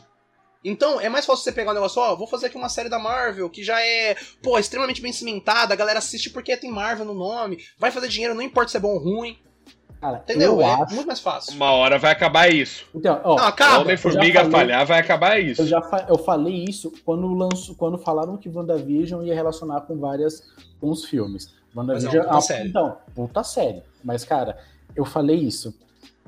Então, 0.63 0.99
é 0.99 1.09
mais 1.09 1.25
fácil 1.25 1.43
você 1.43 1.51
pegar 1.51 1.71
um 1.71 1.75
negócio, 1.75 2.01
ó, 2.01 2.15
vou 2.15 2.25
fazer 2.25 2.47
aqui 2.47 2.57
uma 2.57 2.69
série 2.69 2.89
da 2.89 2.97
Marvel, 2.97 3.49
que 3.49 3.63
já 3.63 3.79
é, 3.79 4.15
pô, 4.41 4.57
extremamente 4.57 4.99
bem 4.99 5.13
cimentada, 5.13 5.73
a 5.73 5.77
galera 5.77 5.99
assiste 5.99 6.31
porque 6.31 6.57
tem 6.57 6.71
Marvel 6.71 7.05
no 7.05 7.13
nome, 7.13 7.63
vai 7.77 7.91
fazer 7.91 8.07
dinheiro, 8.07 8.33
não 8.33 8.41
importa 8.41 8.71
se 8.71 8.77
é 8.77 8.79
bom 8.79 8.93
ou 8.93 8.97
ruim, 8.97 9.37
cara, 10.05 10.17
entendeu? 10.23 10.53
eu 10.53 10.61
É 10.61 10.73
acho. 10.73 10.93
muito 10.95 11.07
mais 11.07 11.19
fácil. 11.19 11.53
Uma 11.55 11.71
hora 11.71 11.97
vai 11.97 12.11
acabar 12.11 12.47
isso. 12.53 12.85
Então, 12.93 13.19
ó, 13.23 13.35
Não, 13.35 13.43
acaba. 13.45 13.79
Homem-Formiga 13.79 14.39
eu 14.39 14.43
falei- 14.51 14.51
falhar, 14.67 14.85
vai 14.85 14.99
acabar 14.99 15.39
isso. 15.39 15.61
Eu 15.61 15.67
já 15.67 15.81
fa- 15.81 16.05
eu 16.07 16.17
falei 16.17 16.65
isso 16.67 16.91
quando 17.03 17.27
lançou, 17.33 17.75
quando 17.75 17.97
falaram 17.97 18.37
que 18.37 18.49
WandaVision 18.49 19.23
ia 19.23 19.33
relacionar 19.33 19.81
com 19.81 19.97
várias 19.97 20.43
com 20.79 20.89
os 20.91 21.05
filmes. 21.05 21.53
WandaVision 21.75 22.11
Mas 22.13 22.15
é 22.15 22.19
uma 22.19 22.25
puta 22.27 22.37
ah, 22.37 22.41
série. 22.41 22.69
Então, 22.69 22.97
puta 23.13 23.43
série. 23.43 23.83
Mas 24.03 24.23
cara, 24.23 24.57
eu 24.95 25.05
falei 25.05 25.37
isso. 25.37 25.73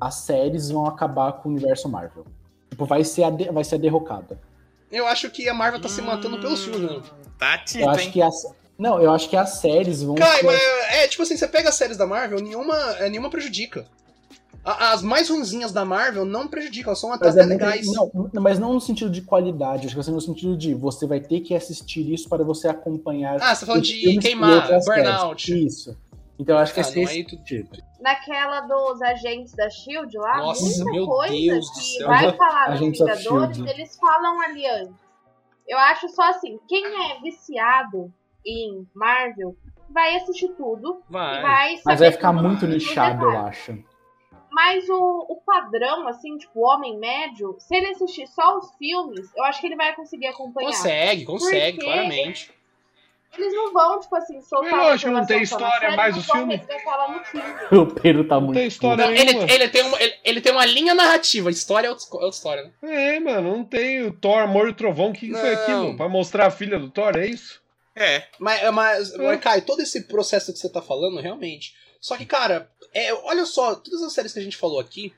As 0.00 0.14
séries 0.16 0.70
vão 0.70 0.86
acabar 0.86 1.32
com 1.32 1.48
o 1.48 1.52
universo 1.52 1.88
Marvel. 1.88 2.24
Tipo, 2.70 2.84
vai 2.84 3.02
ser 3.04 3.24
a 3.24 3.30
de- 3.30 3.50
vai 3.50 3.64
ser 3.64 3.76
a 3.76 3.78
derrocada. 3.78 4.38
Eu 4.90 5.06
acho 5.06 5.28
que 5.30 5.48
a 5.48 5.54
Marvel 5.54 5.80
tá 5.80 5.88
se 5.88 6.00
matando 6.00 6.38
pelos 6.38 6.64
filmes, 6.64 6.82
né? 6.90 7.02
Tá 7.38 7.54
Eu 7.56 7.64
tipo, 7.64 7.88
acho 7.90 8.04
hein? 8.04 8.10
que 8.10 8.22
as 8.22 8.34
Não, 8.78 9.00
eu 9.02 9.10
acho 9.12 9.28
que 9.28 9.36
as 9.36 9.54
séries 9.60 10.02
vão 10.02 10.14
Cara, 10.14 10.38
ser- 10.38 10.44
mas 10.46 10.60
é 10.92 11.08
tipo 11.08 11.22
assim, 11.22 11.36
você 11.36 11.48
pega 11.48 11.68
as 11.68 11.74
séries 11.74 11.96
da 11.96 12.06
Marvel, 12.06 12.38
nenhuma, 12.40 12.76
é, 12.98 13.08
nenhuma 13.10 13.28
prejudica. 13.30 13.84
A- 14.64 14.92
As 14.92 15.02
mais 15.02 15.28
ruinzinhas 15.30 15.72
da 15.72 15.84
Marvel 15.84 16.24
não 16.24 16.46
prejudicam, 16.46 16.94
são 16.94 17.12
até 17.12 17.26
Mas, 17.26 17.36
é 17.36 17.40
muito- 17.46 17.50
legais. 17.52 17.86
não, 17.86 18.10
mas 18.34 18.58
não 18.58 18.72
no 18.74 18.80
sentido 18.80 19.10
de 19.10 19.22
qualidade, 19.22 19.86
acho 19.86 19.94
que 19.96 20.00
assim, 20.00 20.12
no 20.12 20.20
sentido 20.20 20.56
de 20.56 20.74
você 20.74 21.06
vai 21.06 21.20
ter 21.20 21.40
que 21.40 21.54
assistir 21.54 22.12
isso 22.12 22.28
para 22.28 22.44
você 22.44 22.68
acompanhar. 22.68 23.36
Ah, 23.40 23.54
você 23.54 23.60
tá 23.60 23.66
falando 23.66 23.82
os 23.82 23.88
de 23.88 24.18
queimar, 24.18 24.68
burnout. 24.84 25.42
séries. 25.42 25.64
Isso. 25.72 25.96
Então 26.38 26.54
eu 26.54 26.60
acho 26.62 26.72
que 26.72 26.78
Ah, 26.80 26.84
é 26.84 27.02
esse 27.02 27.24
tipo. 27.44 27.76
Naquela 28.00 28.60
dos 28.60 29.02
agentes 29.02 29.52
da 29.54 29.68
Shield 29.70 30.16
lá, 30.18 30.36
Nossa, 30.38 30.62
muita 30.62 30.84
meu 30.84 31.06
coisa 31.06 31.32
Deus 31.34 31.66
do 31.66 31.72
que 31.72 31.80
céu. 31.98 32.06
vai 32.06 32.36
falar 32.36 32.70
of 32.74 32.78
Vingadores, 32.78 33.58
eles 33.58 33.96
falam 33.96 34.40
ali 34.42 34.66
antes. 34.68 34.94
Eu 35.66 35.78
acho 35.78 36.08
só 36.10 36.30
assim, 36.30 36.58
quem 36.68 36.84
é 37.10 37.20
viciado 37.20 38.12
em 38.48 38.86
Marvel 38.94 39.56
vai 39.90 40.16
assistir 40.16 40.48
tudo 40.50 41.02
e 41.08 41.12
Vai. 41.12 41.42
vai 41.42 41.68
saber 41.76 41.82
Mas 41.86 42.00
vai 42.00 42.12
ficar 42.12 42.32
tudo 42.32 42.48
muito 42.48 42.66
nichado, 42.66 43.24
eu 43.24 43.38
acho. 43.38 43.78
Mas 44.50 44.88
o, 44.88 45.26
o 45.28 45.36
padrão, 45.44 46.08
assim, 46.08 46.36
tipo, 46.38 46.60
o 46.60 46.64
homem 46.64 46.98
médio, 46.98 47.56
se 47.58 47.76
ele 47.76 47.88
assistir 47.88 48.26
só 48.26 48.56
os 48.56 48.74
filmes, 48.76 49.30
eu 49.36 49.44
acho 49.44 49.60
que 49.60 49.66
ele 49.66 49.76
vai 49.76 49.94
conseguir 49.94 50.26
acompanhar. 50.28 50.68
Consegue, 50.70 51.24
consegue, 51.24 51.78
claramente. 51.78 52.50
Eles 53.36 53.52
não 53.52 53.72
vão, 53.72 54.00
tipo 54.00 54.16
assim, 54.16 54.40
soltar 54.40 54.70
Mas 54.70 54.80
uma 54.80 54.90
lógico, 54.90 55.10
não 55.12 55.26
tem 55.26 55.42
história, 55.42 55.94
mais 55.94 56.16
no 56.16 56.22
filme. 56.22 56.62
O 57.70 57.86
Pedro 57.86 58.24
tá 58.24 58.36
Não 58.36 58.40
muito. 58.40 58.56
tem 58.56 58.66
história 58.66 59.04
Não, 59.04 59.12
ele, 59.12 59.52
ele, 59.52 59.68
tem 59.68 59.82
uma, 59.82 60.02
ele, 60.02 60.14
ele 60.24 60.40
tem 60.40 60.50
uma 60.50 60.64
linha 60.64 60.94
narrativa, 60.94 61.50
história 61.50 61.88
é 61.88 61.90
outra, 61.90 62.06
é 62.10 62.14
outra 62.14 62.28
história, 62.30 62.62
né? 62.64 62.70
É, 62.82 63.20
mano, 63.20 63.56
não 63.56 63.64
tem 63.64 64.02
o 64.02 64.12
Thor, 64.12 64.40
Amor 64.40 64.68
e 64.68 64.70
o 64.70 64.74
Trovão. 64.74 65.10
O 65.10 65.12
que, 65.12 65.28
que 65.28 65.34
foi 65.34 65.54
aquilo? 65.54 65.94
Pra 65.96 66.08
mostrar 66.08 66.46
a 66.46 66.50
filha 66.50 66.78
do 66.78 66.90
Thor, 66.90 67.16
é 67.16 67.26
isso? 67.26 67.62
É. 67.98 68.26
Mas, 68.38 68.74
mas, 68.74 69.14
Hum. 69.14 69.24
mas, 69.24 69.40
Kai, 69.40 69.60
todo 69.62 69.80
esse 69.80 70.02
processo 70.02 70.52
que 70.52 70.58
você 70.58 70.68
tá 70.68 70.80
falando, 70.82 71.20
realmente. 71.20 71.74
Só 72.00 72.16
que, 72.16 72.24
cara, 72.24 72.70
é, 72.94 73.12
olha 73.12 73.44
só, 73.44 73.74
todas 73.74 74.02
as 74.02 74.12
séries 74.12 74.32
que 74.32 74.38
a 74.38 74.42
gente 74.42 74.56
falou 74.56 74.78
aqui 74.78 75.12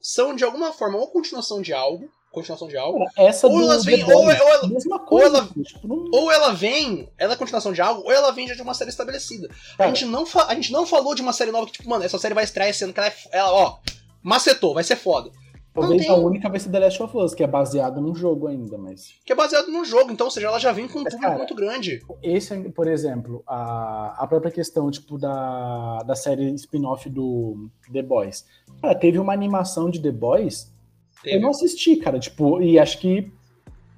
são 0.00 0.34
de 0.34 0.44
alguma 0.44 0.72
forma 0.72 0.98
ou 0.98 1.08
continuação 1.08 1.60
de 1.62 1.72
algo, 1.72 2.08
continuação 2.30 2.68
de 2.68 2.76
algo, 2.76 3.02
Essa 3.16 3.46
Ou 3.48 3.60
elas 3.62 3.84
vêm- 3.84 4.04
ou- 4.04 4.24
ou 4.24 4.30
ela- 4.30 4.68
mesma 4.68 4.98
coisa. 5.00 5.38
ela- 5.38 5.48
tipo, 5.64 5.88
não- 5.88 6.08
ou 6.12 6.30
ela 6.30 6.52
vem, 6.52 7.10
ela 7.18 7.32
é 7.32 7.36
continuação 7.36 7.72
de 7.72 7.80
algo, 7.80 8.02
ou 8.02 8.12
ela 8.12 8.30
vem 8.30 8.46
já 8.46 8.54
de 8.54 8.62
uma 8.62 8.74
série 8.74 8.90
estabelecida. 8.90 9.48
A 9.74 9.76
Cara. 9.78 9.88
gente, 9.94 10.04
não 10.04 10.24
a 10.46 10.54
gente 10.54 10.70
não 10.70 10.86
falou 10.86 11.14
de 11.14 11.22
uma 11.22 11.32
série 11.32 11.50
nova 11.50 11.66
que, 11.66 11.72
tipo, 11.72 11.88
mano, 11.88 12.04
essa 12.04 12.18
série 12.18 12.34
vai 12.34 12.44
estrear 12.44 12.68
esse 12.68 12.84
ano, 12.84 12.92
que 12.92 13.00
ela, 13.00 13.08
é, 13.08 13.14
ela 13.32 13.52
ó, 13.52 13.78
macetou, 14.22 14.74
vai 14.74 14.84
ser 14.84 14.96
foda. 14.96 15.30
Talvez 15.74 16.02
tem- 16.02 16.10
a 16.10 16.16
única 16.16 16.48
vai 16.48 16.58
ser 16.58 16.70
The 16.70 16.78
Last 16.80 17.02
of 17.02 17.16
Us, 17.16 17.34
que 17.34 17.42
é 17.42 17.46
baseado 17.46 18.00
num 18.00 18.14
jogo 18.14 18.46
ainda, 18.48 18.76
mas. 18.76 19.14
Que 19.24 19.32
é 19.32 19.36
baseado 19.36 19.68
num 19.68 19.84
jogo, 19.84 20.10
então, 20.10 20.26
ou 20.26 20.30
seja, 20.30 20.48
ela 20.48 20.58
já 20.58 20.72
vem 20.72 20.88
com 20.88 21.00
um 21.00 21.04
público 21.04 21.20
cara, 21.22 21.36
muito 21.36 21.54
grande. 21.54 22.00
Esse, 22.22 22.56
por 22.70 22.88
exemplo, 22.88 23.42
a, 23.46 24.16
a 24.22 24.26
própria 24.26 24.50
questão, 24.50 24.90
tipo, 24.90 25.18
da, 25.18 25.98
da 26.02 26.16
série 26.16 26.52
spin-off 26.54 27.08
do 27.08 27.68
The 27.92 28.02
Boys. 28.02 28.44
Cara, 28.80 28.94
teve 28.94 29.18
uma 29.18 29.32
animação 29.32 29.88
de 29.90 30.00
The 30.00 30.10
Boys 30.10 30.72
Eu 31.24 31.32
Teve. 31.32 31.40
não 31.40 31.50
assisti, 31.50 31.96
cara, 31.96 32.18
tipo, 32.18 32.60
e 32.60 32.78
acho 32.78 32.98
que. 32.98 33.32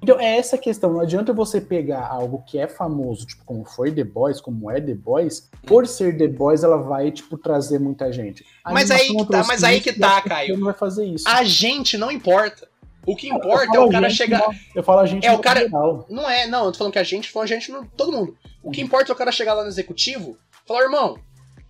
Então, 0.01 0.19
é 0.19 0.37
essa 0.37 0.57
questão. 0.57 0.93
Não 0.93 0.99
adianta 1.01 1.31
você 1.31 1.61
pegar 1.61 2.07
algo 2.07 2.43
que 2.47 2.57
é 2.57 2.67
famoso, 2.67 3.25
tipo, 3.25 3.43
como 3.45 3.63
foi 3.63 3.91
The 3.91 4.03
Boys, 4.03 4.41
como 4.41 4.69
é 4.71 4.81
The 4.81 4.95
Boys, 4.95 5.49
por 5.65 5.85
ser 5.87 6.17
The 6.17 6.27
Boys, 6.27 6.63
ela 6.63 6.77
vai, 6.77 7.11
tipo, 7.11 7.37
trazer 7.37 7.79
muita 7.79 8.11
gente. 8.11 8.43
A 8.63 8.73
Mas 8.73 8.89
aí 8.89 9.07
que 9.15 9.25
tá, 9.27 9.43
mas 9.43 9.63
aí 9.63 9.79
que 9.79 9.93
tá, 9.93 10.21
Caio. 10.21 10.57
Não 10.57 10.65
vai 10.65 10.73
fazer 10.73 11.05
isso. 11.05 11.27
A 11.29 11.43
gente 11.43 11.97
não 11.97 12.11
importa. 12.11 12.67
O 13.05 13.15
que 13.15 13.27
importa 13.29 13.75
é 13.77 13.79
o 13.79 13.89
cara 13.89 14.09
chegar. 14.09 14.43
Eu 14.75 14.83
falo 14.83 14.99
a 14.99 15.05
gente 15.05 15.25
É, 15.25 15.31
o 15.33 15.39
cara- 15.39 15.61
geral. 15.61 16.05
Não 16.09 16.29
é, 16.29 16.45
não, 16.47 16.65
eu 16.65 16.71
tô 16.71 16.79
falando 16.79 16.93
que 16.93 16.99
a 16.99 17.03
gente, 17.03 17.29
falando 17.29 17.51
a 17.51 17.53
gente, 17.53 17.71
não, 17.71 17.83
todo 17.85 18.11
mundo. 18.11 18.37
O 18.63 18.69
que 18.71 18.81
importa 18.81 19.11
é 19.11 19.13
o 19.13 19.17
cara 19.17 19.31
chegar 19.31 19.53
lá 19.55 19.63
no 19.63 19.69
executivo 19.69 20.37
e 20.63 20.67
falar, 20.67 20.83
irmão, 20.83 21.17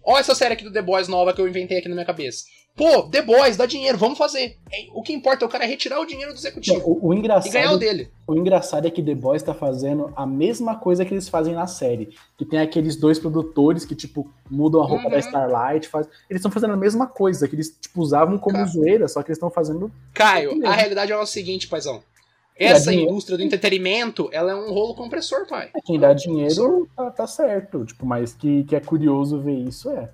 ó 0.06 0.18
essa 0.20 0.36
série 0.36 0.54
aqui 0.54 0.64
do 0.64 0.74
The 0.74 0.82
Boys 0.82 1.08
nova 1.08 1.34
que 1.34 1.40
eu 1.42 1.48
inventei 1.48 1.78
aqui 1.78 1.88
na 1.88 1.96
minha 1.96 2.06
cabeça. 2.06 2.44
Pô, 2.76 3.04
The 3.04 3.22
Boys, 3.22 3.58
dá 3.58 3.66
dinheiro, 3.66 3.98
vamos 3.98 4.18
fazer. 4.18 4.58
É, 4.72 4.88
O 4.94 5.04
que 5.04 5.14
importa 5.14 5.44
é 5.44 5.48
o 5.48 5.50
cara 5.50 5.66
retirar 5.66 6.00
o 6.00 6.06
dinheiro 6.06 6.32
do 6.34 6.38
executivo 6.40 6.80
O, 6.86 7.10
o 7.10 7.14
e 7.14 7.18
ganhar 7.22 7.36
o 7.36 7.40
engraçado, 7.44 7.78
dele. 7.78 8.10
o 8.26 8.36
engraçado 8.36 8.88
é 8.88 8.90
que 8.92 9.04
The 9.04 9.14
Boys 9.14 9.44
tá 9.44 9.54
fazendo 9.54 10.12
a 10.16 10.26
mesma 10.26 10.76
coisa 10.78 11.04
que 11.06 11.14
eles 11.14 11.28
fazem 11.30 11.54
na 11.54 11.68
série. 11.68 12.10
Que 12.38 12.46
tem 12.46 12.60
aqueles 12.60 12.96
dois 12.96 13.20
produtores 13.20 13.86
que, 13.86 13.94
tipo, 13.94 14.32
mudam 14.50 14.82
a 14.82 14.86
roupa 14.86 15.06
Uhum. 15.06 15.12
da 15.12 15.20
Starlight. 15.20 15.88
Faz... 15.90 16.08
Eles 16.30 16.40
estão 16.40 16.50
fazendo 16.52 16.74
a 16.74 16.78
mesma 16.78 17.06
coisa, 17.08 17.48
que 17.48 17.56
eles, 17.56 17.78
tipo, 17.80 18.02
usavam 18.02 18.38
como 18.38 18.56
Cara. 18.56 18.68
zoeira, 18.70 19.08
só 19.08 19.22
que 19.22 19.30
eles 19.30 19.38
estão 19.38 19.52
fazendo 19.52 19.92
Caio, 20.14 20.66
a 20.66 20.72
realidade 20.74 21.12
é 21.12 21.18
o 21.18 21.26
seguinte, 21.26 21.68
paizão. 21.68 22.02
É, 22.58 22.66
Essa 22.68 22.94
indústria 22.94 23.38
do 23.38 23.44
entretenimento, 23.44 24.30
ela 24.32 24.52
é 24.52 24.56
um 24.56 24.72
rolo 24.72 24.94
compressor, 24.94 25.48
pai. 25.48 25.70
Quem 25.84 26.00
dá 26.00 26.14
dinheiro 26.14 26.88
tá, 26.96 27.10
tá 27.10 27.28
certo. 27.28 27.84
Tipo, 27.86 28.06
mas 28.06 28.34
que, 28.34 28.64
que 28.66 28.76
é 28.76 28.80
curioso 28.80 29.40
ver 29.40 29.56
isso 29.56 29.90
é. 29.90 30.10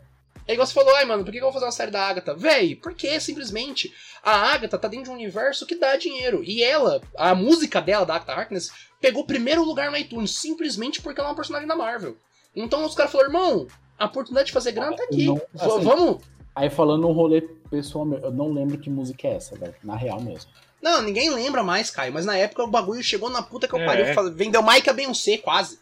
É 0.48 0.54
igual 0.54 0.66
você 0.66 0.74
falou, 0.74 0.96
ai, 0.96 1.04
mano, 1.06 1.24
por 1.26 1.32
que 1.32 1.38
eu 1.38 1.44
vou 1.44 1.52
fazer 1.52 1.66
uma 1.66 1.72
série 1.72 1.92
da 1.92 2.02
Agatha? 2.08 2.34
Véi, 2.34 2.76
porque 2.76 3.20
simplesmente 3.20 3.94
a 4.24 4.32
Agatha 4.54 4.78
tá 4.78 4.88
dentro 4.88 5.06
de 5.06 5.12
um 5.12 5.16
universo 5.16 5.66
que 5.66 5.76
dá 5.76 5.98
dinheiro. 5.98 6.42
E 6.44 6.64
ela, 6.64 7.02
a 7.18 7.36
música 7.36 7.82
dela, 7.82 8.06
da 8.06 8.16
Agatha 8.16 8.32
Harkness, 8.34 8.72
pegou 9.02 9.26
primeiro 9.26 9.64
lugar 9.64 9.92
no 9.92 9.98
iTunes, 9.98 10.32
simplesmente 10.32 11.02
porque 11.02 11.20
ela 11.20 11.30
é 11.30 11.32
uma 11.32 11.36
personagem 11.36 11.68
da 11.68 11.76
Marvel. 11.76 12.16
Então 12.56 12.86
os 12.86 12.96
caras 12.96 13.12
falaram, 13.12 13.30
irmão, 13.30 13.68
a 14.00 14.06
oportunidade 14.06 14.48
de 14.48 14.54
fazer 14.54 14.72
grana 14.72 14.96
tá 14.96 15.04
aqui. 15.04 15.26
Não, 15.26 15.42
assim, 15.60 15.82
Vamos. 15.82 16.24
Aí 16.56 16.70
falando 16.72 17.08
um 17.08 17.12
rolê 17.12 17.42
pessoal 17.70 18.04
meu, 18.04 18.18
eu 18.20 18.32
não 18.32 18.52
lembro 18.52 18.80
que 18.80 18.90
música 18.90 19.28
é 19.28 19.36
essa, 19.36 19.56
velho. 19.56 19.76
Na 19.84 19.96
real 19.96 20.20
mesmo. 20.20 20.50
Não, 20.82 21.02
ninguém 21.02 21.30
lembra 21.30 21.62
mais, 21.62 21.92
Caio, 21.92 22.14
mas 22.14 22.26
na 22.26 22.38
época 22.38 22.64
o 22.64 22.68
bagulho 22.68 23.04
chegou 23.04 23.30
na 23.30 23.44
puta 23.44 23.68
que 23.68 23.76
eu 23.76 23.80
É. 23.80 23.86
pariu. 23.86 24.34
Vendeu 24.34 24.64
Mike 24.64 24.90
a 24.90 24.94
Beyoncé, 24.94 25.38
quase. 25.38 25.80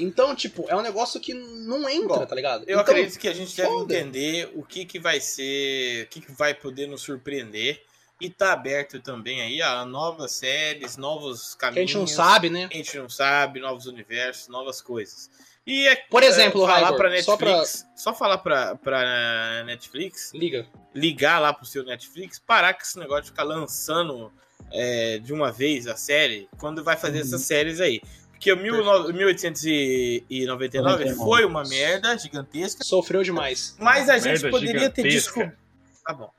Então, 0.00 0.34
tipo, 0.34 0.66
é 0.68 0.76
um 0.76 0.80
negócio 0.82 1.20
que 1.20 1.34
não 1.34 1.88
entra, 1.88 2.08
Bom, 2.18 2.26
tá 2.26 2.34
ligado? 2.34 2.60
Eu 2.62 2.78
então, 2.78 2.80
acredito 2.80 3.18
que 3.18 3.28
a 3.28 3.32
gente 3.34 3.56
deve 3.56 3.68
foda. 3.68 3.94
entender 3.94 4.50
o 4.54 4.62
que, 4.62 4.84
que 4.84 4.98
vai 4.98 5.20
ser, 5.20 6.04
o 6.04 6.08
que, 6.08 6.20
que 6.20 6.32
vai 6.32 6.54
poder 6.54 6.86
nos 6.86 7.02
surpreender. 7.02 7.82
E 8.20 8.28
tá 8.28 8.52
aberto 8.52 8.98
também 9.00 9.40
aí 9.42 9.62
a 9.62 9.84
novas 9.84 10.32
séries, 10.32 10.96
novos 10.96 11.54
que 11.54 11.64
a 11.64 11.68
caminhos. 11.68 11.90
gente 11.90 11.98
não 12.00 12.06
sabe, 12.08 12.50
né? 12.50 12.68
A 12.72 12.76
gente 12.76 12.98
não 12.98 13.08
sabe, 13.08 13.60
novos 13.60 13.86
universos, 13.86 14.48
novas 14.48 14.80
coisas. 14.80 15.30
E 15.64 15.86
é, 15.86 15.94
Por 16.10 16.22
exemplo, 16.24 16.64
é, 16.64 16.66
falar 16.66 16.80
Raigor, 16.80 16.96
pra 16.96 17.22
só 17.22 17.32
Netflix, 17.36 17.82
pra- 17.82 17.96
só, 17.96 18.14
falar 18.14 18.38
pra, 18.38 18.74
pra 18.74 19.62
Netflix, 19.66 20.32
Liga. 20.34 20.66
ligar 20.94 21.38
lá 21.38 21.52
pro 21.52 21.64
seu 21.66 21.84
Netflix, 21.84 22.38
parar 22.40 22.74
com 22.74 22.82
esse 22.82 22.98
negócio 22.98 23.24
de 23.24 23.30
ficar 23.30 23.44
lançando 23.44 24.32
é, 24.72 25.18
de 25.18 25.32
uma 25.32 25.52
vez 25.52 25.86
a 25.86 25.94
série, 25.96 26.48
quando 26.58 26.82
vai 26.82 26.96
fazer 26.96 27.18
Uhum. 27.20 27.24
essas 27.24 27.42
séries 27.42 27.80
aí. 27.80 28.00
Porque 28.38 28.52
o 28.52 28.56
mil 28.56 28.84
no- 28.84 29.12
1899 29.12 30.46
99. 30.46 31.14
foi 31.16 31.44
uma 31.44 31.64
merda 31.64 32.16
gigantesca, 32.16 32.84
Sofreu 32.84 33.22
demais. 33.22 33.74
mas 33.78 34.08
a 34.08 34.18
gente 34.18 34.48
poderia 34.48 34.88
ter 34.90 35.02
gigantesca. 35.02 35.10
descoberto. 35.10 35.58
Tá 36.06 36.12
bom. 36.14 36.30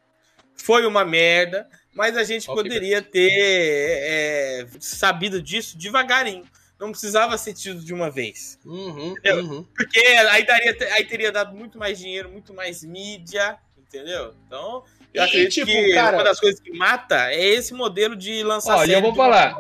Foi 0.56 0.86
uma 0.86 1.04
merda, 1.04 1.68
mas 1.94 2.16
a 2.18 2.24
gente 2.24 2.50
Ok. 2.50 2.64
poderia 2.64 3.02
ter 3.02 3.30
é, 3.34 4.68
sabido 4.80 5.42
disso 5.42 5.78
devagarinho. 5.78 6.46
não 6.80 6.92
precisava 6.92 7.38
ser 7.38 7.54
tido 7.54 7.84
de 7.84 7.94
uma 7.94 8.10
vez. 8.10 8.58
Uhum, 8.66 9.14
uhum. 9.26 9.66
Porque 9.76 10.00
aí, 10.00 10.46
daria, 10.46 10.78
aí 10.94 11.04
teria 11.04 11.30
dado 11.30 11.54
muito 11.54 11.78
mais 11.78 12.00
dinheiro, 12.00 12.30
muito 12.30 12.54
mais 12.54 12.82
mídia, 12.86 13.58
entendeu? 13.78 14.34
Então, 14.48 14.86
eu 15.14 15.22
E, 15.22 15.26
acredito 15.26 15.52
tipo, 15.56 15.66
que 15.68 15.94
cara- 15.94 16.16
uma 16.16 16.24
das 16.24 16.40
coisas 16.40 16.58
que 16.62 16.72
mata 16.72 17.34
é 17.34 17.44
esse 17.50 17.74
modelo 17.74 18.16
de 18.16 18.42
lançar 18.44 18.78
Olha, 18.78 18.94
eu 18.94 19.02
vou 19.02 19.14
falar. 19.14 19.58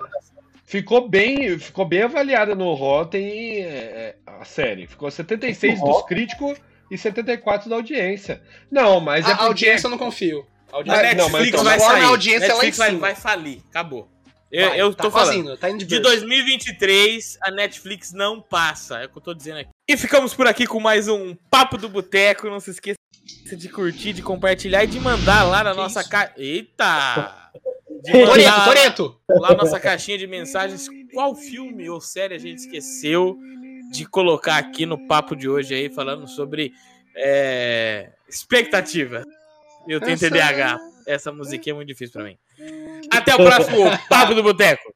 Ficou 0.69 1.09
bem, 1.09 1.57
ficou 1.57 1.83
bem 1.83 2.03
avaliada 2.03 2.53
no 2.53 2.75
Rotten 2.75 3.63
é, 3.63 4.17
a 4.27 4.45
série. 4.45 4.85
Ficou 4.85 5.09
76 5.09 5.79
No 5.79 5.85
dos 5.87 6.03
críticos 6.03 6.59
e 6.91 6.95
74 6.95 7.67
da 7.67 7.75
audiência. 7.75 8.39
Não, 8.69 8.99
mas 8.99 9.25
é 9.25 9.29
A 9.29 9.31
porque... 9.31 9.45
audiência 9.47 9.87
eu 9.87 9.89
não 9.89 9.97
confio. 9.97 10.45
A 10.71 10.75
A 10.75 10.77
audiência 10.77 11.15
não, 11.15 11.29
mas 11.29 11.41
Netflix 11.41 11.47
então, 11.49 11.63
vai 11.63 11.79
sair. 11.79 12.03
a 12.03 12.07
audiência 12.09 12.47
lá 12.49 12.53
em 12.53 12.67
Netflix 12.67 12.77
vai, 12.77 12.95
vai 12.97 13.15
falir. 13.15 13.61
Acabou. 13.67 14.07
Eu, 14.51 14.69
vai, 14.69 14.81
eu 14.81 14.93
tá 14.93 15.03
tô 15.05 15.09
falando. 15.09 15.57
tá 15.57 15.71
indo 15.71 15.79
de 15.79 15.85
De 15.85 15.99
berço. 16.01 16.19
2023, 16.19 17.39
a 17.41 17.49
Netflix 17.49 18.13
não 18.13 18.39
passa. 18.39 18.99
É 18.99 19.05
o 19.07 19.09
que 19.09 19.17
eu 19.17 19.21
tô 19.23 19.33
dizendo 19.33 19.57
aqui. 19.61 19.69
E 19.89 19.97
ficamos 19.97 20.35
por 20.35 20.45
aqui 20.45 20.67
com 20.67 20.79
mais 20.79 21.07
um 21.07 21.35
Papo 21.49 21.79
do 21.79 21.89
Boteco. 21.89 22.47
Não 22.47 22.59
se 22.59 22.69
esqueça 22.69 22.95
de 23.57 23.69
curtir, 23.69 24.13
de 24.13 24.21
compartilhar 24.21 24.83
e 24.83 24.87
de 24.87 24.99
mandar 24.99 25.45
lá 25.45 25.63
na 25.63 25.71
Que 25.71 25.77
nossa 25.77 26.07
caixa. 26.07 26.33
Eita! 26.37 27.49
Toreto, 28.03 28.45
lá- 28.47 28.65
Toreto! 28.65 29.19
lá 29.29 29.53
nossa 29.55 29.79
caixinha 29.79 30.17
de 30.17 30.27
mensagens 30.27 30.87
qual 31.13 31.35
filme 31.35 31.89
ou 31.89 31.99
série 31.99 32.35
a 32.35 32.37
gente 32.37 32.59
esqueceu 32.59 33.37
de 33.91 34.05
colocar 34.05 34.57
aqui 34.57 34.85
no 34.85 35.07
papo 35.07 35.35
de 35.35 35.49
hoje 35.49 35.73
aí, 35.73 35.89
falando 35.89 36.27
sobre 36.27 36.71
é, 37.15 38.11
expectativa. 38.27 39.23
Eu 39.87 39.99
tenho 39.99 40.13
Essa- 40.13 40.29
TDAH. 40.29 40.79
Essa 41.07 41.31
musiquinha 41.31 41.73
é 41.73 41.75
muito 41.75 41.87
difícil 41.87 42.13
pra 42.13 42.23
mim. 42.23 42.37
Até 43.11 43.33
o 43.33 43.37
próximo 43.37 43.77
Papo 44.07 44.35
do 44.35 44.43
Boteco. 44.43 44.93